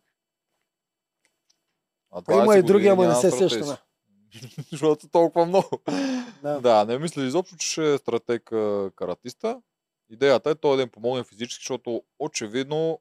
А 2.12 2.22
А 2.28 2.34
има 2.34 2.46
20 2.46 2.60
и 2.60 2.64
други, 2.64 2.88
ама 2.88 3.08
не 3.08 3.16
се 3.16 3.32
сещаме. 3.32 3.78
Защото 4.72 5.08
толкова 5.08 5.46
много. 5.46 5.82
Да. 6.42 6.60
Да, 6.60 6.86
не 6.86 6.98
мисля 6.98 7.24
изобщо, 7.24 7.58
че 7.58 7.68
ще 7.68 7.94
е 7.94 7.98
стратег 7.98 8.44
каратиста. 8.96 9.62
Идеята 10.10 10.50
е 10.50 10.56
той 10.56 10.78
да 10.78 10.84
им 10.84 10.90
помогне 10.90 11.24
физически, 11.24 11.64
защото 11.64 12.04
очевидно 12.20 13.00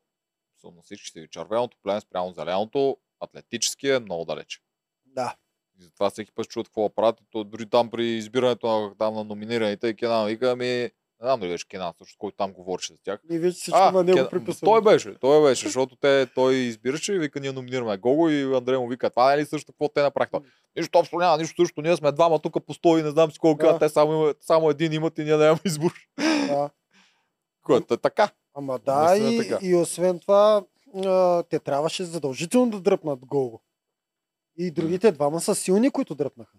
съм 0.61 0.77
на 0.77 0.83
всички 0.83 1.11
си 1.11 1.29
червеното 1.31 1.77
племе 1.83 2.01
спрямо 2.01 2.33
зеленото, 2.33 2.97
атлетически 3.21 3.89
е 3.89 3.99
много 3.99 4.25
далече. 4.25 4.61
да. 5.07 5.37
И 5.81 5.83
затова 5.83 6.11
всеки 6.11 6.33
път 6.33 6.49
чуват 6.49 6.69
какво 6.69 6.95
правят. 6.95 7.21
То 7.31 7.45
дори 7.45 7.71
там 7.71 7.91
при 7.91 8.07
избирането 8.07 8.67
на, 8.67 8.95
там 8.99 9.15
на 9.15 9.25
номинираните 9.25 9.89
и 9.89 9.97
Кенан 9.97 10.27
вика, 10.27 10.51
ами, 10.51 10.91
не 11.23 11.27
знам 11.27 11.41
дали 11.41 11.51
беше 11.51 11.68
Кенан, 11.68 11.93
също, 11.99 12.18
който 12.18 12.37
там 12.37 12.53
говореше 12.53 12.93
за 12.93 12.99
тях. 12.99 13.20
И 13.31 13.39
вече 13.39 13.55
всичко 13.55 13.91
на 13.93 14.05
него 14.05 14.18
Кен- 14.18 14.31
приписвам. 14.31 14.66
Той 14.66 14.83
беше, 14.83 15.14
той 15.14 15.43
беше, 15.43 15.66
защото 15.66 15.97
те, 15.97 16.27
той 16.35 16.55
избираше 16.55 17.12
и 17.14 17.18
вика, 17.18 17.41
ние 17.41 17.53
номинираме 17.53 17.97
Гого 17.97 18.29
и 18.29 18.57
Андрей 18.57 18.79
му 18.79 18.89
вика, 18.89 19.11
това 19.11 19.35
е 19.35 19.39
ли 19.39 19.47
също, 19.47 19.73
какво 19.73 19.89
те 19.89 20.03
направиха? 20.03 20.41
Нищо 20.77 20.99
общо 20.99 21.16
няма, 21.16 21.39
нищо 21.39 21.62
също, 21.62 21.83
ние 21.83 21.97
сме 21.97 22.12
двама 22.12 22.39
тук 22.39 22.66
по 22.66 22.75
100 22.75 23.01
и 23.01 23.03
не 23.03 23.11
знам 23.11 23.33
си 23.33 23.39
колко, 23.39 23.62
Да. 23.62 23.79
те 23.79 23.89
само, 23.89 24.35
само 24.41 24.70
един 24.70 24.93
имат 24.93 25.18
и 25.18 25.25
ние 25.25 25.37
нямаме 25.37 25.61
избор. 25.64 25.93
Да. 26.18 26.70
Което 27.62 27.95
е 27.95 27.99
така. 27.99 28.29
Ама 28.55 28.79
да, 28.79 29.05
Наистина 29.05 29.33
и, 29.35 29.49
така. 29.49 29.59
и 29.62 29.75
освен 29.75 30.20
това, 30.20 30.64
а, 30.97 31.43
те 31.43 31.59
трябваше 31.59 32.05
задължително 32.05 32.70
да 32.70 32.81
дръпнат 32.81 33.27
гол. 33.27 33.61
И 34.59 34.70
другите 34.70 35.12
двама 35.12 35.41
са 35.41 35.55
силни, 35.55 35.91
които 35.91 36.14
дръпнаха. 36.14 36.59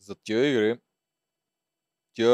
За 0.00 0.14
тия 0.14 0.50
игри, 0.50 0.78
тия 2.16 2.28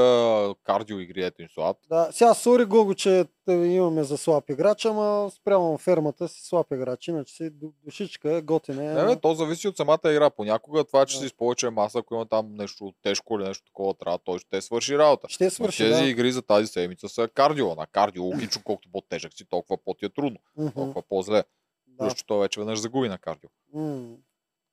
кардио 0.57 0.99
игри, 0.99 1.25
ето 1.25 1.43
им 1.43 1.49
слаб, 1.51 1.77
Да, 1.89 2.09
сега, 2.13 2.35
сори 2.35 2.65
Гого, 2.65 2.95
че 2.95 3.25
те 3.45 3.53
имаме 3.53 4.05
за 4.05 4.19
слаб 4.19 4.51
играч, 4.51 4.85
ама 4.85 5.31
спрямо 5.33 5.79
фермата 5.79 6.29
си 6.29 6.43
слаб 6.43 6.67
играч, 6.73 7.09
иначе 7.09 7.35
си 7.35 7.51
ду- 7.53 7.73
душичка, 7.85 8.33
е, 8.33 8.43
готин 8.43 8.81
е. 8.81 8.95
Не, 8.95 9.05
бе, 9.07 9.17
то 9.17 9.35
зависи 9.35 9.69
от 9.69 9.77
самата 9.77 9.99
игра. 10.05 10.31
Понякога 10.31 10.85
това, 10.85 11.07
че 11.07 11.17
Да. 11.17 11.23
си 11.23 11.29
с 11.29 11.33
повече 11.33 11.71
маса, 11.71 11.99
ако 11.99 12.15
има 12.15 12.27
там 12.27 12.49
нещо 12.51 12.93
тежко 13.03 13.35
или 13.35 13.45
нещо 13.45 13.65
такова, 13.67 13.95
трябва, 13.95 14.19
той 14.19 14.39
ще 14.39 14.61
свърши 14.61 14.99
работа. 14.99 15.29
Ще 15.29 15.45
Но 15.45 15.51
свърши, 15.51 15.83
тези 15.83 16.03
да. 16.03 16.09
игри 16.09 16.33
за 16.33 16.43
тази 16.43 16.67
седмица 16.67 17.09
са 17.09 17.29
кардио. 17.29 17.75
На 17.75 17.87
кардио, 17.87 18.25
логично, 18.25 18.63
колкото 18.65 18.89
по-тежък 18.93 19.33
си, 19.35 19.45
толкова 19.45 19.77
по-ти 19.79 20.05
е 20.05 20.09
трудно, 20.09 20.39
толкова 20.75 21.03
по-зле. 21.03 21.45
да. 21.89 21.99
Плюс, 21.99 22.15
че 22.15 22.27
той 22.27 22.41
вече 22.41 22.61
веднъж 22.61 22.79
загуби 22.79 23.09
на 23.09 23.19
кардио. 23.19 23.51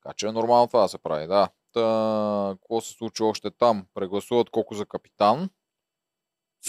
Така 0.02 0.14
че 0.16 0.26
е 0.26 0.32
нормално 0.32 0.66
това 0.66 0.80
да 0.80 0.88
се 0.88 0.98
прави, 0.98 1.26
да. 1.26 1.48
Та, 1.72 2.56
какво 2.60 2.80
се 2.80 2.92
случи 2.92 3.22
още 3.22 3.50
там? 3.50 3.86
Прегласуват 3.94 4.50
колко 4.50 4.74
за 4.74 4.86
капитан. 4.86 5.50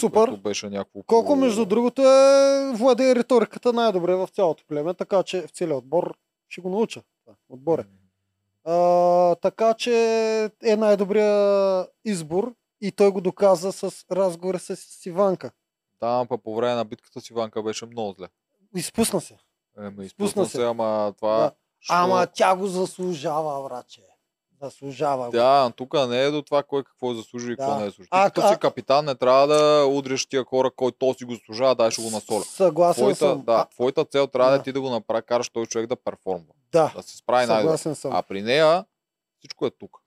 Супер. 0.00 0.30
Беше 0.30 0.70
някакво... 0.70 1.02
Колко, 1.02 1.36
между 1.36 1.64
другото, 1.64 2.02
е 2.02 2.72
владее 2.74 3.14
риториката 3.14 3.72
най-добре 3.72 4.14
в 4.14 4.28
цялото 4.28 4.64
племе, 4.68 4.94
така 4.94 5.22
че 5.22 5.46
в 5.46 5.50
целия 5.50 5.76
отбор 5.76 6.16
ще 6.48 6.60
го 6.60 6.70
науча. 6.70 7.02
Това, 7.24 7.36
Отбор 7.48 7.78
е. 7.78 7.86
А, 8.64 9.34
така 9.34 9.74
че 9.74 9.94
е 10.64 10.76
най-добрия 10.76 11.86
избор 12.04 12.54
и 12.80 12.92
той 12.92 13.10
го 13.10 13.20
доказа 13.20 13.72
с 13.72 14.04
разговора 14.12 14.58
с 14.58 14.76
Иванка. 15.06 15.50
Да, 16.00 16.26
па 16.28 16.38
по 16.38 16.56
време 16.56 16.74
на 16.74 16.84
битката 16.84 17.20
си 17.20 17.34
Ванка 17.34 17.62
беше 17.62 17.86
много 17.86 18.12
зле. 18.12 18.28
Изпусна 18.76 19.20
се. 19.20 19.38
Еми, 19.78 19.90
Спусна 19.90 20.04
изпусна 20.04 20.44
се. 20.46 20.56
се, 20.56 20.64
ама 20.64 21.12
това... 21.16 21.36
Да. 21.36 21.52
що- 21.80 21.94
Ама 21.94 22.26
тя 22.26 22.56
го 22.56 22.66
заслужава, 22.66 23.62
враче. 23.62 24.02
Заслужава. 24.62 25.30
Да, 25.30 25.72
тук 25.76 25.94
не 26.08 26.22
е 26.22 26.30
до 26.30 26.42
това 26.42 26.62
кой 26.62 26.84
какво 26.84 27.12
е 27.12 27.14
заслужил 27.14 27.50
и 27.50 27.56
какво 27.56 27.70
Да. 27.70 27.76
не 27.76 27.82
е 27.82 27.88
заслужил. 27.88 28.08
А, 28.10 28.30
като 28.30 28.48
си 28.48 28.58
капитан 28.58 29.04
не 29.04 29.14
трябва 29.14 29.46
да 29.46 29.86
удриш 29.86 30.26
тия 30.26 30.44
хора, 30.44 30.70
който 30.70 30.98
то 30.98 31.14
си 31.14 31.24
го 31.24 31.34
заслужава, 31.34 31.74
дай 31.74 31.90
ще 31.90 32.02
го 32.02 32.10
насоля. 32.10 32.42
Съгласен 32.42 33.00
Твоята, 33.02 33.18
съм. 33.18 33.42
да, 33.42 33.52
А, 33.52 33.64
твоята 33.64 34.04
цел 34.04 34.26
трябва 34.26 34.50
да. 34.50 34.58
да. 34.58 34.64
ти 34.64 34.72
да 34.72 34.80
го 34.80 34.90
направи, 34.90 35.22
караш 35.22 35.48
този 35.48 35.66
човек 35.66 35.86
да 35.86 35.96
перформва, 35.96 36.52
да, 36.72 36.92
да 36.96 37.02
се 37.02 37.16
справи 37.16 37.46
съгласен 37.46 37.94
съм. 37.94 38.12
А 38.14 38.22
при 38.22 38.42
нея 38.42 38.84
всичко 39.38 39.66
е 39.66 39.70
тук. 39.70 39.98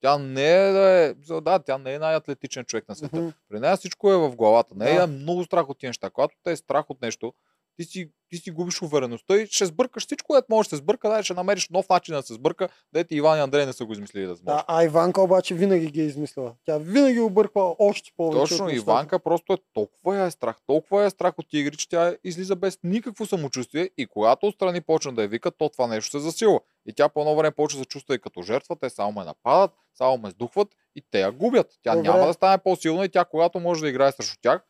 Тя 0.00 0.18
не 0.18 0.68
е 0.68 0.72
да 0.72 0.88
е, 0.90 1.14
да, 1.40 1.58
тя 1.58 1.78
не 1.78 1.94
е 1.94 1.98
най-атлетичен 1.98 2.64
човек 2.64 2.88
на 2.88 2.94
света. 2.94 3.16
Мгм. 3.16 3.28
При 3.48 3.60
нея 3.60 3.76
всичко 3.76 4.12
е 4.12 4.16
в 4.16 4.30
главата. 4.30 4.74
Не 4.74 4.94
Да. 4.94 5.02
е 5.02 5.06
много 5.06 5.44
страх 5.44 5.68
от 5.68 5.78
тия 5.78 5.88
неща. 5.88 6.10
Когато 6.10 6.34
те 6.44 6.52
е 6.52 6.56
страх 6.56 6.90
от 6.90 7.02
нещо, 7.02 7.32
ти 7.78 7.84
си, 7.84 8.10
ти 8.28 8.36
си 8.36 8.50
губиш 8.50 8.82
увереността 8.82 9.36
и 9.36 9.46
ще 9.46 9.66
сбъркаш 9.66 10.04
всичко, 10.04 10.26
което 10.26 10.46
можеш 10.50 10.70
да 10.70 10.76
се 10.76 10.80
сбърка, 10.80 11.08
да 11.08 11.22
ще 11.22 11.34
намериш 11.34 11.68
нов 11.68 11.88
начин 11.88 12.14
да 12.14 12.22
се 12.22 12.34
сбърка, 12.34 12.68
дете 12.92 13.14
Иван 13.14 13.38
и 13.38 13.40
Андрей 13.40 13.66
не 13.66 13.72
са 13.72 13.84
го 13.84 13.92
измислили 13.92 14.26
да 14.26 14.34
сбърка. 14.34 14.56
Да, 14.56 14.64
а 14.68 14.84
Иванка 14.84 15.20
обаче 15.22 15.54
винаги 15.54 15.90
ги 15.90 16.00
е 16.00 16.04
измислила. 16.04 16.54
Тя 16.64 16.78
винаги 16.78 17.20
обърква 17.20 17.74
още 17.78 18.10
повече. 18.16 18.56
Точно. 18.56 18.70
Иванка 18.70 19.18
просто 19.18 19.52
е 19.52 19.56
толкова 19.72 20.16
я 20.16 20.26
е 20.26 20.30
страх, 20.30 20.56
толкова 20.66 21.02
я 21.02 21.06
е 21.06 21.10
страх 21.10 21.38
от 21.38 21.46
игри, 21.52 21.76
че 21.76 21.88
тя 21.88 22.16
излиза 22.24 22.56
без 22.56 22.78
никакво 22.84 23.26
самочувствие 23.26 23.90
и 23.98 24.06
когато 24.06 24.46
отстрани 24.46 24.80
почна 24.80 25.12
да 25.12 25.22
я 25.22 25.28
викат, 25.28 25.54
то 25.58 25.68
това 25.68 25.86
нещо 25.86 26.10
се 26.10 26.18
засилва. 26.18 26.60
И 26.86 26.92
тя 26.92 27.08
по 27.08 27.20
едно 27.20 27.36
време 27.36 27.50
почва 27.50 27.78
да 27.78 27.82
се 27.82 27.88
чувства 27.88 28.14
и 28.14 28.18
като 28.18 28.42
жертва, 28.42 28.76
те 28.80 28.90
само 28.90 29.12
ме 29.12 29.24
нападат, 29.24 29.70
само 29.94 30.18
ме 30.18 30.30
сдухват 30.30 30.68
и 30.96 31.02
те 31.10 31.20
я 31.20 31.32
губят. 31.32 31.66
Тя 31.82 31.94
Добре. 31.94 32.08
няма 32.08 32.26
да 32.26 32.32
стане 32.32 32.58
по-силна 32.58 33.04
и 33.04 33.08
тя, 33.08 33.24
когато 33.24 33.60
може 33.60 33.80
да 33.80 33.88
играе 33.88 34.12
срещу 34.12 34.36
тях, 34.42 34.62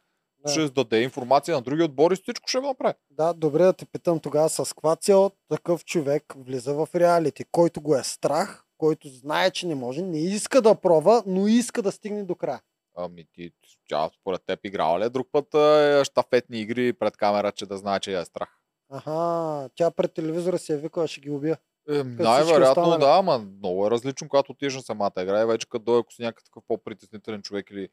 Да. 0.47 0.53
ще 0.53 0.69
даде 0.69 1.03
информация 1.03 1.55
на 1.55 1.63
други 1.63 1.83
отбори, 1.83 2.17
всичко 2.17 2.49
ще 2.49 2.59
го 2.59 2.67
направи. 2.67 2.95
Да, 3.11 3.33
добре 3.33 3.63
да 3.63 3.73
те 3.73 3.87
питам 3.87 4.21
тогава 4.21 4.49
с 4.49 4.65
каква 4.65 4.97
цел 4.97 5.31
такъв 5.49 5.85
човек 5.85 6.35
влиза 6.37 6.75
в 6.75 6.89
реалити, 6.95 7.45
който 7.53 7.81
го 7.81 7.97
е 7.97 8.05
страх, 8.05 8.65
който 8.79 9.09
знае, 9.09 9.51
че 9.51 9.67
не 9.67 9.75
може, 9.75 10.03
не 10.03 10.19
иска 10.19 10.63
да 10.63 10.75
пробва, 10.75 11.23
но 11.27 11.47
иска 11.47 11.83
да 11.83 11.93
стигне 11.93 12.25
до 12.25 12.35
края. 12.35 12.61
Ами 12.97 13.25
ти, 13.33 13.51
тя 13.89 14.11
според 14.21 14.43
теб 14.47 14.61
играла 14.65 15.01
ли 15.01 15.05
е 15.05 15.09
друг 15.09 15.29
път 15.33 15.55
е, 15.55 16.05
щафетни 16.05 16.61
игри 16.61 16.93
пред 16.93 17.17
камера, 17.17 17.53
че 17.53 17.67
да 17.67 17.77
знае, 17.77 18.01
че 18.01 18.13
я 18.13 18.21
е 18.21 18.25
страх? 18.25 18.49
Аха, 18.91 19.71
тя 19.75 19.91
пред 19.91 20.15
телевизора 20.15 20.59
си 20.59 20.73
е 20.73 20.77
викала, 20.77 21.09
ще 21.09 21.21
ги 21.21 21.31
убия. 21.31 21.59
Е, 21.91 22.05
най-вероятно 22.05 22.99
да, 22.99 23.17
ама 23.19 23.39
много 23.39 23.87
е 23.87 23.91
различно, 23.91 24.29
когато 24.29 24.53
отидеш 24.53 24.75
на 24.75 24.83
самата 24.83 25.13
игра 25.19 25.43
и 25.43 25.47
вече 25.47 25.69
като 25.69 25.85
дойде, 25.85 26.01
ако 26.01 26.13
си 26.13 26.23
някакъв 26.23 26.45
такъв 26.45 26.63
по-притеснителен 26.69 27.43
човек 27.43 27.71
или 27.71 27.89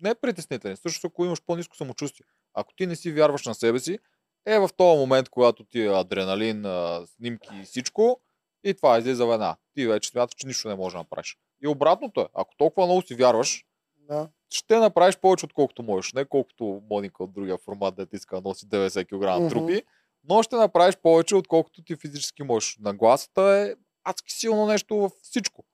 не 0.00 0.14
притеснителен, 0.14 0.76
също 0.76 1.06
ако 1.06 1.24
имаш 1.24 1.42
по-низко 1.46 1.76
самочувствие. 1.76 2.26
Ако 2.54 2.74
ти 2.74 2.86
не 2.86 2.96
си 2.96 3.12
вярваш 3.12 3.46
на 3.46 3.54
себе 3.54 3.78
си, 3.78 3.98
е 4.46 4.58
в 4.58 4.70
този 4.76 4.98
момент, 4.98 5.28
когато 5.28 5.64
ти 5.64 5.82
е 5.82 5.88
адреналин, 5.88 6.64
снимки 7.06 7.48
и 7.62 7.64
всичко, 7.64 8.20
и 8.64 8.74
това 8.74 8.98
излиза 8.98 9.26
веднага. 9.26 9.56
Ти 9.74 9.86
вече 9.86 10.08
смяташ, 10.10 10.34
че 10.34 10.46
нищо 10.46 10.68
не 10.68 10.74
можеш 10.74 10.92
да 10.92 10.98
направиш. 10.98 11.36
И 11.62 11.66
обратното 11.68 12.20
е, 12.20 12.26
ако 12.34 12.56
толкова 12.56 12.86
много 12.86 13.02
си 13.02 13.14
вярваш, 13.14 13.64
Да. 13.96 14.28
ще 14.50 14.78
направиш 14.78 15.16
повече 15.16 15.44
отколкото 15.46 15.82
можеш. 15.82 16.12
Не 16.12 16.24
колкото 16.24 16.82
Моника 16.90 17.24
от 17.24 17.32
другия 17.32 17.58
формат, 17.58 17.94
да 17.94 18.06
ти 18.06 18.16
иска 18.16 18.36
да 18.36 18.48
носи 18.48 18.66
90 18.66 19.06
кг 19.06 19.40
Мгм. 19.40 19.48
трупи, 19.48 19.82
но 20.24 20.42
ще 20.42 20.56
направиш 20.56 20.96
повече 20.96 21.36
отколкото 21.36 21.82
ти 21.82 21.96
физически 21.96 22.42
можеш. 22.42 22.76
Нагласата 22.80 23.42
е 23.42 23.74
адски 24.04 24.32
силно 24.32 24.66
нещо 24.66 24.96
във 24.96 25.12
всичко. 25.22 25.64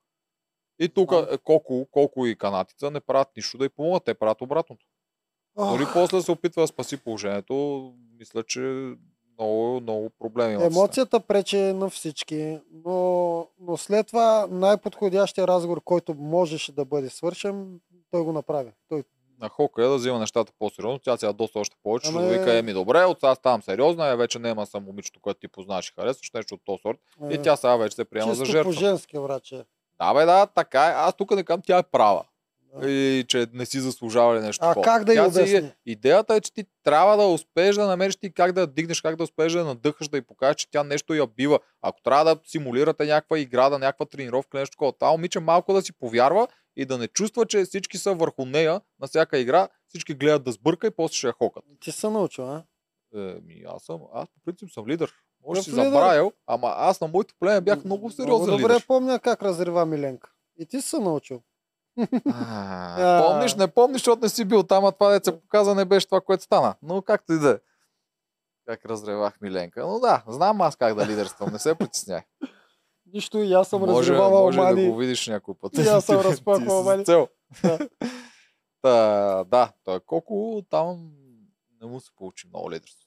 И 0.82 0.88
тук 0.88 1.12
е, 1.12 1.38
колко, 1.38 1.86
колко 1.90 2.26
и 2.26 2.36
канатица 2.36 2.90
не 2.90 3.00
правят 3.00 3.28
нищо 3.36 3.59
да 3.59 3.64
й 3.64 3.68
помогнат, 3.68 4.04
те 4.04 4.14
правят 4.14 4.40
обратното. 4.40 4.86
Дори 5.56 5.82
Ох, 5.82 5.92
после 5.92 6.22
се 6.22 6.32
опитва 6.32 6.62
да 6.62 6.66
спаси 6.66 6.96
положението, 6.96 7.92
мисля, 8.18 8.42
че 8.42 8.94
много, 9.38 9.80
много 9.80 10.10
проблеми. 10.10 10.64
Емоцията 10.64 11.20
пречи 11.20 11.56
на 11.56 11.90
всички, 11.90 12.59
но, 12.84 13.48
но 13.60 13.76
след 13.76 14.06
това 14.06 14.46
най-подходящия 14.50 15.46
разговор, 15.46 15.80
който 15.84 16.14
можеше 16.14 16.72
да 16.72 16.84
бъде 16.84 17.10
свършен, 17.10 17.80
той 18.10 18.22
го 18.22 18.32
направи. 18.32 18.70
Той, 18.88 19.04
на 19.40 19.48
хокея 19.48 19.88
да 19.88 19.96
взима 19.96 20.18
нещата 20.18 20.52
по-сериозно. 20.59 20.98
Тя 20.98 21.16
сега 21.16 21.32
доста 21.32 21.59
още 21.59 21.76
повече. 21.82 22.09
Ама 22.09 22.24
е- 22.24 22.38
Вика, 22.38 22.59
еми 22.59 22.72
добре, 22.72 23.04
от 23.04 23.20
сега 23.20 23.34
ставам 23.34 23.62
сериозна, 23.62 24.06
я 24.06 24.16
вече 24.16 24.38
няма 24.38 24.66
съм 24.66 24.84
момичето, 24.84 25.20
което 25.20 25.40
ти 25.40 25.48
познаваш 25.48 25.88
и 25.88 25.92
харесваш, 25.94 26.30
нещо 26.34 26.54
от 26.54 26.60
този 26.64 26.82
сорт. 26.82 26.98
И 27.30 27.34
е, 27.34 27.42
тя 27.42 27.56
сега 27.56 27.76
вече 27.76 27.96
се 27.96 28.04
приема 28.04 28.34
за 28.34 28.44
чисто 28.44 28.52
жертва. 28.52 28.72
по-женски, 28.72 29.18
враче. 29.18 29.64
Да, 30.03 30.15
бе, 30.15 30.24
да, 30.24 30.47
така 30.47 30.87
е. 30.87 30.93
Аз 30.93 31.16
тук 31.16 31.31
не 31.31 31.45
казвам, 31.45 31.62
тя 31.66 31.79
е 31.79 31.83
права. 31.83 32.24
Да. 32.74 32.91
И 32.91 33.24
че 33.29 33.47
не 33.53 33.66
си 33.66 33.81
заслужава 33.81 34.37
ли 34.37 34.41
нещо. 34.41 34.65
А 34.65 34.69
такова. 34.69 34.85
как 34.85 35.05
да 35.05 35.15
Тя 35.15 35.31
си 35.31 35.39
обясни? 35.39 35.57
Е, 35.57 35.74
идеята 35.87 36.35
е, 36.35 36.41
че 36.41 36.53
ти 36.53 36.65
трябва 36.85 37.16
да 37.16 37.23
успееш 37.23 37.77
да 37.77 37.87
намериш 37.87 38.16
ти 38.16 38.33
как 38.33 38.53
да 38.53 38.61
я 38.61 38.66
дигнеш, 38.66 39.01
как 39.01 39.16
да 39.16 39.24
успееш 39.24 39.53
да 39.53 39.59
я 39.59 39.65
надъхаш, 39.65 40.09
да 40.09 40.16
й 40.16 40.23
покажеш, 40.23 40.57
че 40.57 40.70
тя 40.70 40.85
нещо 40.85 41.15
я 41.15 41.27
бива. 41.27 41.59
Ако 41.83 42.03
трябва 42.03 42.24
да 42.24 42.41
симулирате 42.47 43.07
някаква 43.07 43.39
игра, 43.39 43.70
да 43.70 43.79
някаква 43.79 44.07
тренировка, 44.07 44.59
нещо 44.59 44.74
такова, 44.74 44.93
това 44.93 45.11
момиче 45.11 45.41
малко 45.41 45.73
да 45.73 45.83
си 45.83 45.93
повярва 45.93 46.49
и 46.77 46.85
да 46.85 46.99
не 46.99 47.09
чувства, 47.09 47.47
че 47.47 47.65
всички 47.65 47.99
са 47.99 48.15
върху 48.15 48.45
нея 48.45 48.81
на 49.01 49.07
всяка 49.07 49.39
игра, 49.39 49.69
всички 49.89 50.15
гледат 50.15 50.45
да 50.45 50.53
сбърка 50.53 50.87
и 50.87 50.91
после 50.91 51.16
ще 51.16 51.27
я 51.27 51.33
хокат. 51.33 51.65
Ти 51.81 51.93
се 51.93 52.11
научил, 52.11 52.51
а? 52.51 52.65
Е, 53.15 53.19
ми, 53.19 53.62
аз 53.66 53.83
съм, 53.83 54.01
аз 54.15 54.29
по 54.29 54.41
принцип 54.45 54.70
съм 54.70 54.87
лидер. 54.87 55.12
Може 55.47 55.62
си 55.62 55.70
забравил, 55.70 56.32
ама 56.47 56.74
аз 56.77 57.01
на 57.01 57.09
моето 57.09 57.35
племе 57.40 57.60
бях 57.60 57.85
много 57.85 58.10
сериозен 58.10 58.47
Много 58.47 58.59
добре 58.60 58.74
лидер. 58.74 58.86
помня 58.86 59.19
как 59.20 59.43
разрива 59.43 59.86
Миленка. 59.86 60.31
И 60.59 60.66
ти 60.66 60.81
си 60.81 60.89
се 60.89 60.98
научил. 60.98 61.43
А, 62.32 63.23
помниш, 63.27 63.55
не 63.55 63.69
помниш, 63.69 64.01
защото 64.01 64.23
не 64.23 64.28
си 64.28 64.44
бил 64.44 64.62
там, 64.62 64.85
а 64.85 64.93
това 64.93 65.10
деца 65.10 65.32
показа 65.40 65.74
не 65.74 65.85
беше 65.85 66.06
това, 66.06 66.20
което 66.20 66.43
стана. 66.44 66.74
Но 66.82 67.02
както 67.02 67.32
и 67.32 67.39
да 67.39 67.51
е. 67.51 67.59
Как 68.66 68.85
разревах 68.85 69.40
Миленка. 69.40 69.86
Но 69.86 70.01
да, 70.01 70.23
знам 70.28 70.60
аз 70.60 70.77
как 70.77 70.94
да 70.94 71.06
лидерствам, 71.06 71.52
не 71.52 71.59
се 71.59 71.74
притесняй. 71.74 72.20
Нищо 73.14 73.39
и 73.39 73.52
аз 73.52 73.69
съм 73.69 73.81
може 73.81 73.93
разривавал 74.12 74.44
може 74.44 74.59
да 74.59 74.64
Мани. 74.64 74.89
го 74.89 74.97
видиш 74.97 75.27
някой 75.28 75.55
път. 75.55 75.73
И 75.78 75.81
аз 75.81 76.05
съм 76.05 76.20
разпаквал 76.20 76.82
Мани. 76.82 77.05
цел. 77.05 77.28
Да. 77.62 77.78
Та, 78.82 79.44
да, 79.44 79.73
той 79.85 80.01
колко 80.01 80.62
там 80.70 81.10
не 81.81 81.86
му 81.86 82.01
се 82.01 82.10
получи 82.16 82.47
много 82.48 82.70
лидерство. 82.70 83.02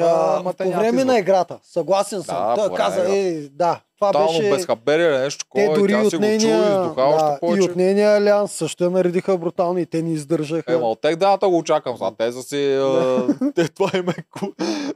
А, 0.00 0.52
те 0.52 0.64
по 0.64 0.70
време 0.70 1.00
избор. 1.00 1.12
на 1.12 1.18
играта. 1.18 1.58
Съгласен 1.62 2.22
съм. 2.22 2.36
Да, 2.36 2.54
Той 2.54 2.74
каза, 2.74 3.16
е, 3.16 3.32
да, 3.50 3.80
това 3.98 4.12
Тотално 4.12 4.38
беше... 4.38 4.50
безхаберие 4.50 5.18
нещо 5.18 5.44
Те 5.54 5.60
такова, 5.60 5.78
и 5.78 5.80
дори 5.80 5.92
тя 5.92 6.00
от 6.02 6.10
си 6.10 6.16
го 6.16 6.22
чу 6.22 6.26
и 6.26 6.28
нейния, 6.28 6.58
издуха 6.58 7.02
още 7.02 7.24
да, 7.24 7.34
и 7.36 7.40
повече. 7.40 7.70
от 7.70 7.76
нейния 7.76 8.16
алианс 8.16 8.52
също 8.52 8.84
я 8.84 8.90
наредиха 8.90 9.38
брутално 9.38 9.78
и 9.78 9.86
те 9.86 10.02
ни 10.02 10.12
издържаха. 10.12 10.72
Ема 10.72 10.88
от 10.88 11.00
тех 11.00 11.16
дата 11.16 11.48
го 11.48 11.58
очаквам. 11.58 11.96
Сега 11.96 12.10
те 12.18 12.32
са 12.32 12.42
си... 12.42 12.80
те, 13.54 13.68
това 13.68 13.90
им 13.94 14.08
е, 14.08 14.14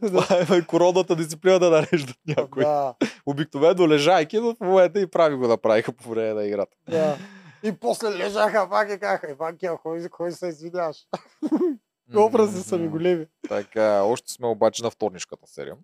това 0.07 0.39
им 0.41 0.59
е 0.59 0.67
коронната 0.67 1.17
дисциплина 1.17 1.59
да 1.59 1.71
нареждат 1.71 2.17
някой. 2.37 2.65
да, 2.65 2.95
Обикновено 3.27 3.89
лежайки, 3.89 4.39
но 4.41 4.55
в 4.55 4.61
момента 4.61 5.01
и 5.01 5.07
прави 5.07 5.37
го 5.37 5.49
направиха 5.49 5.93
по 5.93 6.11
време 6.11 6.35
на 6.35 6.45
играта. 6.45 6.77
да. 6.89 7.17
И 7.63 7.73
после 7.73 8.11
лежаха 8.11 8.69
пак 8.71 8.91
и 8.93 8.99
казаха, 8.99 9.31
Иванки, 9.31 9.69
кой, 9.83 10.09
кой 10.09 10.33
се 10.33 10.47
извиняваш? 10.47 10.97
Образи 12.17 12.63
са 12.63 12.79
ми 12.79 12.89
големи. 12.89 13.27
Така, 13.49 14.03
още 14.03 14.33
сме 14.33 14.47
обаче 14.47 14.83
на 14.83 14.91
вторнишката 14.91 15.47
серия. 15.47 15.77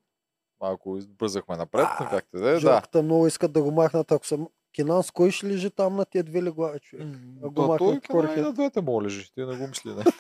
Малко 0.61 0.97
избързахме 0.97 1.57
напред, 1.57 1.87
но 2.01 2.07
А, 2.07 2.11
както 2.11 2.39
да 2.39 2.51
е. 2.51 2.61
Да. 2.61 2.83
Много 2.95 3.27
искат 3.27 3.53
да 3.53 3.63
го 3.63 3.71
махнат. 3.71 4.13
Ако 4.13 4.27
съм 4.27 4.49
Кинан, 4.75 5.03
с 5.03 5.11
кой 5.11 5.31
ще 5.31 5.47
лежи 5.47 5.71
там 5.71 5.97
на 5.97 6.05
тия 6.05 6.25
две 6.25 6.43
легла, 6.43 6.79
човек? 6.79 7.07
М, 7.07 7.15
го 7.43 7.51
да, 7.53 7.63
махнат 7.63 7.79
той 7.79 8.23
къде 8.23 8.41
и 8.41 8.43
на 8.43 8.53
двете 8.53 8.81
му 8.81 9.03
лежи. 9.03 9.31
Ти 9.35 9.41
не 9.41 9.57
го 9.57 9.67
мисли, 9.67 9.91
не. 9.91 10.03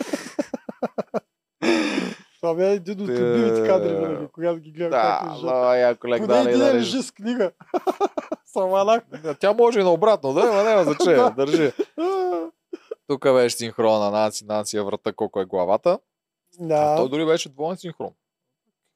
Това 2.40 2.64
е 2.64 2.72
един 2.72 3.00
от 3.00 3.06
Те- 3.06 3.12
любимите 3.14 3.66
кадри, 3.66 3.88
винаги, 3.90 4.26
когато 4.28 4.60
ги 4.60 4.70
гледам 4.72 4.90
Да, 4.90 5.18
как 5.20 5.30
лежат. 5.30 5.44
но 5.44 5.74
яко 5.74 6.06
един 6.06 6.26
да 6.26 6.70
е 6.70 6.74
лежи. 6.74 7.02
с 7.02 7.12
книга. 7.12 7.50
Саманах. 8.44 9.02
Тя 9.38 9.52
може 9.52 9.80
и 9.80 9.84
наобратно, 9.84 10.32
да, 10.32 10.40
ама 10.42 10.62
няма 10.62 10.84
значение. 10.84 11.16
Да. 11.16 11.30
Държи. 11.30 11.72
Тук 13.06 13.22
беше 13.24 13.56
синхрона 13.56 14.10
Нанси, 14.10 14.44
Нанси 14.44 14.76
я 14.76 14.84
врата 14.84 15.12
колко 15.12 15.40
е 15.40 15.44
главата. 15.44 15.98
А 16.60 16.66
Да. 16.66 16.96
той 16.96 17.08
дори 17.08 17.26
беше 17.26 17.48
двоен 17.48 17.76
синхрон. 17.76 18.14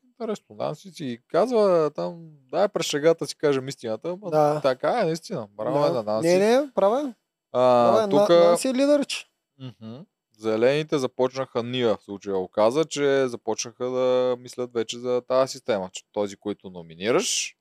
Интересно, 0.05 0.57
Нанси 0.57 0.91
си 0.91 1.19
казва 1.28 1.91
там, 1.91 2.16
дай 2.51 2.69
през 2.69 2.87
шегата 2.87 3.27
си 3.27 3.37
кажем 3.37 3.69
истината, 3.69 4.09
ама 4.11 4.31
Да. 4.31 4.61
така 4.61 5.01
е 5.01 5.05
наистина. 5.05 5.49
Браво 5.51 5.78
е 5.78 5.89
Да. 5.89 5.95
на 5.95 6.03
Нанси. 6.03 6.28
Не, 6.28 6.39
не, 6.39 6.70
права. 6.74 7.15
а, 7.53 7.93
Права. 8.09 8.09
тук. 8.11 8.28
Нанси 8.31 8.69
е 8.69 8.74
лидърче. 8.74 9.27
Мгм. 9.59 9.97
зелените 10.39 10.99
започнаха, 10.99 11.62
ние 11.62 11.87
в 11.87 11.99
случая 12.01 12.37
оказа, 12.37 12.85
че 12.85 13.28
започнаха 13.28 13.85
да 13.87 14.37
мислят 14.39 14.73
вече 14.73 14.99
за 14.99 15.23
тази 15.23 15.53
система, 15.53 15.89
че 15.93 16.03
този, 16.12 16.37
който 16.37 16.70
номинираш, 16.70 17.57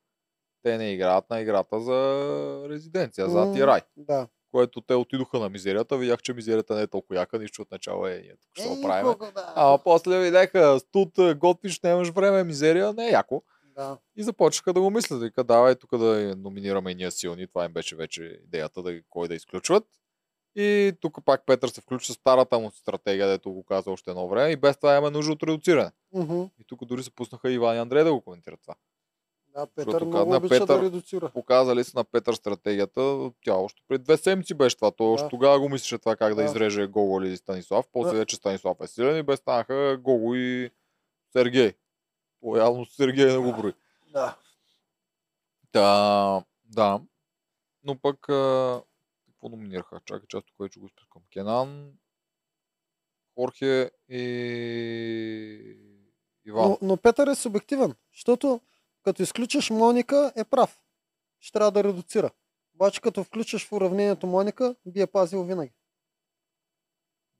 те 0.62 0.78
не 0.78 0.92
играят 0.92 1.30
на 1.30 1.40
играта 1.40 1.80
за 1.80 1.98
резиденция, 2.68 3.28
за 3.28 3.52
Тирай. 3.52 3.80
Да. 3.96 4.28
Което 4.50 4.80
те 4.80 4.94
отидоха 4.94 5.38
на 5.38 5.48
мизерията, 5.48 5.98
видях, 5.98 6.22
че 6.22 6.32
мизерията 6.32 6.74
не 6.74 6.82
е 6.82 6.86
толкова 6.86 7.16
яка, 7.16 7.38
нищо 7.38 7.62
от 7.62 7.70
начало 7.70 8.06
е, 8.06 8.20
ние 8.22 8.36
тук 8.36 8.50
ще 8.54 8.68
Ей, 8.68 8.76
го 8.76 8.82
правим. 8.82 9.14
да. 9.34 9.52
Ама 9.56 9.78
после 9.84 10.20
видяха, 10.20 10.80
студ, 10.80 11.08
готвиш, 11.36 11.80
нямаш 11.80 12.08
време, 12.10 12.44
мизерия, 12.44 12.92
не 12.92 13.06
е 13.06 13.10
яко. 13.10 13.42
Да. 13.76 13.98
И 14.16 14.22
започнаха 14.22 14.72
да 14.72 14.80
го 14.80 14.90
мислят. 14.90 15.22
Вика, 15.22 15.44
давай 15.44 15.74
тук 15.74 15.98
да 15.98 16.34
номинираме 16.36 16.90
и 16.90 16.94
ние 16.94 17.10
силни. 17.10 17.46
Това 17.46 17.64
им 17.64 17.72
беше 17.72 17.96
вече 17.96 18.40
идеята 18.44 18.82
да 18.82 19.00
кой 19.10 19.28
да 19.28 19.34
изключват. 19.34 19.84
И 20.54 20.92
тук 21.00 21.18
пак 21.24 21.42
Петър 21.46 21.68
се 21.68 21.80
включи 21.80 22.12
с 22.12 22.14
старата 22.14 22.58
му 22.58 22.70
стратегия, 22.70 23.28
дето 23.28 23.52
го 23.52 23.64
каза 23.64 23.90
още 23.90 24.10
едно 24.10 24.28
време. 24.28 24.50
И 24.50 24.56
без 24.56 24.76
това 24.76 24.96
имаме 24.96 25.10
нужда 25.10 25.32
от 25.32 25.42
редуциране. 25.42 25.90
Мгм. 26.12 26.40
И 26.40 26.64
тук 26.66 26.84
дори 26.84 27.02
се 27.02 27.10
пуснаха 27.10 27.50
Иван 27.50 27.76
и 27.76 27.78
Андрей 27.78 28.04
да 28.04 28.12
го 28.12 28.20
коментират 28.20 28.60
това. 28.62 28.74
Да, 29.56 29.66
Петър 29.66 30.04
много 30.04 30.30
на 30.30 30.36
обича 30.36 30.48
Петър- 30.50 30.78
да 30.78 30.82
редуцира. 30.82 31.30
Показали 31.30 31.84
са 31.84 31.98
на 31.98 32.04
Петър 32.04 32.34
стратегията. 32.34 33.30
Тя 33.40 33.54
още 33.54 33.82
пред 33.88 34.02
две 34.04 34.16
седмици 34.16 34.54
беше 34.54 34.76
това. 34.76 34.90
Той 34.90 35.06
още 35.06 35.24
Да. 35.24 35.28
тогава 35.28 35.60
го 35.60 35.68
мислеше 35.68 35.98
това 35.98 36.16
как 36.16 36.28
да, 36.30 36.34
Да. 36.36 36.44
изреже 36.44 36.86
Гого 36.86 37.22
или 37.22 37.36
Станислав. 37.36 37.86
После 37.92 38.12
Да. 38.12 38.18
вече 38.18 38.36
Станислав 38.36 38.76
е 38.80 38.86
силен 38.86 39.18
и 39.18 39.22
без 39.22 39.38
станаха 39.40 39.98
Гого 40.00 40.34
и 40.34 40.70
Сергей. 41.32 41.72
То 42.40 42.56
явно 42.56 42.86
Сергей 42.86 43.26
не 43.26 43.38
го 43.38 43.52
брои. 43.52 43.72
Да. 44.08 44.36
Да, 45.72 46.42
да. 46.64 47.00
Но 47.84 47.96
пък 47.96 48.28
а, 48.28 48.82
какво 49.26 49.48
номинираха? 49.48 50.00
Чакай, 50.04 50.26
аз 50.34 50.44
тук 50.44 50.54
вече 50.60 50.80
го 50.80 50.88
спускам. 50.88 51.22
Кенан, 51.32 51.92
Хорхе 53.34 53.90
и, 54.08 55.76
Иван. 56.46 56.68
Но, 56.68 56.78
но 56.82 56.96
Петър 56.96 57.26
е 57.26 57.34
субективен, 57.34 57.94
защото 58.12 58.60
като 59.06 59.22
изключиш 59.22 59.70
Моника 59.70 60.32
е 60.36 60.44
прав. 60.44 60.78
Ще 61.40 61.52
трябва 61.52 61.70
да 61.70 61.84
редуцира. 61.84 62.30
Обаче 62.74 63.00
като 63.00 63.24
включиш 63.24 63.66
в 63.66 63.72
уравнението 63.72 64.26
Моника, 64.26 64.74
би 64.86 65.00
е 65.00 65.06
пазил 65.06 65.44
винаги. 65.44 65.72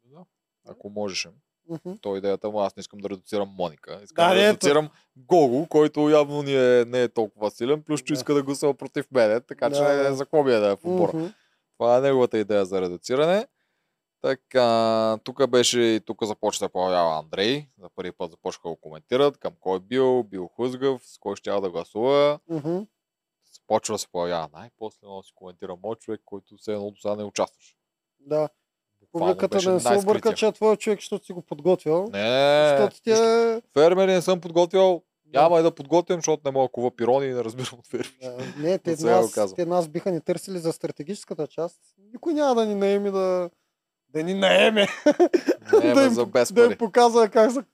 Да. 0.05 0.25
Ако 0.69 0.91
можеше. 0.91 1.31
Мгм. 1.69 1.93
То 2.01 2.15
е 2.15 2.19
идеята 2.19 2.51
му, 2.51 2.61
аз 2.61 2.77
не 2.77 2.81
искам 2.81 2.99
да 3.01 3.11
редуцирам 3.11 3.49
Моника. 3.49 4.01
Искам 4.05 4.29
Да, 4.29 4.35
да, 4.35 4.41
ето. 4.41 4.49
редуцирам 4.49 4.91
Гого, 5.17 5.67
който 5.69 6.09
явно 6.11 6.43
ни 6.43 6.55
е, 6.55 6.85
не 6.85 7.03
е 7.03 7.09
толкова 7.09 7.51
силен, 7.51 7.83
плюс 7.83 8.01
че 8.01 8.13
Да. 8.15 8.19
иска 8.19 8.35
да 8.35 8.43
гласува 8.43 8.75
против 8.75 9.11
мене, 9.11 9.41
така 9.41 9.71
че 9.71 9.81
Да, 9.81 10.03
да. 10.03 10.15
за 10.15 10.25
какво 10.25 10.43
ми 10.45 10.53
е 10.53 10.59
да 10.59 10.67
е 10.67 10.77
в 10.77 10.85
отбора. 10.85 11.13
Мгм. 11.15 11.27
Това 11.79 11.97
е 11.97 12.01
неговата 12.01 12.39
идея 12.39 12.65
за 12.67 12.81
редуциране. 12.81 13.47
Така, 14.27 15.19
тук 15.25 15.51
беше 15.51 15.81
и 15.81 16.01
тук 16.01 16.25
започва 16.25 16.67
да 16.67 16.73
появява 16.73 17.19
Андрей. 17.19 17.67
За 17.81 17.89
първи 17.89 18.13
път 18.13 18.31
започнаха 18.31 18.69
да 18.69 18.75
го 18.75 18.81
коментират. 18.81 19.39
Към 19.39 19.53
кой 19.61 19.77
е 19.77 19.81
бил, 19.81 20.23
бил 20.23 20.47
Хузгав, 20.47 21.01
с 21.05 21.19
кой 21.19 21.37
ще 21.37 21.51
да 21.51 21.71
гласува. 21.71 22.39
Мгм. 22.49 22.79
Почва 23.67 23.95
да 23.95 23.99
се 23.99 24.09
появява 24.09 24.49
най-после, 24.53 24.99
но 25.03 25.23
си 25.23 25.33
коментира 25.35 25.77
мой 25.83 25.95
човек, 25.95 26.21
който 26.25 26.57
все 26.57 26.73
едно 26.73 26.91
до 26.91 26.97
сега 27.01 27.17
не 27.17 27.25
участваше. 27.25 27.77
Да. 28.21 28.49
Публиката 29.13 29.59
да 29.59 29.73
не 29.73 29.81
се 29.81 29.99
обърка, 29.99 30.35
че 30.35 30.47
е 30.47 30.53
твой 30.53 30.77
човек, 30.77 30.99
защото 30.99 31.27
си 31.27 31.33
го 31.33 31.43
подготвил. 31.43 32.09
Не, 32.13 32.69
Защото 32.69 33.03
ти 33.03 33.11
е... 33.11 33.63
фермери 33.73 34.13
не 34.13 34.23
съм 34.23 34.41
подготвил. 34.41 35.03
Да. 35.25 35.43
Няма 35.43 35.61
и 35.61 35.63
да 35.63 35.75
подготвям, 35.75 36.19
защото 36.19 36.43
не 36.45 36.51
мога 36.51 36.69
кува 36.69 36.91
пирони 36.91 37.27
и 37.27 37.33
не 37.33 37.45
разбирам 37.45 37.79
от 37.79 37.87
ферми. 37.87 38.19
Да, 38.23 38.37
Не, 38.59 38.79
те 38.79 38.97
нас, 39.05 39.55
те 39.57 39.67
нас 39.67 39.89
биха 39.89 40.11
ни 40.11 40.21
търсили 40.21 40.59
за 40.59 40.73
стратегическата 40.73 41.47
част. 41.47 41.81
Никой 42.13 42.35
няма 42.35 42.55
да 42.55 42.67
ни 42.67 42.75
наеми 42.75 43.11
да... 43.11 43.51
Да 44.17 44.25
ни 44.25 44.35
наеме. 44.35 44.87
Не, 45.73 45.95
да, 45.95 46.05
им, 46.05 46.11
за 46.11 46.27
без 46.27 46.53
да 46.53 46.65
им 46.65 46.79
показва 46.79 47.29
как 47.29 47.53
са 47.53 47.65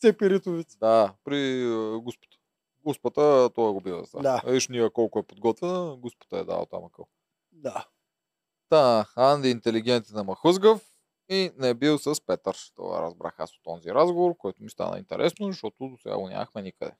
цепи 0.00 0.30
ритовици. 0.30 0.78
Да, 0.78 1.14
при 1.24 1.62
е, 1.62 1.98
Господа. 1.98 2.36
Господа, 2.84 3.50
той 3.54 3.72
го 3.72 3.80
бива. 3.80 4.04
Да. 4.22 4.42
Виж 4.46 4.68
ние 4.68 4.90
колко 4.90 5.18
е 5.18 5.22
подготвена, 5.22 5.96
Господа 5.96 6.40
е 6.40 6.44
дал 6.44 6.66
там 6.66 6.84
акъл. 6.84 7.06
Да. 7.52 7.86
Та, 8.68 9.06
Анди 9.16 9.50
интелигентен 9.50 10.16
на 10.16 10.24
Махузгав 10.24 10.80
и 11.28 11.50
не 11.58 11.68
е 11.68 11.74
бил 11.74 11.98
с 11.98 12.26
Петър. 12.26 12.56
Това 12.76 13.02
разбрах 13.02 13.34
аз 13.38 13.56
от 13.56 13.62
този 13.62 13.90
разговор, 13.90 14.36
който 14.36 14.62
ми 14.62 14.70
стана 14.70 14.98
интересно, 14.98 15.46
защото 15.46 15.88
до 15.88 15.96
сега 16.02 16.16
го 16.16 16.28
нямахме 16.28 16.62
никъде. 16.62 16.92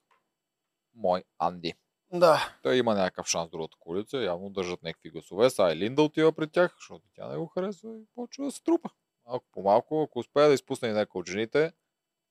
Мой 0.94 1.22
Анди. 1.38 1.74
Да. 2.12 2.56
Той 2.62 2.76
има 2.76 2.94
някакъв 2.94 3.26
шанс 3.26 3.50
другата 3.50 3.76
коалиция, 3.80 4.22
явно 4.22 4.50
държат 4.50 4.82
някакви 4.82 5.10
гласове. 5.10 5.50
Сега 5.50 5.72
и 5.72 5.76
Линда 5.76 6.02
отива 6.02 6.32
при 6.32 6.46
тях, 6.48 6.74
защото 6.78 7.04
тя 7.14 7.28
не 7.28 7.36
го 7.36 7.46
харесва 7.46 7.90
и 7.90 8.04
почва 8.14 8.44
да 8.44 8.50
се 8.50 8.62
трупа. 8.62 8.90
Малко 9.26 9.46
по 9.52 9.62
малко, 9.62 10.02
ако 10.02 10.18
успее 10.18 10.46
да 10.48 10.54
изпусне 10.54 10.88
и 10.88 10.92
някой 10.92 11.20
от 11.20 11.28
жените, 11.28 11.72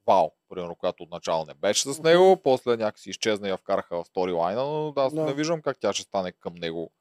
вау, 0.08 0.30
примерно, 0.50 0.76
която 0.76 1.04
отначало 1.04 1.46
не 1.46 1.54
беше 1.54 1.94
с 1.94 2.00
него, 2.00 2.38
после 2.44 2.78
някакси 2.78 3.10
изчезна 3.10 3.48
и 3.48 3.52
я 3.52 3.58
вкараха 3.58 4.04
в 4.04 4.08
сторилайна, 4.08 4.64
но 4.64 4.94
аз 4.96 5.14
Да. 5.14 5.26
не 5.26 5.34
виждам 5.34 5.62
как 5.62 5.80
тя 5.80 5.94
ще 5.94 6.04
стане 6.04 6.32
към 6.32 6.56
него 6.56 6.92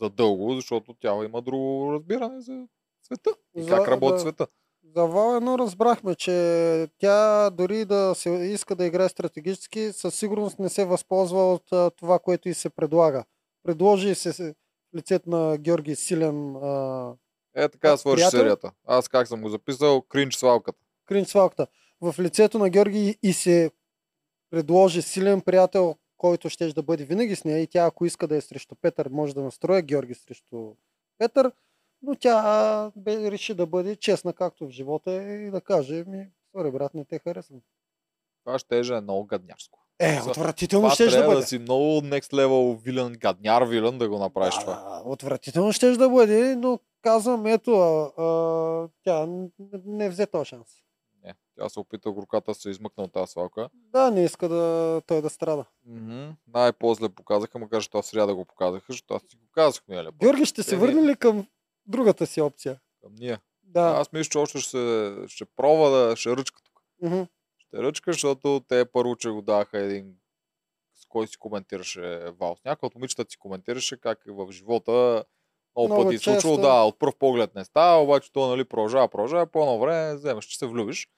за 0.00 0.10
дълго, 0.10 0.54
защото 0.54 0.94
тя 0.94 1.24
има 1.24 1.42
друго 1.42 1.92
разбиране 1.92 2.40
за 2.40 2.66
света 3.02 3.30
и 3.56 3.62
За- 3.62 3.68
как 3.68 3.88
работи 3.88 4.12
да. 4.14 4.20
света. 4.20 4.46
За 4.84 5.06
Вал 5.06 5.36
едно 5.36 5.58
разбрахме, 5.58 6.14
че 6.14 6.88
тя 6.98 7.50
дори 7.50 7.84
да 7.84 8.14
се 8.14 8.30
иска 8.30 8.74
да 8.74 8.86
играе 8.86 9.08
стратегически, 9.08 9.92
със 9.92 10.14
сигурност 10.14 10.58
не 10.58 10.68
се 10.68 10.84
възползва 10.84 11.54
от 11.54 11.96
това, 11.96 12.18
което 12.18 12.48
и 12.48 12.54
се 12.54 12.70
предлага. 12.70 13.24
Предложи 13.62 14.14
се 14.14 14.54
лицето 14.96 15.30
на 15.30 15.58
Георги 15.58 15.96
силен 15.96 16.56
а, 16.56 17.14
Е, 17.54 17.68
така 17.68 17.96
свърши 17.96 18.24
серията. 18.24 18.72
Аз 18.86 19.08
как 19.08 19.28
съм 19.28 19.42
го 19.42 19.48
записал, 19.48 20.02
кринч 20.02 20.34
свалката. 20.34 20.78
кринч 21.06 21.28
свалката. 21.28 21.66
В 22.00 22.14
лицето 22.18 22.58
на 22.58 22.70
Георги 22.70 23.18
и 23.22 23.32
се 23.32 23.70
предложи 24.50 25.02
силен 25.02 25.40
приятел, 25.40 25.96
който 26.16 26.48
ще 26.48 26.72
да 26.72 26.82
бъде 26.82 27.04
винаги 27.04 27.36
с 27.36 27.44
нея 27.44 27.58
и 27.58 27.66
тя, 27.66 27.84
ако 27.84 28.04
иска 28.06 28.26
да 28.28 28.36
е 28.36 28.40
срещу 28.40 28.74
Петър, 28.74 29.08
може 29.08 29.34
да 29.34 29.42
настроя 29.42 29.82
Георги 29.82 30.14
срещу 30.14 30.74
Петър, 31.18 31.52
но 32.02 32.14
тя 32.14 32.34
а, 32.36 32.90
бе, 32.96 33.30
реши 33.30 33.54
да 33.54 33.66
бъде 33.66 33.96
честна, 33.96 34.32
както 34.32 34.66
в 34.66 34.70
живота 34.70 35.12
е, 35.12 35.32
и 35.36 35.50
да 35.50 35.60
каже, 35.60 36.04
ми, 36.06 36.26
сори 36.50 36.70
брат, 36.70 36.94
не 36.94 37.04
те 37.04 37.18
харесвам. 37.18 37.60
Това 38.44 38.58
ще 38.58 38.78
е 38.78 39.00
много 39.00 39.24
гаднярско. 39.24 39.78
Е, 39.98 40.12
За- 40.14 40.30
отвратително 40.30 40.82
Това 40.82 40.94
ще 40.94 41.04
да 41.04 41.10
трябва 41.10 41.28
да, 41.28 41.34
бъде. 41.34 41.46
си 41.46 41.58
много 41.58 41.84
next 41.84 42.32
level 42.34 42.76
вилен, 42.76 43.12
гадняр 43.12 43.62
вилен 43.62 43.98
да 43.98 44.08
го 44.08 44.18
направиш 44.18 44.54
това. 44.54 44.74
Да, 44.74 45.02
отвратително 45.04 45.72
ще 45.72 45.90
да 45.90 46.08
бъде, 46.08 46.56
но 46.56 46.78
казвам, 47.02 47.46
ето, 47.46 47.70
а, 47.72 48.22
а, 48.22 48.88
тя 49.04 49.26
не 49.84 50.10
взе 50.10 50.26
този 50.26 50.44
шанс. 50.44 50.66
Не, 51.24 51.34
тя 51.56 51.68
се 51.68 51.80
опита 51.80 52.10
горката 52.10 52.54
се 52.54 52.70
измъкна 52.70 53.04
от 53.04 53.12
тази 53.12 53.30
свалка. 53.30 53.68
Да, 53.74 54.10
не 54.10 54.24
иска 54.24 54.48
да 54.48 55.00
той 55.06 55.22
да 55.22 55.30
страда. 55.30 55.64
Мгм. 55.86 56.28
Най-после 56.48 57.08
показаха, 57.08 57.58
макар 57.58 57.82
че 57.82 57.90
това 57.90 58.02
сряда 58.02 58.34
го 58.34 58.44
показаха, 58.44 58.86
защото 58.88 59.14
аз 59.14 59.22
си 59.22 59.36
го 59.36 59.46
казах 59.52 59.82
миналия. 59.88 60.12
Георги 60.12 60.44
ще 60.44 60.62
се 60.62 60.70
Те 60.70 60.76
върне 60.76 61.00
ни- 61.00 61.08
ли 61.08 61.16
към 61.16 61.46
другата 61.86 62.26
си 62.26 62.40
опция? 62.40 62.80
Към 63.02 63.14
ние. 63.14 63.38
Да. 63.62 63.80
Аз 63.96 64.12
мисля, 64.12 64.30
че 64.30 64.38
още 64.38 64.58
ще, 64.60 65.12
ще 65.28 65.44
пробва 65.44 65.90
да 65.90 66.16
ще 66.16 66.36
ръчка 66.36 66.60
тук. 66.64 66.82
Мгм. 67.02 67.22
Ще 67.58 67.76
ръчка, 67.82 68.12
защото 68.12 68.64
те 68.68 68.84
първо, 68.92 69.16
че 69.16 69.30
го 69.30 69.42
даха 69.42 69.78
един 69.78 70.14
с 70.94 71.06
кой 71.08 71.26
си 71.26 71.36
коментираше 71.36 72.00
Вал. 72.40 72.56
С 72.56 72.64
някой 72.64 72.86
от 72.86 72.94
момичетата 72.94 73.30
си 73.30 73.38
коментираше 73.38 74.00
как 74.00 74.18
в 74.26 74.52
живота 74.52 75.24
много, 75.76 75.88
Много 75.94 76.02
пъти 76.04 76.14
е 76.14 76.18
случвало, 76.18 76.56
често. 76.56 76.68
да, 76.68 76.82
от 76.82 76.98
пръв 76.98 77.16
поглед 77.16 77.54
не 77.54 77.64
става, 77.64 78.02
обаче 78.02 78.32
то 78.32 78.48
нали, 78.48 78.64
продължава, 78.64 79.08
продължава, 79.08 79.46
по 79.46 79.60
едно 79.60 79.78
време 79.78 80.14
вземеш, 80.16 80.44
че 80.44 80.58
се 80.58 80.66
влюбиш. 80.66 81.08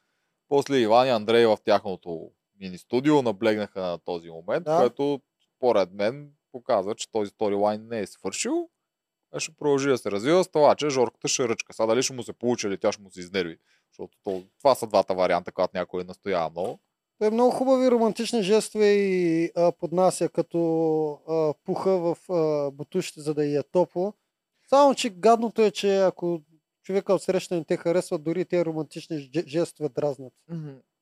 После 0.49 0.79
Иван 0.79 1.07
и 1.07 1.11
Андрей 1.11 1.47
в 1.47 1.59
тяхното 1.65 2.31
мини 2.61 2.79
студио 2.79 3.23
наблегнаха 3.23 3.81
на 3.81 3.99
този 3.99 4.31
момент, 4.31 4.65
Да. 4.65 4.77
което 4.79 5.21
според 5.57 5.93
мен 5.93 6.31
показва, 6.53 6.95
че 6.95 7.11
този 7.13 7.31
сторилайн 7.31 7.87
не 7.89 8.01
е 8.01 8.07
свършил, 8.07 8.69
ще 9.41 9.53
продължи 9.53 9.89
да 9.89 9.99
се 9.99 10.11
развива 10.11 10.45
с 10.45 10.49
това, 10.49 10.75
че 10.75 10.89
Жорката 10.89 11.29
ще 11.29 11.49
ръчка. 11.49 11.73
Сега 11.73 11.87
дали 11.87 12.03
ще 12.03 12.13
му 12.13 12.23
се 12.23 12.33
получи 12.33 12.67
или 12.67 12.79
тя 12.79 12.93
ще 12.93 13.03
му 13.03 13.11
се 13.11 13.21
изнерви. 13.21 13.57
Защото 13.91 14.17
то, 14.25 14.43
това 14.59 14.75
са 14.75 14.87
двата 14.87 15.15
варианта, 15.15 15.53
когато 15.53 15.77
някой 15.77 16.05
настоява 16.05 16.51
много. 16.51 16.79
Той 17.19 17.31
много 17.31 17.51
хубави 17.51 17.91
романтични 17.91 18.43
жестове 18.43 18.87
и 18.87 19.51
а, 19.57 19.73
поднася 19.73 20.29
като 20.29 20.59
а, 21.29 21.55
пуха 21.65 21.91
в 21.91 22.33
а, 22.33 22.71
бутушите, 22.71 23.21
за 23.21 23.35
да 23.35 23.45
й 23.45 23.57
е 23.57 23.63
топло. 23.63 24.15
Само, 24.69 24.95
че 24.95 25.11
гадното 25.11 25.63
е, 25.63 25.71
че 25.71 25.99
ако 25.99 26.41
човека 26.83 27.15
от 27.15 27.23
среща 27.23 27.55
не 27.55 27.65
те 27.65 27.77
харесва, 27.77 28.19
дори 28.19 28.45
тези 28.45 28.65
романтични 28.65 29.19
же- 29.19 29.45
жестове 29.47 29.89
дразнат. 29.89 30.33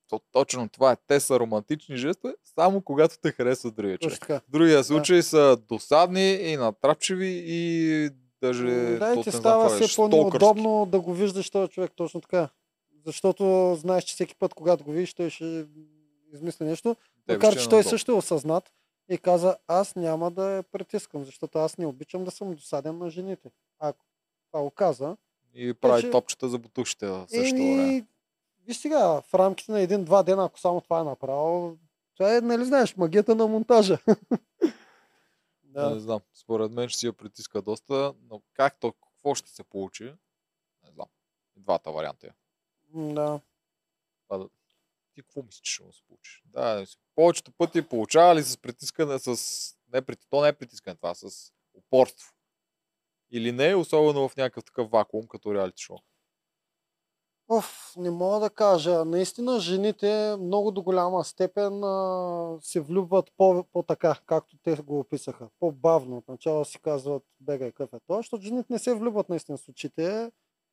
То, 0.08 0.20
точно 0.32 0.68
това 0.68 0.92
е. 0.92 0.96
Те 1.06 1.20
са 1.20 1.40
романтични 1.40 1.96
жестове, 1.96 2.34
само 2.54 2.82
когато 2.82 3.18
те 3.22 3.32
харесват 3.32 3.74
другия 3.74 3.98
човек. 3.98 4.42
Другия 4.48 4.84
случай 4.84 5.22
са 5.22 5.56
досадни 5.68 6.32
и 6.32 6.56
натрапчиви 6.56 7.42
и 7.46 8.10
даже... 8.42 8.96
Да, 8.98 9.14
и 9.14 9.22
ти 9.22 9.32
става 9.32 9.76
е, 9.76 9.80
все 9.80 9.96
по-неудобно 9.96 10.86
да 10.86 11.00
го 11.00 11.14
виждаш 11.14 11.50
този 11.50 11.68
човек 11.72 11.92
точно 11.96 12.20
така. 12.20 12.48
Защото 13.06 13.74
знаеш, 13.80 14.04
че 14.04 14.14
всеки 14.14 14.34
път, 14.34 14.54
когато 14.54 14.84
го 14.84 14.90
видиш, 14.90 15.14
той 15.14 15.30
ще 15.30 15.66
измисли 16.32 16.64
нещо. 16.64 16.96
Тебе 17.26 17.36
Макар, 17.36 17.50
ще 17.52 17.60
е 17.60 17.62
че 17.62 17.68
той 17.68 17.84
също 17.84 18.12
е 18.12 18.14
осъзнат 18.14 18.72
и 19.10 19.18
каза, 19.18 19.56
аз 19.68 19.96
няма 19.96 20.30
да 20.30 20.50
я 20.50 20.62
притискам, 20.62 21.24
защото 21.24 21.58
аз 21.58 21.78
не 21.78 21.86
обичам 21.86 22.24
да 22.24 22.30
съм 22.30 22.54
досаден 22.54 22.98
на 22.98 23.10
жените. 23.10 23.50
Ако 23.78 24.04
това 24.50 24.62
го 24.62 24.70
каза, 24.70 25.16
И 25.54 25.74
прави 25.74 26.02
че- 26.02 26.10
топчета 26.10 26.48
за 26.48 26.58
бутушите 26.58 27.06
в 27.06 27.26
същото 27.28 27.56
време. 27.56 27.82
Еми, 27.82 28.04
виж 28.66 28.76
сега, 28.76 29.20
в 29.20 29.34
рамките 29.34 29.72
на 29.72 29.80
един-два 29.80 30.22
дена, 30.22 30.44
ако 30.44 30.60
само 30.60 30.80
това 30.80 31.00
е 31.00 31.04
направил, 31.04 31.76
това 32.16 32.36
е, 32.36 32.40
нали 32.40 32.64
знаеш, 32.64 32.96
магията 32.96 33.34
на 33.34 33.46
монтажа. 33.46 33.98
Да. 35.72 35.90
Не 35.90 36.00
знам. 36.00 36.20
Според 36.32 36.72
мен 36.72 36.88
ще 36.88 36.98
си 36.98 37.06
я 37.06 37.12
притиска 37.12 37.62
доста, 37.62 38.14
но 38.22 38.42
как 38.52 38.80
то, 38.80 38.92
какво 38.92 39.34
ще 39.34 39.50
се 39.50 39.64
получи? 39.64 40.04
Не 40.84 40.90
знам. 40.90 41.06
Двата 41.56 41.92
варианта. 41.92 42.26
е. 42.26 42.30
Да. 42.94 43.40
Да... 44.30 44.48
Ти 45.14 45.22
какво 45.22 45.42
мислиш, 45.42 45.60
че 45.60 45.72
ще 45.72 45.82
му 45.82 45.92
се 45.92 46.02
получи? 46.08 46.42
Да, 46.44 46.86
повечето 47.14 47.52
пъти 47.52 47.88
получавали 47.88 48.42
с 48.42 48.56
притискане 48.58 49.18
с... 49.18 49.36
Не, 49.92 50.02
то 50.30 50.42
не 50.42 50.48
е 50.48 50.52
притискане, 50.52 50.96
това 50.96 51.14
с 51.14 51.52
упорство. 51.74 52.32
Или 53.30 53.52
не, 53.52 53.74
особено 53.74 54.28
в 54.28 54.36
някакъв 54.36 54.64
такъв 54.64 54.90
вакуум, 54.90 55.26
като 55.28 55.54
реалити 55.54 55.82
шоу. 55.82 55.98
Оф, 57.52 57.92
не 57.96 58.10
мога 58.10 58.40
да 58.40 58.50
кажа. 58.50 59.04
Наистина 59.04 59.60
жените 59.60 60.36
много 60.40 60.70
до 60.70 60.82
голяма 60.82 61.24
степен 61.24 61.84
а, 61.84 62.56
се 62.60 62.80
влюбват 62.80 63.32
по, 63.36 63.64
по-така, 63.72 64.16
както 64.26 64.56
те 64.62 64.76
го 64.76 64.98
описаха. 64.98 65.48
По-бавно. 65.60 66.16
Отначало 66.16 66.64
си 66.64 66.78
казват, 66.80 67.22
бегай 67.40 67.70
какъв 67.70 67.92
е 67.92 68.00
то, 68.06 68.16
защото 68.16 68.42
жените 68.42 68.72
не 68.72 68.78
се 68.78 68.94
влюбват 68.94 69.28
наистина 69.28 69.58
с 69.58 69.68
очите. 69.68 70.30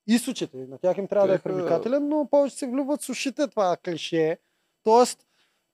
И 0.07 0.17
с 0.17 0.27
очите. 0.27 0.57
На 0.57 0.77
тях 0.77 0.97
им 0.97 1.07
трябва 1.07 1.27
да 1.27 1.33
е 1.33 1.37
Теха- 1.37 1.43
привлекателен, 1.43 2.07
но 2.07 2.27
повече 2.31 2.55
се 2.55 2.67
влюбват 2.67 3.01
с 3.01 3.09
ушите, 3.09 3.47
това 3.47 3.77
клише. 3.77 4.37
Тоест, 4.83 5.25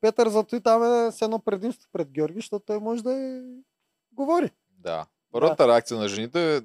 Петър 0.01 0.29
зато 0.29 0.55
и 0.55 0.61
там 0.61 1.07
е 1.07 1.11
с 1.11 1.21
едно 1.21 1.39
предимство 1.39 1.89
пред 1.93 2.11
Георги, 2.11 2.35
защото 2.35 2.65
той 2.65 2.79
може 2.79 3.03
да 3.03 3.13
е... 3.13 3.41
говори. 4.13 4.51
Да. 4.69 5.05
Първата 5.31 5.67
реакция 5.67 5.99
на 5.99 6.07
жените, 6.07 6.61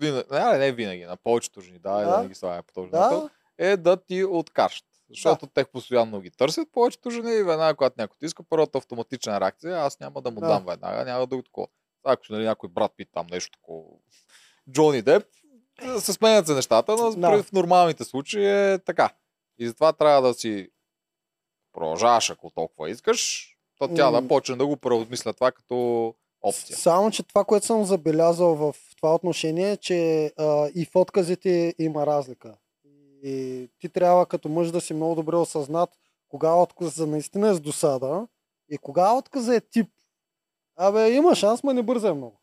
винаги, 0.00 0.24
не, 0.30 0.58
не 0.58 0.72
винаги, 0.72 1.04
на 1.04 1.16
повечето 1.16 1.60
жени, 1.60 1.78
да, 1.78 1.92
да, 1.92 2.04
Да. 2.04 2.16
да 2.16 2.22
не 2.22 2.28
ги 2.28 2.34
слагаме 2.34 2.62
по 2.62 2.72
този 2.72 2.90
Да, 2.90 3.30
е 3.58 3.76
да 3.76 3.96
ти 3.96 4.24
откажат. 4.24 4.84
Защото 5.10 5.46
те 5.46 5.64
постоянно 5.64 6.20
ги 6.20 6.30
търсят 6.30 6.68
повечето 6.72 7.10
жени 7.10 7.32
и 7.32 7.42
веднага, 7.42 7.76
когато 7.76 7.94
някой 7.98 8.16
ти 8.18 8.26
иска, 8.26 8.42
първата 8.42 8.78
автоматична 8.78 9.40
реакция, 9.40 9.78
аз 9.78 10.00
няма 10.00 10.22
да 10.22 10.30
му 10.30 10.40
Да. 10.40 10.46
дам 10.46 10.64
веднага, 10.66 11.04
няма 11.04 11.26
да 11.26 11.36
го 11.36 11.42
такова. 11.42 11.66
Ако 12.04 12.22
нали, 12.30 12.44
някой 12.44 12.68
брат 12.68 12.92
пит 12.96 13.08
там 13.12 13.26
нещо 13.30 13.58
такова, 13.58 13.84
Джони 14.70 15.02
Деп, 15.02 15.26
се 15.98 16.12
сменят 16.12 16.46
се 16.46 16.54
нещата, 16.54 16.96
но 16.96 17.10
Да. 17.10 17.42
в 17.42 17.52
нормалните 17.52 18.04
случаи 18.04 18.46
е 18.46 18.78
така. 18.78 19.10
И 19.58 19.66
затова 19.66 19.92
трябва 19.92 20.28
да 20.28 20.34
си 20.34 20.68
продължаваш, 21.72 22.30
ако 22.30 22.50
толкова 22.50 22.90
искаш, 22.90 23.50
то 23.78 23.88
тя 23.88 24.10
да 24.10 24.28
почне 24.28 24.56
да 24.56 24.66
го 24.66 24.76
преосмисля 24.76 25.32
това 25.32 25.52
като 25.52 26.14
опция. 26.42 26.76
Само, 26.76 27.10
че 27.10 27.22
това, 27.22 27.44
което 27.44 27.66
съм 27.66 27.84
забелязал 27.84 28.54
в 28.54 28.74
това 28.96 29.14
отношение, 29.14 29.70
е, 29.70 29.76
че 29.76 30.26
а, 30.38 30.68
и 30.74 30.84
в 30.84 30.96
отказите 30.96 31.74
има 31.78 32.06
разлика. 32.06 32.54
И 33.26 33.68
ти 33.78 33.88
трябва 33.88 34.26
като 34.26 34.48
мъж 34.48 34.70
да 34.70 34.80
си 34.80 34.94
много 34.94 35.14
добре 35.14 35.36
осъзнат 35.36 35.90
кога 36.28 36.54
отказа 36.54 37.06
наистина 37.06 37.48
е 37.48 37.54
с 37.54 37.60
досада 37.60 38.28
и 38.68 38.78
кога 38.78 39.12
отказа 39.12 39.56
е 39.56 39.60
тип. 39.60 39.90
Абе, 40.76 41.10
има 41.10 41.34
шанс, 41.34 41.62
ма 41.62 41.74
не 41.74 41.82
бързай 41.82 42.12
много. 42.12 42.40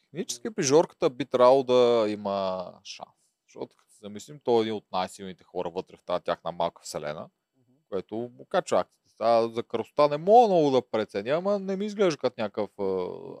Технически 0.00 0.54
при 0.54 0.62
Жорката 0.62 1.10
би 1.10 1.24
трябвало 1.24 1.62
да 1.62 2.06
има 2.08 2.66
шанс. 2.84 3.16
Защото 3.46 3.76
като 3.76 3.92
се 3.92 3.98
замислим, 4.02 4.40
той 4.44 4.58
е 4.58 4.62
един 4.62 4.74
от 4.74 4.84
най-силните 4.92 5.44
хора 5.44 5.70
вътре 5.70 5.96
в 5.96 6.04
тази 6.04 6.24
тяхна 6.24 6.52
малка 6.52 6.82
вселена, 6.82 7.28
което 7.88 8.16
му 8.16 8.46
качва 8.48 8.80
акцията. 8.80 9.50
За 9.54 9.62
красота 9.62 10.08
не 10.08 10.16
мога 10.16 10.48
много 10.48 10.70
да 10.70 10.90
преценя, 10.90 11.30
ама 11.30 11.58
не 11.58 11.76
ми 11.76 11.86
изглежда 11.86 12.18
като 12.18 12.40
някакъв 12.42 12.70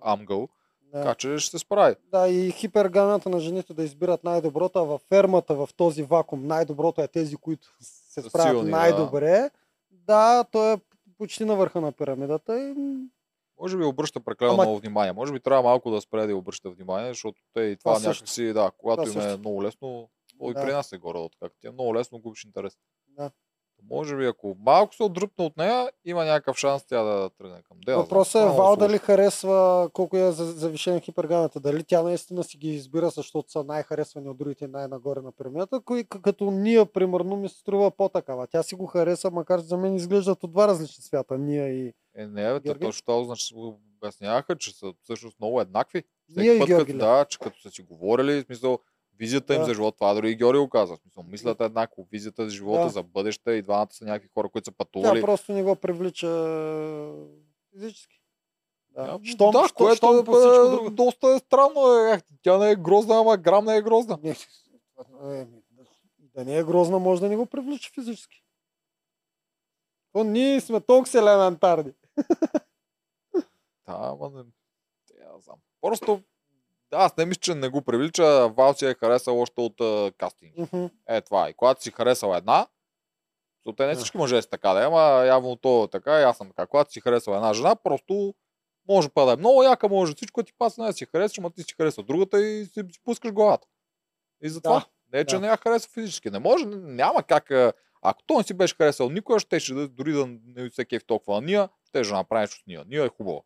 амгъл, 0.02 0.48
Да. 0.88 1.00
така 1.00 1.14
че 1.14 1.38
ще 1.38 1.50
се 1.50 1.58
справи. 1.58 1.94
Да, 2.02 2.28
и 2.28 2.50
хипергамията 2.50 3.28
на 3.28 3.40
жените 3.40 3.74
да 3.74 3.82
избират 3.82 4.24
най-доброто, 4.24 4.78
а 4.78 4.82
във 4.82 5.00
фермата, 5.02 5.54
в 5.56 5.68
този 5.76 6.02
вакуум, 6.02 6.46
най-доброто 6.46 7.00
е 7.00 7.08
тези, 7.08 7.36
които 7.36 7.68
се 7.80 8.22
справят 8.22 8.48
силни, 8.50 8.64
да. 8.64 8.76
най-добре. 8.76 9.50
Да, 9.90 10.44
той 10.44 10.72
е 10.72 10.78
почти 11.18 11.44
на 11.44 11.56
върха 11.56 11.80
на 11.80 11.92
пирамидата 11.92 12.60
и 12.60 12.74
Може 13.60 13.76
би 13.76 13.84
обръща 13.84 14.20
прекалено 14.20 14.54
Ама- 14.54 14.62
много 14.62 14.78
внимание. 14.78 15.12
Може 15.12 15.32
би 15.32 15.40
трябва 15.40 15.62
малко 15.62 15.90
да 15.90 16.00
спре 16.00 16.26
да 16.26 16.36
обръща 16.36 16.70
внимание, 16.70 17.08
защото 17.08 17.40
те 17.54 17.60
и 17.60 17.76
това, 17.76 17.94
Това 17.94 18.08
някакси, 18.08 18.44
да, 18.44 18.70
когато 18.78 19.02
Това 19.02 19.12
им 19.12 19.20
е 19.20 19.22
също. 19.22 19.38
много 19.38 19.62
лесно, 19.62 20.08
то 20.38 20.50
и 20.50 20.54
Да. 20.54 20.62
при 20.62 20.72
нас 20.72 20.92
е 20.92 20.98
горе, 20.98 21.18
как 21.40 21.52
ти 21.60 21.66
е 21.66 21.70
много 21.70 21.94
лесно, 21.94 22.18
губиш 22.18 22.44
интерес. 22.44 22.78
Да. 23.08 23.30
Може 23.82 24.16
би, 24.16 24.26
ако 24.26 24.56
малко 24.60 24.94
се 24.94 25.02
отдръпне 25.02 25.44
от 25.44 25.56
нея, 25.56 25.90
има 26.04 26.24
някакъв 26.24 26.56
шанс 26.56 26.84
тя 26.84 27.02
да 27.02 27.30
тръгне 27.30 27.62
към 27.62 27.76
дела. 27.86 28.02
Въпросът 28.02 28.42
е 28.42 28.56
Вал 28.56 28.76
дали 28.76 28.98
харесва 28.98 29.58
колко 29.92 30.16
е 30.16 30.32
за- 30.32 30.44
завишен 30.44 31.00
хипергамата. 31.00 31.60
Дали 31.60 31.84
тя 31.84 32.02
наистина 32.02 32.44
си 32.44 32.56
ги 32.56 32.68
избира, 32.68 33.10
защото 33.10 33.50
са 33.50 33.64
най-харесвани 33.64 34.28
от 34.28 34.38
другите 34.38 34.68
най-нагоре 34.68 35.20
на 35.20 35.32
пирамидата, 35.32 35.80
кои 35.80 36.04
като 36.04 36.50
ние, 36.50 36.84
примерно, 36.84 37.36
ми 37.36 37.48
се 37.48 37.58
струва 37.58 37.90
по-такава. 37.90 38.46
Тя 38.46 38.62
си 38.62 38.74
го 38.74 38.86
хареса, 38.86 39.30
макар 39.30 39.60
че 39.60 39.66
за 39.66 39.76
мен 39.76 39.94
изглеждат 39.94 40.44
от 40.44 40.52
два 40.52 40.68
различни 40.68 41.04
свята. 41.04 41.38
Ние 41.38 41.68
и, 41.68 41.92
Е, 42.16 42.26
не, 42.26 42.52
бе, 42.52 42.60
Георги? 42.60 42.80
точно 42.80 43.02
това 43.06 43.24
значи 43.24 43.54
го 43.54 43.68
обясняваха, 43.96 44.56
че 44.56 44.78
са 44.78 44.92
всъщност 45.02 45.40
много 45.40 45.60
еднакви. 45.60 46.02
Всеки 46.28 46.40
Ние 46.40 46.52
и 46.52 46.58
път, 46.58 46.66
Георги, 46.68 46.92
като, 46.92 46.98
да. 46.98 47.16
да, 47.18 47.24
че 47.24 47.38
като 47.38 47.60
са 47.60 47.70
си 47.70 47.82
говорили, 47.82 48.42
в 48.42 48.46
смисъл, 48.46 48.78
визията 49.18 49.54
им 49.54 49.60
Да. 49.60 49.66
за 49.66 49.74
живот, 49.74 49.94
това 49.96 50.14
дори 50.14 50.30
и 50.30 50.36
Георги 50.36 50.58
го 50.58 50.68
каза. 50.68 50.96
Смисъл, 50.96 51.22
мислят 51.22 51.60
еднакво, 51.60 52.06
визията 52.12 52.44
за 52.44 52.50
живота, 52.50 52.82
Да. 52.82 52.88
за 52.88 53.02
бъдеще 53.02 53.50
и 53.50 53.62
двамата 53.62 53.88
са 53.90 54.04
някакви 54.04 54.28
хора, 54.28 54.48
които 54.48 54.64
са 54.64 54.72
пътували. 54.72 55.20
просто 55.20 55.52
не 55.52 55.62
го 55.62 55.76
привлича 55.76 56.28
физически. 57.72 58.22
Да, 58.90 59.02
Да, 59.08 59.24
щом, 59.24 59.50
да, 59.50 59.68
щом, 59.68 59.76
което 59.76 59.96
щом 59.96 60.18
е, 60.18 60.24
по 60.24 60.32
всичко 60.32 60.70
друго. 60.70 60.90
доста 60.90 61.28
е 61.28 61.38
странно. 61.38 61.80
Е. 61.98 62.12
Ех, 62.12 62.20
Тя 62.42 62.58
не 62.58 62.70
е 62.70 62.76
грозна, 62.76 63.16
ама 63.16 63.36
грам 63.36 63.64
не 63.64 63.76
е 63.76 63.82
грозна. 63.82 64.18
Не, 64.22 64.30
е, 64.30 65.44
да, 65.70 65.84
да 66.20 66.44
не 66.44 66.58
е 66.58 66.64
грозна, 66.64 66.98
може 66.98 67.20
да 67.20 67.28
не 67.28 67.36
го 67.36 67.46
привлича 67.46 67.90
физически. 67.90 68.44
То 70.12 70.24
ние 70.24 70.60
сме 70.60 70.80
толкова 70.80 71.18
елементарни. 71.18 71.92
Да, 72.16 73.44
ама 73.86 74.30
не... 74.30 74.42
Аз 75.28 75.44
знам. 75.44 75.56
Просто 75.80 76.16
да, 76.16 76.22
аз 76.92 77.16
не 77.16 77.26
мисля, 77.26 77.40
че 77.40 77.54
не 77.54 77.68
го 77.68 77.82
привлича. 77.82 78.48
Вал 78.48 78.74
си 78.74 78.86
е 78.86 78.94
харесал 78.94 79.40
още 79.40 79.60
от 79.60 79.76
uh, 79.78 80.16
кастинг. 80.16 80.56
Мгм. 80.56 80.86
Е, 81.08 81.20
това 81.20 81.48
е. 81.48 81.52
Когато 81.52 81.82
си 81.82 81.90
харесал 81.90 82.34
една, 82.36 82.66
защото 83.58 83.76
те 83.76 83.86
не 83.86 83.92
Да. 83.92 83.98
всички 83.98 84.18
мъже 84.18 84.42
са 84.42 84.48
така, 84.48 84.72
да 84.72 84.82
е, 84.82 84.86
ама 84.86 85.26
явно 85.26 85.56
то 85.56 85.84
е 85.84 85.88
така, 85.88 86.20
и 86.20 86.22
аз 86.22 86.36
съм 86.36 86.48
така. 86.48 86.66
Когато 86.66 86.92
си 86.92 87.00
харесал 87.00 87.32
една 87.32 87.54
жена, 87.54 87.76
просто 87.76 88.34
може 88.88 89.08
па 89.08 89.26
да 89.26 89.32
е 89.32 89.36
много 89.36 89.62
яка, 89.62 89.88
може 89.88 90.14
всичко 90.14 90.42
ти 90.42 90.52
паса, 90.58 90.82
не 90.82 90.92
си 90.92 91.06
харесаш, 91.06 91.38
ама 91.38 91.50
ти 91.50 91.62
си 91.62 91.74
харесал 91.76 92.04
другата 92.04 92.40
и 92.42 92.64
си, 92.64 92.82
си 92.92 93.00
пускаш 93.04 93.32
главата. 93.32 93.66
И 94.42 94.48
затова. 94.48 94.84
Не, 95.12 95.24
че 95.24 95.36
да. 95.36 95.40
не 95.40 95.48
я 95.48 95.56
харесва 95.56 95.90
физически. 95.92 96.30
Не 96.30 96.38
може, 96.38 96.64
няма 96.66 97.22
как. 97.22 97.50
Ако 98.02 98.22
той 98.26 98.36
не 98.36 98.42
си 98.42 98.54
беше 98.54 98.74
харесал 98.74 99.10
никога, 99.10 99.40
ще 99.40 99.60
ще 99.60 99.74
да, 99.74 99.88
дори 99.88 100.12
да 100.12 100.26
не 100.26 100.70
се 100.70 100.84
кефи 100.84 101.06
толкова 101.06 101.40
на 101.40 101.46
Ния, 101.46 101.68
ще 101.84 102.00
да 102.02 102.14
направи 102.14 102.40
нещо 102.40 102.56
с 102.56 102.66
Ния. 102.66 102.84
Ния 102.86 103.04
е 103.04 103.08
хубава. 103.08 103.40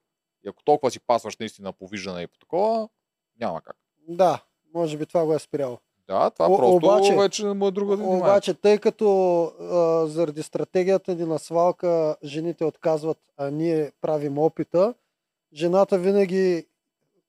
И 0.44 0.48
ако 0.48 0.62
толкова 0.62 0.90
си 0.90 1.00
пасваш 1.00 1.36
наистина 1.36 1.72
по 1.72 1.88
виждане 1.88 2.22
и 2.22 2.26
по 2.26 2.38
такова, 2.38 2.88
няма 3.42 3.60
как. 3.60 3.76
Да, 4.08 4.42
може 4.74 4.96
би 4.96 5.06
това 5.06 5.24
го 5.24 5.34
е 5.34 5.38
спряло. 5.38 5.78
Да, 6.08 6.30
това 6.30 6.46
О- 6.46 6.56
просто 6.58 6.76
обаче- 6.76 7.16
вече 7.16 7.44
му 7.46 7.66
е 7.66 7.70
друга 7.70 7.96
да 7.96 8.04
Обаче, 8.04 8.54
тъй 8.54 8.78
като 8.78 9.42
а, 9.44 10.06
заради 10.06 10.42
стратегията 10.42 11.14
ни 11.14 11.24
на 11.24 11.38
свалка 11.38 12.16
жените 12.24 12.64
отказват, 12.64 13.18
а 13.36 13.50
ние 13.50 13.92
правим 14.00 14.38
опита, 14.38 14.94
жената 15.54 15.98
винаги, 15.98 16.66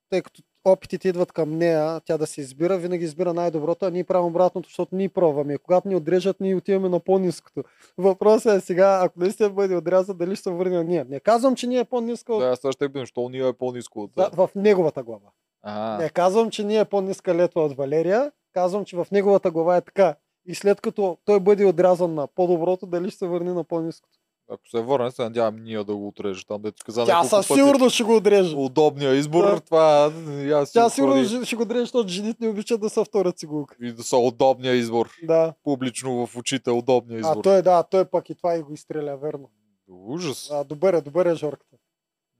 тъй 0.09 0.21
като 0.21 0.41
опитите 0.65 1.07
идват 1.07 1.31
към 1.31 1.57
нея, 1.57 2.01
тя 2.05 2.17
да 2.17 2.27
се 2.27 2.41
избира, 2.41 2.77
винаги 2.77 3.05
избира 3.05 3.33
най-доброто, 3.33 3.85
а 3.85 3.91
ние 3.91 4.03
правим 4.03 4.27
обратното, 4.27 4.69
защото 4.69 4.95
ние 4.95 5.09
пробваме. 5.09 5.57
Когато 5.57 5.87
ни 5.87 5.95
отрежат, 5.95 6.39
ние 6.39 6.55
отиваме 6.55 6.89
на 6.89 6.99
по-ниското. 6.99 7.63
Въпросът 7.97 8.57
е 8.57 8.65
сега, 8.65 8.99
ако 9.03 9.19
наистина 9.19 9.49
бъде 9.49 9.75
отрязан, 9.75 10.17
дали 10.17 10.35
ще 10.35 10.43
се 10.43 10.51
върне 10.51 10.77
на 10.77 10.83
ние. 10.83 11.05
Не 11.09 11.19
казвам, 11.19 11.55
че 11.55 11.67
ние 11.67 11.79
е 11.79 11.85
по-ниска 11.85 12.33
от... 12.33 12.39
Да, 12.39 12.55
сега 12.55 12.71
ще 12.71 12.89
питам, 12.89 13.05
що 13.05 13.29
ние 13.29 13.47
е 13.47 13.53
по-низко 13.53 14.01
от... 14.01 14.11
Да, 14.15 14.29
в 14.33 14.49
неговата 14.55 15.03
глава. 15.03 15.27
А, 15.63 15.97
Не 15.97 16.09
казвам, 16.09 16.49
че 16.49 16.63
ние 16.63 16.79
е 16.79 16.85
по-ниска 16.85 17.35
летва 17.35 17.61
от 17.61 17.73
Валерия. 17.73 18.31
Казвам, 18.53 18.85
че 18.85 18.95
в 18.95 19.07
неговата 19.11 19.51
глава 19.51 19.77
е 19.77 19.81
така. 19.81 20.15
И 20.45 20.55
след 20.55 20.81
като 20.81 21.17
той 21.25 21.39
бъде 21.39 21.65
отрязан 21.65 22.13
на 22.13 22.27
по-доброто, 22.27 22.85
дали 22.85 23.09
ще 23.09 23.17
се 23.17 23.27
върне 23.27 23.53
на 23.53 23.63
по-ниското. 23.63 24.17
ако 24.49 24.67
се 24.67 24.81
върне, 24.81 25.11
се 25.11 25.21
надявам 25.21 25.63
ние 25.63 25.77
да 25.77 25.95
го 25.95 26.07
отрежем. 26.07 26.43
Там, 26.47 26.61
дето 26.61 26.83
каза 26.85 27.05
Тя 27.05 27.23
със 27.23 27.47
пъти. 27.47 27.59
сигурност 27.59 27.95
ще 27.95 28.03
го 28.03 28.15
отреже. 28.15 28.55
Удобния 28.55 29.13
избор, 29.13 29.43
Да. 29.45 29.59
това 29.59 30.11
аз 30.53 30.67
си 30.69 30.73
Тя 30.73 30.89
сигурно 30.89 31.23
ще- 31.25 31.45
ще 31.45 31.55
го 31.55 31.63
отреже, 31.63 31.79
защото 31.79 32.09
жените 32.09 32.37
не 32.41 32.49
обичат 32.49 32.81
да 32.81 32.89
са 32.89 33.05
втора 33.05 33.31
цигулка. 33.31 33.75
И 33.81 33.91
да 33.91 34.03
са 34.03 34.17
удобния 34.17 34.73
избор. 34.73 35.09
Да. 35.23 35.53
Публично 35.63 36.27
в 36.27 36.37
очите 36.37 36.71
удобния 36.71 37.19
избор. 37.19 37.37
А 37.37 37.41
той 37.41 37.61
да, 37.61 37.83
той 37.83 38.05
пък 38.05 38.29
и 38.29 38.35
това 38.35 38.55
и 38.55 38.61
го 38.61 38.73
изстреля, 38.73 39.17
верно. 39.17 39.49
Ужас. 39.89 40.49
А, 40.51 40.63
добър 40.63 40.93
е, 40.93 41.01
добър 41.01 41.25
е 41.25 41.35
Жорката. 41.35 41.77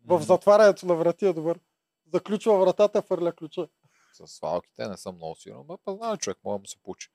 В 0.06 0.22
затварянето 0.22 0.86
на 0.86 0.96
врати 0.96 1.26
е 1.26 1.34
добър. 1.34 1.60
Заключва 2.14 2.60
вратата, 2.60 3.02
фърля 3.02 3.32
ключа. 3.32 3.68
С 4.14 4.28
свалките 4.28 4.88
не 4.88 4.98
съм 4.98 5.16
много 5.16 5.36
сигурен, 5.36 5.64
но 5.70 5.78
познава 5.78 6.18
човек, 6.18 6.38
може 6.44 6.54
да 6.54 6.60
му 6.60 6.68
се 6.68 6.78
получи. 6.84 7.10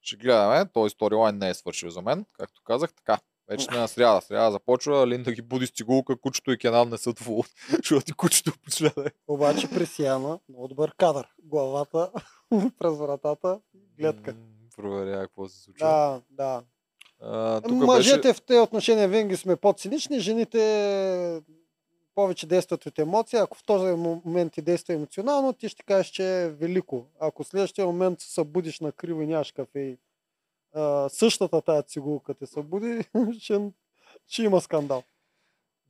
Ще 0.00 0.16
гледаме, 0.16 0.68
този 0.72 0.90
сторилайн 0.90 1.38
не 1.38 1.48
е 1.48 1.54
свършил 1.54 1.90
за 1.90 2.02
мен, 2.02 2.26
както 2.38 2.62
казах, 2.64 2.94
така. 2.94 3.18
Вече 3.48 3.64
сме 3.64 3.76
на 3.76 3.88
сряда. 3.88 4.20
Сряда 4.20 4.52
започва, 4.52 5.06
Линда 5.06 5.32
ги 5.32 5.42
буди 5.42 5.66
с 5.66 5.70
цигулка, 5.70 6.16
кучето 6.16 6.52
и 6.52 6.58
Кенан 6.58 6.88
не 6.88 6.98
са 6.98 7.12
доволни, 7.12 7.44
защото 7.70 8.10
и 8.10 8.12
кучето 8.14 8.52
последва. 8.64 9.10
Обаче 9.28 9.70
при 9.70 9.86
Сиана, 9.86 10.38
много 10.48 10.68
добър 10.68 10.94
кадър. 10.96 11.28
Главата 11.42 12.12
през 12.50 12.98
вратата, 12.98 13.60
гледка. 13.98 14.36
Проверя 14.76 15.20
какво 15.20 15.48
се 15.48 15.62
случва. 15.62 15.86
Да, 15.86 16.22
да. 16.30 16.62
А, 17.20 17.60
Мъжете 17.70 18.28
беше... 18.28 18.32
в 18.32 18.42
тези 18.42 18.60
отношения 18.60 19.08
винаги 19.08 19.36
сме 19.36 19.56
по-цинични, 19.56 20.20
жените 20.20 21.42
повече 22.14 22.46
действат 22.46 22.86
от 22.86 22.98
емоция. 22.98 23.42
Ако 23.42 23.58
в 23.58 23.64
този 23.64 23.92
момент 23.92 24.52
ти 24.52 24.62
действа 24.62 24.94
емоционално, 24.94 25.52
ти 25.52 25.68
ще 25.68 25.82
кажеш, 25.82 26.06
че 26.06 26.42
е 26.42 26.48
велико. 26.50 27.06
Ако 27.20 27.44
в 27.44 27.46
следващия 27.46 27.86
момент 27.86 28.20
се 28.20 28.32
събудиш 28.32 28.80
на 28.80 28.92
криво 28.92 29.22
и 29.22 29.26
нямаш 29.26 29.52
кафе 29.52 29.80
и 29.80 29.98
а, 30.74 31.08
същата 31.08 31.62
тая 31.62 31.82
цигулка 31.82 32.34
те 32.34 32.46
събуди, 32.46 33.04
ще, 33.40 33.70
ще 34.28 34.42
има 34.42 34.60
скандал. 34.60 35.02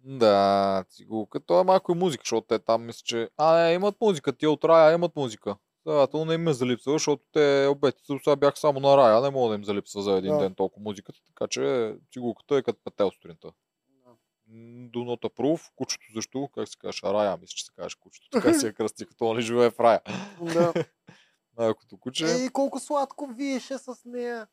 Да, 0.04 0.84
цигулка. 0.90 1.40
То 1.40 1.60
е 1.60 1.64
малко 1.64 1.92
и 1.92 1.94
музика, 1.94 2.22
защото 2.24 2.46
те 2.46 2.58
там 2.58 2.86
мисля, 2.86 3.02
че... 3.04 3.28
А, 3.36 3.56
не, 3.56 3.72
имат 3.72 4.00
музика. 4.00 4.32
Тия 4.32 4.50
от 4.50 4.64
Рая 4.64 4.94
имат 4.94 5.16
музика. 5.16 5.56
Следователно 5.82 6.24
не 6.24 6.34
им 6.34 6.48
е 6.48 6.52
залипсва, 6.52 6.92
защото 6.92 7.22
те 7.32 7.68
обетите 7.70 8.18
сега 8.24 8.36
бях 8.36 8.58
само 8.58 8.80
на 8.80 8.96
Рая. 8.96 9.20
Не 9.20 9.30
мога 9.30 9.48
да 9.48 9.54
им 9.54 9.64
залипсва 9.64 10.02
за 10.02 10.12
един 10.12 10.32
Да. 10.32 10.38
ден 10.38 10.54
толкова 10.54 10.82
музиката, 10.84 11.18
така 11.26 11.46
че 11.48 11.94
цигулката 12.12 12.56
е 12.56 12.62
като 12.62 12.78
петел 12.84 13.10
сутринта. 13.10 13.52
Do 14.88 14.98
not 14.98 15.22
approve. 15.22 15.70
Кучето 15.76 16.04
защо? 16.14 16.48
Как 16.48 16.68
се 16.68 16.76
казваш? 16.76 17.02
Рая, 17.02 17.36
мисля, 17.36 17.52
че 17.52 17.64
се 17.64 17.72
казваш 17.72 17.94
кучето. 17.94 18.28
Така 18.30 18.54
си 18.54 18.66
я 18.66 18.72
кръсти, 18.72 19.06
като 19.06 19.24
нали 19.24 19.42
живее 19.42 19.70
в 19.70 19.80
Рая. 19.80 20.00
Да. 20.42 20.72
Малкото 21.58 21.96
куче. 21.96 22.26
Ей, 22.26 22.48
колко 22.48 22.80
сладко 22.80 23.26
виеше 23.26 23.78
с 23.78 23.94
нея. 24.04 24.46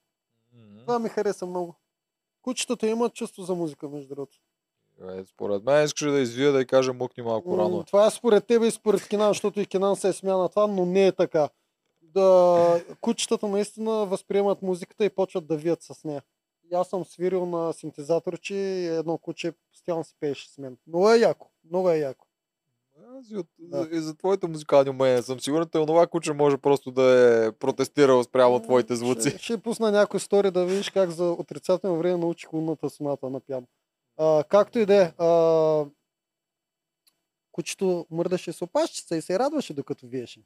М, 0.53 0.81
Това 0.81 0.99
ми 0.99 1.09
хареса 1.09 1.45
много. 1.45 1.75
Кучетата 2.41 2.87
имат 2.87 3.13
чувство 3.13 3.43
за 3.43 3.55
музика, 3.55 3.89
между 3.89 4.07
другото. 4.07 4.37
е, 5.09 5.25
Според 5.25 5.63
мен 5.63 5.85
искаше 5.85 6.05
да 6.05 6.19
извия 6.19 6.51
да 6.51 6.61
й 6.61 6.65
каже 6.65 6.91
мъкни 6.91 7.23
малко 7.23 7.57
рано. 7.57 7.77
М, 7.77 7.83
Това 7.83 8.05
е 8.05 8.11
според 8.11 8.47
тебе 8.47 8.67
и 8.67 8.71
според 8.71 9.07
Кинан, 9.07 9.29
защото 9.29 9.59
и 9.59 9.65
Кинан 9.65 9.95
се 9.95 10.09
е 10.09 10.13
смя 10.13 10.37
на 10.37 10.49
това, 10.49 10.67
но 10.67 10.85
не 10.85 11.07
е 11.07 11.11
така. 11.11 11.49
Да, 12.03 12.81
кучетата 13.01 13.47
наистина 13.47 13.91
възприемат 14.05 14.61
музиката 14.61 15.05
и 15.05 15.09
почват 15.09 15.47
да 15.47 15.57
вият 15.57 15.83
с 15.83 16.03
нея. 16.03 16.23
И 16.71 16.75
аз 16.75 16.89
съм 16.89 17.05
свирил 17.05 17.45
на 17.45 17.73
синтезаторче 17.73 18.55
и 18.55 18.87
едно 18.87 19.17
куче 19.17 19.53
постоянно 19.71 20.03
си 20.03 20.15
пееше 20.19 20.49
с 20.49 20.57
мен. 20.57 20.77
Много 20.87 21.11
е 21.11 21.17
яко. 21.17 21.47
Много 21.69 21.89
е 21.89 21.97
яко. 21.97 22.25
Аз 23.19 23.31
и, 23.31 23.37
от, 23.37 23.47
Да. 23.59 23.87
и 23.91 23.99
за 23.99 24.15
твоите 24.15 24.47
музикални 24.47 24.89
умения 24.89 25.23
съм 25.23 25.39
сигурен, 25.39 25.69
че 25.71 25.77
онова 25.77 26.07
куче 26.07 26.33
може 26.33 26.57
просто 26.57 26.91
да 26.91 27.03
е 27.47 27.51
протестирал 27.51 28.23
спрямо 28.23 28.61
твоите 28.61 28.95
звуци. 28.95 29.29
Ще, 29.29 29.39
ще 29.39 29.57
пусна 29.57 29.91
някой 29.91 30.19
стори 30.19 30.51
да 30.51 30.65
видиш 30.65 30.89
как 30.89 31.09
за 31.11 31.31
отрицателно 31.31 31.97
време 31.97 32.17
научих 32.17 32.53
лунната 32.53 32.89
соната 32.89 33.29
на 33.29 33.39
пиано. 33.39 33.67
А, 34.17 34.43
както 34.43 34.79
и 34.79 34.85
да 34.85 35.03
е. 35.03 35.13
а, 35.17 35.85
Кучето 37.51 38.07
мърдаше 38.11 38.53
с 38.53 38.61
опашчица 38.61 39.15
и 39.17 39.21
се 39.21 39.39
радваше 39.39 39.73
докато 39.73 40.07
виеше. 40.07 40.41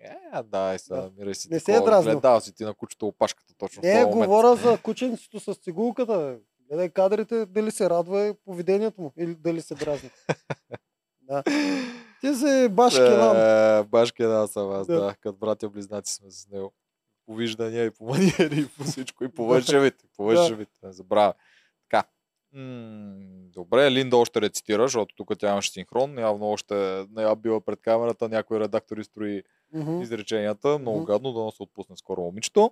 Е, 0.00 0.42
да, 0.42 0.74
и 0.74 0.78
са, 0.78 0.94
Да. 0.94 1.02
намирай 1.02 1.34
си 1.34 1.48
Не 1.50 1.60
се 1.60 1.74
е 1.74 1.80
дразнил. 1.80 2.14
Гледал 2.14 2.40
си 2.40 2.54
ти 2.54 2.64
на 2.64 2.74
кучето 2.74 3.06
опашката 3.06 3.54
точно 3.58 3.82
Не, 3.84 4.04
говоря 4.04 4.56
за 4.56 4.78
кученцето 4.82 5.40
с 5.40 5.54
цигулката. 5.54 6.38
Гледай 6.68 6.88
кадрите, 6.88 7.46
дали 7.46 7.70
се 7.70 7.90
радва 7.90 8.26
и 8.26 8.34
поведението 8.44 9.00
му, 9.02 9.12
или 9.18 9.34
дали 9.34 9.60
се 9.60 9.74
дразни. 9.74 10.10
да. 11.22 11.42
Ти 12.20 12.34
си 12.34 12.68
баш 12.70 12.94
Келан. 12.94 13.36
Е, 13.36 13.84
баш 13.84 14.12
Келан 14.12 14.48
съм 14.48 14.70
аз, 14.70 14.86
Да. 14.86 15.00
да. 15.00 15.14
Като 15.20 15.38
братя 15.38 15.68
близнаци 15.68 16.14
сме 16.14 16.30
с 16.30 16.48
него. 16.48 16.72
По 17.26 17.34
виждания 17.34 17.84
и 17.84 17.90
по 17.90 18.04
маниери, 18.04 18.60
и 18.60 18.68
по 18.68 18.84
всичко, 18.84 19.24
и 19.24 19.28
по 19.28 19.32
и 19.32 19.36
По 20.16 20.24
външен 20.24 20.56
вид, 20.56 20.68
не 20.82 20.92
забравя. 20.92 21.34
М, 22.54 23.14
добре, 23.52 23.90
Линда 23.90 24.16
още 24.16 24.40
рецитира, 24.40 24.82
защото 24.82 25.14
тук 25.14 25.38
тя 25.38 25.50
имаше 25.50 25.70
синхрон. 25.70 26.18
Явно 26.18 26.50
още 26.50 26.74
не 27.10 27.22
я 27.22 27.36
била 27.36 27.60
пред 27.60 27.80
камерата. 27.80 28.28
Някой 28.28 28.60
редактор 28.60 28.96
изстрои 28.96 29.42
Мгм. 29.74 30.00
изреченията. 30.02 30.78
Много 30.78 30.96
Мгм. 30.98 31.06
гадно, 31.06 31.32
да 31.32 31.50
се 31.50 31.62
отпусне 31.62 31.96
скоро 31.96 32.20
момичето. 32.20 32.70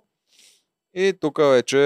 И 0.93 1.13
тук 1.21 1.37
вече 1.39 1.77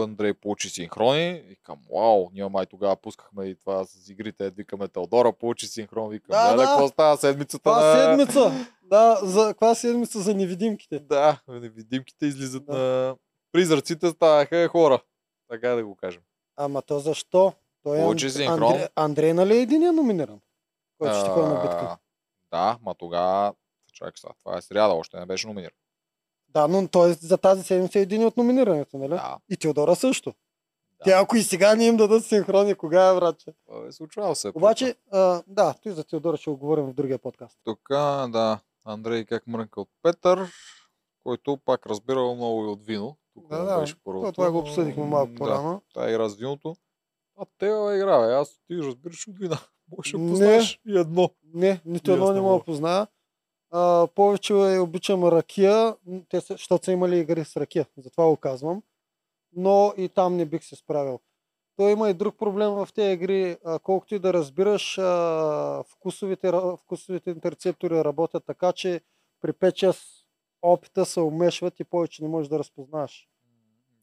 Андрей 0.00 0.34
получи 0.34 0.68
синхрони. 0.68 1.42
Викам, 1.48 1.78
вау, 1.94 2.30
ние 2.32 2.48
май 2.48 2.66
тогава 2.66 2.96
пускахме 2.96 3.44
и 3.44 3.54
това 3.54 3.84
с 3.84 4.08
игрите. 4.08 4.50
Викаме 4.50 4.88
Теодора, 4.88 5.32
получи 5.32 5.66
синхрон. 5.66 6.10
Викам, 6.10 6.28
Да, 6.30 6.50
да, 6.50 6.56
да. 6.56 6.62
какво 6.64 6.88
става 6.88 7.16
седмицата 7.16 7.62
Каква 7.62 7.84
на... 7.86 8.16
седмица? 8.18 8.66
Да, 8.82 9.20
за 9.22 9.46
каква 9.48 9.74
седмица 9.74 10.20
за 10.20 10.34
невидимките? 10.34 10.98
Да, 10.98 11.40
невидимките 11.48 12.26
излизат 12.26 12.66
Да. 12.66 12.72
на... 12.72 13.16
Призраците 13.52 14.08
ставаха 14.08 14.68
хора. 14.68 15.02
Така 15.50 15.68
да 15.68 15.84
го 15.84 15.96
кажем. 15.96 16.22
Ама 16.62 16.82
то 16.82 16.98
защо? 16.98 17.52
Той 17.82 17.98
е 17.98 18.00
Получи 18.00 18.30
синхрон. 18.30 18.72
Андре... 18.72 18.88
Андрей, 18.96 19.32
нали 19.32 19.56
е 19.56 19.60
един 19.60 19.94
номиниран? 19.94 20.40
Който 20.98 21.20
ще 21.20 21.28
ходи 21.28 21.48
на 21.48 21.60
битка. 21.60 21.98
Да, 22.50 22.78
ма 22.82 22.94
тогава... 22.94 23.54
Чакай 23.92 24.12
сега, 24.16 24.32
това 24.44 24.58
е 24.58 24.62
сряда, 24.62 24.94
още 24.94 25.20
не 25.20 25.26
беше 25.26 25.46
номиниран. 25.46 25.76
Да, 26.48 26.68
но 26.68 26.88
той 26.88 27.12
за 27.12 27.38
тази 27.38 27.62
седмица 27.62 27.98
е 27.98 28.02
един 28.02 28.26
от 28.26 28.36
номинирането, 28.36 28.98
нали? 28.98 29.08
Да, 29.08 29.38
И 29.50 29.56
Теодора 29.56 29.96
също. 29.96 30.30
Да. 30.30 31.04
Те 31.04 31.10
ако 31.10 31.36
и 31.36 31.42
сега 31.42 31.74
не 31.74 31.86
им 31.86 31.96
дадат 31.96 32.24
синхрони, 32.24 32.74
кога 32.74 33.08
е, 33.08 33.14
братче? 33.14 33.54
е 33.88 33.92
случвало 33.92 34.34
се. 34.34 34.52
Обаче, 34.54 34.96
а, 35.12 35.42
да, 35.46 35.74
той 35.82 35.92
за 35.92 36.04
Теодора 36.04 36.36
ще 36.36 36.50
го 36.50 36.56
говорим 36.56 36.84
в 36.84 36.94
другия 36.94 37.18
подкаст. 37.18 37.58
Тук, 37.64 37.80
да, 38.28 38.60
Андрей 38.84 39.24
как 39.24 39.46
мрънка 39.46 39.80
от 39.80 39.88
Петър, 40.02 40.52
който 41.24 41.58
пак 41.64 41.86
разбирал 41.86 42.34
много 42.34 42.64
и 42.64 42.68
от 42.68 42.84
вино. 42.84 43.16
Тук 43.40 43.50
Да, 43.50 43.64
да. 43.64 43.80
беше 43.80 43.94
първото. 44.04 44.22
Това, 44.22 44.32
това 44.32 44.50
го 44.50 44.58
обсъдихме 44.58 45.04
малко 45.04 45.34
по-рано. 45.34 45.72
Да, 45.72 46.00
тая 46.00 46.10
игра 46.10 46.28
с 46.28 46.36
виното. 46.36 46.76
А 47.38 47.44
те 47.58 47.66
бе, 47.66 47.96
игра, 47.96 48.26
бе. 48.26 48.32
Аз 48.34 48.60
ти 48.66 48.76
разбираш 48.76 49.28
от 49.28 49.38
вина. 49.38 49.58
Може 49.96 50.12
да 50.12 50.18
Не. 50.18 50.30
познаеш 50.30 50.80
и 50.86 50.98
едно. 50.98 51.30
Не, 51.54 51.80
нито 51.84 52.12
едно 52.12 52.32
не 52.32 52.40
мога 52.40 52.58
да 52.58 52.64
позная. 52.64 53.06
А, 53.70 54.06
повече 54.14 54.52
е, 54.54 54.78
обичам 54.78 55.24
ракия, 55.24 55.96
те 56.28 56.40
защото 56.40 56.84
са 56.84 56.92
имали 56.92 57.18
игри 57.18 57.44
с 57.44 57.56
ракия, 57.56 57.86
затова 57.98 58.24
го 58.26 58.36
казвам. 58.36 58.82
Но 59.56 59.94
и 59.96 60.08
там 60.08 60.36
не 60.36 60.44
бих 60.44 60.64
се 60.64 60.76
справил. 60.76 61.20
Той 61.76 61.92
има 61.92 62.10
и 62.10 62.14
друг 62.14 62.38
проблем 62.38 62.70
в 62.70 62.88
тези 62.94 63.12
игри. 63.12 63.56
А, 63.64 63.78
колкото 63.78 64.14
и 64.14 64.18
да 64.18 64.32
разбираш, 64.32 64.98
а, 64.98 65.84
вкусовите, 65.88 66.52
вкусовите 66.78 67.36
рецептори 67.44 68.04
работят 68.04 68.44
така, 68.46 68.72
че 68.72 69.00
при 69.40 69.52
5-6 69.52 69.96
опита 70.62 71.06
се 71.06 71.20
умешват 71.20 71.80
и 71.80 71.84
повече 71.84 72.22
не 72.22 72.28
можеш 72.28 72.48
да 72.48 72.58
разпознаш. 72.58 73.28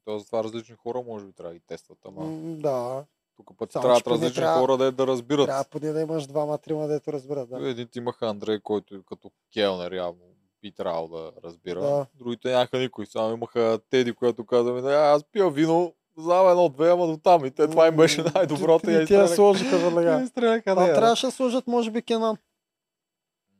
То 0.08 0.20
затова 0.20 0.44
различни 0.44 0.76
хора 0.76 1.02
може 1.02 1.26
би 1.26 1.34
трябва 1.34 1.50
да 1.50 1.60
ги 1.60 1.66
тестват. 1.68 1.98
Ама 2.06 2.22
М, 2.22 2.56
Да, 2.58 3.04
тук 3.36 3.58
пък 3.58 3.72
Само, 3.72 3.84
трябват 3.84 4.08
различни 4.08 4.36
трябва- 4.36 4.60
хора 4.60 4.78
да, 4.78 4.92
да 4.92 5.08
разбират. 5.08 5.46
трябва 5.46 5.64
поне 5.64 5.92
да 5.92 6.02
имаш 6.02 6.28
двама-трима, 6.28 6.88
дето 6.88 7.14
разберат. 7.14 7.50
Да. 7.50 7.70
Един 7.70 7.88
имаха 7.96 8.28
Андрей, 8.28 8.60
който 8.60 8.96
е 8.96 9.00
като 9.06 9.32
келнер 9.54 9.92
явно 9.92 10.22
би 10.62 10.72
трябвало 10.72 11.08
да 11.08 11.32
разбира. 11.44 11.82
Да. 11.82 12.06
Другите 12.16 12.52
нямаха 12.52 12.78
никой. 12.80 13.06
Само 13.06 13.34
имаха 13.34 13.80
Теди, 13.90 14.14
която 14.14 14.46
каза 14.46 14.74
ми, 14.74 14.80
«А, 14.82 15.12
аз 15.12 15.24
пия 15.24 15.50
вино, 15.50 15.94
знам 16.18 16.50
едно-две, 16.50 16.90
ама 16.90 17.08
до 17.08 17.18
там. 17.18 17.46
И 17.46 17.52
те, 17.52 17.68
това 17.68 17.88
им 17.88 17.96
беше 17.96 18.24
най-доброто. 18.36 18.90
И, 18.90 18.94
и 18.94 19.02
изстреляха. 19.02 19.36
сложиха 19.36 19.78
веднага. 19.78 20.30
Там 20.66 20.76
да. 20.76 20.94
трябваше 20.96 21.26
да 21.26 21.32
сложат, 21.32 21.68
може 21.68 21.92
би, 21.92 22.02
Кенан. 22.02 22.38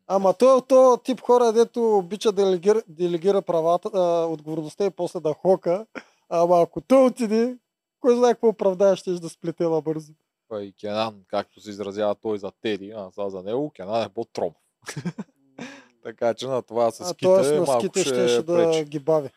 Ама 0.08 0.34
той 0.34 0.58
е 0.58 0.62
то 0.62 0.98
тип 0.98 1.22
хора, 1.22 1.54
дето 1.54 1.98
обича 1.98 2.32
да 2.32 2.46
делегира, 2.46 2.82
делегира 2.88 3.42
правата, 3.42 3.90
а, 3.94 4.26
отговорността 4.26 4.86
и 4.86 4.90
после 4.90 5.20
да 5.20 5.34
хока. 5.34 5.86
Ама 6.30 6.62
ако 6.62 6.82
той 6.82 7.06
отиде, 7.06 7.58
кой 8.00 8.16
знае 8.16 8.34
какво 8.34 8.48
оправдае, 8.48 8.96
ще 8.96 9.12
да 9.12 9.30
сплетела 9.30 9.82
бързо. 9.82 10.14
Па 10.48 10.64
и 10.64 10.74
Кенан, 10.74 11.24
както 11.28 11.62
се 11.62 11.70
изразява 11.70 12.16
той 12.16 12.40
за 12.40 12.52
Теди, 12.62 12.92
а 12.96 13.12
сега 13.12 13.30
за 13.30 13.44
него, 13.44 13.72
Кенан 13.76 14.04
е 14.04 14.10
по-тром. 14.10 14.54
Така 16.04 16.34
че 16.34 16.48
на 16.48 16.62
това 16.62 16.92
с 16.92 17.02
А 17.02 17.06
ските 17.06 17.26
т.е. 17.26 17.52
на 17.52 17.66
малко 17.66 17.86
ските 17.86 18.02
ще, 18.02 18.28
ще, 18.28 18.44
да 18.44 18.84
ги 18.84 19.00
бави. 19.00 19.30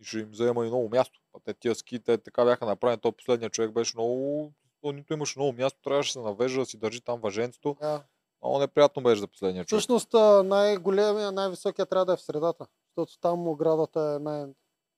И 0.00 0.04
ще 0.04 0.18
им 0.18 0.28
взема 0.30 0.64
и 0.64 0.68
много 0.68 0.88
място. 0.88 1.20
А 1.34 1.40
те 1.44 1.54
тия 1.54 1.74
ски, 1.74 1.98
те 1.98 2.18
така 2.18 2.44
бяха 2.44 2.66
направени. 2.66 3.00
То 3.00 3.12
последният 3.12 3.52
човек 3.52 3.70
беше 3.70 3.96
много... 3.96 4.52
То 4.82 4.92
нито 4.92 5.12
имаше 5.12 5.38
много 5.38 5.52
място, 5.52 5.80
трябваше 5.84 6.08
да 6.08 6.12
се 6.12 6.18
навежда 6.18 6.58
да 6.60 6.66
си 6.66 6.78
държи 6.78 7.00
там 7.00 7.20
въженцето. 7.20 7.76
Да. 7.80 8.02
Много 8.42 8.58
неприятно 8.58 9.02
беше 9.02 9.20
за 9.20 9.26
последния 9.26 9.64
човек. 9.64 9.80
Всъщност 9.80 10.14
а, 10.14 10.42
най-големия, 10.42 11.32
най-високия 11.32 11.86
трябва 11.86 12.06
да 12.06 12.12
е 12.12 12.16
в 12.16 12.22
средата. 12.22 12.66
Защото 12.88 13.20
там 13.20 13.48
оградата 13.48 14.16
е 14.16 14.22
най... 14.22 14.46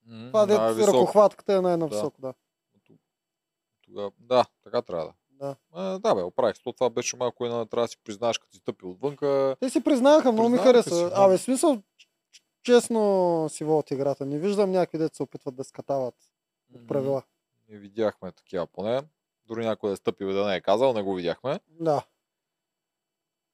Това 0.09 0.47
дето 0.47 0.61
най-висок. 0.61 0.95
ръкохватката 0.95 1.55
е 1.55 1.61
най-нависоко, 1.61 2.21
да. 2.21 2.35
Тогава, 3.85 4.11
да, 4.19 4.45
така 4.65 4.83
трябва 4.83 5.05
да. 5.05 5.13
Да. 5.31 5.57
А, 5.73 5.99
да, 5.99 6.15
бе, 6.15 6.23
оправих. 6.23 6.57
То 6.65 6.73
това 6.73 6.91
беше 6.91 7.17
малко 7.17 7.45
една, 7.45 7.67
трябва 7.67 7.85
да 7.85 7.89
си 7.89 7.97
признаеш, 8.05 8.39
като 8.39 8.53
си 8.53 8.59
стъпи 8.59 8.87
отвънка. 8.87 9.57
Те 9.61 9.71
си 9.71 9.85
признаха, 9.85 10.33
много 10.33 10.49
ми 10.49 10.59
си, 10.59 10.65
хареса. 10.65 10.95
да. 10.95 11.13
Абе, 11.15 11.39
смисъл, 11.39 11.83
честно 12.63 13.47
си 13.51 13.65
водят 13.65 13.91
играта. 13.91 14.27
Не 14.27 14.39
виждам 14.39 14.71
някакви 14.71 14.99
деца 14.99 15.17
се 15.17 15.23
опитват 15.23 15.55
да 15.55 15.65
скатават 15.65 16.15
от 16.75 16.87
правила. 16.87 17.23
Не 17.69 17.79
видяхме 17.79 18.33
такива 18.33 18.67
поне. 18.67 19.03
Дори 19.47 19.67
някой 19.67 19.91
да 19.91 19.95
е 19.95 19.97
стъпил 19.97 20.33
да 20.33 20.47
не 20.47 20.57
е 20.57 20.61
казал, 20.61 20.93
не 20.93 21.03
го 21.03 21.15
видяхме. 21.15 21.61
Да. 21.69 22.03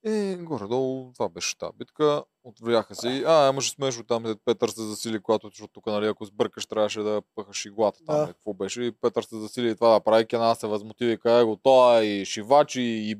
И 0.06 0.36
горе-долу 0.40 1.12
това 1.12 1.28
беше 1.28 1.58
тази 1.58 1.72
битка. 1.78 2.24
Отвляха 2.44 2.94
си. 2.94 3.24
А, 3.26 3.48
имаше 3.48 3.70
смешно 3.70 4.04
там, 4.04 4.34
Петър 4.44 4.68
се 4.68 4.82
засили, 4.82 5.20
когато, 5.20 5.48
защото 5.48 5.72
тук, 5.72 5.86
нали, 5.86 6.06
ако 6.06 6.24
сбъркаш, 6.24 6.66
трябваше 6.66 7.00
да 7.00 7.22
пъхаш 7.34 7.64
иглата 7.64 8.04
там. 8.06 8.16
Да. 8.16 8.20
Да. 8.20 8.26
Какво 8.32 8.54
беше? 8.54 8.82
И 8.82 8.92
Петър 8.92 9.22
се 9.22 9.36
засили 9.36 9.70
и 9.70 9.74
това 9.74 9.88
да 9.88 10.00
прави. 10.00 10.26
Кена 10.26 10.54
се 10.54 10.66
възмути 10.66 11.04
и 11.06 11.18
каже 11.18 11.44
го, 11.44 11.56
той 11.56 12.00
е 12.00 12.04
и 12.06 12.24
шивач, 12.24 12.76
и, 12.76 12.80
и 12.82 13.16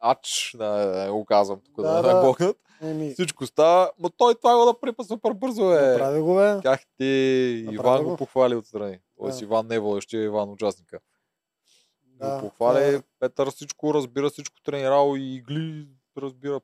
ач, 0.00 0.54
да, 0.58 0.86
да, 0.86 1.12
го 1.12 1.24
казвам 1.24 1.60
тук, 1.64 1.76
да, 1.76 1.82
Да, 1.82 2.02
да, 2.02 2.14
да. 2.14 2.20
богнат. 2.26 2.56
Еми, 2.82 3.12
Всичко 3.12 3.46
става, 3.46 3.90
но 3.98 4.10
той 4.10 4.34
това 4.34 4.56
го 4.58 4.64
направи 4.64 4.94
супер 5.06 5.32
бързо, 5.32 5.72
е. 5.72 5.80
направи 5.92 6.20
го, 6.20 6.34
бе. 6.34 6.60
Как 6.62 6.80
ти 6.98 7.04
Иван 7.72 8.04
го. 8.04 8.10
го 8.10 8.16
похвали 8.16 8.54
отстрани. 8.54 8.98
Тоест 9.18 9.38
Да. 9.38 9.44
Иван 9.44 9.66
не 9.66 9.74
е 9.74 9.78
водещия, 9.78 10.24
Иван 10.24 10.50
участника. 10.50 10.98
Да, 12.04 12.34
го 12.34 12.40
похвали, 12.40 12.92
да. 12.92 13.02
Петър 13.20 13.50
всичко 13.50 13.94
разбира, 13.94 14.30
всичко 14.30 14.62
тренирал 14.62 15.14
и 15.16 15.34
игли 15.34 15.88
разбира. 16.18 16.60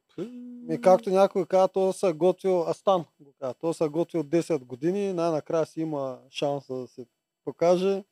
И 0.70 0.80
както 0.82 1.10
някой 1.10 1.46
каза, 1.46 1.68
той 1.68 1.92
се 1.92 2.08
е 2.08 2.12
готвил, 2.12 2.62
Астан 2.68 3.04
го 3.20 3.32
каза, 3.40 3.54
той 3.54 3.74
се 3.74 3.84
е 3.84 3.88
готвил 3.88 4.22
10 4.22 4.64
години, 4.64 5.12
най-накрая 5.12 5.66
си 5.66 5.80
има 5.80 6.18
шанса 6.30 6.74
да 6.74 6.86
се 6.86 7.06
покаже. 7.44 8.04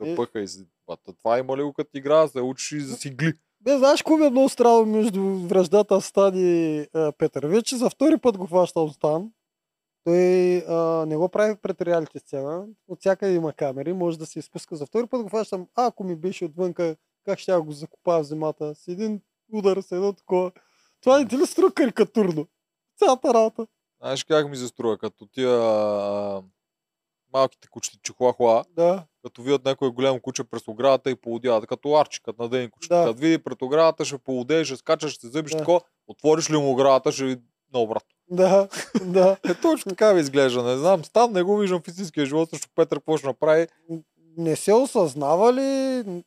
Да 0.00 0.10
Е. 0.10 0.16
пъха 0.16 0.40
и 0.40 0.48
си. 0.48 0.66
Бата, 0.86 1.12
това 1.12 1.38
има 1.38 1.56
ли 1.56 1.62
го 1.62 1.72
като 1.72 1.98
игра, 1.98 2.28
се 2.28 2.40
учиш 2.40 2.72
и 2.72 2.80
за 2.80 2.96
си 2.96 3.10
гли. 3.10 3.32
Бе, 3.60 3.78
знаеш 3.78 4.04
ми 4.06 4.26
е 4.26 4.30
много 4.30 4.48
странно 4.48 4.86
между 4.86 5.22
връждата 5.22 6.00
Стан 6.00 6.32
и 6.36 6.86
а, 6.94 7.12
Петър? 7.12 7.46
Вече 7.46 7.76
за 7.76 7.90
втори 7.90 8.18
път 8.18 8.38
го 8.38 8.46
хващам 8.46 8.90
Стан. 8.90 9.32
Той 10.04 10.56
а, 10.58 11.06
не 11.06 11.16
го 11.16 11.28
прави 11.28 11.56
пред 11.56 11.80
реалити 11.82 12.18
сцена. 12.18 12.66
От 12.88 13.00
всякъде 13.00 13.34
има 13.34 13.52
камери, 13.52 13.92
може 13.92 14.18
да 14.18 14.26
се 14.26 14.38
изпуска. 14.38 14.76
За 14.76 14.86
втори 14.86 15.06
път 15.06 15.22
го 15.22 15.28
хващам. 15.28 15.66
А, 15.76 15.86
ако 15.86 16.04
ми 16.04 16.16
беше 16.16 16.44
отвънка, 16.44 16.96
как 17.24 17.38
ще 17.38 17.56
го 17.56 17.72
закопая 17.72 18.22
в 18.22 18.26
земята? 18.26 18.74
С 18.74 18.88
един 18.88 19.20
удар, 19.52 19.80
с 19.80 19.92
едно 19.92 20.12
такова. 20.12 20.52
Това 21.00 21.18
не 21.18 21.28
ти 21.28 21.38
ли 21.38 21.46
струва 21.46 21.72
карикатурно? 21.72 22.46
Цялата 22.98 23.34
работа. 23.34 23.66
Знаеш 24.00 24.24
как 24.24 24.50
ми 24.50 24.56
се 24.56 24.68
струва, 24.68 24.98
като 24.98 25.26
тия 25.26 25.50
а, 25.62 26.42
малките 27.32 27.68
кучета 27.68 27.98
чихуахуа, 28.02 28.64
Да, 28.76 29.04
като 29.24 29.42
видят 29.42 29.64
някое 29.64 29.90
голямо 29.90 30.20
куче 30.20 30.44
през 30.44 30.68
оградата 30.68 31.10
и 31.10 31.14
поудяват, 31.14 31.66
като 31.66 31.94
арчи, 31.94 32.22
като 32.22 32.42
надени 32.42 32.70
кучета. 32.70 32.94
Да. 32.94 33.04
Като 33.06 33.20
види 33.20 33.38
пред 33.38 33.62
оградата, 33.62 34.04
ще 34.04 34.18
поудее, 34.18 34.64
ще 34.64 34.76
скачаш, 34.76 35.12
ще 35.12 35.26
зъбиш 35.26 35.52
Да. 35.52 35.58
да. 35.58 35.64
тако, 35.64 35.80
отвориш 36.06 36.50
ли 36.50 36.56
му 36.56 36.70
оградата, 36.70 37.12
ще 37.12 37.24
види 37.24 37.42
наобратно. 37.74 38.08
да, 38.30 38.68
да. 39.04 39.36
Е, 39.48 39.54
точно 39.54 39.88
така 39.88 40.12
ви 40.12 40.20
изглежда. 40.20 40.62
Не 40.62 40.76
знам, 40.76 41.04
стан 41.04 41.32
не 41.32 41.42
го 41.42 41.56
виждам 41.58 41.82
в 41.82 41.88
истинския 41.88 42.26
живот, 42.26 42.48
защото 42.52 42.72
Петър 42.74 42.96
какво 42.98 43.16
ще 43.16 43.26
направи. 43.26 43.66
Не 44.36 44.56
се 44.56 44.72
осъзнава 44.74 45.52
ли 45.52 45.60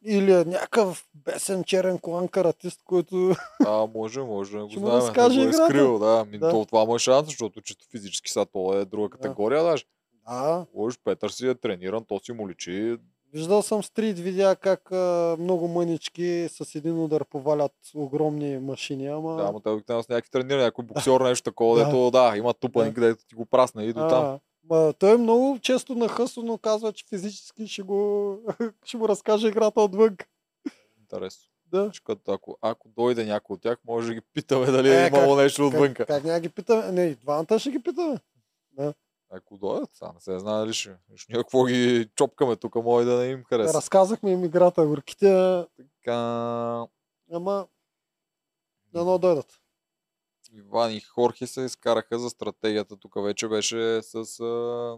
или 0.06 0.32
е 0.32 0.46
някакъв 0.46 1.08
бесен 1.14 1.64
черен 1.64 2.00
колан 2.00 2.28
каратист, 2.28 2.82
който... 2.86 3.36
А, 3.66 3.88
може, 3.96 4.20
може. 4.20 4.58
да 4.58 4.64
Го 4.64 4.70
знаем, 4.78 4.96
разкаже 4.96 5.40
да 5.40 5.46
го 5.46 5.50
е 5.50 5.54
скрил, 5.70 6.00
да. 6.00 6.26
Ми, 6.32 6.38
Да. 6.38 6.50
То, 6.50 6.66
това 6.66 6.86
му 6.86 6.96
е 6.96 7.00
шанс, 7.00 7.26
защото 7.26 7.62
чисто 7.62 7.86
физически 7.92 8.32
са, 8.32 8.46
то 8.46 8.74
е 8.74 8.86
друга 8.86 9.10
категория 9.10 9.64
даже. 9.64 9.86
Да, 10.28 10.66
Уж 10.74 10.96
Петър 11.04 11.30
си 11.30 11.48
е 11.48 11.56
трениран, 11.56 12.06
то 12.08 12.20
си 12.24 12.32
му 12.32 12.50
личи. 12.50 12.98
виждал 13.34 13.62
съм 13.62 13.84
стрит 13.84 14.20
видеа 14.20 14.56
как 14.56 14.92
а, 14.92 15.36
много 15.40 15.68
мънички 15.68 16.48
с 16.50 16.76
един 16.76 17.04
удар 17.04 17.26
повалят 17.26 17.72
огромни 17.96 18.58
машини, 18.58 19.08
ама... 19.08 19.36
Да, 19.36 19.44
ама 19.44 19.62
те 19.62 19.70
обикновено 19.70 20.04
с 20.04 20.10
някакви 20.10 20.32
тренирани, 20.32 20.64
някой 20.64 20.86
боксер, 20.86 21.22
нещо 21.22 21.44
такова, 21.44 21.80
Да. 21.80 21.86
дето 21.86 22.12
да, 22.12 22.34
има 22.38 22.54
тупаник, 22.54 22.96
където 22.96 23.26
ти 23.28 23.36
го 23.36 23.46
прасне 23.46 23.84
и 23.84 23.94
до 23.94 24.08
там. 24.08 24.40
Ма, 24.70 24.94
той 25.00 25.14
е 25.14 25.18
много 25.18 25.60
често 25.60 25.96
нахъсно 25.96 26.58
казва, 26.58 26.94
че 26.94 27.06
физически 27.10 27.68
ще 27.68 27.82
го, 27.82 28.40
ще 28.84 28.98
му 28.98 29.08
разкаже 29.10 29.48
играта 29.48 29.82
отвън. 29.82 30.18
Интересно. 31.00 31.50
Да. 31.66 31.92
Като 32.04 32.32
ако, 32.32 32.58
ако 32.62 32.90
дойде 32.90 33.26
някой 33.26 33.54
от 33.54 33.62
тях, 33.62 33.78
може 33.86 34.08
да 34.08 34.14
ги 34.14 34.22
питаме 34.34 34.66
дали 34.66 34.90
Е, 34.90 35.04
е, 35.04 35.08
имало 35.08 35.36
как- 35.36 35.44
нещо 35.44 35.68
отвънка. 35.68 36.06
Как, 36.06 36.08
как 36.08 36.24
няма 36.24 36.40
ги 36.40 36.50
питаме? 36.50 36.92
Не, 36.92 37.16
двамата 37.16 37.60
ще 37.60 37.72
ги 37.72 37.84
питаме. 37.84 38.20
Ако 39.30 39.58
дойдат, 39.58 39.90
сега 39.94 40.12
не 40.14 40.20
се 40.20 40.40
знае 40.40 40.60
дали 40.60 40.74
ще. 40.74 40.90
ние 40.90 41.38
какво 41.38 41.66
ги 41.66 42.10
чопкаме 42.16 42.56
тук, 42.56 42.76
може 42.76 43.06
да 43.06 43.14
не 43.14 43.26
им 43.26 43.44
хареса. 43.44 43.74
Разказахме 43.74 44.32
им 44.32 44.46
играта, 44.46 44.86
горките, 44.86 45.64
Така, 45.78 46.86
ама 47.32 47.68
дано 48.94 49.18
дойдат. 49.18 49.60
Иван 50.54 50.92
и 50.92 51.00
Хорхе 51.00 51.48
се 51.48 51.62
изкараха 51.62 52.20
за 52.20 52.30
стратегията. 52.30 52.98
Тук 52.98 53.14
вече 53.24 53.48
беше 53.48 54.02
с 54.02 54.40
а, 54.40 54.98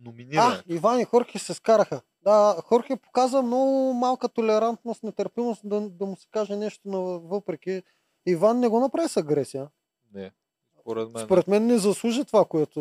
номиниране. 0.00 0.54
А, 0.54 0.62
Иван 0.66 1.00
и 1.00 1.04
Хорхе 1.04 1.38
се 1.38 1.54
скараха. 1.54 2.00
Да, 2.22 2.56
Хорхе 2.64 2.96
показа 2.96 3.42
много 3.42 3.92
малка 3.92 4.28
толерантност, 4.28 5.02
нетърпимост 5.02 5.60
да, 5.64 5.80
да 5.80 6.06
му 6.06 6.16
се 6.16 6.26
каже 6.30 6.56
нещо, 6.56 6.80
но 6.84 7.02
въпреки 7.20 7.82
Иван 8.26 8.60
не 8.60 8.68
го 8.68 8.80
направи 8.80 9.08
с 9.08 9.16
агресия. 9.16 9.68
Не, 10.14 10.32
според 10.80 11.12
мен. 11.12 11.24
Според 11.24 11.48
мен 11.48 11.66
не 11.66 11.78
заслужи 11.78 12.24
това, 12.24 12.44
което 12.44 12.80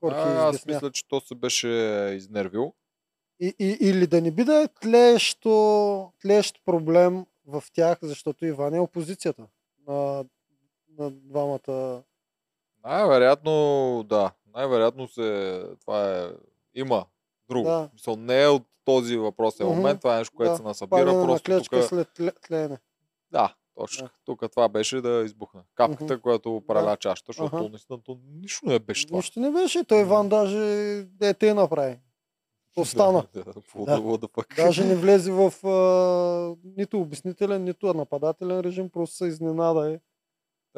Хорхе 0.00 0.18
а, 0.18 0.48
аз 0.48 0.66
мисля, 0.66 0.90
че 0.90 1.08
то 1.08 1.20
се 1.20 1.34
беше 1.34 1.68
изнервил. 2.16 2.74
И, 3.40 3.54
и, 3.58 3.78
или 3.80 4.06
да 4.06 4.20
не 4.20 4.30
биде 4.30 4.68
тлеещо, 4.80 6.12
тлеещ 6.20 6.62
проблем 6.64 7.26
в 7.46 7.64
тях, 7.72 7.98
защото 8.02 8.46
Иван 8.46 8.74
е 8.74 8.80
опозицията 8.80 9.46
на, 9.86 10.24
на 10.98 11.10
двамата. 11.10 12.02
Най-вероятно, 12.84 13.52
да. 14.08 14.30
Най-вероятно 14.54 15.08
се, 15.08 15.62
това 15.80 16.16
е, 16.16 16.28
има 16.74 17.04
друго. 17.50 17.64
Да. 17.64 17.88
Мисъл, 17.94 18.16
не 18.16 18.42
е 18.42 18.48
от 18.48 18.62
този 18.84 19.16
въпросен 19.16 19.66
Мгм. 19.66 19.76
момент, 19.76 20.00
това 20.00 20.14
е 20.14 20.18
нещо, 20.18 20.36
което 20.36 20.50
Да, 20.50 20.56
се 20.56 20.62
насъбира. 20.62 20.90
Палене 20.98 21.18
на 21.18 21.24
Просто 21.24 21.46
клечка 21.46 21.80
тук, 21.80 21.88
след 21.88 22.08
тле- 22.08 22.40
тлеене. 22.40 22.78
да, 23.32 23.54
точно. 23.74 24.06
Да. 24.06 24.12
Тук 24.24 24.50
това 24.50 24.68
беше 24.68 25.00
да 25.00 25.22
избухне. 25.26 25.60
Капката, 25.74 26.14
Мгм. 26.14 26.20
която 26.20 26.62
праля 26.66 26.96
чашата, 26.96 27.26
защото 27.28 27.56
Аха. 27.56 27.68
наистина 27.68 27.98
то 28.00 28.18
нищо 28.32 28.66
не 28.66 28.78
беше 28.78 29.06
това. 29.06 29.16
Нищо 29.16 29.40
не 29.40 29.50
беше. 29.50 29.84
Той 29.84 30.00
Иван 30.00 30.28
даже 30.28 30.58
е 31.22 31.34
те 31.34 31.54
направи. 31.54 31.98
Остана. 32.76 33.26
Да, 33.34 33.44
да, 33.44 33.52
Да. 33.76 33.84
да, 33.86 34.02
да, 34.02 34.18
да 34.18 34.28
пък. 34.28 34.46
Даже 34.56 34.84
не 34.84 34.96
влезе 34.96 35.32
в 35.32 35.66
а, 35.66 35.72
нито 36.76 37.00
обяснителен, 37.00 37.64
нито 37.64 37.94
нападателен 37.94 38.60
режим, 38.60 38.90
просто 38.90 39.16
се 39.16 39.26
изненада. 39.26 39.92
Е. 39.92 40.00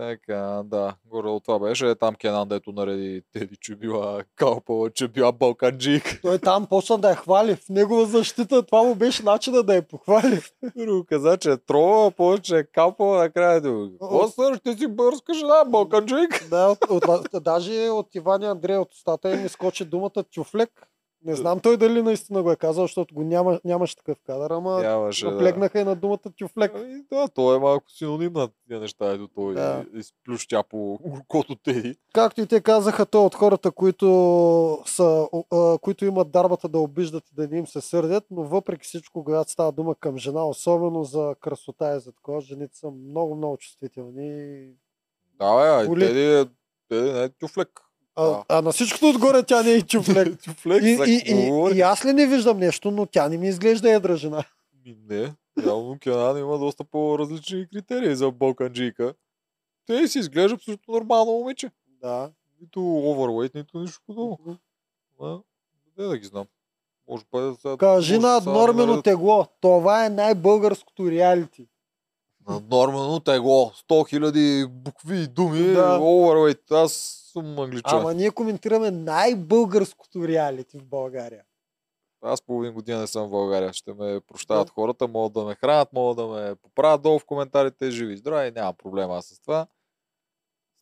Така, 0.01 0.63
да, 0.65 0.95
горе 1.07 1.29
от 1.29 1.45
това 1.45 1.59
беше. 1.59 1.95
Там 1.95 2.15
Кенан, 2.15 2.49
дето 2.49 2.73
нареди 2.73 3.23
Теди, 3.33 3.57
че 3.61 3.77
била 3.77 4.23
калпала, 4.37 4.91
че 4.91 5.09
била 5.09 5.33
балканджик. 5.33 6.19
Той 6.23 6.39
там 6.39 6.67
почна 6.67 6.99
да 6.99 7.09
я 7.09 7.17
хвали 7.17 7.57
в 7.57 7.69
негова 7.69 8.07
защита. 8.07 8.63
Това 8.63 8.83
му 8.83 8.95
беше 8.95 9.23
начина 9.23 9.63
да 9.63 9.75
я 9.75 9.89
похвали. 9.89 10.41
Друго 10.77 11.05
каза, 11.09 11.37
че 11.37 11.51
е 11.51 11.57
трова, 11.57 12.11
повече 12.11 12.59
е 12.59 12.65
калпала, 12.65 13.19
накрая 13.19 13.61
да 13.61 13.89
сър, 14.35 14.57
ще 14.57 14.77
си 14.77 14.87
бърска 14.87 15.35
жена, 15.35 15.65
балканджик? 15.67 16.49
Да, 16.51 16.77
от, 16.91 17.07
от, 17.09 17.43
даже 17.43 17.89
от 17.89 18.15
Иван 18.15 18.43
и 18.43 18.47
Андрей 18.47 18.77
от 18.77 18.93
устата 18.93 19.35
им 19.35 19.47
изкочи 19.47 19.85
думата 19.85 20.25
тюфлек. 20.35 20.71
Не 21.25 21.37
знам 21.37 21.61
той 21.61 21.77
дали 21.77 22.03
наистина 22.03 22.43
го 22.43 22.53
е 22.53 22.57
казал, 22.57 22.85
защото 22.85 23.15
го 23.15 23.23
няма, 23.23 23.61
нямаше 23.65 23.97
такъв 23.97 24.19
кадър, 24.27 24.51
ама 24.51 24.81
Нямаше 24.81 25.25
да. 25.25 25.31
наплегнаха 25.31 25.81
и 25.81 25.85
на 25.85 25.97
думата 25.97 26.19
тюфлек. 26.39 26.73
Ами, 26.75 27.03
да, 27.13 27.29
той 27.29 27.57
е 27.57 27.59
малко 27.59 27.91
синоним 27.91 28.33
на 28.33 28.49
тия 28.69 28.81
неща, 28.81 29.13
ето 29.13 29.29
той 29.29 29.55
Да. 29.55 29.85
да. 29.93 29.99
изплющя 29.99 30.63
по 30.71 30.99
горкото 31.03 31.57
Теди. 31.57 31.95
Както 32.13 32.41
и 32.41 32.47
те 32.47 32.61
казаха, 32.61 33.07
той 33.07 33.25
от 33.25 33.35
хората, 33.35 33.71
които, 33.71 34.09
са, 34.87 35.29
а, 35.53 35.79
които 35.79 36.05
имат 36.05 36.31
дарбата 36.31 36.69
да 36.69 36.79
обиждат 36.79 37.25
и 37.31 37.35
да 37.35 37.49
не 37.49 37.59
им 37.59 37.67
се 37.67 37.81
сърдят, 37.81 38.25
но 38.31 38.43
въпреки 38.43 38.85
всичко, 38.87 39.25
когато 39.25 39.51
става 39.51 39.73
дума 39.73 39.95
към 39.95 40.19
жена, 40.19 40.47
особено 40.47 41.05
за 41.05 41.35
красота 41.41 41.97
и 41.97 42.01
за 42.01 42.13
такова, 42.13 42.41
жените 42.41 42.79
са 42.79 42.91
много, 42.91 43.37
много 43.37 43.57
чувствителни. 43.57 44.67
Да, 45.39 45.85
бе, 45.87 45.93
и 45.93 45.99
Теди, 45.99 46.51
Теди 46.89 47.13
не 47.13 47.23
е 47.23 47.29
тюфлек. 47.29 47.81
А, 48.21 48.25
Да. 48.25 48.45
а 48.49 48.63
на 48.63 48.73
всичкото 48.73 49.09
отгоре 49.09 49.43
тя 49.43 49.63
не 49.63 49.71
е 49.71 49.83
чуфлек. 49.83 50.41
тюфлек, 50.45 50.83
И, 50.83 50.99
и, 51.07 51.23
и, 51.27 51.77
и 51.77 51.81
аз 51.81 52.05
ли 52.05 52.13
не 52.13 52.27
виждам 52.27 52.59
нещо, 52.59 52.91
но 52.91 53.07
тя 53.07 53.29
не 53.29 53.37
ми 53.37 53.49
изглежда 53.49 53.91
едра 53.91 54.17
жена. 54.17 54.45
Не, 55.09 55.33
явно 55.59 55.97
Кенан 56.01 56.39
има 56.39 56.59
доста 56.59 56.85
по-различни 56.85 57.67
критерии 57.69 58.15
за 58.15 58.31
балканджийка. 58.31 59.15
Те 59.87 60.09
си 60.09 60.19
изглежда 60.19 60.55
абсолютно 60.55 60.95
нормално 60.95 61.33
момиче. 61.33 61.71
Да. 62.03 62.31
Нито 62.61 62.81
оверлейт, 63.01 63.55
нито 63.55 63.79
нищо 63.79 64.01
подобно. 64.07 64.57
А, 65.21 65.39
Де 65.99 66.05
да 66.05 66.19
ги 66.19 66.27
знам. 66.27 66.45
Може 67.09 67.25
да 67.35 67.57
сега... 67.57 67.77
Кажи 67.77 68.19
на 68.19 68.39
сега 68.39 68.53
да 68.53 68.59
нормено 68.59 68.87
наредят- 68.87 69.05
тегло. 69.05 69.47
Това 69.61 70.07
е 70.07 70.11
най-българското 70.11 71.11
реалити. 71.11 71.67
На 72.49 72.61
нормално 72.71 73.21
тегло. 73.21 73.73
100 73.81 74.19
000 74.19 74.67
букви 74.67 75.19
и 75.19 75.27
думи. 75.27 75.59
Да. 75.61 75.73
Да. 75.89 75.99
Оверлейт. 76.01 76.71
Аз 76.71 77.17
съм 77.31 77.59
англичан. 77.59 78.01
Ама 78.01 78.15
ние 78.15 78.31
коментираме 78.31 78.91
най-българското 78.91 80.29
реалити 80.29 80.79
в 80.79 80.85
България. 80.85 81.45
Аз 82.23 82.43
половин 82.43 82.73
година 82.73 83.01
не 83.01 83.07
съм 83.07 83.27
в 83.27 83.31
България. 83.31 83.73
Ще 83.73 83.93
ме 83.93 84.21
прощават 84.21 84.71
хората. 84.71 85.09
Могат 85.09 85.33
да 85.33 85.45
ме 85.45 85.55
хранят, 85.55 85.93
могат 85.93 86.17
да 86.17 86.27
ме 86.27 86.55
поправят 86.55 87.03
долу 87.03 87.19
в 87.19 87.25
коментарите. 87.25 87.91
Живи 87.91 88.13
и 88.13 88.17
здрави. 88.17 88.51
Няма 88.51 88.73
проблема 88.73 89.17
аз 89.17 89.27
с 89.27 89.41
това. 89.41 89.67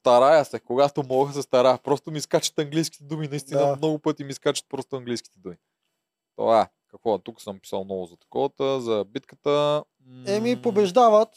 Старая 0.02 0.44
се, 0.44 0.60
когато 0.60 1.02
мога 1.08 1.32
се 1.32 1.42
старая. 1.42 1.78
Просто 1.78 2.10
ми 2.10 2.20
скачат 2.20 2.58
английските 2.58 3.04
думи. 3.04 3.28
Наистина 3.28 3.60
Да. 3.60 3.76
много 3.76 3.98
пъти 3.98 4.24
ми 4.24 4.32
скачат 4.32 4.66
просто 4.68 4.96
английските 4.96 5.38
думи. 5.38 5.56
Това 6.36 6.60
е. 6.62 6.68
Какво? 6.90 7.18
Тук 7.18 7.40
съм 7.40 7.60
писал 7.60 7.84
много 7.84 8.06
за 8.06 8.16
таковата, 8.16 8.80
за 8.80 9.04
битката. 9.04 9.84
Еми, 10.26 10.62
побеждават. 10.62 11.28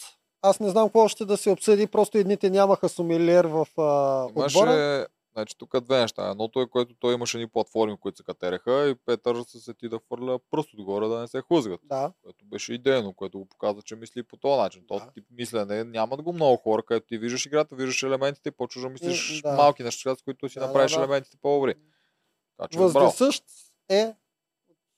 Аз 0.41 0.59
не 0.59 0.69
знам 0.69 0.88
какво 0.88 0.99
още 0.99 1.26
да 1.26 1.38
се 1.38 1.49
обсъди, 1.49 1.88
просто 1.88 2.18
едните 2.18 2.49
нямаха 2.49 2.89
сумилиер 2.89 3.45
в 3.45 3.68
а, 3.77 4.26
отбора. 4.26 4.72
Имаше, 4.72 5.07
значи 5.34 5.57
тук 5.57 5.80
две 5.80 5.99
неща. 5.99 6.30
Едното 6.30 6.61
е, 6.61 6.68
което 6.68 6.95
той 6.99 7.13
имаше 7.13 7.38
ни 7.38 7.47
платформи, 7.47 7.97
които 7.97 8.18
се 8.18 8.23
катереха 8.23 8.89
и 8.89 8.95
Петър 8.95 9.43
се 9.47 9.59
сети 9.59 9.89
да 9.89 9.99
фърля 9.99 10.39
пръст 10.51 10.73
отгоре 10.73 11.07
да 11.07 11.19
не 11.19 11.27
се 11.27 11.41
хлъзгат. 11.41 11.80
Да, 11.84 12.11
Което 12.23 12.45
беше 12.45 12.73
идейно, 12.73 13.13
което 13.13 13.39
го 13.39 13.45
показва, 13.45 13.81
че 13.81 13.95
мисли 13.95 14.23
по 14.23 14.38
този 14.38 14.61
начин. 14.61 14.84
Този 14.88 15.05
Да. 15.05 15.11
тип 15.11 15.26
мислене 15.31 15.84
нямат 15.84 16.22
го 16.22 16.34
много 16.34 16.57
хора, 16.57 16.84
където 16.84 17.07
ти 17.07 17.18
виждаш 17.18 17.45
играта, 17.45 17.76
виждаш 17.76 18.03
елементите 18.03 18.49
и 18.49 18.51
почваш 18.51 18.84
да 18.84 18.89
мислиш 18.89 19.41
да. 19.41 19.53
малки 19.53 19.84
неща, 19.84 20.15
с 20.15 20.22
които 20.22 20.49
си 20.49 20.53
Да, 20.55 20.59
да, 20.59 20.68
направиш 20.68 20.91
да. 20.91 20.99
елементите 20.99 21.38
по-добри. 21.41 21.76
Въздесъщ 22.76 23.43
е 23.89 24.15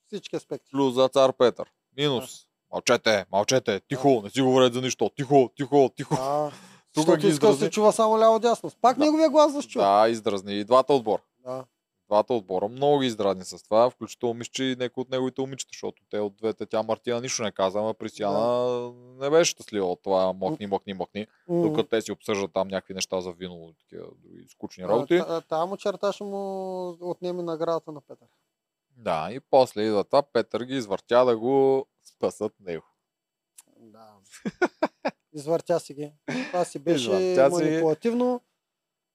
всички 0.07 0.35
аспекти. 0.35 0.71
Плюс 0.71 0.93
за 0.93 1.09
цар 1.09 1.33
Петър. 1.33 1.71
Минус. 1.97 2.47
Мълчете, 2.73 3.25
мълчете, 3.31 3.79
тихо, 3.79 4.21
не 4.23 4.29
си 4.29 4.41
говорят 4.41 4.73
за 4.73 4.81
нищо. 4.81 5.11
Тихо, 5.11 5.49
тихо, 5.55 5.89
тихо. 5.95 6.15
А, 6.15 6.51
Тук 6.93 7.17
ги 7.17 7.27
иска 7.27 7.47
да 7.47 7.53
се 7.53 7.69
чува 7.69 7.91
само 7.91 8.13
ляво-дясно. 8.13 8.71
Пак 8.81 8.97
Да. 8.97 9.03
неговия 9.05 9.29
глас 9.29 9.53
да 9.53 9.61
се 9.61 9.67
чува. 9.67 9.85
Да, 9.85 10.09
издразни 10.09 10.53
и 10.53 10.63
двата 10.63 10.93
отбора. 10.93 11.21
Да. 11.39 11.65
двата 12.07 12.33
отбора 12.33 12.67
много 12.67 12.99
ги 12.99 13.07
издразни 13.07 13.45
с 13.45 13.63
това, 13.63 13.89
включително 13.89 14.33
мисля, 14.33 14.51
че 14.51 14.63
и 14.63 14.75
някои 14.75 15.01
от 15.01 15.09
неговите 15.09 15.41
момичета, 15.41 15.69
защото 15.71 16.01
те 16.09 16.19
от 16.19 16.35
двете, 16.35 16.65
тя 16.65 16.83
Мартина 16.83 17.21
нищо 17.21 17.43
не 17.43 17.51
каза, 17.51 17.79
ама 17.79 17.93
Пристияна 17.93 18.91
не 19.19 19.29
беше 19.29 19.51
щастлива 19.51 19.85
от 19.85 19.99
това 20.03 20.33
мокни, 20.33 20.67
мокни, 20.67 20.93
мокни, 20.93 21.27
М. 21.47 21.61
докато 21.61 21.83
те 21.85 22.01
си 22.01 22.11
обсъждат 22.11 22.51
там 22.53 22.67
някакви 22.67 22.93
неща 22.93 23.21
за 23.21 23.31
вино 23.31 23.69
и 23.69 23.75
такива 23.75 24.05
други 24.17 24.45
скучни 24.49 24.83
А, 24.83 24.87
работи. 24.87 25.17
та- 25.19 25.41
Тая 25.41 25.65
му 25.65 25.77
черта 25.77 26.11
ще 26.11 26.23
му 26.23 26.39
отнеме 27.01 27.43
наградата 27.43 27.91
на 27.91 28.01
Петър. 28.01 28.27
Да, 28.97 29.29
и 29.31 29.39
после 29.41 29.81
идва 29.81 30.03
това, 30.03 30.21
Петър 30.23 30.61
ги 30.61 30.75
извъртя 30.75 31.25
да 31.25 31.37
го 31.37 31.85
спасат 32.23 32.53
него. 32.59 32.85
Да. 33.77 34.07
Извъртя 35.33 35.79
си 35.79 35.93
ги. 35.93 36.11
Това 36.47 36.65
си 36.65 36.79
беше 36.79 37.11
Извъртя 37.11 37.49
манипулативно. 37.49 38.41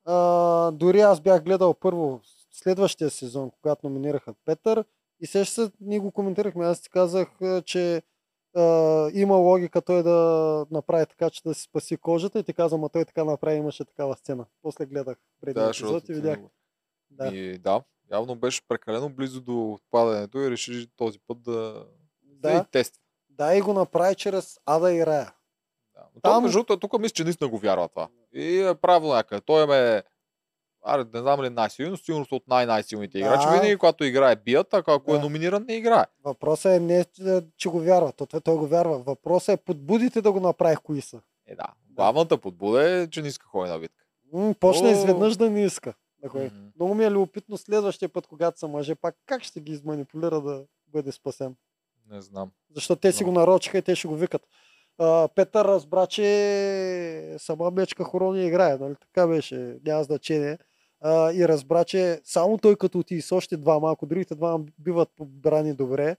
А, 0.05 0.71
дори 0.71 1.01
аз 1.01 1.21
бях 1.21 1.45
гледал 1.45 1.75
първо 1.75 2.21
следващия 2.53 3.11
сезон, 3.11 3.51
когато 3.51 3.89
номинираха 3.89 4.35
Петър 4.45 4.85
и 5.21 5.27
сеща 5.27 5.67
се, 5.67 5.73
ние 5.81 5.99
го 5.99 6.13
коментирахме. 6.13 6.67
Аз 6.67 6.81
ти 6.81 6.91
казах, 6.91 7.29
че 7.65 8.03
а, 8.57 8.63
има 9.15 9.37
логика 9.37 9.83
той 9.83 10.03
да 10.03 10.67
направи 10.71 11.07
така, 11.07 11.31
че 11.31 11.43
да 11.43 11.55
си 11.55 11.63
спаси 11.63 11.97
кожата 11.97 12.39
и 12.39 12.45
ти 12.45 12.53
казвам, 12.53 12.85
а 12.85 12.89
той 12.89 13.05
така 13.05 13.25
направи, 13.25 13.57
имаше 13.57 13.85
такава 13.85 14.17
сцена. 14.17 14.47
После 14.63 14.87
гледах 14.87 15.19
преди 15.41 15.55
Да, 15.55 15.67
епизод 15.67 16.09
и 16.09 16.13
видях. 16.13 16.39
Да. 17.11 17.27
И, 17.27 17.59
да, 17.59 17.83
Явно 18.11 18.37
беше 18.37 18.69
прекалено 18.69 19.11
близо 19.11 19.41
до 19.41 19.73
отпадането 19.73 20.39
и 20.39 20.51
реши 20.51 20.87
този 20.97 21.19
път 21.19 21.43
да, 21.43 21.87
да. 22.39 22.51
Да, 22.51 22.59
и 22.59 22.71
тества. 22.73 23.01
да 23.31 23.55
и 23.55 23.61
го 23.61 23.73
направи 23.73 24.15
чрез 24.15 24.59
Ада 24.67 24.93
и 24.93 25.07
Рая. 25.07 25.33
Да. 25.95 26.03
Но 26.15 26.21
Там- 26.21 26.43
между 26.43 26.65
тук 26.65 26.99
мисля, 26.99 27.13
че 27.13 27.25
наистина 27.25 27.51
го 27.51 27.59
вярва 27.59 27.89
това. 27.89 28.09
И 28.33 28.61
е 28.61 28.75
правилно 28.75 29.15
някъде. 29.15 29.41
Той 29.41 29.67
ме 29.67 30.03
Аре, 30.83 31.05
не 31.15 31.21
знам 31.21 31.43
ли 31.43 31.51
най-силно, 31.51 31.91
но 31.91 31.97
сигурно 31.97 32.25
са 32.25 32.35
от 32.35 32.49
най-най-силните 32.49 33.13
Да. 33.13 33.19
играчи. 33.21 33.47
Винаги, 33.51 33.77
когато 33.77 34.05
играе, 34.05 34.37
бият, 34.37 34.75
а 34.75 34.83
ако 34.87 35.11
е 35.11 35.15
Да. 35.15 35.21
номиниран, 35.21 35.65
не 35.65 35.75
играе. 35.75 36.05
Въпросът 36.25 36.73
е 36.73 36.81
не, 36.81 37.05
че- 37.05 37.47
че 37.57 37.69
го 37.69 37.81
вярва. 37.81 38.13
То, 38.13 38.27
той, 38.27 38.41
той 38.41 38.57
го 38.57 38.67
вярва. 38.67 38.99
Въпросът 38.99 39.61
е 39.61 39.65
подбудите 39.65 40.23
да 40.23 40.33
го 40.33 40.41
направи 40.41 40.77
кои 40.77 41.01
са. 41.01 41.21
Е, 41.47 41.55
да. 41.55 41.67
Главната 41.91 42.39
подбуда 42.39 42.91
е, 42.93 43.09
че 43.09 43.23
не 43.23 43.29
иска 43.29 43.47
ходи 43.47 43.71
на 43.71 43.79
битка. 43.79 44.05
М, 44.33 44.55
почна 44.55 44.89
О. 44.89 44.93
изведнъж 44.93 45.37
да 45.37 45.51
не 45.51 45.65
иска. 45.65 45.95
Да 46.19 46.29
ходи. 46.29 46.45
Мгм. 46.45 46.67
Много 46.77 46.95
ми 46.95 47.05
е 47.05 47.11
любопитно 47.11 47.57
следващия 47.57 48.09
път, 48.09 48.27
когато 48.27 48.59
са 48.59 48.69
мъже, 48.69 48.95
пак 48.95 49.17
как 49.27 49.43
ще 49.43 49.61
ги 49.61 49.73
изманипулира 49.73 50.41
да 50.41 50.65
бъде 50.87 51.13
спасен. 51.13 51.57
Не 52.11 52.21
знам. 52.21 52.51
Защото 52.75 53.01
те 53.01 53.13
си 53.13 53.25
Но. 53.25 53.31
го 53.33 53.39
нарочиха 53.39 53.79
и 53.79 53.83
те 53.83 53.95
ще 53.95 54.09
го 54.09 54.17
викат. 54.17 54.43
А, 54.99 55.29
Петър 55.29 55.65
разбра, 55.65 56.07
че 56.07 57.37
сама 57.39 57.71
мечка 57.71 58.05
хорони 58.05 58.47
играе, 58.47 58.77
нали? 58.77 58.95
Така 59.01 59.27
беше, 59.27 59.77
няма 59.85 60.05
значение. 60.05 60.59
А, 61.01 61.33
и 61.33 61.49
разбра, 61.49 61.85
че 61.85 62.21
само 62.25 62.59
той 62.59 62.77
като 62.77 62.99
отиде 62.99 63.23
с 63.23 63.33
още 63.33 63.57
двама, 63.57 63.93
ако 63.93 64.07
другите 64.07 64.35
двама 64.35 64.65
биват 64.79 65.09
побрани 65.17 65.75
добре, 65.75 66.17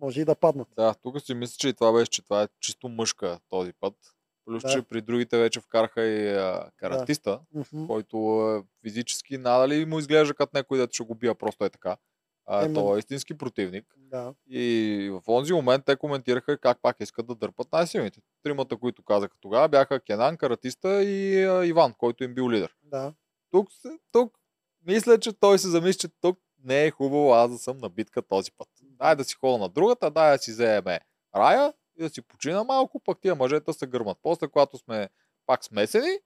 може 0.00 0.20
и 0.20 0.24
да 0.24 0.34
паднат. 0.34 0.68
Да, 0.76 0.94
тук 1.02 1.20
си 1.20 1.34
мисля, 1.34 1.54
че 1.58 1.68
и 1.68 1.72
това 1.74 1.92
беше, 1.92 2.10
че 2.10 2.22
това 2.24 2.42
е 2.42 2.48
чисто 2.60 2.88
мъжка 2.88 3.38
този 3.48 3.72
път. 3.80 3.94
Плюс, 4.44 4.62
Да. 4.62 4.68
че 4.68 4.82
при 4.82 5.00
другите 5.00 5.38
вече 5.38 5.60
вкараха 5.60 6.02
и 6.02 6.28
а, 6.28 6.70
каратиста, 6.76 7.40
Мгм. 7.54 7.86
който 7.86 8.38
а, 8.38 8.64
физически 8.82 9.38
надали 9.38 9.84
му 9.84 9.98
изглежда 9.98 10.34
като 10.34 10.56
някой, 10.56 10.78
дето 10.78 10.94
ще 10.94 11.04
го 11.04 11.14
бия 11.14 11.34
просто 11.34 11.64
е 11.64 11.70
така. 11.70 11.96
А, 12.46 12.64
Именно. 12.64 12.80
той 12.80 12.96
е 12.96 12.98
истински 12.98 13.38
противник. 13.38 13.94
Да. 13.96 14.34
И 14.46 15.10
в 15.12 15.22
онзи 15.28 15.52
момент 15.52 15.84
те 15.84 15.96
коментираха 15.96 16.58
как 16.58 16.78
пак 16.82 16.96
искат 17.00 17.26
да 17.26 17.34
дърпат 17.34 17.72
най-силните. 17.72 18.20
Тримата, 18.42 18.76
които 18.76 19.02
казаха 19.02 19.36
тогава, 19.40 19.68
бяха 19.68 20.00
Кенан, 20.00 20.36
Каратиста 20.36 21.04
и 21.04 21.44
а, 21.44 21.66
Иван, 21.66 21.94
който 21.94 22.24
им 22.24 22.34
бил 22.34 22.50
лидер. 22.50 22.74
Да. 22.82 23.14
Тук, 23.50 23.68
тук 24.12 24.38
мисля, 24.86 25.20
че 25.20 25.32
той 25.32 25.58
се 25.58 25.68
замисли, 25.68 25.98
че 25.98 26.08
тук 26.20 26.38
не 26.64 26.84
е 26.84 26.90
хубаво 26.90 27.32
аз 27.32 27.50
да 27.50 27.58
съм 27.58 27.78
на 27.78 27.88
битка 27.88 28.22
този 28.22 28.52
път. 28.52 28.68
Дай 28.82 29.16
да 29.16 29.24
си 29.24 29.34
ходя 29.34 29.58
на 29.58 29.68
другата, 29.68 30.10
дай 30.10 30.32
да 30.32 30.38
си 30.38 30.50
вземе 30.50 31.00
рая 31.36 31.72
и 31.98 32.02
да 32.02 32.08
си 32.08 32.22
почина 32.22 32.64
малко, 32.64 33.00
пък 33.00 33.20
тия 33.20 33.34
мъжета 33.34 33.72
се 33.72 33.86
гърмат. 33.86 34.18
После, 34.22 34.48
когато 34.48 34.78
сме 34.78 35.08
пак 35.46 35.64
смесени, 35.64 36.18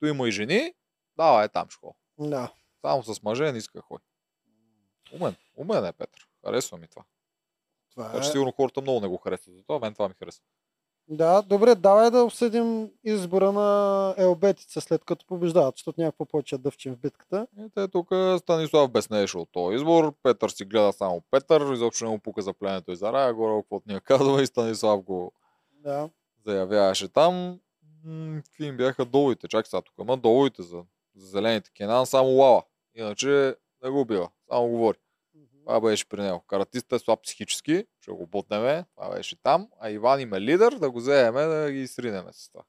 то 0.00 0.06
има 0.06 0.28
и 0.28 0.32
жени, 0.32 0.74
давай 1.16 1.48
там 1.48 1.70
ще 1.70 1.78
ходя. 1.80 1.94
Да. 2.18 2.52
Само 2.80 3.02
с 3.02 3.22
мъже 3.22 3.52
не 3.52 3.58
иска 3.58 3.80
ходи. 3.80 4.04
Умен, 5.12 5.34
умен 5.56 5.84
е 5.84 5.92
Петър. 5.92 6.28
Харесва 6.44 6.78
ми 6.78 6.88
това. 6.88 7.02
Това 7.90 8.12
е. 8.14 8.20
че 8.20 8.28
сигурно 8.28 8.52
хората 8.52 8.80
много 8.80 9.00
не 9.00 9.08
го 9.08 9.16
харесват. 9.16 9.56
Затова 9.56 9.78
мен 9.78 9.92
това 9.94 10.08
ми 10.08 10.14
харесва. 10.18 10.42
Да, 11.10 11.42
добре, 11.42 11.74
давай 11.74 12.10
да 12.10 12.22
обсъдим 12.24 12.90
избора 13.04 13.52
на 13.52 14.14
Елбетица 14.18 14.80
след 14.80 15.04
като 15.04 15.26
побеждават, 15.26 15.74
защото 15.76 16.00
някакво 16.00 16.24
повече 16.24 16.58
дъвчим 16.58 16.94
в 16.94 16.98
битката. 16.98 17.46
И 17.58 17.70
те 17.74 17.88
тук 17.88 18.08
Станислав 18.38 18.90
безнееше 18.90 19.38
от 19.38 19.48
този 19.52 19.76
избор. 19.76 20.14
Петър 20.22 20.48
си 20.48 20.64
гледа 20.64 20.92
само 20.92 21.22
Петър. 21.30 21.72
Изобщо 21.72 22.04
не 22.04 22.10
му 22.10 22.18
пука 22.18 22.42
за 22.42 22.52
пленето 22.52 22.92
и 22.92 22.96
за 22.96 23.12
рая. 23.12 23.34
Горе, 23.34 23.62
каквото 23.62 23.88
ни 23.88 23.94
е 23.96 24.00
казва 24.00 24.42
и 24.42 24.46
Станислав 24.46 25.02
го 25.02 25.32
Да. 25.72 26.10
заявяваше 26.46 27.08
там. 27.08 27.60
М, 28.04 28.40
Какви 28.44 28.66
им 28.66 28.76
бяха 28.76 29.04
доловите? 29.04 29.48
Чакай 29.48 29.68
сега 29.68 29.82
тук. 29.82 29.94
Ама 29.98 30.16
доловите 30.16 30.62
за, 30.62 30.82
за 31.16 31.26
зелените 31.26 31.70
Кенан 31.76 32.06
само 32.06 32.28
лава. 32.28 32.62
Иначе 32.94 33.56
не 33.82 33.90
го 33.90 34.04
бива. 34.04 34.28
Само 34.50 34.68
говори. 34.68 34.98
Това 35.66 35.80
беше 35.80 36.08
при 36.08 36.22
него. 36.22 36.40
Каратиста 36.40 36.96
е 36.96 36.98
слаб 36.98 37.22
психически. 37.22 37.84
Ще 38.00 38.10
го 38.10 38.26
ботнеме. 38.26 38.84
Това 38.96 39.14
беше 39.14 39.42
там. 39.42 39.68
А 39.80 39.90
Иван 39.90 40.20
им 40.20 40.34
е 40.34 40.40
лидер. 40.40 40.72
Да 40.72 40.90
го 40.90 40.98
вземеме 40.98 41.44
да 41.44 41.72
ги 41.72 41.86
сринеме 41.86 42.32
с 42.32 42.50
това. 42.50 42.62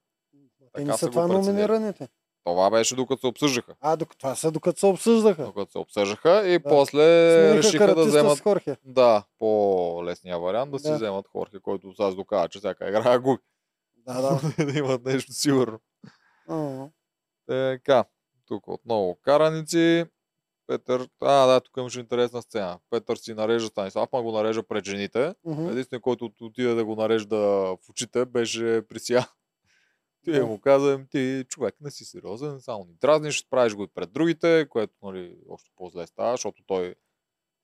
Те 0.73 0.83
не 0.83 0.93
са 0.93 1.09
това 1.09 1.27
номинираните. 1.27 2.07
Това 2.43 2.69
беше 2.69 2.95
докато 2.95 3.19
се 3.19 3.27
обсъждаха. 3.27 3.75
А, 3.81 3.95
док... 3.95 4.17
това 4.17 4.35
са 4.35 4.51
докато 4.51 4.79
се 4.79 4.85
обсъждаха. 4.85 5.43
Докато 5.45 5.71
се 5.71 5.77
обсъждаха 5.77 6.47
и 6.47 6.59
Да. 6.59 6.69
после 6.69 7.31
Смениха 7.33 7.57
решиха 7.57 7.95
да 7.95 8.05
вземат 8.05 8.37
с 8.37 8.41
Хорхе. 8.41 8.77
Да, 8.85 9.23
по-лесния 9.39 10.39
вариант 10.39 10.71
да 10.71 10.79
си 10.79 10.87
Да. 10.89 10.95
вземат 10.95 11.27
Хорхе, 11.27 11.59
който 11.59 11.93
аз 11.99 12.15
доказва, 12.15 12.49
че 12.49 12.59
всяка 12.59 12.89
игра 12.89 13.19
губи. 13.19 13.41
Да, 13.97 14.21
да. 14.57 14.65
да 14.73 14.79
имат 14.79 15.05
нещо 15.05 15.33
сигурно. 15.33 15.79
А, 16.47 16.87
Така, 17.47 18.03
тук 18.47 18.67
отново 18.67 19.15
караници. 19.15 20.05
Петър, 20.69 21.09
а 21.21 21.45
да, 21.47 21.59
тук 21.61 21.77
имаше 21.77 21.99
интересна 21.99 22.41
сцена. 22.41 22.79
Петър 22.89 23.15
си 23.15 23.33
нарежда 23.33 23.67
Станислав, 23.67 24.09
ма 24.13 24.21
го 24.21 24.31
нарежда 24.31 24.63
пред 24.63 24.85
жените. 24.85 25.35
мгм. 25.45 25.69
Единственият, 25.69 26.03
който 26.03 26.25
от- 26.25 26.41
отиде 26.41 26.73
да 26.73 26.85
го 26.85 26.95
нарежда 26.95 27.37
в 27.37 27.89
очите, 27.89 28.25
беше 28.25 28.81
Присия. 28.89 29.27
Ти 30.23 30.31
Да. 30.31 30.45
му 30.45 30.59
каза, 30.59 31.05
ти 31.11 31.45
човек 31.49 31.75
не 31.81 31.91
си 31.91 32.05
сериозен, 32.05 32.59
само 32.61 32.83
ни 32.85 32.93
дразниш, 33.01 33.47
правиш 33.49 33.75
го 33.75 33.83
и 33.83 33.87
пред 33.87 34.11
другите, 34.11 34.67
което 34.69 34.93
нали, 35.03 35.37
още 35.49 35.69
по-зле 35.75 36.07
става, 36.07 36.31
защото 36.31 36.63
той 36.67 36.95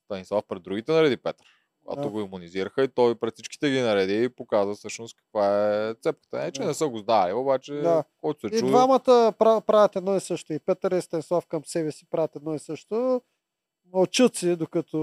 Станислав 0.06 0.46
пред 0.48 0.64
другите 0.64 0.92
нареди 0.92 1.18
Петър. 1.18 1.48
Когато 1.86 2.02
Да. 2.02 2.10
го 2.10 2.20
иммунизираха 2.20 2.84
и 2.84 2.88
той 2.88 3.16
пред 3.16 3.34
всичките 3.34 3.70
ги 3.70 3.82
нареди 3.82 4.24
и 4.24 4.30
показа 4.30 4.74
всъщност 4.74 5.16
каква 5.16 5.48
е 5.70 5.94
цепката. 5.94 6.38
Не, 6.38 6.52
че 6.52 6.62
Да. 6.62 6.68
не 6.68 6.74
са 6.74 6.88
го 6.88 6.98
знали, 6.98 7.34
обаче 7.34 7.74
Да. 7.74 8.04
който 8.18 8.40
се 8.40 8.48
И 8.48 8.60
чуди. 8.60 8.72
двамата 8.72 9.04
пра- 9.32 9.62
правят 9.62 9.96
едно 9.96 10.16
и 10.16 10.20
също. 10.20 10.54
И 10.54 10.60
Петър 10.60 10.92
и 10.92 11.02
Станислав 11.02 11.48
към 11.48 11.66
себе 11.66 11.92
си 11.92 12.06
правят 12.06 12.36
едно 12.36 12.54
и 12.54 12.60
също. 12.60 13.22
Мълчат 13.86 14.36
си, 14.36 14.56
докато 14.56 14.98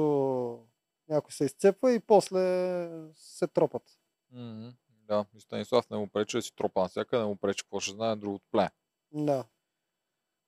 някой 1.09 1.33
се 1.33 1.45
изцепва 1.45 1.93
и 1.93 2.01
после 2.01 2.39
се 3.15 3.47
тропат. 3.47 3.83
Мгм. 4.33 4.69
Да, 4.89 5.25
и 5.37 5.41
Станислав 5.41 5.91
не 5.91 5.97
му 5.97 6.07
пречи 6.09 6.37
да 6.37 6.43
си 6.43 6.57
тропа 6.57 6.81
навсякъде, 6.81 7.21
не 7.21 7.29
му 7.29 7.37
пречи 7.37 7.65
какво 7.65 7.81
ще 7.81 7.93
знае 7.93 8.17
другото 8.17 8.45
племе. 8.53 8.71
Да. 9.13 9.45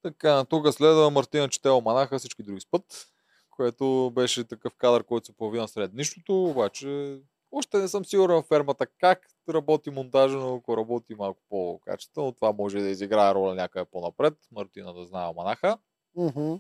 Така, 0.03 0.45
тук 0.45 0.69
следва 0.69 1.11
Мартина 1.11 1.49
чете 1.49 1.71
Оманаха, 1.71 2.19
всички 2.19 2.43
други 2.43 2.61
спът, 2.61 3.14
което 3.57 4.13
беше 4.15 4.45
такъв 4.45 4.75
кадър, 4.75 5.05
който 5.05 5.27
се 5.27 5.37
появи 5.37 5.59
на 5.59 5.69
сред 5.69 5.95
нищото, 5.95 6.45
обаче 6.45 7.21
още 7.57 7.79
не 7.79 7.89
съм 7.89 8.05
сигурен 8.05 8.43
в 8.43 8.47
фермата 8.47 8.87
как 8.87 9.29
работи 9.49 9.91
монтажа, 9.91 10.37
но 10.37 10.55
ако 10.57 10.77
работи 10.77 11.15
малко 11.15 11.43
по-качествено, 11.49 12.33
това 12.33 12.53
може 12.53 12.79
да 12.79 12.89
изиграе 12.89 13.35
роля 13.35 13.55
някъде 13.55 13.85
по-напред. 13.85 14.35
Мартина 14.53 14.95
да 14.95 15.05
знае 15.05 15.29
Оманаха. 15.29 15.79
Мгм. 16.17 16.55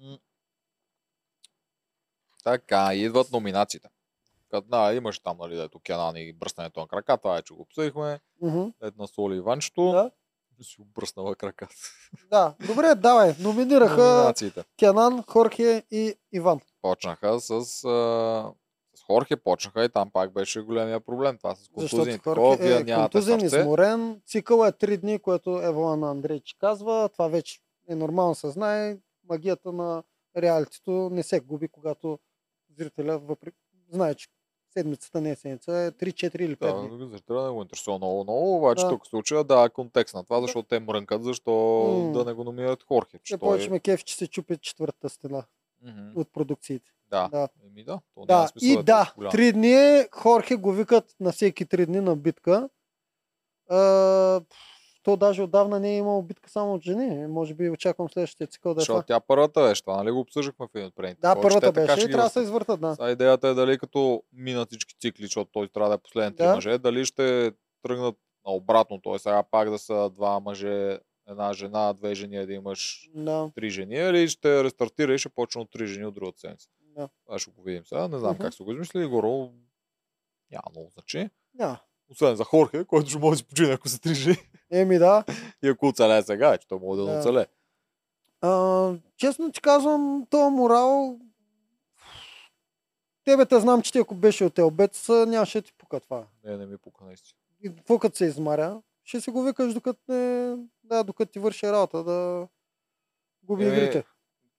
М. 0.00 0.18
Така, 2.44 2.94
идват 2.94 3.32
номинациите. 3.32 3.88
Като, 4.50 4.68
да, 4.68 4.94
имаш 4.94 5.18
там, 5.18 5.36
нали, 5.38 5.56
дето 5.56 5.80
Кенан 5.80 6.16
и 6.16 6.32
бръснането 6.32 6.80
на 6.80 6.88
крака, 6.88 7.18
това 7.18 7.38
е, 7.38 7.42
че 7.42 7.54
го 7.54 7.62
обсъдихме. 7.62 8.20
Ето 8.82 9.00
на 9.00 9.08
Соли 9.08 9.36
Иванчето. 9.36 9.90
Да. 9.90 10.10
Си 10.62 10.76
обръснала 10.80 11.34
краката. 11.36 11.74
Да, 12.30 12.54
добре, 12.66 12.94
давай. 12.94 13.34
Номинираха. 13.40 14.34
Кенан, 14.78 15.22
Хорхе 15.22 15.82
и 15.90 16.14
Иван. 16.32 16.60
почнаха 16.82 17.40
с, 17.40 17.50
а, 17.50 18.52
с 18.94 19.02
Хорхе, 19.06 19.36
почнаха 19.36 19.84
и 19.84 19.88
там 19.88 20.10
пак 20.12 20.32
беше 20.32 20.60
големия 20.60 21.00
проблем. 21.00 21.38
Това 21.38 21.54
с 21.54 21.68
контузиите. 21.68 22.18
Хорхе 22.18 22.76
е 22.76 22.94
контузен, 22.94 23.40
изморен. 23.40 24.20
Цикъл 24.26 24.64
е 24.64 24.72
3 24.72 24.96
дни, 24.96 25.18
което 25.18 25.62
Евала 25.62 25.96
на 25.96 26.10
Андрейч 26.10 26.56
казва. 26.58 27.08
Това 27.08 27.28
вече 27.28 27.58
е 27.88 27.94
нормално 27.94 28.34
се 28.34 28.50
знае. 28.50 28.96
Магията 29.28 29.72
на 29.72 30.02
реалитето 30.36 31.10
не 31.12 31.22
се 31.22 31.40
губи, 31.40 31.68
когато 31.68 32.18
зрителя 32.78 33.18
въпреки... 33.18 33.56
знае, 33.90 34.14
че 34.14 34.28
седмицата 34.72 35.20
не 35.20 35.30
е 35.30 35.36
седмица, 35.36 35.72
е 35.72 35.90
3, 35.90 36.12
4 36.12 36.40
или 36.40 36.56
5 36.56 36.58
Да, 36.58 36.88
дни. 36.88 37.08
зрителя 37.08 37.44
не 37.44 37.50
го 37.50 37.62
интересува 37.62 37.98
много, 37.98 38.22
много, 38.22 38.56
обаче 38.56 38.82
Да. 38.82 38.88
тук 38.88 39.06
случая 39.06 39.44
да, 39.44 39.70
контекст 39.70 40.14
на 40.14 40.24
това, 40.24 40.40
защото 40.40 40.68
те 40.68 40.80
мрънкат, 40.80 41.24
защо 41.24 41.52
М. 42.06 42.12
да 42.12 42.24
не 42.24 42.32
го 42.32 42.44
номинират 42.44 42.82
Хорхе. 42.82 43.18
Че 43.22 43.32
той... 43.32 43.38
повече 43.38 43.70
ме 43.70 43.80
кеф, 43.80 44.04
че 44.04 44.16
се 44.16 44.26
чупи 44.26 44.56
четвъртата 44.58 45.08
стена 45.08 45.44
Мгм. 45.82 46.20
от 46.20 46.32
продукциите. 46.32 46.90
Да. 47.10 47.28
Да. 47.28 47.48
Еми 47.66 47.84
да, 47.84 48.00
то 48.14 48.24
Да, 48.26 48.46
смисъл 48.48 48.68
и 48.68 48.72
е 48.72 48.82
да, 48.82 49.12
голям. 49.16 49.30
три 49.30 49.52
дни 49.52 50.04
Хорхе 50.12 50.56
го 50.56 50.72
викат 50.72 51.16
на 51.20 51.32
всеки 51.32 51.66
три 51.66 51.86
дни 51.86 52.00
на 52.00 52.16
битка. 52.16 52.68
А, 53.68 54.40
то 55.02 55.16
даже 55.16 55.42
отдавна 55.42 55.80
не 55.80 55.94
е 55.94 55.96
имало 55.96 56.22
битка 56.22 56.50
само 56.50 56.74
от 56.74 56.82
жени. 56.82 57.26
Може 57.26 57.54
би 57.54 57.70
очаквам 57.70 58.08
следващия 58.08 58.46
цикъл 58.46 58.74
да 58.74 58.82
е 58.82 58.84
това. 58.84 58.94
Защото 58.94 59.06
тя 59.06 59.20
първата 59.20 59.62
беше, 59.62 59.82
това 59.82 59.96
нали 59.96 60.10
го 60.10 60.20
обсъждахме 60.20 60.66
в 60.66 60.74
един 60.74 60.86
от 60.86 60.94
предните. 60.94 61.20
Да, 61.20 61.34
Повече 61.34 61.48
първата 61.60 61.72
беше 61.72 62.00
и 62.00 62.10
трябва 62.10 62.26
да 62.26 62.30
се 62.30 62.40
извъртат, 62.40 62.80
да. 62.80 62.94
Сега 62.94 63.10
идеята 63.10 63.48
е 63.48 63.54
дали 63.54 63.78
като 63.78 64.22
минат 64.32 64.68
всички 64.68 64.94
цикли, 65.00 65.24
защото 65.24 65.50
той 65.52 65.68
трябва 65.68 65.88
да 65.88 65.94
е 65.94 65.98
последен 65.98 66.34
три 66.34 66.44
Да. 66.44 66.54
мъже, 66.54 66.78
дали 66.78 67.04
ще 67.04 67.52
тръгнат 67.82 68.16
на 68.46 68.52
обратно, 68.52 69.00
т.е. 69.00 69.18
сега 69.18 69.42
пак 69.42 69.70
да 69.70 69.78
са 69.78 70.10
два 70.10 70.40
мъже, 70.40 70.98
една 71.28 71.52
жена, 71.52 71.92
две 71.92 72.14
жени, 72.14 72.36
един 72.36 72.62
мъж, 72.62 73.10
Да, 73.14 73.50
три 73.54 73.70
жени, 73.70 73.94
или 73.94 74.28
ще 74.28 74.64
рестартира 74.64 75.14
и 75.14 75.18
ще 75.18 75.28
почне 75.28 75.62
от 75.62 75.70
три 75.70 75.86
жени 75.86 76.06
от 76.06 76.14
другата 76.14 76.40
седмица. 76.40 76.68
да. 76.96 77.08
Това 77.24 77.38
ще 77.38 77.50
го 77.50 77.62
видим 77.62 77.86
сега. 77.86 78.08
Не 78.08 78.18
знам 78.18 78.32
Мгм. 78.32 78.42
как 78.42 78.54
са 78.54 78.64
го 78.64 78.72
измислили. 78.72 79.06
Горо 79.06 79.50
няма 80.50 80.62
много 80.70 80.90
значение. 80.90 81.30
да. 81.54 81.80
Освен 82.12 82.36
за 82.36 82.44
Хорхе, 82.44 82.84
който 82.84 83.10
ще 83.10 83.18
може 83.18 83.30
да 83.30 83.36
си 83.38 83.44
почине, 83.44 83.72
ако 83.72 83.88
са 83.88 84.00
три 84.00 84.14
жени. 84.14 84.36
Еми 84.70 84.98
да. 84.98 85.24
И 85.62 85.68
ако 85.68 85.86
оцелее 85.88 86.22
сега, 86.22 86.58
че 86.58 86.68
той 86.68 86.78
може 86.78 87.02
да, 87.02 87.32
Да. 87.32 87.46
А, 88.40 88.94
честно 89.16 89.52
ти 89.52 89.60
казвам, 89.60 90.26
този 90.30 90.54
морал... 90.54 91.18
Тебе 93.24 93.46
те 93.46 93.60
знам, 93.60 93.82
че 93.82 93.92
ти 93.92 93.98
ако 93.98 94.14
беше 94.14 94.44
от 94.44 94.58
Елбец, 94.58 95.08
нямаше 95.08 95.60
да 95.60 95.66
ти 95.66 95.72
пука 95.72 96.00
това. 96.00 96.26
Не, 96.44 96.56
не 96.56 96.66
ми 96.66 96.78
пука 96.78 97.04
наистина. 97.04 97.38
И 97.64 97.76
какво 97.76 97.98
като 97.98 98.16
се 98.16 98.24
измаря? 98.24 98.82
Ще 99.04 99.20
си 99.20 99.30
го 99.30 99.42
викаш 99.42 99.74
докато 99.74 100.00
не... 100.08 100.56
Да, 100.84 101.04
докато 101.04 101.32
ти 101.32 101.38
върши 101.38 101.66
работа, 101.66 102.04
да 102.04 102.48
губи 103.42 103.64
Е, 103.64 103.68
игрите. 103.68 104.04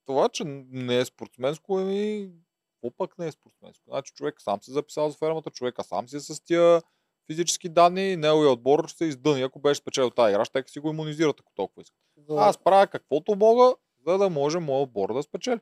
Това, 0.06 0.30
че 0.30 0.44
не 0.72 1.00
е 1.00 1.06
спортсменско, 1.06 1.80
еми, 1.80 2.32
какво 2.74 2.98
пък 2.98 3.18
не 3.18 3.28
е 3.28 3.32
спортсменско? 3.32 3.84
Значи 3.88 4.14
човек 4.14 4.42
сам 4.42 4.62
се 4.62 4.72
записал 4.72 5.10
за 5.10 5.18
фермата, 5.18 5.52
човека 5.52 5.84
сам 5.84 6.10
си 6.10 6.16
е 6.16 6.20
с 6.20 6.44
тия 6.44 6.82
физически 7.28 7.70
данни, 7.70 8.16
неговия 8.16 8.52
отбор 8.52 8.88
ще 8.88 8.98
се 8.98 9.06
издъни, 9.06 9.42
ако 9.42 9.60
беше 9.60 9.82
спечелил 9.82 10.10
тази 10.10 10.32
игра, 10.32 10.46
ще 10.46 10.64
си 10.68 10.80
го 10.80 10.90
иммунизират, 10.90 11.40
ако 11.40 11.52
толкова 11.56 11.82
искат. 11.82 12.00
За... 12.18 12.36
Аз 12.38 12.58
правя 12.58 12.88
каквото 12.88 13.36
мога, 13.36 13.76
за 14.08 14.18
да 14.18 14.30
може 14.30 14.60
моят 14.60 14.88
отбор 14.88 15.14
да 15.14 15.24
спечели. 15.24 15.60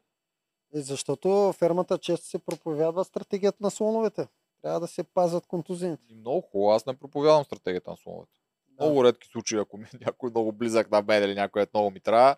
Е, 0.76 0.82
Защото 0.82 1.54
фермата 1.58 1.98
често 1.98 2.26
се 2.28 2.40
проповядва 2.40 3.06
стратегията 3.06 3.58
на 3.62 3.72
слоновете. 3.72 4.28
Трябва 4.62 4.80
да 4.80 4.88
се 4.88 5.04
пазят 5.04 5.48
контузините. 5.48 6.04
И 6.10 6.16
много 6.16 6.42
хубаво, 6.42 6.72
аз 6.72 6.86
не 6.86 6.94
проповядвам 7.00 7.44
стратегията 7.44 7.92
на 7.92 7.98
слоновете. 7.98 8.40
Да. 8.68 8.86
Много 8.86 9.04
редки 9.04 9.28
случаи, 9.28 9.60
ако 9.60 9.78
ми 9.78 9.86
някой 10.06 10.30
много 10.30 10.52
близък 10.52 10.92
на 10.92 11.02
мен 11.02 11.24
или 11.24 11.36
някой 11.36 11.66
много 11.74 11.92
ми 11.92 12.00
трябва, 12.00 12.36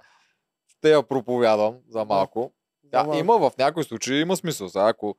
ще 0.67 0.91
я 0.91 1.03
проповядам 1.03 1.79
за 1.87 2.05
малко. 2.05 2.53
Да, 2.83 2.97
Ама- 2.97 3.17
има 3.17 3.37
в 3.37 3.51
някои 3.57 3.83
случаи 3.83 4.21
има 4.21 4.37
смисъл. 4.37 4.69
Сега, 4.69 4.87
ако 4.87 5.15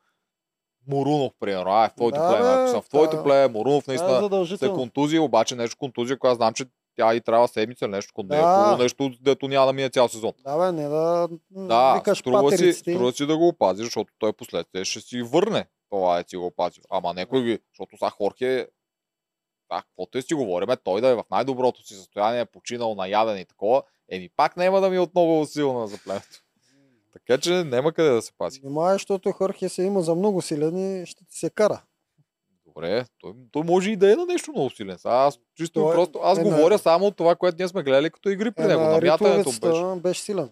Морунов, 0.89 1.32
примерно, 1.40 1.70
а, 1.70 1.89
в 1.89 1.94
твоето 1.94 2.19
Да, 2.19 2.28
племе, 2.28 2.48
ако 2.48 2.69
съм 2.70 2.82
в 2.82 2.89
твоето 2.89 3.16
да. 3.16 3.23
племе, 3.23 3.48
Морунов 3.48 3.86
наистина 3.86 4.15
се 4.15 4.20
задължително. 4.20 4.74
контузия, 4.74 5.23
обаче 5.23 5.55
нещо 5.55 5.77
контузия, 5.78 6.19
която 6.19 6.36
знам, 6.36 6.55
че 6.55 6.65
тя 6.97 7.15
и 7.15 7.20
трябва 7.20 7.48
седмица 7.48 7.89
нещо, 7.89 8.12
е 8.20 8.24
Да. 8.24 8.77
нещо, 8.81 9.11
дето 9.20 9.48
няма 9.48 9.66
да 9.66 9.73
мине 9.73 9.90
цял 9.90 10.09
сезон. 10.09 10.32
Да, 10.44 10.59
бе, 10.59 10.73
не 10.73 10.89
да, 10.89 11.28
Да, 11.51 11.94
викаш 11.94 12.19
струва 12.19 12.56
си, 12.56 12.73
струва 12.73 13.12
си 13.12 13.27
да 13.27 13.36
го 13.36 13.48
опази, 13.48 13.82
защото 13.85 14.12
той 14.19 14.32
последствие 14.32 14.85
ще 14.85 15.01
си 15.01 15.23
върне 15.23 15.66
това 15.90 16.19
е 16.19 16.24
си 16.28 16.36
го 16.36 16.47
опази. 16.47 16.81
Ама 16.90 17.15
някой 17.15 17.43
ги, 17.43 17.59
защото 17.73 17.97
са 17.97 18.11
Хорхе, 18.11 18.69
да, 19.73 19.82
каквото 19.82 20.19
и 20.19 20.23
си 20.23 20.35
говорим, 20.35 20.69
той 20.85 21.01
да 21.01 21.09
е 21.09 21.15
в 21.15 21.24
най-доброто 21.31 21.86
си 21.86 21.94
състояние, 21.94 22.40
е 22.40 22.44
починал 22.44 22.94
наяден 22.94 23.39
и 23.39 23.44
такова, 23.44 23.82
еми 24.11 24.28
пак 24.36 24.56
няма 24.56 24.81
да 24.81 24.90
ми 24.90 24.97
е 24.97 25.01
отново 25.01 25.47
силна 25.47 25.86
за 25.86 25.98
племето. 26.05 26.44
Така 27.27 27.41
че 27.41 27.65
няма 27.65 27.93
къде 27.93 28.11
да 28.11 28.23
се 28.23 28.33
пази. 28.33 28.61
Внимавай, 28.61 28.93
защото 28.95 29.33
Хорхе 29.33 29.69
се 29.69 29.83
има 29.83 30.03
за 30.03 30.15
много 30.15 30.43
силен 30.43 31.03
и 31.03 31.07
ще 31.07 31.25
ти 31.25 31.39
се 31.39 31.51
кара. 31.51 31.83
Добре, 32.67 33.05
той, 33.21 33.33
той 33.53 33.63
може 33.63 33.91
и 33.91 33.97
да 33.97 34.13
е 34.13 34.17
на 34.17 34.27
нещо 34.27 34.51
много 34.53 34.71
силен. 34.71 34.97
Аз 35.05 35.39
чисто 35.55 35.81
Той 35.81 35.93
и 35.93 35.95
просто, 35.95 36.21
аз 36.23 36.39
е 36.39 36.43
говоря 36.43 36.79
само 36.79 37.07
от 37.07 37.17
това, 37.17 37.35
което 37.37 37.57
ние 37.59 37.69
сме 37.69 37.83
гледали 37.83 38.11
като 38.11 38.29
игри 38.29 38.51
при 38.51 38.65
Е, 38.65 38.67
него. 38.67 38.83
на 38.83 38.91
Намятането 38.91 39.51
беше. 39.63 40.01
беше 40.01 40.21
силен. 40.23 40.51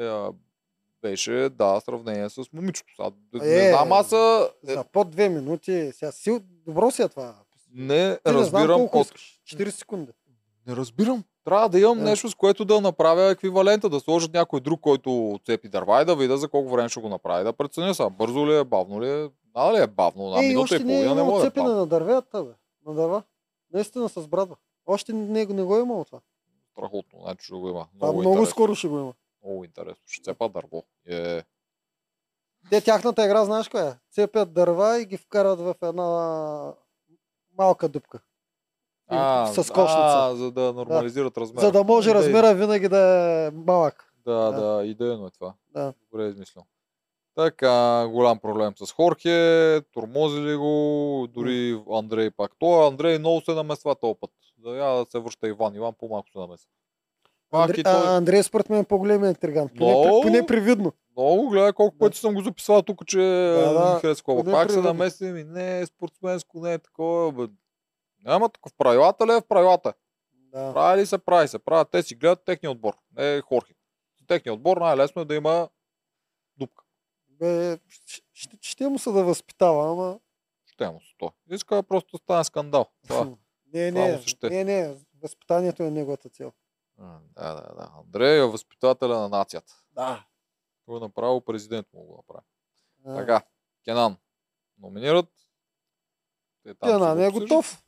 Е, 0.00 0.10
беше, 1.02 1.32
да, 1.52 1.80
сравнение 1.80 2.30
с 2.30 2.44
момичето. 2.52 2.92
Сега, 2.96 3.10
Е, 3.46 3.56
не 3.56 3.70
знам, 3.70 3.92
аз 3.92 4.12
а, 4.12 4.50
е, 4.68 4.72
За 4.72 4.84
под 4.84 5.10
две 5.10 5.28
минути. 5.28 5.90
Сега, 5.94 6.12
сил... 6.12 6.40
Добро 6.66 6.90
си 6.90 7.02
е 7.02 7.08
това. 7.08 7.34
не 7.74 8.16
Ти 8.16 8.32
не 8.32 8.32
знам 8.32 8.42
разбирам 8.42 8.78
колко 8.78 8.98
от 8.98 9.06
искаш. 9.06 9.40
40 9.46 9.70
секунди. 9.70 10.12
Не 10.66 10.76
разбирам. 10.76 11.24
Трябва 11.46 11.68
да 11.68 11.80
имам 11.80 11.98
Да. 11.98 12.04
нещо, 12.04 12.28
с 12.30 12.34
което 12.34 12.64
да 12.64 12.80
направя 12.80 13.30
еквивалента, 13.30 13.88
да 13.88 14.00
сложат 14.00 14.32
някой 14.32 14.60
друг, 14.60 14.80
който 14.80 15.40
цепи 15.44 15.68
дърва 15.68 16.02
и 16.02 16.04
да 16.04 16.16
видя 16.16 16.36
за 16.36 16.48
колко 16.48 16.70
време 16.70 16.88
ще 16.88 17.00
го 17.00 17.08
направи. 17.08 17.44
Да 17.44 17.52
преценя 17.52 17.94
сега, 17.94 18.10
бързо 18.10 18.46
ли 18.46 18.58
е, 18.58 18.64
бавно 18.64 19.02
ли 19.02 19.10
е. 19.10 19.30
Надо 19.54 19.76
ли 19.76 19.82
е 19.82 19.86
бавно? 19.86 20.30
На 20.30 20.42
Ей, 20.42 20.48
минута 20.48 20.76
и 20.76 20.84
не 20.84 20.84
е 20.84 20.86
половина 20.86 21.14
не 21.14 21.20
имал 21.20 21.32
може 21.32 21.42
да 21.42 21.46
е 21.46 21.50
цепене 21.50 21.68
на 21.68 21.86
дървета, 21.86 22.44
бе. 22.44 22.52
На 22.86 22.94
дърва. 22.94 23.22
Наистина 23.72 24.08
с 24.08 24.28
брадва. 24.28 24.56
Още 24.86 25.12
не, 25.12 25.44
не 25.46 25.62
го 25.62 25.76
е 25.76 25.80
имало 25.80 26.04
това. 26.04 26.20
Страхотно, 26.72 27.18
значи 27.22 27.46
ще 27.46 27.54
го 27.54 27.68
има. 27.68 27.86
Много, 27.94 28.20
много 28.20 28.34
интересно. 28.34 28.50
скоро 28.50 28.74
ще 28.74 28.88
го 28.88 28.98
има. 28.98 29.12
Много 29.44 29.64
интересно. 29.64 30.02
Ще 30.06 30.22
цепа 30.22 30.48
дърво. 30.48 30.82
Е, 31.08 31.42
Те 32.70 32.80
тяхната 32.80 33.24
игра, 33.24 33.44
знаеш 33.44 33.68
коя 33.68 33.88
е? 33.88 33.94
Цепят 34.12 34.52
дърва 34.52 35.00
и 35.00 35.06
ги 35.06 35.16
вкарат 35.16 35.60
в 35.60 35.74
една 35.82 36.74
малка 37.58 37.88
дупка. 37.88 38.20
А, 39.08 39.46
с 39.46 39.56
кошница. 39.56 39.96
А, 39.98 40.34
за 40.34 40.50
да 40.50 40.72
нормализират 40.72 41.38
размера. 41.38 41.66
За 41.66 41.72
да 41.72 41.84
може 41.84 42.10
Идея. 42.10 42.24
размера 42.24 42.54
винаги 42.54 42.88
да 42.88 42.98
е 42.98 43.50
малък. 43.50 44.12
Да, 44.24 44.34
Да. 44.34 44.60
да, 44.76 44.84
идейно 44.86 45.26
е 45.26 45.30
това. 45.30 45.54
Да. 45.74 45.92
Добре 46.12 46.26
измислено. 46.26 46.66
Така, 47.34 48.06
голям 48.08 48.38
проблем 48.38 48.72
с 48.76 48.92
Хорхе, 48.92 49.80
тормозили 49.92 50.56
го, 50.56 51.26
дори 51.30 51.80
Андрей 51.92 52.30
пак. 52.30 52.52
Той 52.58 52.86
Андрей 52.86 53.18
много 53.18 53.40
се 53.40 53.52
намесва 53.54 53.94
този 53.94 54.14
път. 54.20 54.30
Да, 54.58 54.70
я 54.70 54.90
да 54.94 55.06
се 55.10 55.18
връща 55.18 55.48
Иван. 55.48 55.74
Иван 55.74 55.94
по-малко 55.98 56.28
се 56.30 56.38
намесва. 56.38 56.68
Пак 57.50 57.68
Андре... 57.70 57.80
и 57.80 57.84
той... 57.84 57.92
А, 57.92 58.16
Андрей 58.16 58.42
според 58.42 58.70
мен 58.70 58.80
е 58.80 58.84
по-големият 58.84 59.36
интриган. 59.36 59.68
Поне, 59.68 59.90
Много. 59.98 60.20
поне 60.22 60.46
привидно. 60.46 60.92
Много, 61.16 61.48
гледай 61.48 61.72
колко 61.72 61.94
Да. 61.94 61.98
пъти 61.98 62.18
съм 62.18 62.34
го 62.34 62.40
записал 62.42 62.82
тук, 62.82 63.06
че 63.06 63.18
да, 63.18 63.72
да. 63.72 63.98
харесва. 64.00 64.44
Пак 64.44 64.70
се 64.70 64.76
примерно. 64.76 64.82
намеси 64.82 65.24
ми, 65.24 65.44
не 65.44 65.80
е 65.80 65.86
спортсменско, 65.86 66.60
не 66.60 66.72
е 66.74 66.78
такова. 66.78 67.32
Бе. 67.32 67.52
Няма 68.24 68.48
такова. 68.48 68.70
В 68.70 68.76
правилата 68.76 69.26
ли 69.26 69.32
е 69.32 69.40
в 69.40 69.46
правилата? 69.48 69.94
Да. 70.32 70.74
Прави 70.74 71.00
ли 71.00 71.06
се, 71.06 71.18
прави 71.18 71.48
се. 71.48 71.58
Правят, 71.58 71.90
те 71.90 72.02
си 72.02 72.14
гледат 72.14 72.44
техния 72.44 72.70
отбор. 72.70 72.96
Не 73.16 73.40
Хорхе. 73.40 73.74
За 74.20 74.26
техния 74.26 74.54
отбор 74.54 74.76
най-лесно 74.76 75.22
е 75.22 75.24
да 75.24 75.34
има 75.34 75.68
дупка. 76.56 76.84
Бе, 77.28 77.78
ще, 78.32 78.58
ще, 78.60 78.88
му 78.88 78.98
се 78.98 79.10
да 79.10 79.24
възпитава, 79.24 79.92
ама... 79.92 80.20
Ще 80.66 80.90
му 80.90 81.00
се 81.00 81.14
той. 81.18 81.30
Иска 81.50 81.82
просто 81.82 82.16
да 82.16 82.18
стане 82.18 82.44
скандал. 82.44 82.86
Това. 83.08 83.36
Не, 83.72 83.90
това 83.90 84.06
не, 84.06 84.22
ще. 84.22 84.50
не, 84.50 84.64
не, 84.64 84.96
възпитанието 85.22 85.82
е 85.82 85.90
неговата 85.90 86.28
цел. 86.28 86.52
Да, 86.98 87.20
да, 87.36 87.74
да. 87.74 87.92
Андрей 87.98 88.38
е 88.38 88.46
възпитателя 88.46 89.18
на 89.18 89.28
нацията. 89.28 89.82
Да. 89.92 90.26
Той 90.86 90.96
е 90.96 91.00
направил 91.00 91.40
президент 91.40 91.86
му 91.92 92.04
го 92.04 92.16
направи. 92.16 92.46
А, 93.06 93.16
Така, 93.16 93.42
Кенан. 93.84 94.16
Номинират. 94.78 95.28
Те 96.62 96.74
там 96.74 97.18
не 97.18 97.26
е 97.26 97.30
готов. 97.30 97.85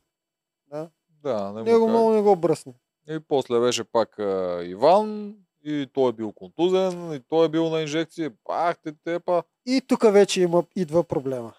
Да, 1.23 1.53
не 1.53 1.63
Него 1.63 1.87
много 1.87 2.09
не 2.09 2.21
го 2.21 2.35
бръсне. 2.35 2.73
И 3.09 3.19
после 3.19 3.59
беше 3.59 3.83
пак 3.83 4.19
а, 4.19 4.63
Иван. 4.63 5.35
И 5.63 5.87
той 5.93 6.09
е 6.09 6.13
бил 6.13 6.31
контузен. 6.31 7.13
И 7.13 7.19
той 7.19 7.45
е 7.45 7.49
бил 7.49 7.69
на 7.69 7.81
инжекции. 7.81 8.29
Пах 8.43 8.79
те 8.79 8.93
тепа. 9.03 9.43
И 9.65 9.81
тук 9.87 10.11
вече 10.11 10.41
има, 10.41 10.63
идва 10.75 11.03
проблема. 11.03 11.53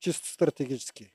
Чисто 0.00 0.28
стратегически. 0.28 1.12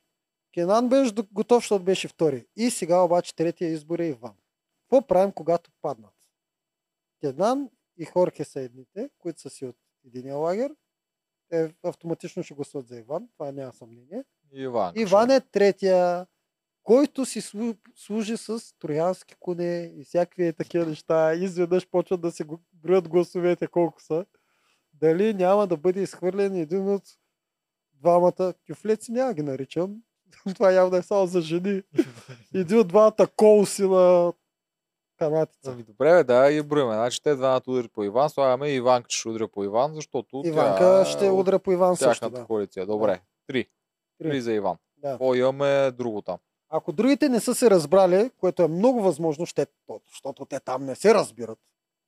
Кенан 0.53 0.89
беше 0.89 1.13
готов, 1.31 1.63
защото 1.63 1.85
беше 1.85 2.07
втори. 2.07 2.45
И 2.55 2.71
сега 2.71 3.01
обаче 3.01 3.35
третия 3.35 3.69
избор 3.69 3.99
е 3.99 4.05
Иван. 4.05 4.35
Какво 4.81 5.07
правим, 5.07 5.31
когато 5.31 5.71
паднат? 5.81 6.13
Кенан 7.21 7.69
и 7.97 8.05
Хорхе 8.05 8.43
са 8.43 8.61
едните, 8.61 9.09
които 9.19 9.41
са 9.41 9.49
си 9.49 9.65
от 9.65 9.75
единия 10.05 10.35
лагер. 10.35 10.75
Те 11.49 11.73
автоматично 11.83 12.43
ще 12.43 12.53
гласуват 12.53 12.87
за 12.87 12.99
Иван, 12.99 13.27
това 13.33 13.51
няма 13.51 13.73
съмнение. 13.73 14.23
Иван. 14.51 14.93
Иван 14.95 15.31
е 15.31 15.41
третия, 15.41 16.27
който 16.83 17.25
си 17.25 17.41
слу- 17.41 17.77
служи 17.95 18.37
с 18.37 18.77
троянски 18.79 19.35
коне 19.39 19.93
и 19.97 20.03
всякакви 20.03 20.53
такива 20.53 20.85
неща. 20.85 21.33
Изведнъж 21.33 21.89
почват 21.89 22.21
да 22.21 22.31
се 22.31 22.45
броят 22.73 23.09
гласовете 23.09 23.67
колко 23.67 24.01
са. 24.01 24.25
Дали 24.93 25.33
няма 25.33 25.67
да 25.67 25.77
бъде 25.77 26.01
изхвърлен 26.01 26.55
един 26.55 26.89
от 26.89 27.03
двамата, 27.93 28.53
кюфлеци 28.67 29.11
няма 29.11 29.33
ги 29.33 29.41
наричам, 29.41 29.95
това 30.55 30.71
явно 30.71 30.97
е 30.97 31.01
само 31.01 31.27
за 31.27 31.41
жени. 31.41 31.83
Един 32.53 32.79
от 32.79 32.87
двамата 32.87 33.27
колси 33.35 33.83
на 33.83 34.33
канатица. 35.17 35.71
Ами 35.71 35.83
добре, 35.83 36.13
бе, 36.13 36.23
да, 36.23 36.51
и 36.51 36.61
броиме. 36.61 36.93
Значи 36.93 37.23
те 37.23 37.35
двамата 37.35 37.61
удари 37.67 37.87
по 37.87 38.03
Иван, 38.03 38.29
слагаме 38.29 38.69
Иванка 38.69 39.09
ще 39.09 39.29
удря 39.29 39.47
по 39.47 39.63
Иван, 39.63 39.95
защото 39.95 40.41
Иванка 40.45 40.79
тя 40.79 41.05
ще 41.05 41.29
от 41.29 41.39
удря 41.39 41.59
по 41.59 41.71
Иван 41.71 41.97
също. 41.97 42.29
Да. 42.29 42.45
коалиция. 42.45 42.85
Добре, 42.85 43.21
три. 43.47 43.67
Три. 44.17 44.29
Три 44.29 44.41
за 44.41 44.53
Иван. 44.53 44.77
Да. 44.97 45.09
Какво 45.11 45.35
имаме 45.35 45.91
друго 45.91 46.21
там? 46.21 46.37
Ако 46.75 46.91
другите 46.91 47.29
не 47.29 47.39
са 47.39 47.55
се 47.55 47.69
разбрали, 47.69 48.31
което 48.39 48.63
е 48.63 48.67
много 48.67 49.01
възможно, 49.01 49.45
ще, 49.45 49.67
защото 50.09 50.45
те 50.45 50.59
там 50.59 50.85
не 50.85 50.95
се 50.95 51.13
разбират, 51.13 51.59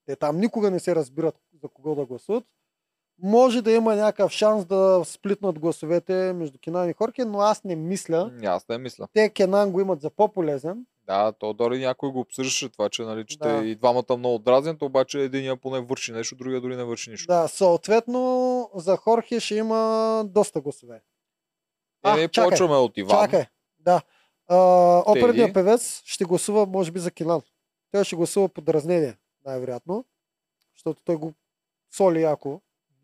те 0.05 0.15
там 0.15 0.37
никога 0.39 0.71
не 0.71 0.79
се 0.79 0.95
разбират 0.95 1.35
за 1.61 1.67
кого 1.67 1.95
да 1.95 2.05
гласуват, 2.05 2.43
може 3.21 3.61
да 3.61 3.71
има 3.71 3.95
някакъв 3.95 4.31
шанс 4.31 4.65
да 4.65 5.01
сплитнат 5.05 5.59
гласовете 5.59 6.33
между 6.33 6.57
Кенан 6.63 6.89
и 6.89 6.93
Хорке, 6.93 7.25
но 7.25 7.39
аз 7.39 7.63
не 7.63 7.75
мисля. 7.75 8.31
Аз 8.45 8.67
не 8.67 8.77
мисля. 8.77 9.07
Те 9.13 9.29
Кенан 9.29 9.71
го 9.71 9.81
имат 9.81 10.01
за 10.01 10.09
по-полезен. 10.09 10.85
Да, 11.07 11.31
то 11.31 11.53
дори 11.53 11.79
някой 11.79 12.11
го 12.11 12.19
обсъждаше 12.19 12.69
това, 12.69 12.89
че 12.89 13.03
нали, 13.03 13.25
че 13.25 13.37
Да. 13.37 13.63
и 13.63 13.75
двамата 13.75 14.17
много 14.17 14.39
дразнят, 14.39 14.81
обаче 14.81 15.19
единия 15.19 15.57
поне 15.57 15.81
върши 15.81 16.11
нещо, 16.11 16.35
другия 16.35 16.61
дори 16.61 16.75
не 16.75 16.83
върши 16.83 17.09
нищо. 17.09 17.27
Да, 17.27 17.47
съответно 17.47 18.69
за 18.75 18.97
Хорхе 18.97 19.39
ще 19.39 19.55
има 19.55 20.23
доста 20.27 20.61
гласове. 20.61 21.01
А, 22.03 22.17
Еми, 22.17 22.29
чакай, 22.29 22.49
почваме 22.49 22.75
от 22.75 22.97
Иван. 22.97 23.23
Чакай, 23.25 23.45
да. 23.79 24.01
А, 24.47 25.13
Теди. 25.13 25.53
певец 25.53 26.01
ще 26.05 26.25
гласува, 26.25 26.65
може 26.65 26.91
би, 26.91 26.99
за 26.99 27.11
Кинан. 27.11 27.41
Той 27.91 28.03
ще 28.03 28.15
гласува 28.15 28.49
по 28.49 28.61
дразнение, 28.61 29.17
най-вероятно. 29.45 30.05
Защото 30.75 31.01
той 31.05 31.15
го 31.15 31.33
соли 31.95 32.21
яко. 32.21 32.61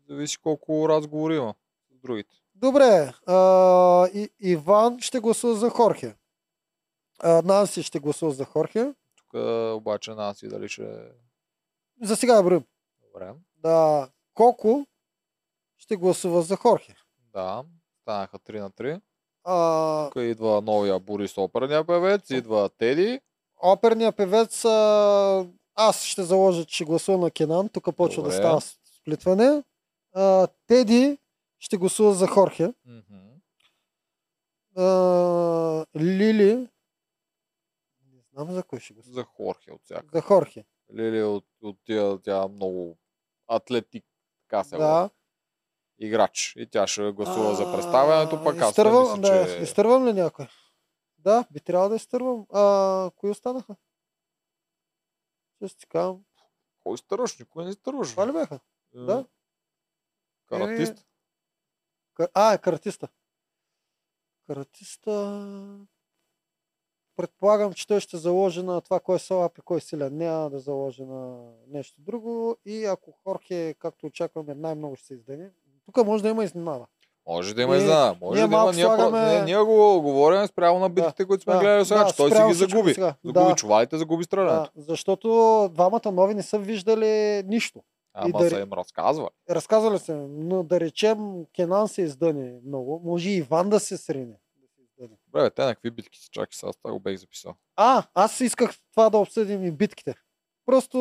Зависи 0.08 0.38
колко 0.38 0.88
разговори 0.88 1.36
има 1.36 1.54
с 1.90 1.98
другите. 2.00 2.34
Добре, 2.54 3.12
а, 3.26 4.08
и, 4.14 4.30
Иван 4.40 5.00
ще 5.00 5.20
гласува 5.20 5.54
за 5.54 5.70
Хорхе. 5.70 6.14
А, 7.18 7.42
Нанси 7.42 7.82
ще 7.82 7.98
гласува 7.98 8.32
за 8.32 8.44
Хорхе. 8.44 8.94
Тук 9.16 9.34
обаче 9.76 10.10
Наси 10.10 10.48
дали 10.48 10.68
ще... 10.68 11.12
За 12.02 12.16
сега 12.16 12.34
да 12.34 12.42
броим. 12.42 12.64
Добре. 13.02 13.34
Да, 13.56 14.08
Коко 14.34 14.86
ще 15.78 15.96
гласува 15.96 16.42
за 16.42 16.56
Хорхе. 16.56 16.94
Да. 17.32 17.64
Станаха 18.02 18.38
3 18.38 18.60
на 18.60 18.70
3. 18.70 19.00
А, 19.44 20.06
Тук 20.06 20.16
идва 20.18 20.60
новия 20.60 20.98
Борис 20.98 21.38
оперния 21.38 21.84
певец, 21.84 22.30
идва 22.30 22.68
Теди. 22.68 23.20
оперният 23.62 24.16
певец, 24.16 24.64
а, 24.64 25.46
аз 25.74 26.04
ще 26.04 26.22
заложа, 26.22 26.64
че 26.64 26.74
ще 26.74 26.84
гласува 26.84 27.18
на 27.18 27.30
Кенан. 27.30 27.68
Тук 27.68 27.96
почва 27.96 28.22
Добре. 28.22 28.30
да 28.30 28.36
става 28.36 28.60
сплитване. 28.60 29.62
А, 30.12 30.46
Теди 30.66 31.18
ще 31.58 31.76
гласува 31.76 32.14
за 32.14 32.26
Хорхе. 32.26 32.72
Мгм. 32.84 33.18
А, 34.76 35.86
Лили. 35.96 36.54
Не 38.04 38.20
знам 38.32 38.52
за 38.52 38.62
кой 38.62 38.80
ще 38.80 38.94
гласува. 38.94 39.14
За 39.14 39.24
Хорхе 39.24 39.72
от 39.72 39.80
всяка. 39.82 40.06
За 40.12 40.20
Хорхе. 40.20 40.64
Лили 40.94 41.22
от, 41.22 41.44
от 41.62 41.76
тия, 41.84 42.18
тя 42.18 42.48
много 42.48 42.96
атлетик, 43.48 44.04
така 44.40 44.64
се 44.64 44.76
Да. 44.76 44.82
да. 44.84 45.10
Играч. 46.02 46.54
И 46.56 46.66
тя 46.66 46.86
ще 46.86 47.12
гласува 47.12 47.54
за 47.54 47.72
представянето, 47.72 48.44
пък 48.44 48.60
аз 48.60 48.68
изтървам, 48.68 49.20
мисля, 49.20 49.34
да, 49.34 49.46
че... 49.46 49.62
изтървам 49.62 50.06
ли 50.06 50.12
някой? 50.12 50.46
Да, 51.18 51.44
би 51.50 51.60
трябвало 51.60 51.88
да 51.88 51.96
изтървам. 51.96 52.46
А, 52.52 53.10
кои 53.16 53.30
останаха? 53.30 53.76
Ще 55.66 55.80
си 55.80 55.86
казвам. 55.88 56.24
Кой 56.82 56.98
стърваш? 56.98 57.38
Никой 57.38 57.64
не 57.64 57.72
стърваш. 57.72 58.10
Това 58.10 58.28
ли 58.28 58.32
бяха? 58.32 58.60
Е, 58.94 59.00
да. 59.00 59.26
Каратист. 60.48 61.06
Кар- 62.14 62.30
А, 62.34 62.54
е 62.54 62.58
каратиста. 62.58 63.08
Каратиста... 64.46 65.86
Предполагам, 67.16 67.72
че 67.72 67.86
той 67.86 68.00
ще 68.00 68.16
заложи 68.16 68.62
на 68.62 68.80
това 68.80 69.00
кой 69.00 69.16
е 69.16 69.18
слаб 69.18 69.58
и 69.58 69.60
кой 69.60 69.76
е 69.76 69.80
силен. 69.80 70.16
Няма 70.16 70.50
да 70.50 70.58
заложи 70.58 71.04
на 71.04 71.52
нещо 71.66 72.00
друго. 72.00 72.56
И 72.64 72.84
ако 72.84 73.12
Хорхе, 73.12 73.74
както 73.78 74.06
очакваме, 74.06 74.54
най-много 74.54 74.96
ще 74.96 75.06
се 75.06 75.14
издъни. 75.14 75.50
Тук 75.86 76.06
може 76.06 76.22
да 76.22 76.28
има 76.28 76.44
изненада. 76.44 76.86
Може 77.26 77.54
да 77.54 77.62
има 77.62 77.72
Ние- 77.72 77.82
изненада. 77.82 78.16
Може 78.20 78.40
ние 78.40 78.48
да 78.48 78.54
има. 78.54 78.72
Ние, 78.72 78.84
слагаме... 78.84 79.26
ние, 79.26 79.42
ние 79.42 79.58
го 79.58 80.00
говорим 80.02 80.46
спрямо 80.46 80.78
на 80.78 80.88
битките, 80.88 81.24
които 81.24 81.42
сме 81.42 81.52
да, 81.52 81.60
гледали 81.60 81.84
сега, 81.84 82.04
да, 82.04 82.10
че 82.10 82.16
той 82.16 82.30
си 82.30 82.42
ги 82.48 82.54
загуби. 82.54 82.94
сега. 82.94 83.14
Загуби 83.24 83.48
Да. 83.48 83.54
чувалите, 83.54 83.98
загуби 83.98 84.24
странето. 84.24 84.70
Да, 84.76 84.82
защото 84.84 85.28
двамата 85.74 86.12
нови 86.12 86.34
не 86.34 86.42
са 86.42 86.58
виждали 86.58 87.06
нищо. 87.46 87.80
Ама 88.14 88.38
да- 88.38 88.50
са 88.50 88.60
им 88.60 88.72
разказва. 88.72 89.28
Разказали 89.50 89.98
се, 89.98 90.14
но 90.28 90.62
да 90.62 90.80
речем 90.80 91.18
Кенан 91.56 91.88
се 91.88 92.02
издъни 92.02 92.52
много. 92.66 93.00
Може 93.04 93.30
и 93.30 93.36
Иван 93.36 93.70
да 93.70 93.80
се 93.80 93.96
срине. 93.96 94.36
Да 94.56 94.68
се 94.68 94.82
издъни. 94.82 95.16
Бре, 95.28 95.50
те 95.50 95.64
на 95.64 95.74
какви 95.74 95.90
битки 95.90 96.18
са? 96.18 96.28
Чакай 96.30 96.48
сега, 96.52 96.72
това 96.74 96.92
го 96.92 97.00
бех 97.00 97.16
записал. 97.16 97.54
А, 97.76 98.02
аз 98.14 98.40
исках 98.40 98.70
това 98.90 99.10
да 99.10 99.18
обсъдим 99.18 99.64
и 99.64 99.70
битките. 99.70 100.14
Просто 100.66 100.98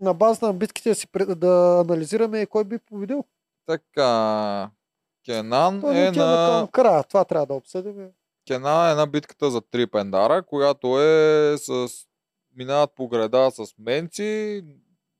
на 0.00 0.14
база 0.14 0.46
на 0.46 0.52
битките 0.52 0.88
да, 0.88 0.94
си, 0.94 1.06
да 1.28 1.78
анализираме 1.80 2.46
кой 2.46 2.64
би 2.64 2.78
победил. 2.78 3.24
Така, 3.66 4.70
Кенан 5.24 5.80
То 5.80 5.92
не 5.92 6.06
е 6.06 6.10
на... 6.10 6.46
към 6.50 6.68
края. 6.68 7.04
Това 7.04 7.24
трябва 7.24 7.46
да 7.46 7.54
обсъдим. 7.54 8.10
Кена 8.46 8.90
е 8.90 8.94
на 8.94 9.06
битката 9.06 9.50
за 9.50 9.60
три 9.60 9.86
пендара, 9.86 10.42
която 10.42 11.00
е 11.00 11.54
с... 11.58 11.88
Минават 12.56 12.94
по 12.94 13.08
града 13.08 13.50
с 13.50 13.78
менци, 13.78 14.62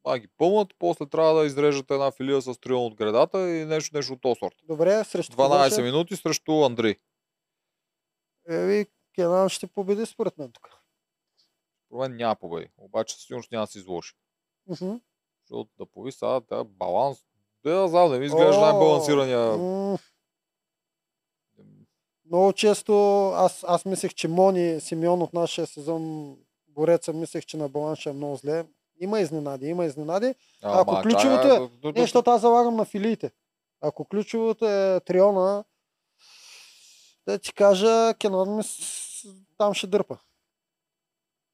а 0.04 0.18
ги 0.18 0.28
пълнат, 0.28 0.68
после 0.78 1.06
трябва 1.06 1.40
да 1.40 1.46
изрежат 1.46 1.90
една 1.90 2.10
филия 2.10 2.42
с 2.42 2.60
трион 2.60 2.86
от 2.86 2.94
градата 2.94 3.50
и 3.50 3.64
нещо, 3.64 3.96
нещо 3.96 4.12
от 4.12 4.20
този 4.20 4.38
сорт. 4.38 4.54
Добре, 4.64 5.04
срещу 5.04 5.36
кого 5.36 5.54
12 5.54 5.72
ще? 5.72 5.82
минути 5.82 6.16
срещу 6.16 6.64
Андрей. 6.64 6.94
Еми, 8.48 8.86
Кенан 9.14 9.48
ще 9.48 9.66
победи 9.66 10.06
според 10.06 10.38
мен 10.38 10.52
тук. 10.52 10.68
Според 11.86 12.10
мен 12.10 12.16
няма 12.16 12.36
победи, 12.36 12.68
обаче 12.76 13.14
със 13.14 13.24
сигурност 13.24 13.52
няма 13.52 13.66
да 13.66 13.72
се 13.72 13.78
изложи. 13.78 14.12
Мгм. 14.66 14.94
Защото 15.44 15.70
да 15.78 15.86
пови 15.86 16.12
сега, 16.12 16.40
тя 16.40 16.64
баланс. 16.64 17.18
Да, 17.66 17.72
да 17.72 17.88
знам, 17.88 18.12
не 18.12 18.18
ми 18.18 18.26
изглежда 18.26 18.60
най-балансирания. 18.60 19.58
Много 22.24 22.52
често 22.52 22.92
аз, 23.28 23.64
аз 23.68 23.84
мислех, 23.84 24.14
че 24.14 24.28
Мони 24.28 24.80
Симеон 24.80 25.22
от 25.22 25.32
нашия 25.32 25.66
сезон 25.66 26.36
Бореца, 26.68 27.12
мислех, 27.12 27.46
че 27.46 27.56
на 27.56 27.68
баланс 27.68 27.98
ще 27.98 28.10
е 28.10 28.12
много 28.12 28.36
зле. 28.36 28.66
Има 29.00 29.20
изненади, 29.20 29.66
има 29.66 29.84
изненади. 29.84 30.34
ако 30.62 30.90
Ама, 30.90 31.02
ключовото 31.02 31.46
е- 31.84 31.92
Не, 31.92 32.00
защото 32.00 32.30
аз 32.30 32.40
залагам 32.40 32.76
на 32.76 32.84
филиите. 32.84 33.30
Ако 33.80 34.04
ключовото 34.04 34.66
е 34.66 35.00
Триона, 35.00 35.64
да 37.26 37.38
ти 37.38 37.52
кажа, 37.52 38.14
Кенан 38.14 38.56
ми 38.56 38.62
там 39.58 39.74
ще 39.74 39.86
дърпа. 39.86 40.18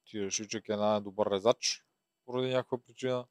Ти 0.06 0.20
реши, 0.22 0.48
че 0.48 0.62
Кена 0.62 0.97
е 0.97 1.01
добър 1.01 1.30
резач 1.30 1.84
поради 2.26 2.48
някаква 2.48 2.78
причина. 2.78 3.26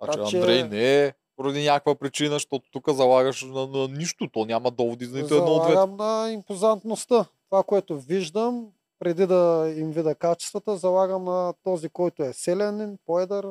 А 0.00 0.06
че 0.06 0.18
Значи- 0.18 0.36
Андрей 0.36 0.62
не 0.62 1.04
е 1.04 1.14
поради 1.42 1.64
някаква 1.64 1.94
причина, 1.94 2.34
защото 2.34 2.70
тук 2.70 2.90
залагаш 2.90 3.42
на, 3.42 3.66
на 3.66 3.88
нищо. 3.88 4.28
То 4.32 4.44
няма 4.44 4.70
доводи 4.70 5.04
за 5.04 5.22
нито 5.22 5.34
едно 5.34 5.46
от 5.46 5.62
двете. 5.62 5.74
Залагам 5.74 5.96
на 5.96 6.30
импозантността. 6.32 7.26
Това, 7.50 7.62
което 7.62 8.00
виждам, 8.00 8.68
преди 8.98 9.26
да 9.26 9.72
им 9.76 9.90
видя 9.90 10.14
качествата, 10.14 10.76
залагам 10.76 11.24
на 11.24 11.54
този, 11.64 11.88
който 11.88 12.22
е 12.22 12.32
селянин, 12.32 12.98
по-едър, 13.06 13.46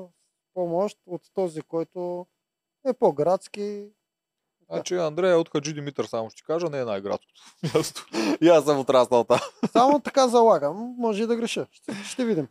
по-мощ, 0.54 0.98
от 1.06 1.22
този, 1.34 1.62
който 1.62 2.28
е 2.88 2.94
по-градски. 2.94 3.86
Значи 4.72 4.96
Андрей 4.96 5.32
е 5.32 5.36
от 5.36 5.50
Хаджи 5.50 5.74
Димитър, 5.74 6.06
само 6.06 6.30
ще 6.30 6.44
кажа, 6.44 6.70
не 6.70 6.80
е 6.80 6.86
най-градското 6.86 7.42
място. 7.76 8.06
И 8.42 8.48
аз 8.48 8.66
съм 8.66 8.80
отраснал 8.80 9.24
там. 9.24 9.40
Само 9.72 10.00
така 10.00 10.28
залагам. 10.28 10.96
Може 10.98 11.24
и 11.24 11.28
да 11.28 11.36
греша. 11.36 11.68
Ще, 11.72 11.94
ще 11.94 12.26
видим. 12.26 12.48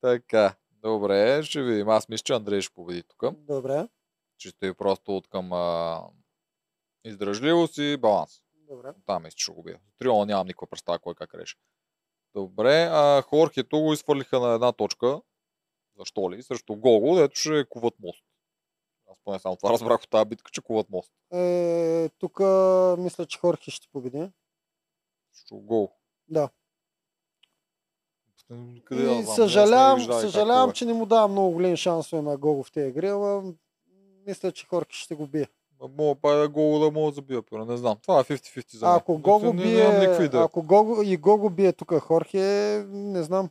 Така, 0.00 0.54
добре, 0.82 1.42
ще 1.42 1.62
видим. 1.62 1.88
Аз 1.88 2.08
мисля, 2.08 2.22
че 2.22 2.32
Андрей 2.32 2.60
ще 2.60 2.74
победи 2.74 3.02
тук. 3.02 3.24
Добре. 3.36 3.88
Чисто 4.38 4.66
и 4.66 4.74
просто 4.74 5.16
от 5.16 5.28
към 5.28 5.52
а, 5.52 6.02
издръжливост 7.04 7.78
и 7.78 7.96
баланс. 7.96 8.42
Добре. 8.68 8.88
Там 9.06 9.24
ще 9.36 9.52
го 9.52 9.62
бия. 9.62 9.80
Триона 9.98 10.26
нямам 10.26 10.46
никаква 10.46 10.66
представа 10.66 10.98
кой 10.98 11.14
как 11.14 11.34
реши. 11.34 11.56
Добре, 12.34 12.88
а 12.92 13.22
Хорхето 13.22 13.80
го 13.80 13.92
изфърлиха 13.92 14.40
на 14.40 14.54
една 14.54 14.72
точка. 14.72 15.20
Защо 15.98 16.30
ли? 16.30 16.42
Срещу 16.42 16.76
Гого, 16.76 17.16
дето 17.16 17.36
ще 17.40 17.64
куват 17.68 17.94
мост. 18.00 18.24
Аз 19.10 19.18
поне 19.24 19.38
само 19.38 19.56
това 19.56 19.70
разбрах 19.72 20.02
от 20.02 20.10
тази 20.10 20.24
битка, 20.28 20.50
че 20.50 20.60
куват 20.62 20.90
мост. 20.90 21.12
Е, 21.32 22.08
тук 22.18 22.40
мисля, 22.98 23.26
че 23.26 23.38
Хорхе 23.38 23.70
ще 23.70 23.88
победи. 23.92 24.30
Срещу 25.32 25.56
Гого. 25.56 25.92
Да. 26.28 26.48
Къде 28.84 29.02
да 29.02 29.12
И 29.12 29.22
знам, 29.22 29.36
съжалявам, 29.36 30.00
съжалявам, 30.20 30.66
кува. 30.66 30.72
че 30.74 30.84
не 30.84 30.92
му 30.92 31.06
давам 31.06 31.30
много 31.32 31.52
големи 31.52 31.76
шансове 31.76 32.22
на 32.22 32.36
Гого 32.36 32.62
в 32.62 32.72
тези 32.72 32.88
игри, 32.88 33.06
ама 33.06 33.54
мисля, 34.26 34.52
че 34.52 34.66
Хорхе 34.66 34.96
ще 34.96 35.14
го 35.14 35.26
бие. 35.26 35.46
Мога 35.88 36.14
па 36.14 36.32
да 36.32 36.48
Гого 36.48 36.78
да 36.78 36.90
мога 36.90 37.10
да 37.10 37.14
забия, 37.14 37.42
пира. 37.42 37.64
не 37.64 37.76
знам. 37.76 37.96
Това 38.02 38.20
е 38.20 38.24
50-50 38.24 38.76
за 38.76 38.86
мен. 38.86 38.94
Ако 38.96 39.12
нямам 39.18 39.56
никаква 39.56 40.28
бие, 40.28 40.40
ако 40.40 40.62
Гого, 40.62 41.02
и 41.02 41.16
Гого 41.16 41.50
бие 41.50 41.72
тук 41.72 41.94
Хорхе, 41.94 42.38
не 42.88 43.22
знам. 43.22 43.50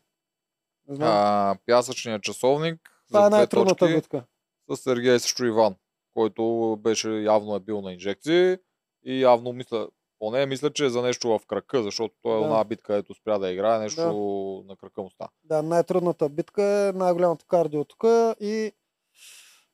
Не 0.88 0.95
знам. 0.95 1.10
А, 1.12 1.56
пясъчният 1.66 2.24
часовник 2.24 3.04
Това 3.08 3.22
за 3.22 3.28
е 3.28 3.30
най-трудната 3.30 3.88
битка. 3.88 4.24
с 4.70 4.78
Сергей 4.78 5.20
срещу 5.20 5.45
Иван, 5.45 5.76
който 6.14 6.44
беше 6.80 7.10
явно 7.12 7.56
е 7.56 7.60
бил 7.60 7.82
на 7.82 7.94
инжекции 7.94 8.58
и 9.06 9.22
явно 9.22 9.54
мисля, 9.54 9.88
поне 10.20 10.45
мисля, 10.45 10.74
че 10.74 10.86
е 10.86 10.90
за 10.90 11.02
нещо 11.02 11.30
в 11.30 11.45
крака, 11.48 11.84
защото 11.84 12.16
той 12.22 12.36
е 12.36 12.40
Да. 12.40 12.45
една 12.45 12.64
битка, 12.64 12.88
където 12.88 13.14
спря 13.14 13.38
да 13.38 13.52
играе, 13.52 13.80
нещо 13.80 14.02
Да. 14.02 14.70
на 14.70 14.76
крака 14.78 15.02
му 15.02 15.10
стана. 15.10 15.30
Да, 15.44 15.62
най-трудната 15.64 16.30
битка 16.30 16.64
е 16.64 16.91
най-голямото 16.91 17.45
кардио 17.45 17.86
тук 17.86 18.04
и 18.40 18.72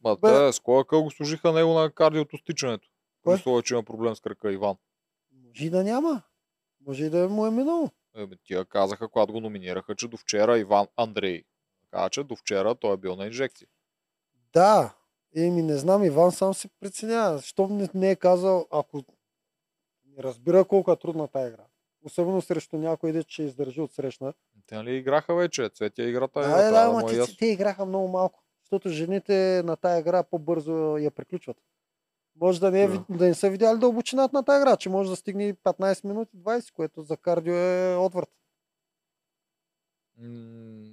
Ма 0.03 0.17
Бе. 0.21 0.27
те 0.27 0.53
с 0.53 0.59
кой 0.59 0.83
къл 0.83 1.03
го 1.03 1.11
служиха 1.11 1.53
него 1.53 1.73
на 1.73 1.91
кардиото 1.91 2.37
стичането? 2.37 2.89
Условие, 3.25 3.63
че 3.63 3.73
има 3.73 3.83
проблем 3.83 4.15
с 4.15 4.19
крака 4.19 4.51
Иван. 4.51 4.75
може 5.45 5.65
и 5.65 5.69
да 5.69 5.83
няма. 5.83 6.21
Може 6.87 7.05
и 7.05 7.09
да 7.09 7.29
му 7.29 7.45
е 7.45 7.51
минало. 7.51 7.89
Еми, 8.15 8.37
тия 8.43 8.65
казаха, 8.65 9.09
когато 9.09 9.33
го 9.33 9.39
номинираха, 9.39 9.95
че 9.95 10.07
до 10.07 10.17
вчера 10.17 10.59
Иван 10.59 10.87
Андрей. 10.97 11.43
Каза, 11.91 12.09
че 12.09 12.23
до 12.23 12.35
вчера 12.35 12.75
той 12.75 12.93
е 12.93 12.97
бил 12.97 13.15
на 13.15 13.25
инжекции. 13.25 13.67
Да, 14.53 14.95
еми 15.35 15.61
не 15.61 15.77
знам, 15.77 16.03
Иван 16.03 16.31
сам 16.31 16.53
си 16.53 16.69
преценява. 16.79 17.41
Щом 17.41 17.77
не, 17.77 17.89
не 17.93 18.11
е 18.11 18.15
казал, 18.15 18.67
ако 18.71 19.03
не 20.05 20.23
разбира 20.23 20.65
колко 20.65 20.91
е 20.91 20.95
трудна 20.95 21.27
тази 21.27 21.47
игра. 21.47 21.63
Особено 22.03 22.41
срещу 22.41 22.77
някой, 22.77 23.11
дет 23.11 23.29
ще 23.29 23.43
издържи 23.43 23.81
от 23.81 23.93
срещна. 23.93 24.33
Те 24.67 24.75
нали 24.75 24.95
играха 24.95 25.35
вече? 25.35 25.69
Цветя 25.69 26.03
играта 26.03 26.39
е. 26.39 26.43
Да, 26.43 26.71
да, 26.71 26.91
му 26.91 26.99
е 26.99 27.25
те, 27.25 27.37
те 27.37 27.45
играха 27.45 27.85
много 27.85 28.07
малко. 28.07 28.43
Защото 28.71 28.89
жените 28.89 29.33
на 29.65 29.75
тая 29.75 29.99
игра 29.99 30.23
по-бързо 30.23 30.71
я 30.97 31.11
приключват. 31.11 31.57
Може 32.35 32.59
да 32.59 32.71
не, 32.71 32.83
е, 32.83 32.87
Да. 32.87 32.93
ви- 32.93 32.99
да 33.09 33.25
не 33.25 33.33
са 33.33 33.49
видяли 33.49 33.79
дълбочината 33.79 34.37
на 34.37 34.43
тази 34.43 34.61
игра, 34.61 34.77
че 34.77 34.89
може 34.89 35.09
да 35.09 35.15
стигне 35.15 35.45
и 35.45 35.53
15 35.53 36.03
минути 36.03 36.31
20, 36.35 36.71
което 36.71 37.01
за 37.01 37.17
кардио 37.17 37.53
е 37.53 37.95
отвърт. 37.97 38.29
М, 40.17 40.85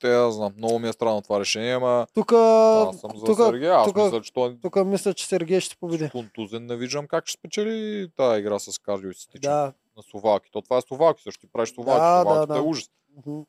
Те 0.00 0.08
да 0.08 0.32
знам. 0.32 0.52
Много 0.56 0.78
ми 0.78 0.88
е 0.88 0.92
странно 0.92 1.22
това 1.22 1.40
решение, 1.40 1.72
ама 1.72 2.06
Тук, 2.14 2.32
аз 2.32 2.96
съм 2.96 3.10
за 3.14 3.24
тук, 3.24 3.36
Сергей. 3.38 3.70
Аз 3.70 3.86
тук- 3.86 3.96
мисля, 3.96 4.20
че 4.22 4.32
той 4.32 4.58
тук 4.62 4.76
мисля, 4.76 5.14
че 5.14 5.26
Сергей 5.26 5.60
ще 5.60 5.76
победи. 5.76 6.10
контузен 6.10 6.66
не 6.66 6.76
виждам 6.76 7.06
как 7.06 7.26
ще 7.26 7.38
спечели 7.38 8.08
тази 8.10 8.40
игра 8.40 8.58
с 8.58 8.78
кардио 8.78 9.10
и 9.10 9.14
стича 9.14 9.40
Да. 9.42 9.72
на 9.96 10.02
Словаки. 10.02 10.50
То 10.50 10.62
това 10.62 10.78
е 10.78 10.82
Словаки, 10.82 11.22
също 11.22 11.40
ти 11.40 11.52
правиш 11.52 11.70
Словаки. 11.70 12.00
Да, 12.00 12.16
да, 12.16 12.22
Словаките 12.22 12.52
да. 12.52 12.58
е 12.58 12.62
ужас. 12.62 12.90
Мгм. 13.16 13.40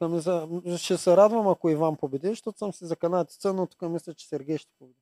Тук 0.00 0.10
мисля, 0.10 0.48
ще 0.78 0.96
се 0.96 1.16
радвам, 1.16 1.48
ако 1.48 1.70
Иван 1.70 1.96
победи, 1.96 2.28
защото 2.28 2.58
съм 2.58 2.72
си 2.72 2.84
за 2.84 2.96
канатица, 2.96 3.52
но 3.52 3.66
тук 3.66 3.82
мисля, 3.82 4.14
че 4.14 4.28
Сергей 4.28 4.58
ще 4.58 4.72
победи. 4.78 4.98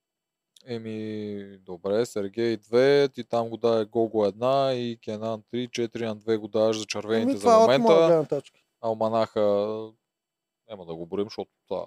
Еми, 0.66 1.58
добре, 1.58 2.06
Сергей 2.06 2.56
2, 2.56 3.14
ти 3.14 3.24
там 3.24 3.48
го 3.48 3.56
даде 3.56 3.84
Гого 3.84 4.24
една 4.24 4.72
и 4.74 4.98
Кенан 5.04 5.42
3, 5.52 5.68
4 5.68 6.06
на 6.06 6.16
2 6.16 6.38
го 6.38 6.48
даваш 6.48 6.78
за 6.78 6.86
червените 6.86 7.30
Еми, 7.30 7.38
за 7.38 7.74
е 7.74 7.78
момента. 7.78 8.42
Алманаха 8.80 9.40
няма 10.68 10.86
да 10.86 10.94
го 10.94 11.06
борим, 11.06 11.26
защото 11.26 11.50
това 11.68 11.86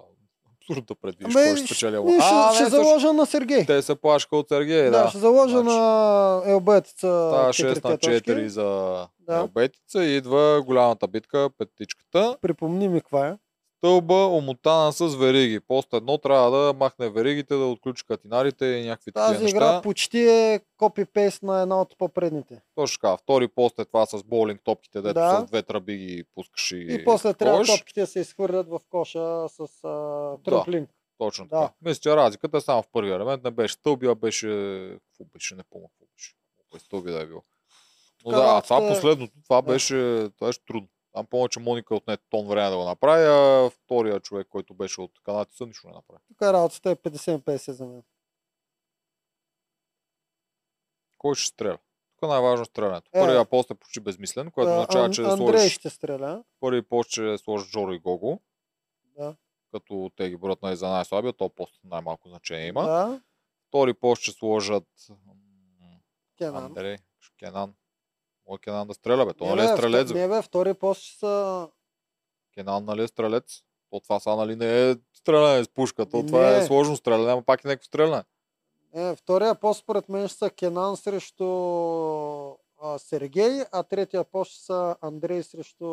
абсурд 0.62 0.84
да 0.86 0.94
предвидиш 0.94 1.34
Ами, 1.36 1.44
кой 1.44 1.56
ще 1.56 1.66
спечели. 1.66 1.98
Ние 1.98 2.20
ще, 2.20 2.28
А, 2.32 2.54
ще 2.54 2.62
не, 2.62 2.70
заложа 2.70 3.12
на 3.12 3.26
Сергей. 3.26 3.66
Те 3.66 3.82
се 3.82 3.94
плашка 3.94 4.36
от 4.36 4.48
Сергей, 4.48 4.82
да, 4.82 4.90
да. 4.90 5.08
ще 5.08 5.18
заложа 5.18 5.58
Значи, 5.58 5.76
на 5.76 6.42
Елбетица 6.46 6.96
Става 6.96 7.48
6 7.48 7.52
четирите 7.52 7.88
на 7.88 7.96
4 7.96 8.24
точки. 8.26 8.48
за 8.48 8.62
Да. 9.20 9.36
Елбетица 9.36 10.04
и 10.04 10.16
идва 10.16 10.62
голямата 10.66 11.08
битка, 11.08 11.50
петичката. 11.58 12.36
Припомни 12.42 12.88
ми 12.88 13.00
каква 13.00 13.26
е. 13.28 13.34
Стълба 13.82 14.26
омотана 14.26 14.92
с 14.92 15.16
вериги. 15.16 15.60
Пост 15.60 15.92
едно 15.92 16.18
трябва 16.18 16.50
да 16.52 16.72
махне 16.72 17.10
веригите, 17.10 17.54
да 17.54 17.64
отключи 17.64 18.04
катинарите 18.06 18.66
и 18.66 18.86
някакви 18.86 19.12
такива 19.12 19.26
Тази 19.26 19.44
неща. 19.44 19.56
игра 19.56 19.82
почти 19.82 20.18
е 20.20 20.60
копи-пейст 20.78 21.42
на 21.42 21.62
една 21.62 21.80
от 21.80 21.98
по-предните. 21.98 22.60
Точно 22.74 22.98
така. 23.00 23.16
Втори 23.16 23.48
пост 23.48 23.78
е 23.78 23.84
това 23.84 24.06
с 24.06 24.24
боулинг 24.24 24.60
топките, 24.64 25.00
дето 25.00 25.14
Да. 25.14 25.40
с 25.40 25.50
две 25.50 25.62
тръби 25.62 25.96
ги 25.96 26.24
пускаш 26.34 26.72
и, 26.72 26.86
И 26.90 27.04
после 27.04 27.34
трябва 27.34 27.58
кош. 27.58 27.68
топките 27.68 28.00
да 28.00 28.06
се 28.06 28.20
изхвърлят 28.20 28.68
в 28.68 28.80
коша 28.90 29.48
с 29.48 29.60
а, 29.84 30.36
трамплин. 30.44 30.86
Точно 31.18 31.44
Да. 31.44 31.60
така. 31.60 31.72
Мисля, 31.82 32.00
че 32.00 32.16
разликата 32.16 32.56
е 32.56 32.60
само 32.60 32.82
в 32.82 32.88
първия 32.92 33.16
елемент. 33.16 33.44
Не 33.44 33.50
беше 33.50 33.74
стълби, 33.74 34.06
а 34.06 34.14
беше... 34.14 34.46
Какво 35.08 35.24
беше? 35.24 35.54
Не 35.54 35.62
помня 35.62 35.88
какво 35.90 36.06
беше. 36.06 36.34
Колко 36.58 36.76
е 36.76 36.80
стълби 36.80 37.10
да 37.10 37.22
е 37.22 37.26
било. 37.26 37.42
Но 38.24 38.30
Така, 38.30 38.42
да, 38.44 38.62
това 38.62 38.88
последното, 38.88 39.32
това 39.44 39.62
беше, 39.62 39.94
това 40.36 40.46
беше 40.46 40.64
трудно. 40.64 40.88
Там 41.12 41.26
помня, 41.26 41.48
че 41.48 41.60
Моника 41.60 41.94
отне 41.94 42.16
тон 42.16 42.48
време 42.48 42.70
да 42.70 42.76
го 42.76 42.84
направи, 42.84 43.24
а 43.24 43.70
втория 43.70 44.20
човек, 44.20 44.46
който 44.50 44.74
беше 44.74 45.00
от 45.00 45.20
канатица, 45.22 45.66
нищо 45.66 45.88
не 45.88 45.94
направи. 45.94 46.20
Тук 46.28 46.42
работата 46.42 46.90
е 46.90 46.96
50-50 46.96 47.70
за 47.70 47.86
мен. 47.86 48.02
Кой 51.18 51.34
ще 51.34 51.48
стреля? 51.48 51.78
Тук 52.16 52.28
най-важно 52.28 52.62
е 52.62 52.66
стрелянето. 52.66 53.10
Е. 53.14 53.20
Първия 53.20 53.44
пост 53.44 53.70
е 53.70 53.74
почти 53.74 54.00
безмислен, 54.00 54.50
което 54.50 54.68
Да, 54.70 54.74
означава, 54.74 55.10
че 55.10 55.22
Андрей 55.22 55.36
сложиш 55.36 55.72
ще 55.72 55.90
стреля. 55.90 56.44
първи 56.60 56.82
пост, 56.82 57.10
че 57.10 57.38
сложиш 57.38 57.70
Джоро 57.70 57.92
и 57.92 57.98
Гого, 57.98 58.40
Да. 59.16 59.36
като 59.72 60.10
те 60.16 60.30
ги 60.30 60.36
броят 60.36 60.62
нали, 60.62 60.76
за 60.76 60.88
най-слабия, 60.88 61.32
то 61.32 61.48
пост 61.48 61.80
най-малко 61.84 62.28
значение 62.28 62.66
има. 62.66 62.82
Да. 62.86 63.20
Втори 63.68 63.94
пост 63.94 64.22
ще 64.22 64.30
сложат 64.30 64.84
Кенан. 66.38 66.64
Андрей, 66.64 66.96
Кенан. 67.38 67.74
Мой 68.48 68.58
Кенан 68.58 68.88
да 68.88 68.94
стреля, 68.94 69.26
бе. 69.26 69.32
То 69.32 69.44
нали 69.44 69.64
е 69.64 69.68
стрелец, 69.68 70.12
бе. 70.12 70.18
Не, 70.18 70.28
бе, 70.28 70.42
втори 70.42 70.74
пост 70.74 71.00
ще 71.02 71.18
са... 71.18 71.68
Кенан 72.54 72.84
нали 72.84 73.02
е 73.02 73.08
стрелец. 73.08 73.62
То 73.90 74.00
това 74.00 74.20
са 74.20 74.36
нали 74.36 74.56
не 74.56 74.90
е 74.90 74.94
стреляне 75.14 75.64
с 75.64 75.68
пушка. 75.68 76.06
То 76.06 76.26
това 76.26 76.50
Не. 76.50 76.56
е 76.58 76.62
сложно 76.62 76.96
стреляне, 76.96 77.32
ама 77.32 77.42
пак 77.42 77.64
е 77.64 77.68
някакво 77.68 77.84
стреляне. 77.84 78.24
Е, 78.94 79.16
втория 79.16 79.54
пост 79.54 79.80
според 79.80 80.08
мен 80.08 80.28
ще 80.28 80.38
са 80.38 80.50
Кенан 80.50 80.96
срещу 80.96 81.44
а, 82.82 82.98
Сергей, 82.98 83.60
а 83.72 83.82
третия 83.82 84.24
пост 84.24 84.52
ще 84.52 84.60
са 84.64 84.96
Андрей 85.00 85.42
срещу 85.42 85.86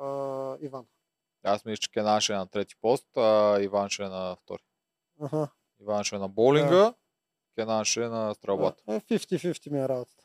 а, 0.00 0.56
Иван. 0.60 0.86
Аз 1.44 1.64
мисля, 1.64 1.76
че 1.76 1.90
Кенан 1.90 2.20
ще 2.20 2.32
е 2.32 2.36
на 2.36 2.46
трети 2.46 2.74
пост, 2.80 3.16
а 3.16 3.60
Иван 3.60 3.88
ще 3.88 4.02
е 4.02 4.08
на 4.08 4.36
втори. 4.36 4.62
Аха. 5.22 5.48
Иван 5.80 6.04
ще 6.04 6.16
е 6.16 6.18
на 6.18 6.28
боулинга, 6.28 6.94
Кенан 7.54 7.84
ще 7.84 8.04
е 8.04 8.08
на 8.08 8.34
стрелбата. 8.34 8.82
Е, 8.88 9.00
50-50 9.00 9.70
ми 9.70 9.78
е 9.78 9.88
работата. 9.88 10.24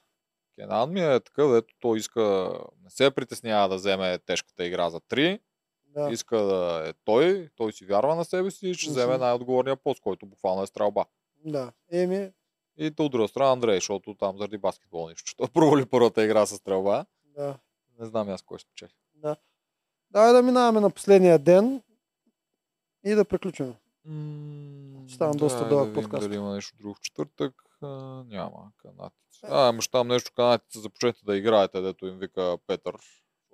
Кенан 0.56 0.92
ми 0.92 1.02
е 1.02 1.20
такъв, 1.20 1.52
дето 1.52 1.76
той 1.80 1.98
иска, 1.98 2.54
не 2.84 2.90
се 2.90 3.12
притеснява 3.12 3.70
да 3.70 3.76
вземе 3.76 4.18
тежката 4.20 4.66
игра 4.66 4.90
за 4.90 5.02
3, 5.02 5.40
Да. 5.86 6.10
иска 6.12 6.38
да 6.38 6.90
е 6.90 6.94
той, 7.06 7.50
той 7.56 7.74
си 7.74 7.86
вярва 7.86 8.16
на 8.16 8.26
себе 8.26 8.52
си 8.52 8.68
и 8.70 8.74
ще 8.74 8.90
вземе 8.90 9.18
най-отговорния 9.18 9.76
пост, 9.76 10.00
който 10.02 10.26
буквално 10.26 10.64
е 10.64 10.68
стрелба. 10.68 11.06
да. 11.46 11.72
Еми, 11.92 12.32
И 12.78 12.94
от 13.00 13.12
друга 13.12 13.28
страна 13.28 13.52
Андрей, 13.52 13.76
защото 13.76 14.16
там 14.16 14.38
заради 14.38 14.58
баскетбол 14.58 15.10
нищо, 15.10 15.36
той 15.38 15.48
провали 15.48 15.86
първата 15.86 16.24
игра 16.26 16.46
с 16.46 16.56
стрелба. 16.58 17.06
да. 17.26 17.58
Не 18.00 18.06
знам 18.06 18.30
аз 18.30 18.42
кой 18.42 18.58
ще 18.60 18.68
спечели. 18.70 18.94
да. 19.16 19.36
Давай 20.12 20.34
да 20.34 20.42
минаваме 20.44 20.80
на 20.80 20.90
последния 20.90 21.40
ден 21.40 21.82
и 23.06 23.12
да 23.16 23.26
приключим. 23.26 23.74
Стана 25.10 25.34
доста 25.36 25.70
дълъг 25.70 25.88
видим 25.88 26.04
подкаст. 26.04 26.24
Дали 26.24 26.36
има 26.36 26.54
нещо 26.54 26.78
друго 26.78 26.94
в 26.94 27.00
четвъртък? 27.02 27.54
Няма. 28.28 28.72
Канатица. 28.78 29.48
А, 29.50 29.70
ама 29.70 29.82
ще 29.82 29.92
там 29.92 30.08
нещо 30.08 30.32
канатица. 30.36 30.80
Започнете 30.80 31.20
да 31.26 31.38
играете, 31.38 31.82
дето 31.82 32.08
им 32.08 32.18
вика 32.18 32.58
Петър. 32.68 32.96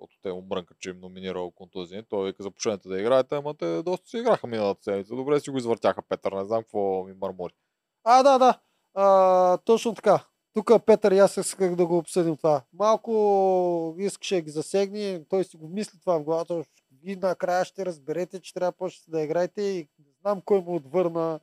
Защото 0.02 0.18
те 0.22 0.32
му 0.32 0.42
брънкат, 0.42 0.78
че 0.78 0.90
им 0.90 1.00
номинирал 1.00 1.50
контузия. 1.50 2.04
Той 2.08 2.26
вика, 2.26 2.42
започнете 2.42 2.88
да 2.88 3.00
играете, 3.00 3.36
ама 3.36 3.54
те 3.54 3.82
доста 3.82 4.08
си 4.08 4.18
играха 4.18 4.46
миналата 4.46 4.82
седмица. 4.82 5.16
Добре 5.16 5.40
си 5.40 5.50
го 5.50 5.58
извъртяха 5.58 6.02
Петър, 6.02 6.32
не 6.32 6.44
знам 6.44 6.62
какво 6.62 7.04
ми 7.04 7.12
мърмори. 7.12 7.54
А, 8.04 8.22
да, 8.22 8.38
да. 8.38 8.58
А, 8.94 9.58
точно 9.58 9.94
така. 9.94 10.24
Тук 10.54 10.84
Петър 10.86 11.12
и 11.12 11.18
аз 11.18 11.36
исках 11.36 11.76
да 11.76 11.86
го 11.86 11.98
обсъдим 11.98 12.36
това. 12.36 12.62
Малко 12.72 13.96
искаше 13.98 14.34
да 14.34 14.40
ги 14.40 14.50
засегне, 14.50 15.24
той 15.28 15.44
си 15.44 15.56
го 15.56 15.68
мисли 15.68 16.00
това 16.00 16.18
в 16.18 16.24
главата. 16.24 16.64
Вие 17.02 17.16
накрая 17.16 17.64
ще 17.64 17.86
разберете, 17.86 18.40
че 18.40 18.54
трябва 18.54 18.72
почнете 18.72 19.10
да 19.10 19.22
играете 19.22 19.62
и 19.62 19.88
знам 20.20 20.40
кой 20.44 20.60
му 20.60 20.74
отвърна. 20.74 21.40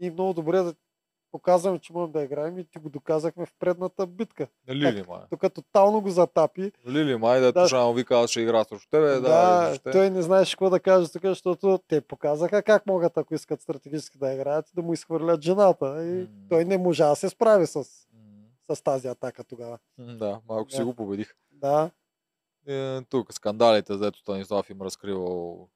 Ние 0.00 0.10
много 0.10 0.32
добре 0.32 0.58
да 0.62 0.74
показваме, 1.32 1.78
че 1.78 1.92
можем 1.92 2.12
да 2.12 2.22
играем 2.22 2.58
и 2.58 2.64
ти 2.64 2.78
го 2.78 2.88
доказахме 2.88 3.46
в 3.46 3.52
предната 3.58 4.06
битка. 4.06 4.46
Лили 4.70 5.04
май. 5.08 5.20
Тук 5.30 5.52
тотално 5.54 6.00
го 6.00 6.10
затапи. 6.10 6.72
Лили 6.86 7.16
май, 7.16 7.40
Да. 7.40 7.52
да. 7.52 7.78
му 7.78 7.92
вика, 7.92 8.16
аз 8.16 8.30
ще 8.30 8.40
игра 8.40 8.64
срещу 8.64 8.88
тебе. 8.90 9.06
Да, 9.06 9.20
да, 9.20 9.74
ще. 9.74 9.90
той 9.90 10.10
не 10.10 10.22
знаеше 10.22 10.52
какво 10.52 10.70
да 10.70 10.80
каже 10.80 11.08
тук, 11.08 11.22
защото 11.24 11.80
те 11.88 12.00
показаха 12.00 12.62
как 12.62 12.86
могат, 12.86 13.16
ако 13.16 13.34
искат 13.34 13.60
стратегически 13.60 14.18
да 14.18 14.32
играят, 14.32 14.66
да 14.74 14.82
му 14.82 14.92
изхвърлят 14.92 15.42
жената. 15.42 16.04
И 16.04 16.20
М. 16.20 16.26
той 16.48 16.64
не 16.64 16.78
можа 16.78 17.08
да 17.08 17.16
се 17.16 17.28
справи 17.28 17.66
с, 17.66 17.76
М, 17.76 17.82
с 18.70 18.82
тази 18.82 19.08
атака 19.08 19.44
тогава. 19.44 19.78
Да, 19.98 20.40
малко 20.48 20.70
си 20.70 20.76
Да. 20.76 20.84
го 20.84 20.94
победих. 20.94 21.34
Да, 21.52 21.90
Е, 22.66 23.00
тук 23.02 23.32
скандалите, 23.32 23.94
зато 23.94 24.18
Станислав 24.18 24.70
им 24.70 24.82
разкривал 24.82 25.68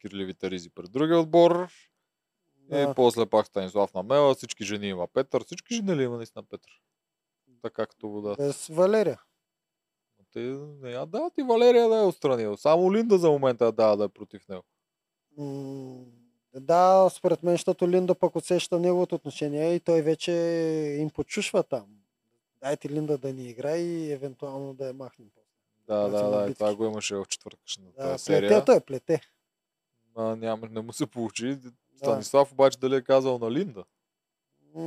кирливите 0.00 0.50
ризи 0.50 0.70
пред 0.70 0.92
другия 0.92 1.20
отбор. 1.20 1.68
И 2.72 2.76
да. 2.76 2.94
после 2.94 3.26
пак 3.26 3.46
Станислав 3.46 3.94
намела, 3.94 4.34
всички 4.34 4.64
жени 4.64 4.86
има 4.88 5.06
Петър. 5.08 5.44
Всички 5.44 5.74
жени 5.74 5.96
ли 5.96 6.02
има 6.02 6.16
наистина 6.16 6.42
Петър? 6.42 6.70
Така 7.62 7.74
както 7.74 8.08
го 8.08 8.20
да. 8.20 8.34
Без 8.36 8.66
Валерия. 8.66 9.20
Те 10.32 10.38
не 10.82 10.90
я 10.90 11.06
дават 11.06 11.32
и 11.38 11.42
Валерия 11.42 11.88
да 11.88 11.96
е 11.96 12.02
отстранил. 12.02 12.56
Само 12.56 12.94
Линда 12.94 13.18
за 13.18 13.30
момента 13.30 13.64
я 13.64 13.72
дава 13.72 13.96
да 13.96 14.04
е 14.04 14.08
против 14.08 14.48
него. 14.48 14.64
М, 15.36 16.04
Да, 16.54 17.08
според 17.10 17.42
мен, 17.42 17.54
защото 17.54 17.88
Линда 17.88 18.14
пък 18.14 18.36
усеща 18.36 18.78
неговото 18.78 19.14
отношение 19.14 19.74
и 19.74 19.80
той 19.80 20.02
вече 20.02 20.32
им 21.00 21.10
почушва 21.10 21.62
там. 21.62 21.86
Дайте 22.62 22.90
Линда 22.90 23.18
да 23.18 23.32
ни 23.32 23.48
играе 23.48 23.78
и 23.78 24.12
евентуално 24.12 24.74
да 24.74 24.86
я 24.86 24.92
махнем. 24.94 25.28
Да, 25.86 26.08
Значи 26.08 26.24
да, 26.24 26.30
да. 26.30 26.46
Битки. 26.46 26.58
това 26.58 26.74
го 26.74 26.84
имаше 26.84 27.16
в 27.16 27.24
четвъртъчната 27.28 28.02
Да, 28.02 28.18
серия. 28.18 28.48
плетето 28.50 28.72
е 28.72 28.80
плете. 28.80 29.20
А, 30.16 30.36
няма, 30.36 30.68
не 30.68 30.80
му 30.80 30.92
се 30.92 31.06
получи. 31.06 31.58
Станислав 32.02 32.52
обаче 32.52 32.78
дали 32.78 32.96
е 32.96 33.02
казал 33.02 33.38
на 33.38 33.50
Линда. 33.50 33.84
М, 34.74 34.82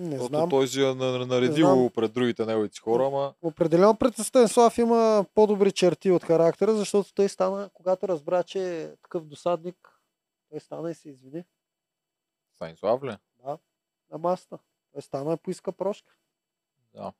Не 0.00 0.10
Защото 0.10 0.28
знам. 0.28 0.50
той 0.50 0.68
си 0.68 0.82
е 0.82 0.94
наредил 0.94 1.90
пред 1.90 2.12
другите 2.12 2.46
неговите 2.46 2.74
си 2.74 2.80
хора, 2.80 3.06
ама 3.06 3.34
Определено 3.42 3.96
пред 3.96 4.16
Станислав 4.16 4.78
има 4.78 5.24
по-добри 5.34 5.72
черти 5.72 6.10
от 6.10 6.24
характера, 6.24 6.74
защото 6.74 7.14
той 7.14 7.28
стана, 7.28 7.70
когато 7.74 8.08
разбра, 8.08 8.42
че 8.42 8.82
е 8.82 8.96
такъв 8.96 9.24
досадник, 9.24 10.00
той 10.50 10.60
стана 10.60 10.90
и 10.90 10.94
се 10.94 11.08
извини 11.08 11.44
Станислав 12.56 13.02
ли? 13.02 13.16
на 14.12 14.18
масата. 14.18 14.58
Той 14.92 15.02
стана 15.02 15.34
и 15.34 15.36
поиска 15.36 15.72
прошка. 15.72 16.14
Да. 16.94 17.12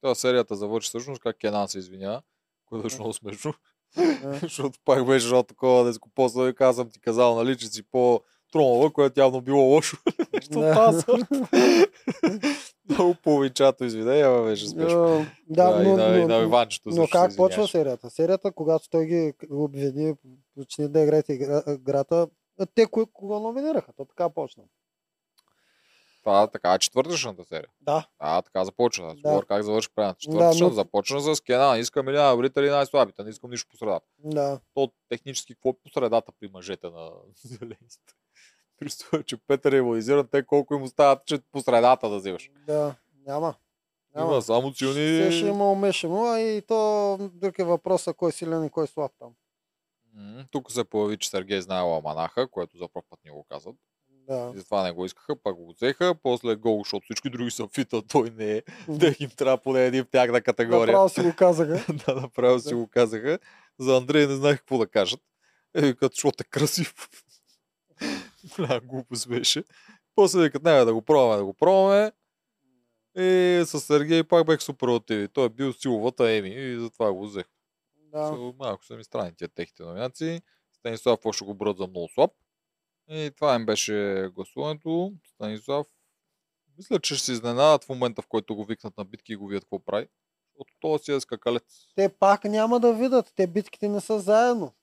Това 0.00 0.14
серията 0.14 0.56
завърши 0.56 0.88
всъщност 0.88 1.22
как 1.22 1.38
Кенан 1.38 1.68
се 1.68 1.78
извинява, 1.78 2.22
което 2.66 2.82
беше 2.82 2.96
много 2.96 3.12
смешно. 3.12 3.54
Да. 3.96 4.34
Защото 4.42 4.78
пак 4.84 5.06
беше 5.06 5.26
едно 5.26 5.42
такова, 5.42 5.84
да 5.84 5.98
го 5.98 6.08
после 6.14 6.54
казвам 6.54 6.90
ти 6.90 7.00
казал, 7.00 7.34
нали, 7.34 7.58
че 7.58 7.66
си 7.66 7.82
по 7.82 8.20
тромава, 8.52 8.92
което 8.92 9.20
явно 9.20 9.40
било 9.40 9.60
лошо. 9.60 9.96
Нещо 10.32 10.60
Да. 10.60 10.74
тази 10.74 11.00
сорт. 11.00 11.24
Много 12.88 13.14
половинчато 13.14 13.84
извинение, 13.84 14.22
ама 14.22 14.42
беше 14.42 14.68
смешно. 14.68 15.26
Да, 15.48 15.82
и 15.82 15.86
но, 15.86 16.14
и 16.14 16.20
на 16.20 16.28
но, 16.28 16.42
Иванчето 16.42 16.88
но 16.88 17.06
как 17.08 17.30
се 17.30 17.36
почва 17.36 17.68
серията? 17.68 18.10
Серията, 18.10 18.52
когато 18.52 18.90
той 18.90 19.06
ги 19.06 19.32
обвини, 19.50 20.14
почни 20.54 20.88
да 20.88 21.00
играете 21.00 21.32
игра- 21.32 21.62
играта, 21.70 22.28
те 22.74 22.86
кои, 22.86 23.04
кого 23.06 23.40
номинираха? 23.40 23.92
То 23.92 24.04
така 24.04 24.28
почна. 24.30 24.62
Това 26.20 26.42
е 26.42 26.50
така 26.50 26.74
е 26.74 26.78
четвъртъчната 26.78 27.44
серия. 27.44 27.68
Да, 27.80 28.06
А, 28.18 28.42
така 28.42 28.64
започна. 28.64 29.06
Да. 29.06 29.14
Да. 29.14 29.20
Говоря 29.22 29.46
как 29.46 29.62
завърши 29.62 29.88
предната. 29.94 30.18
Четвъртъчната 30.20 30.64
но- 30.64 30.74
започна 30.74 31.20
с 31.20 31.40
Кенан. 31.40 31.78
Искам 31.78 32.08
или 32.08 32.16
най-добрите 32.16 32.60
или 32.60 32.70
най-слабите. 32.70 33.24
Не 33.24 33.30
искам 33.30 33.50
нищо 33.50 33.70
по 33.70 33.76
средата. 33.76 34.06
да. 34.18 34.60
То 34.74 34.92
технически 35.08 35.54
какво 35.54 35.70
е 35.70 35.74
по 35.74 35.90
средата 35.90 36.32
при 36.40 36.48
мъжете 36.48 36.86
на 36.86 37.10
зелените? 37.44 37.96
Представя, 38.78 39.22
че 39.22 39.36
Петър 39.36 39.72
е 39.72 39.76
имунизиран, 39.76 40.28
те 40.30 40.42
колко 40.42 40.74
им 40.74 40.82
остават, 40.82 41.26
че 41.26 41.38
по 41.52 41.60
средата 41.60 42.08
да 42.08 42.16
взимаш. 42.16 42.50
Да, 42.66 42.94
няма. 43.26 43.54
няма. 44.14 44.32
Има 44.32 44.42
само 44.42 44.72
Все 44.72 44.84
ще 44.84 45.32
силни... 45.32 45.50
има 45.50 45.72
умешано, 45.72 46.24
а 46.24 46.40
и 46.40 46.62
то 46.62 47.18
друг 47.34 47.58
е 47.58 47.64
въпроса 47.64 48.14
кой 48.14 48.28
е 48.28 48.32
силен 48.32 48.64
и 48.64 48.70
кой 48.70 48.84
е 48.84 48.86
слаб 48.86 49.12
там. 49.18 49.32
М, 50.14 50.44
Тук 50.50 50.72
се 50.72 50.84
появи, 50.84 51.18
че 51.18 51.30
Сергей 51.30 51.60
знаел 51.60 51.96
Аманаха, 51.96 52.48
което 52.48 52.78
за 52.78 52.88
първ 52.88 53.04
път 53.10 53.20
ни 53.24 53.30
го 53.30 53.44
казват. 53.48 53.76
Да. 54.28 54.52
И 54.54 54.58
затова 54.58 54.82
не 54.82 54.92
го 54.92 55.04
искаха, 55.04 55.36
пак 55.42 55.54
го 55.54 55.72
взеха. 55.72 56.14
После 56.22 56.56
гол, 56.56 56.78
защото 56.78 57.04
всички 57.04 57.30
други 57.30 57.50
са 57.50 57.68
фита, 57.74 58.02
той 58.02 58.30
не 58.30 58.52
е. 58.52 58.62
Да 58.88 59.14
им 59.20 59.30
трябва 59.36 59.58
поне 59.58 59.86
един 59.86 60.04
в 60.04 60.08
тяхна 60.08 60.40
категория. 60.40 60.86
Направо 60.86 61.08
си 61.08 61.20
го 61.20 61.32
казаха. 61.36 61.94
да, 62.06 62.20
направо 62.20 62.60
си 62.60 62.74
го 62.74 62.86
казаха. 62.86 63.38
За 63.78 63.96
Андрей 63.96 64.26
не 64.26 64.34
знаех 64.34 64.58
какво 64.58 64.78
да 64.78 64.86
кажат. 64.86 65.20
Е, 65.74 65.94
като 65.94 66.14
защото 66.14 66.42
е 66.42 66.44
красив. 66.50 66.94
Голяма 68.56 68.80
глупост 68.80 69.28
беше. 69.28 69.64
После 70.14 70.42
викат, 70.42 70.62
не, 70.62 70.84
да 70.84 70.94
го 70.94 71.02
пробваме, 71.02 71.36
да 71.36 71.44
го 71.44 71.54
пробваме. 71.54 72.12
И 73.18 73.62
с 73.66 73.80
Сергей 73.80 74.24
пак 74.24 74.46
бех 74.46 74.62
суперлативи. 74.62 75.28
Той 75.28 75.46
е 75.46 75.48
бил 75.48 75.72
силовата 75.72 76.30
Еми 76.30 76.48
и 76.48 76.80
затова 76.80 77.12
го 77.12 77.26
взех. 77.26 77.46
Да. 77.94 78.18
So, 78.18 78.56
малко 78.58 78.84
са 78.84 78.96
ми 78.96 79.04
странни 79.04 79.36
тия 79.36 79.48
техните 79.48 79.82
номинации. 79.82 80.42
Станислав 80.72 81.18
какво 81.18 81.32
ще 81.32 81.44
го 81.44 81.54
брат 81.54 81.76
за 81.76 81.86
много 81.86 82.08
слаб. 82.08 82.30
И 83.08 83.30
това 83.36 83.54
им 83.54 83.66
беше 83.66 84.28
гласуването. 84.34 85.12
Станислав, 85.34 85.86
мисля, 86.76 87.00
че 87.00 87.14
ще 87.14 87.24
се 87.24 87.32
изненадат 87.32 87.84
в 87.84 87.88
момента, 87.88 88.22
в 88.22 88.26
който 88.26 88.56
го 88.56 88.64
викнат 88.64 88.96
на 88.96 89.04
битки 89.04 89.32
и 89.32 89.36
го 89.36 89.46
видят 89.46 89.64
какво 89.64 89.84
прави. 89.84 90.08
От 90.58 90.68
този 90.80 91.04
си 91.04 91.12
е 91.12 91.20
скакалец. 91.20 91.62
Те 91.94 92.08
пак 92.08 92.44
няма 92.44 92.80
да 92.80 92.94
видят. 92.94 93.32
Те 93.36 93.46
битките 93.46 93.88
не 93.88 94.00
са 94.00 94.20
заедно. 94.20 94.74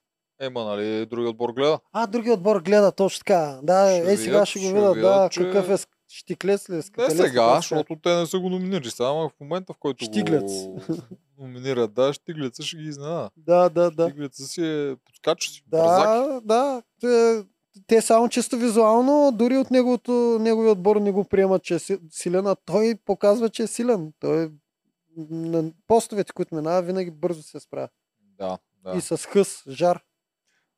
Ема, 0.43 0.63
нали, 0.65 1.05
други 1.05 1.27
отбор 1.27 1.49
гледа. 1.49 1.79
А, 1.91 2.07
други 2.07 2.31
отбор 2.31 2.61
гледа 2.61 2.91
точно 2.91 3.19
така. 3.19 3.59
Да, 3.63 3.87
Ще 3.93 4.13
е, 4.13 4.17
сега 4.17 4.45
ще 4.45 4.59
го 4.59 4.65
видят, 4.65 4.93
Да, 4.95 5.29
че- 5.29 5.39
какъв 5.41 5.69
е 5.71 5.77
щиклец 6.07 6.69
ли? 6.69 6.73
е, 6.73 6.77
Не 6.99 7.09
сега, 7.09 7.55
защото 7.55 7.95
те 7.95 8.09
не 8.09 8.25
са 8.25 8.39
го 8.39 8.49
номинирали. 8.49 8.89
Само 8.89 9.29
в 9.29 9.39
момента, 9.41 9.73
в 9.73 9.77
който 9.77 10.05
Щиглец. 10.05 10.51
го 10.63 10.79
номинират, 11.39 11.93
да, 11.93 12.13
Штиглеца 12.13 12.63
ще 12.63 12.77
ги 12.77 12.83
изненада. 12.83 13.29
Да, 13.37 13.69
да, 13.69 13.91
да. 13.91 14.09
Штиглеца 14.09 14.43
си 14.43 14.61
е 14.63 14.95
подскача 14.97 15.51
си. 15.51 15.63
бързак. 15.67 16.05
Да, 16.05 16.41
да. 16.41 16.83
Те, 17.01 17.43
те 17.87 18.01
само 18.01 18.29
чисто 18.29 18.57
визуално, 18.57 19.31
дори 19.33 19.57
от 19.57 19.71
неговото, 19.71 20.11
неговия 20.41 20.71
отбор 20.71 20.95
не 20.95 21.11
го 21.11 21.23
приемат, 21.23 21.63
че 21.63 21.75
е 21.75 21.79
си- 21.79 21.99
силен, 22.09 22.47
а 22.47 22.55
той 22.55 22.95
показва, 23.05 23.49
че 23.49 23.63
е 23.63 23.67
силен. 23.67 24.13
Той 24.19 24.49
на 25.29 25.63
постовете, 25.87 26.33
които 26.33 26.55
минава, 26.55 26.81
винаги 26.81 27.11
бързо 27.11 27.43
се 27.43 27.59
справя. 27.59 27.87
Да, 28.39 28.57
да. 28.83 28.97
И 28.97 29.01
с 29.01 29.17
хъс, 29.19 29.63
жар. 29.69 29.99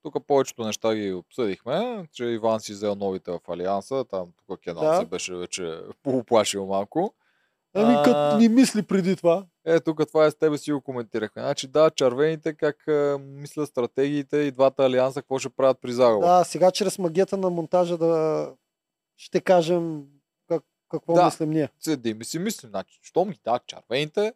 Тук 0.05 0.25
повечето 0.27 0.65
неща 0.65 0.95
ги 0.95 1.13
обсъдихме, 1.13 2.07
че 2.13 2.25
Иван 2.25 2.59
си 2.59 2.71
взел 2.73 2.95
новите 2.95 3.31
в 3.31 3.39
Алианса, 3.49 4.05
там 4.09 4.27
тук 4.47 4.59
Кенал 4.59 4.83
Да. 4.83 4.99
се 4.99 5.05
беше 5.05 5.35
вече 5.35 5.79
полуплашил 6.03 6.65
малко. 6.65 7.13
Ами 7.73 7.95
като 8.05 8.37
ни 8.37 8.49
мисли 8.49 8.81
преди 8.81 9.15
това. 9.15 9.45
Е, 9.65 9.79
тук 9.79 10.07
това 10.07 10.25
е 10.25 10.31
с 10.31 10.35
тебе 10.35 10.57
си 10.57 10.71
го 10.71 10.81
коментирахме. 10.81 11.41
Значи 11.41 11.67
да, 11.67 11.89
червените 11.89 12.53
как 12.53 12.87
а, 12.87 13.17
мислят 13.21 13.69
стратегиите 13.69 14.37
и 14.37 14.51
двата 14.51 14.83
Алианса 14.85 15.21
какво 15.21 15.39
ще 15.39 15.49
правят 15.49 15.77
при 15.81 15.93
загуба. 15.93 16.27
Да, 16.27 16.43
сега 16.43 16.71
чрез 16.71 16.99
магията 16.99 17.37
на 17.37 17.49
монтажа 17.49 17.97
да 17.97 18.51
ще 19.17 19.41
кажем 19.41 20.03
как, 20.49 20.63
какво 20.89 21.13
Да. 21.13 21.25
мислим 21.25 21.49
ние. 21.49 21.69
Седим 21.79 22.21
и 22.21 22.25
си 22.25 22.39
мислим, 22.39 22.69
значи, 22.69 22.99
щом 23.03 23.29
ги 23.29 23.39
дадат 23.45 23.67
червените, 23.67 24.33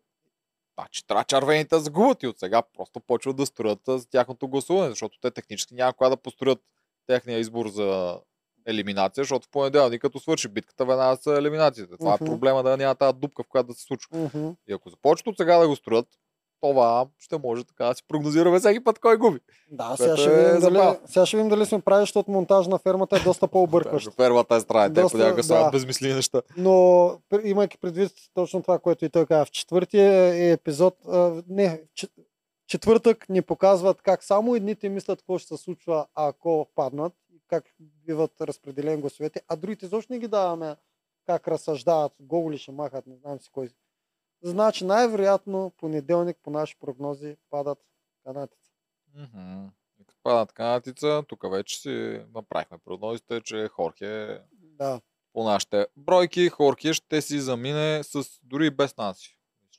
значи 0.79 1.07
трябва 1.07 1.23
червените 1.23 1.75
да 1.75 1.79
загубят 1.81 2.23
и 2.23 2.27
от 2.27 2.39
сега 2.39 2.61
просто 2.77 2.99
почват 2.99 3.35
да 3.35 3.45
строят 3.45 3.87
а, 3.87 3.97
за 3.97 4.09
тяхното 4.09 4.47
гласуване, 4.47 4.89
защото 4.89 5.19
те 5.21 5.31
технически 5.31 5.73
няма 5.73 5.93
кога 5.93 6.09
да 6.09 6.17
построят 6.17 6.59
техния 7.07 7.39
избор 7.39 7.67
за 7.67 8.19
елиминация, 8.65 9.23
защото 9.23 9.47
в 9.47 9.51
понеделник, 9.51 10.01
като 10.01 10.19
свърши 10.19 10.47
битката, 10.47 10.85
веднага 10.85 11.17
са 11.17 11.37
елиминациите. 11.37 11.97
Това 11.97 12.13
Мгм. 12.13 12.23
е 12.23 12.27
проблема 12.27 12.63
да 12.63 12.77
няма 12.77 12.95
тази 12.95 13.17
дупка, 13.17 13.43
в 13.43 13.47
която 13.47 13.67
да 13.67 13.73
се 13.73 13.83
случва. 13.83 14.17
Мгм. 14.17 14.49
И 14.69 14.73
ако 14.73 14.89
започнат 14.89 15.27
от 15.27 15.37
сега 15.37 15.57
да 15.57 15.67
го 15.67 15.75
строят, 15.75 16.07
това 16.61 17.07
ще 17.19 17.37
може 17.37 17.63
така 17.63 17.85
да 17.85 17.95
си 17.95 18.03
прогнозираме 18.07 18.59
всеки 18.59 18.83
път 18.83 18.99
кой 18.99 19.17
губи. 19.17 19.39
Да, 19.71 19.95
сега 19.97 20.17
ще, 20.17 20.29
е 20.29 20.35
видим 20.35 20.49
дали, 20.49 20.61
забавно. 20.61 20.99
сега 21.05 21.25
ще 21.25 21.37
видим 21.37 21.49
дали 21.49 21.65
сме 21.65 21.79
прави, 21.79 22.01
защото 22.01 22.31
монтаж 22.31 22.67
на 22.67 22.77
фермата 22.77 23.17
е 23.17 23.19
доста 23.19 23.47
по-объркващ. 23.47 24.09
Първата 24.17 24.55
е 24.55 24.59
страна, 24.59 24.93
те 24.93 25.03
понякога 25.11 25.43
са 25.43 25.53
да. 25.53 25.69
безмислени 25.71 26.13
неща. 26.13 26.41
Но 26.57 27.11
имайки 27.43 27.77
предвид 27.77 28.11
точно 28.33 28.61
това, 28.61 28.79
което 28.79 29.05
и 29.05 29.09
той 29.09 29.25
каза, 29.25 29.45
в 29.45 29.51
четвъртия 29.51 30.35
е 30.35 30.51
епизод, 30.51 30.97
а, 31.07 31.43
не, 31.49 31.81
четвъртък 32.67 33.29
ни 33.29 33.41
показват 33.41 34.01
как 34.01 34.23
само 34.23 34.55
едните 34.55 34.89
мислят 34.89 35.19
какво 35.19 35.37
ще 35.37 35.47
се 35.47 35.63
случва, 35.63 36.05
ако 36.15 36.67
паднат 36.75 37.13
как 37.47 37.63
биват 37.79 38.41
разпределени 38.41 39.01
гласовете, 39.01 39.41
а 39.47 39.55
другите 39.55 39.85
изобщо 39.85 40.13
не 40.13 40.19
ги 40.19 40.27
даваме 40.27 40.75
как 41.25 41.47
разсъждават, 41.47 42.11
гол 42.19 42.51
ли 42.51 42.57
ще 42.57 42.71
махат, 42.71 43.07
не 43.07 43.15
знам 43.15 43.39
си 43.39 43.49
кой. 43.51 43.69
Значи 44.41 44.85
най-вероятно 44.85 45.71
понеделник 45.77 46.37
по 46.43 46.49
наши 46.49 46.75
прогнози 46.79 47.37
падат 47.49 47.77
канатите. 48.25 48.69
Мгм. 49.15 49.65
И 49.99 50.05
като 50.05 50.19
паднат 50.23 50.51
канатица, 50.53 51.23
тук 51.27 51.51
вече 51.51 51.79
си 51.81 52.21
направихме 52.33 52.77
прогнозите, 52.85 53.41
че 53.41 53.67
Хорхе 53.67 54.41
Да. 54.61 55.01
по 55.33 55.43
нашите 55.43 55.87
бройки, 55.97 56.49
Хорхе 56.49 56.93
ще 56.93 57.21
си 57.21 57.39
замине 57.39 58.03
с 58.03 58.23
дори 58.43 58.69
без 58.69 58.95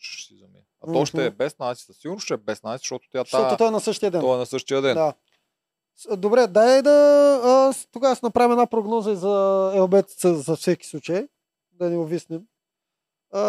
че 0.01 0.19
ще 0.19 0.27
си 0.27 0.39
замине. 0.39 0.65
А 0.81 0.93
то 0.93 1.07
ще 1.07 1.27
е 1.27 1.31
без 1.31 1.59
Наси, 1.59 1.85
със 1.85 1.97
сигурност 1.97 2.25
ще 2.25 2.35
е 2.35 2.37
без 2.37 2.63
Наси, 2.63 2.83
защото 2.83 3.09
тя 3.13 3.19
Защото 3.19 3.49
та, 3.49 3.57
той 3.57 3.69
е 3.69 3.71
на 3.71 3.81
същия 3.81 4.11
ден. 4.11 4.21
той 4.21 4.35
е 4.35 4.39
на 4.39 4.47
същия 4.47 4.83
ден. 4.83 4.95
Да. 4.95 5.15
Добре, 6.17 6.47
дай 6.47 6.83
да 6.83 7.73
тогава 7.93 8.17
си 8.17 8.21
направим 8.25 8.53
една 8.53 8.67
прогноза 8.67 9.13
и 9.13 9.17
за 9.17 9.73
ЛБТЦ 9.77 10.23
за 10.23 10.57
всеки 10.57 10.87
случай, 10.87 11.29
да 11.73 11.91
ни 11.91 11.97
увиснем. 11.97 12.43
А, 13.33 13.41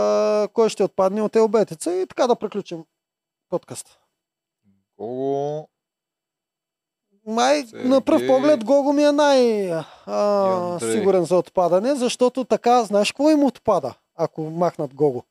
кой 0.48 0.70
ще 0.70 0.84
отпадне 0.84 1.22
от 1.22 1.36
ЛБТЦ 1.36 1.86
и 1.86 2.06
така 2.10 2.28
да 2.28 2.36
приключим 2.36 2.84
подкаста. 3.50 3.98
Гого, 4.98 5.68
Май 7.28 7.64
Сергей. 7.64 7.90
на 7.90 8.02
пръв 8.02 8.28
поглед 8.28 8.64
Гого 8.64 8.94
ми 8.94 9.04
е 9.04 9.12
най-сигурен 9.12 9.86
за 11.26 11.38
отпадане, 11.38 11.96
защото 11.96 12.44
така, 12.44 12.84
знаеш 12.84 13.12
какво 13.12 13.30
им 13.30 13.44
отпада, 13.44 13.94
ако 14.16 14.42
махнат 14.42 14.94
Гого? 14.94 15.24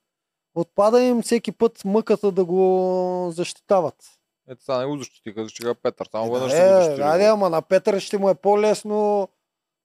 Отпада 0.55 1.02
им 1.02 1.22
всеки 1.22 1.52
път 1.52 1.85
мъката 1.85 2.32
да 2.32 2.44
го 2.44 2.62
защитават. 3.31 3.94
ето 4.48 4.64
сега 4.64 4.78
не 4.78 4.86
го 4.86 4.98
защитиха, 4.98 5.43
защитиха 5.44 5.74
Петър. 5.74 6.09
Само 6.10 6.32
веднъж 6.32 6.52
Е, 6.52 6.56
ще 6.56 6.62
го 6.62 6.68
да, 6.68 6.77
защитили. 6.77 7.18
да, 7.18 7.24
ама 7.24 7.51
на 7.51 7.62
Петър 7.62 8.01
ще 8.01 8.18
му 8.18 8.31
е 8.31 8.35
по-лесно 8.35 9.28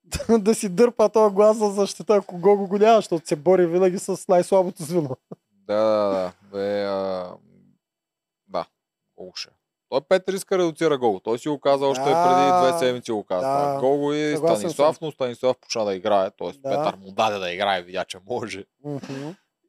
да 0.40 0.56
си 0.56 0.70
дърпа 0.70 1.10
този 1.10 1.36
глас 1.36 1.58
за 1.58 1.68
защита, 1.70 2.16
ако 2.16 2.38
Гого 2.38 2.68
го 2.68 2.78
няма, 2.78 2.96
защото 2.98 3.28
се 3.28 3.36
бори 3.36 3.68
винаги 3.68 4.00
с 4.00 4.28
най-слабото 4.28 4.84
звено. 4.84 5.10
Да, 5.52 5.84
да, 5.84 6.10
да. 6.10 6.32
Бе, 6.52 6.84
а... 6.84 7.32
Да, 8.48 8.66
Гого 9.18 9.32
ще. 9.36 9.50
е. 9.50 9.54
Той 9.90 10.02
Петър 10.10 10.34
иска 10.34 10.58
да 10.58 10.64
редуцира 10.64 10.98
Гого. 10.98 11.20
Той 11.20 11.40
си 11.40 11.50
го 11.50 11.60
каза 11.60 11.86
още 11.86 12.04
Да. 12.04 12.26
преди 12.28 12.70
две 12.72 12.80
седмици 12.80 13.12
го 13.12 13.24
каза. 13.24 13.48
Да. 13.48 13.80
Гого 13.80 14.14
и 14.14 14.38
Станислав, 14.38 15.02
но 15.02 15.12
Станислав 15.12 15.58
почна 15.62 15.86
да 15.86 15.96
играе. 15.96 16.32
Тоест 16.32 16.62
Да. 16.62 16.70
Петър 16.70 16.96
му 16.96 17.12
даде 17.12 17.40
да 17.40 17.52
играе, 17.52 17.82
видя, 17.82 18.06
че 18.06 18.18
може. 18.30 18.66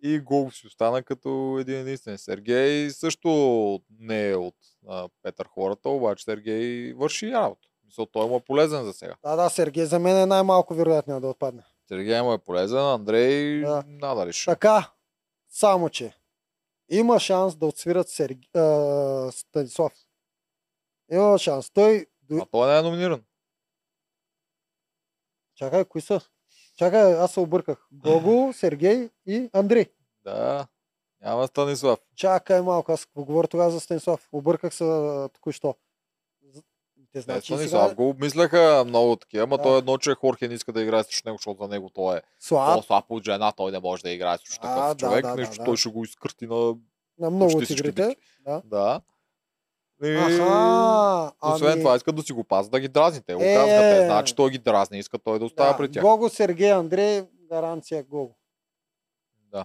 И 0.02 0.18
Гого 0.20 0.50
си 0.50 0.66
остана 0.66 1.02
като 1.02 1.56
един 1.60 1.80
единствен. 1.80 2.18
Сергей 2.18 2.90
също 2.90 3.80
не 4.00 4.28
е 4.28 4.36
от 4.36 4.54
а, 4.88 5.08
Петър 5.22 5.46
хората, 5.54 5.88
обаче 5.88 6.24
Сергей 6.24 6.92
върши 6.92 7.32
работа. 7.32 7.68
Мисля, 7.98 8.06
той 8.12 8.28
му 8.28 8.36
е 8.36 8.40
полезен 8.40 8.85
за 8.85 8.93
сега. 8.93 9.14
Да, 9.24 9.36
да, 9.36 9.51
Сергей 9.51 9.85
за 9.85 9.98
мен 9.98 10.16
е 10.16 10.27
най-малко 10.27 10.74
вероятният 10.74 11.23
да 11.23 11.28
отпадне. 11.28 11.62
Сергей 11.89 12.23
му 12.23 12.32
е 12.32 12.39
полезен, 12.39 12.78
Андрей 12.78 13.60
Да. 13.60 13.85
надали 13.86 14.32
ще. 14.32 14.44
Така, 14.51 14.90
само 15.48 15.89
че 15.90 16.14
има 16.89 17.20
шанс 17.20 17.56
да 17.56 17.66
отсвират 17.66 18.09
Серг... 18.09 18.39
а, 18.56 19.31
Станислав. 19.32 19.93
Има 21.12 21.39
шанс. 21.39 21.70
Той... 21.70 22.06
А 22.32 22.47
той 22.47 22.73
не 22.73 22.78
е 22.78 22.82
номиниран. 22.82 23.23
Чакай, 25.55 25.85
кои 25.85 26.01
са? 26.01 26.20
Чакай, 26.78 27.14
аз 27.14 27.32
се 27.32 27.40
обърках. 27.40 27.86
Гого, 27.93 28.52
Сергей 28.56 29.10
и 29.27 29.51
Андрей. 29.52 29.86
Да. 30.24 30.66
Няма 31.20 31.47
Станислав. 31.47 31.98
Чакай 32.16 32.62
малко, 32.62 32.93
аз 32.93 33.06
говоря 33.16 33.48
тогава 33.48 33.70
за 33.70 33.81
Станислав? 33.81 34.28
Обърках 34.32 34.74
се 34.74 34.85
току-що. 35.32 35.74
Те, 37.16 37.20
Значи, 37.20 37.47
значи 37.47 37.55
Станислав 37.55 37.82
сега... 37.84 37.94
го 37.94 38.09
обмисляха 38.09 38.84
много 38.86 39.16
такива, 39.16 39.44
ама 39.44 39.56
Да. 39.56 39.62
той 39.62 39.78
едно, 39.78 39.98
че 39.98 40.14
Хорхе 40.14 40.48
не 40.48 40.55
иска 40.55 40.72
да 40.72 40.82
играе 40.82 41.05
срещу 41.05 41.28
него, 41.28 41.38
защото 41.38 41.62
за 41.62 41.68
него 41.68 41.90
той 41.94 42.16
е 42.16 42.20
Слаб 42.40 42.74
по-слаб 42.76 43.05
от 43.09 43.24
жена, 43.24 43.52
той 43.52 43.72
не 43.72 43.78
може 43.78 44.02
да 44.02 44.10
играе 44.10 44.38
срещу 44.38 44.60
А, 44.62 44.74
такъв 44.74 44.88
да, 44.88 45.06
човек, 45.06 45.22
да, 45.24 45.30
да, 45.30 45.36
нещо 45.36 45.56
да. 45.59 45.64
той 45.64 45.76
ще 45.76 45.88
го 45.88 46.05
изкърти 46.05 46.47
на 46.47 46.74
на 47.18 47.30
много 47.30 47.59
от 47.59 47.70
игрите. 47.70 48.16
Да. 48.40 48.62
Да. 48.64 49.01
И... 50.05 50.16
Аха, 50.16 51.32
Освен 51.43 51.72
ами... 51.72 51.80
това, 51.82 51.97
искат 51.97 52.16
да 52.16 52.22
си 52.22 52.32
го 52.32 52.44
пазят 52.44 52.72
да 52.72 52.80
ги 52.80 52.88
дразни. 52.88 53.22
Те 53.26 53.34
го 53.34 53.43
Е, 53.43 54.05
знаят, 54.06 54.26
че 54.26 54.34
той 54.34 54.51
ги 54.51 54.59
дразни, 54.59 54.98
иска 54.98 55.18
той 55.18 55.38
да 55.38 55.44
остава 55.44 55.70
да, 55.70 55.76
при 55.76 55.93
тях. 55.93 56.02
Гого, 56.02 56.28
Сергей, 56.28 56.72
Андрей, 56.72 57.22
гаранция 57.51 58.05
Гого. 58.05 58.34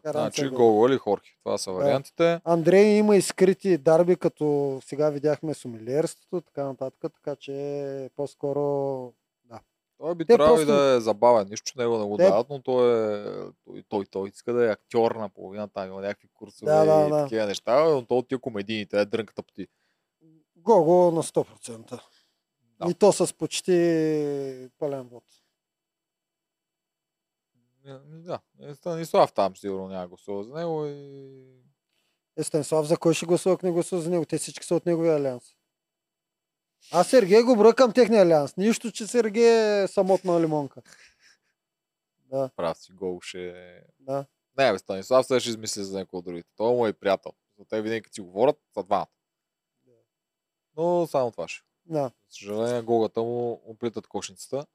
Да. 0.04 0.12
Значи 0.12 0.50
Гого. 0.50 0.88
Или 0.88 0.98
Хорхе. 0.98 1.30
Това 1.40 1.58
са 1.58 1.72
вариантите. 1.72 2.42
Андрей 2.46 2.86
има 2.88 3.16
и 3.16 3.22
скрити 3.22 3.78
дарби, 3.78 4.16
като 4.16 4.80
сега 4.86 5.10
видяхме 5.10 5.54
сумилиерството 5.54 6.42
така 6.42 6.64
нататък, 6.64 7.14
така 7.14 7.36
че 7.36 8.10
по-скоро 8.16 9.14
Той 9.98 10.16
би 10.16 10.26
Те 10.26 10.36
трябвало 10.36 10.58
просто- 10.58 10.74
да 10.74 10.84
е 10.88 11.00
забавен. 11.00 11.48
Нищо, 11.50 11.66
че 11.66 11.80
него 11.80 11.98
не 11.98 12.06
го 12.06 12.18
Те- 12.18 12.24
дават, 12.24 12.48
но 12.50 12.62
той, 12.62 12.84
е, 13.14 13.24
той, 13.66 13.84
той, 13.90 14.06
той 14.06 14.30
иска 14.30 14.54
да 14.54 14.66
е 14.66 14.72
актьор 14.72 15.12
на 15.12 15.30
половина, 15.30 15.68
там 15.68 15.88
има 15.88 16.02
някакви 16.02 16.28
курсове 16.30 16.72
Да, 16.72 16.86
да, 16.86 17.08
и 17.08 17.10
да. 17.10 17.24
такива 17.24 17.46
неща, 17.46 17.84
но 17.86 18.06
той 18.06 18.18
от 18.18 18.28
тия 18.28 18.40
комедийните 18.40 19.02
е 19.02 19.06
дрънката 19.06 19.44
по 19.44 19.54
ти. 19.54 19.68
Гого 20.58 21.12
на 21.12 21.24
100%. 21.24 22.00
Да. 22.80 22.90
И 22.90 22.94
то 22.94 23.12
с 23.14 23.34
почти 23.34 23.72
пълен 24.80 25.04
вод. 25.04 25.24
Не, 27.86 27.94
не, 27.94 28.22
Да, 28.22 28.40
Е, 28.60 28.76
Станислав 28.76 29.34
там 29.34 29.56
сигурно 29.58 29.88
няма 29.88 30.08
гласува 30.08 30.44
за 30.44 30.54
него 30.54 30.86
и... 30.86 31.62
Е, 32.38 32.44
Станислав, 32.44 32.86
за 32.86 32.98
кой 32.98 33.14
ще 33.14 33.26
гласува, 33.26 33.56
ако 33.56 33.66
не 33.66 33.72
гласува 33.72 34.02
за 34.02 34.10
него? 34.10 34.26
Те 34.26 34.38
всички 34.38 34.66
са 34.66 34.76
от 34.76 34.86
неговия 34.86 35.16
алианс. 35.16 35.56
Аз 36.92 37.10
Сергей 37.10 37.44
го 37.44 37.56
броя 37.56 37.76
към 37.76 37.94
техния 37.94 38.22
алианс. 38.22 38.58
Нищо, 38.58 38.92
че 38.92 39.08
Сергей 39.08 39.84
е 39.84 39.88
самотна 39.88 40.42
лимонка. 40.42 40.82
Да, 42.18 42.50
Прав 42.56 42.78
си 42.78 42.92
гол 42.92 43.20
ще... 43.22 43.84
да. 44.00 44.26
Не, 44.58 44.72
бе, 44.72 44.80
Станислав 44.80 45.26
сега 45.26 45.40
ще 45.40 45.50
измисли 45.50 45.84
за 45.84 45.98
някой 45.98 46.18
от 46.18 46.26
другите. 46.26 46.50
Той 46.56 46.74
му 46.76 46.88
е 46.88 46.94
приятел. 46.94 47.32
За 47.60 47.66
те 47.66 47.82
винаги 47.82 48.02
като 48.02 48.14
си 48.14 48.22
говорят, 48.22 48.60
са 48.74 48.84
двамата. 48.84 49.08
Но 50.78 51.08
само 51.08 51.32
това 51.32 51.48
ще. 51.48 51.64
Да, 51.86 52.12
За 52.30 52.36
съжаление, 52.36 52.82
голата 52.82 53.22
му 53.22 53.62
оплитат 53.66 54.08
кошницата. 54.08 54.66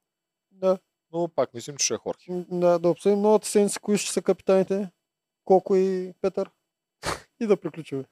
да. 0.51 0.78
Но 1.12 1.28
пак 1.28 1.55
мислим, 1.55 1.77
че 1.77 1.85
ще 1.85 1.95
е 1.95 1.99
Хорхе. 1.99 2.45
Да, 2.51 2.78
да 2.78 2.89
обсъдим 2.89 3.20
новата 3.20 3.49
седмица, 3.49 3.81
кои 3.81 3.99
ще 3.99 4.12
са 4.12 4.23
капитаните. 4.23 4.91
Колко 5.45 5.77
и 5.77 6.12
Петър. 6.20 6.51
и 7.41 7.47
да 7.47 7.57
приключваме. 7.57 8.05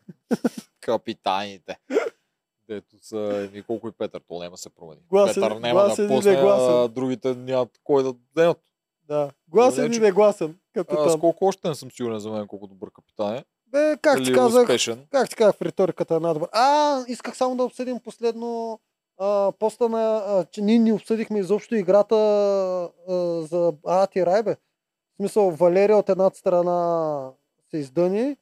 Капитаните. 0.81 1.79
Дето 2.69 2.99
са 2.99 3.51
и 3.55 3.63
колко 3.63 3.89
и 3.89 3.93
Петър, 3.93 4.23
то 4.29 4.39
няма 4.39 4.57
се 4.57 4.71
промени. 4.71 5.01
Гласен- 5.11 5.35
Петър 5.35 5.53
няма 5.53 5.81
гласен 5.81 6.07
да 6.07 6.15
и 6.15 6.17
пусне, 6.17 6.33
а 6.33 6.89
другите 6.89 7.35
нямат 7.35 7.81
кой 7.85 8.03
да 8.03 8.15
вземат. 8.37 8.61
Да. 9.03 9.31
Гласен 9.49 9.85
Значи- 9.85 9.99
и 9.99 10.03
негласен 10.03 10.51
Аз 10.51 10.73
капитан. 10.75 11.21
колко 11.21 11.47
още 11.47 11.69
не 11.69 11.75
съм 11.75 11.91
сигурен 11.91 12.19
за 12.19 12.31
мен 12.31 12.47
колко 12.47 12.67
добър 12.67 12.91
капитан 12.91 13.35
е. 13.35 13.45
Бе, 13.67 13.97
как 14.03 14.25
ти 14.25 14.33
казах, 14.33 14.63
успешен. 14.63 15.07
как 15.11 15.29
ти 15.29 15.37
казах 15.37 15.57
в 15.57 15.63
риториката 15.63 16.21
на 16.21 16.35
добър. 16.35 16.49
А, 16.53 17.05
исках 17.09 17.37
само 17.37 17.57
да 17.57 17.65
обсъдим 17.65 18.01
последно 18.01 18.81
а, 19.19 19.53
поста 19.59 19.89
на, 19.89 20.17
а, 20.17 20.45
че 20.45 20.63
ние 20.63 20.79
не 20.79 20.93
обсъдихме 20.93 21.39
изобщо 21.39 21.75
играта 21.75 22.15
а, 23.09 23.13
за 23.43 23.73
Ати 23.87 24.27
Райбе. 24.27 24.57
В 25.13 25.17
смисъл, 25.17 25.51
Валерия 25.51 25.97
от 25.97 26.09
едната 26.09 26.39
страна 26.39 27.31
се 27.71 27.77
издъни, 27.79 28.37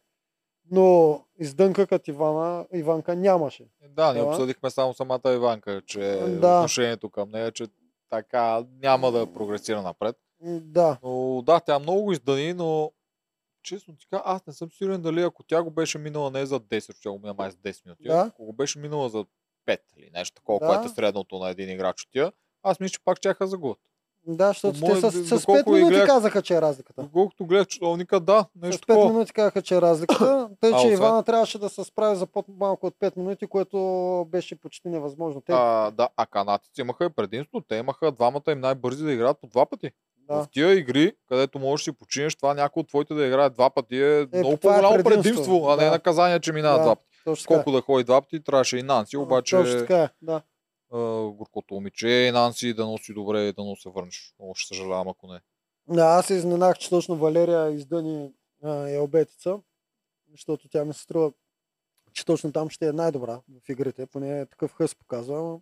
но 0.70 1.20
издънка 1.38 1.86
като 1.86 2.10
Ивана, 2.10 2.66
Иванка 2.74 3.16
нямаше. 3.16 3.64
Да, 3.88 4.12
ние 4.12 4.22
обсъдихме 4.22 4.70
само 4.70 4.94
самата 4.94 5.34
Иванка, 5.34 5.82
че 5.86 6.00
Да. 6.00 6.56
отношението 6.58 7.10
към 7.10 7.30
нея, 7.30 7.52
че 7.52 7.66
така 8.10 8.64
няма 8.82 9.12
да 9.12 9.32
прогресира 9.32 9.82
напред. 9.82 10.16
Да, 10.44 10.98
Но 11.02 11.42
да, 11.46 11.60
тя 11.60 11.78
много 11.78 12.02
го 12.02 12.12
издани, 12.12 12.52
но 12.52 12.92
честно 13.62 13.96
ти 13.96 14.06
кажа, 14.10 14.22
аз 14.26 14.46
не 14.46 14.52
съм 14.52 14.70
сигурен 14.72 15.02
дали 15.02 15.22
ако 15.22 15.42
тя 15.42 15.62
го 15.62 15.70
беше 15.70 15.98
минала 15.98 16.30
не 16.30 16.46
за 16.46 16.60
10, 16.60 16.96
ще 16.98 17.08
го 17.08 17.18
мина 17.18 17.34
май 17.34 17.50
за 17.50 17.56
10 17.56 17.84
минути, 17.86 18.02
Да. 18.04 18.24
ако 18.28 18.44
го 18.44 18.52
беше 18.52 18.78
минала 18.78 19.08
за 19.08 19.24
5 19.62 19.78
или 19.96 20.10
нещо 20.12 20.34
такова, 20.34 20.58
Да. 20.60 20.66
което 20.66 20.86
е 20.86 20.90
средното 20.90 21.38
на 21.38 21.50
един 21.50 21.70
играч 21.70 22.02
от 22.02 22.08
тия, 22.12 22.32
аз 22.62 22.80
мисля, 22.80 22.92
че 22.92 23.04
пак 23.04 23.20
чаха 23.20 23.46
за 23.46 23.58
гол. 23.58 23.76
да, 24.26 24.48
защото 24.48 24.80
По 24.80 24.86
те 24.86 24.92
мое- 24.92 25.00
с, 25.00 25.12
с, 25.12 25.26
с 25.28 25.40
доколко 25.40 25.60
5 25.60 25.72
минути 25.72 25.90
гледах- 25.90 26.06
казаха, 26.06 26.42
че 26.42 26.54
е 26.54 26.60
разликата. 26.60 27.08
Колкото 27.12 27.46
гледах 27.46 27.66
часовника, 27.66 28.20
да, 28.20 28.46
С 28.52 28.62
нещо 28.62 28.78
5 28.78 28.86
такова. 28.88 29.08
минути 29.08 29.32
казаха, 29.32 29.62
че 29.62 29.76
е 29.76 29.80
разликата. 29.80 30.50
Тъй, 30.60 30.72
че 30.72 30.88
Ивана 30.88 31.22
трябваше 31.22 31.58
да 31.58 31.68
се 31.68 31.84
справи 31.84 32.16
за 32.16 32.26
по-малко 32.26 32.86
от 32.86 32.94
5 32.96 33.16
минути, 33.16 33.46
което 33.46 33.78
беше 34.28 34.56
почти 34.56 34.88
невъзможно. 34.88 35.40
Те, 35.40 35.52
А, 35.52 35.90
да, 35.90 36.08
а 36.16 36.26
канадците 36.26 36.80
имаха 36.80 37.04
и 37.04 37.10
предимство. 37.10 37.60
Те 37.60 37.76
имаха 37.76 38.12
двамата 38.12 38.42
им 38.48 38.60
най-бързи 38.60 39.04
да 39.04 39.12
играят 39.12 39.40
по 39.40 39.46
два 39.46 39.66
пъти. 39.66 39.90
да. 40.20 40.34
В 40.34 40.48
тия 40.48 40.72
игри, 40.72 41.12
където 41.28 41.58
можеш 41.58 41.84
да 41.84 41.92
си 41.92 41.98
починеш, 41.98 42.36
това 42.36 42.54
някой 42.54 42.80
от 42.80 42.88
твоите 42.88 43.14
да 43.14 43.26
играе 43.26 43.50
два 43.50 43.70
пъти 43.70 43.96
е, 43.96 44.26
много 44.32 44.56
това 44.56 44.76
е 44.76 44.80
по-голямо 44.80 45.04
предимство. 45.04 45.22
предимство, 45.22 45.68
а 45.68 45.76
не 45.76 45.84
Да. 45.84 45.90
наказание, 45.90 46.40
че 46.40 46.52
минава 46.52 46.78
Да. 46.78 46.82
два 46.82 46.96
пъти. 46.96 47.11
Точно 47.24 47.42
така. 47.48 47.54
Колко 47.54 47.72
да 47.72 47.80
ходи 47.80 48.04
два 48.04 48.22
пъти, 48.22 48.44
трябваше 48.44 48.78
и 48.78 48.82
Нанси, 48.82 49.16
обаче 49.16 49.56
Точно 49.56 49.78
така 49.78 50.02
е, 50.02 50.08
да. 50.22 50.42
а, 50.92 50.98
горкото 51.22 51.74
момиче 51.74 52.08
и 52.08 52.32
Нанси 52.32 52.74
да 52.74 52.86
носи 52.86 53.14
добре 53.14 53.52
да 53.52 53.64
но 53.64 53.76
се 53.76 53.88
върнеш. 53.88 54.34
Много 54.38 54.54
ще 54.54 54.74
съжалявам, 54.74 55.08
ако 55.08 55.26
не. 55.26 55.40
Да, 55.88 56.04
аз 56.04 56.26
се 56.26 56.34
изненах, 56.34 56.78
че 56.78 56.90
точно 56.90 57.16
Валерия 57.16 57.70
издъни 57.70 58.32
а, 58.62 58.88
Елбетица, 58.88 59.58
защото 60.30 60.68
тя 60.68 60.84
ми 60.84 60.94
се 60.94 61.00
струва, 61.00 61.32
че 62.12 62.24
точно 62.24 62.52
там 62.52 62.70
ще 62.70 62.86
е 62.86 62.92
най-добра 62.92 63.40
в 63.64 63.68
игрите, 63.68 64.06
поне 64.06 64.46
такъв 64.46 64.72
хъс 64.72 64.94
показва. 64.94 65.58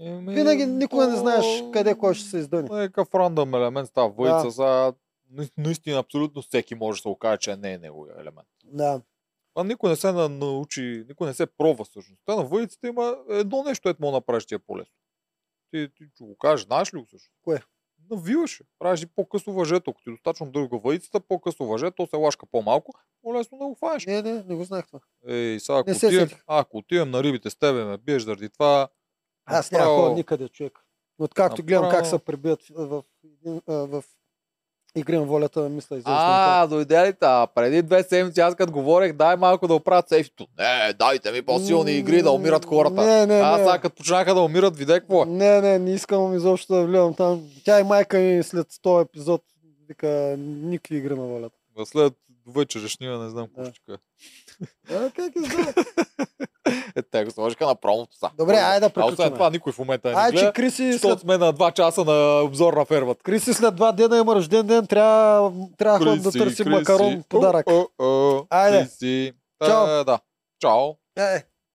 Еми, 0.00 0.34
Винаги 0.34 0.66
никога 0.66 1.06
не 1.06 1.14
то- 1.14 1.20
знаеш 1.20 1.46
къде 1.72 1.94
кой 1.94 2.14
ще 2.14 2.28
се 2.28 2.38
издъни. 2.38 2.68
Някакъв 2.68 3.14
рандъм 3.14 3.54
елемент 3.54 3.88
става 3.88 4.08
въйца. 4.08 4.44
Да. 4.44 4.50
За... 4.50 4.94
Наистина, 5.58 5.98
абсолютно 5.98 6.42
всеки 6.42 6.74
може 6.74 6.98
да 6.98 7.02
се 7.02 7.08
окаже, 7.08 7.38
че 7.38 7.56
не 7.56 7.72
е 7.72 7.78
неговия 7.78 8.14
елемент. 8.20 8.48
Да. 8.64 9.00
А 9.54 9.64
никой 9.64 9.90
не 9.90 9.96
се 9.96 10.12
на- 10.12 10.28
научи, 10.28 11.04
никой 11.08 11.26
не 11.26 11.34
се 11.34 11.46
пробва 11.48 11.84
всъщност. 11.84 12.22
Та 12.24 12.36
на 12.36 12.44
въйците 12.44 12.86
има 12.86 13.16
едно 13.28 13.62
нещо, 13.62 13.88
ето 13.88 14.02
мога 14.02 14.12
да 14.12 14.16
направиш 14.16 14.46
ти 14.46 14.54
е 14.54 14.58
по-лесно. 14.58 14.94
Ти, 15.70 15.88
ти 15.96 16.04
ще 16.14 16.24
го 16.24 16.36
кажеш, 16.36 16.66
знаеш 16.66 16.94
ли 16.94 16.98
го 16.98 17.06
също? 17.06 17.30
Кое? 17.42 17.62
Навиваш. 18.10 18.62
Правиш 18.78 19.02
и 19.02 19.06
по-късо 19.06 19.52
въжето. 19.52 19.90
Ако 19.90 20.02
ти 20.02 20.08
е 20.08 20.12
достатъчно 20.12 20.50
дълга 20.50 20.76
въйцата, 20.76 21.20
по-късо 21.20 21.64
въже, 21.64 21.90
то 21.90 22.06
се 22.06 22.16
лашка 22.16 22.46
по-малко, 22.46 22.92
по-лесно 23.22 23.58
да 23.58 23.64
го 23.64 23.74
фанеш. 23.74 24.06
Не, 24.06 24.22
не, 24.22 24.42
не 24.42 24.54
го 24.54 24.64
знаех 24.64 24.86
това. 24.86 25.00
Ей, 25.26 25.60
сега 25.60 25.78
ако 25.78 25.90
Не 25.90 25.94
се 25.94 26.22
а, 26.46 26.58
ако 26.58 26.76
отидем 26.78 27.10
на 27.10 27.22
рибите 27.22 27.50
с 27.50 27.56
тебе, 27.56 27.84
ме 27.84 27.98
биеш 27.98 28.22
заради 28.22 28.48
това. 28.48 28.88
Аз 29.46 29.70
няма 29.72 29.84
направо- 29.84 30.02
ходя 30.02 30.14
никъде, 30.14 30.48
човек. 30.48 30.78
Откакто 31.18 31.62
гледам 31.62 31.84
как 31.84 31.92
Направо- 31.94 32.10
се 32.10 32.18
прибият 32.18 32.62
в, 32.68 33.02
в, 33.44 33.62
в 33.66 34.04
игри 34.96 35.16
на 35.16 35.22
волята, 35.24 35.60
мисля 35.60 35.96
изобщо. 35.96 36.12
А, 36.12 36.66
дойде 36.66 37.06
ли 37.06 37.12
та? 37.20 37.46
Преди 37.54 37.82
две 37.82 38.02
седмици 38.02 38.40
аз 38.40 38.54
като 38.54 38.72
говорех, 38.72 39.12
дай 39.12 39.36
малко 39.36 39.68
да 39.68 39.74
оправят 39.74 40.08
сейфито. 40.08 40.46
Не, 40.58 40.92
дайте 40.92 41.32
ми 41.32 41.42
по-силни 41.42 41.92
игри 41.92 42.22
да 42.22 42.30
умират 42.30 42.64
хората. 42.64 43.06
Не, 43.06 43.26
не, 43.26 43.40
а 43.40 43.56
не. 43.56 43.64
сега 43.64 43.78
като 43.78 43.96
почнаха 43.96 44.34
да 44.34 44.40
умират, 44.40 44.76
виде 44.76 45.00
какво 45.00 45.22
е. 45.22 45.26
Не, 45.26 45.60
не, 45.60 45.78
не 45.78 45.92
искам 45.92 46.34
изобщо 46.34 46.74
да 46.74 46.86
влизам 46.86 47.14
там. 47.14 47.42
Тя 47.64 47.80
и 47.80 47.82
майка 47.82 48.18
ми 48.18 48.42
след 48.42 48.66
100 48.66 49.02
епизод 49.02 49.42
вика 49.88 50.36
никакви 50.38 50.96
игри 50.96 51.14
на 51.14 51.22
волята. 51.22 51.56
А 51.78 51.86
След 51.86 52.12
вечерешния 52.46 53.18
не 53.18 53.30
знам 53.30 53.46
какво 53.46 53.70
ще 53.70 53.80
кажа. 53.86 53.98
А, 54.90 55.10
как 55.10 55.32
е 55.36 55.40
знае? 55.40 55.74
Е, 56.96 57.02
те 57.02 57.24
го 57.24 57.30
сложиха 57.30 57.66
на 57.66 57.74
промото 57.74 58.16
са. 58.16 58.30
Добре, 58.38 58.54
айде 58.56 58.80
да 58.80 58.86
А 58.86 59.04
освен 59.04 59.16
приключим. 59.16 59.32
това 59.32 59.50
никой 59.50 59.72
в 59.72 59.78
момента 59.78 60.08
не 60.08 60.14
Ай, 60.14 60.32
че 60.32 60.52
Криси 60.54 60.98
след, 60.98 61.20
сме 61.20 61.38
на 61.38 61.54
2 61.54 61.72
часа 61.72 62.04
на 62.04 62.42
обзор 62.42 62.72
на 62.72 62.84
фермата. 62.84 63.22
Криси 63.22 63.54
след 63.54 63.76
два 63.76 63.92
дена 63.92 64.18
има 64.18 64.34
рожден 64.34 64.66
ден, 64.66 64.86
трябва, 64.86 65.52
трябва 65.78 66.16
да 66.16 66.32
търсим 66.32 66.70
макарон 66.70 67.24
подарък. 67.28 67.70
О, 67.70 67.86
о, 67.98 68.04
о, 68.04 68.46
Айде. 68.50 68.78
Криси. 68.78 69.32
Чао. 69.66 70.04
Да. 70.04 70.18
Чао. 70.60 70.88
Е, 71.18 71.44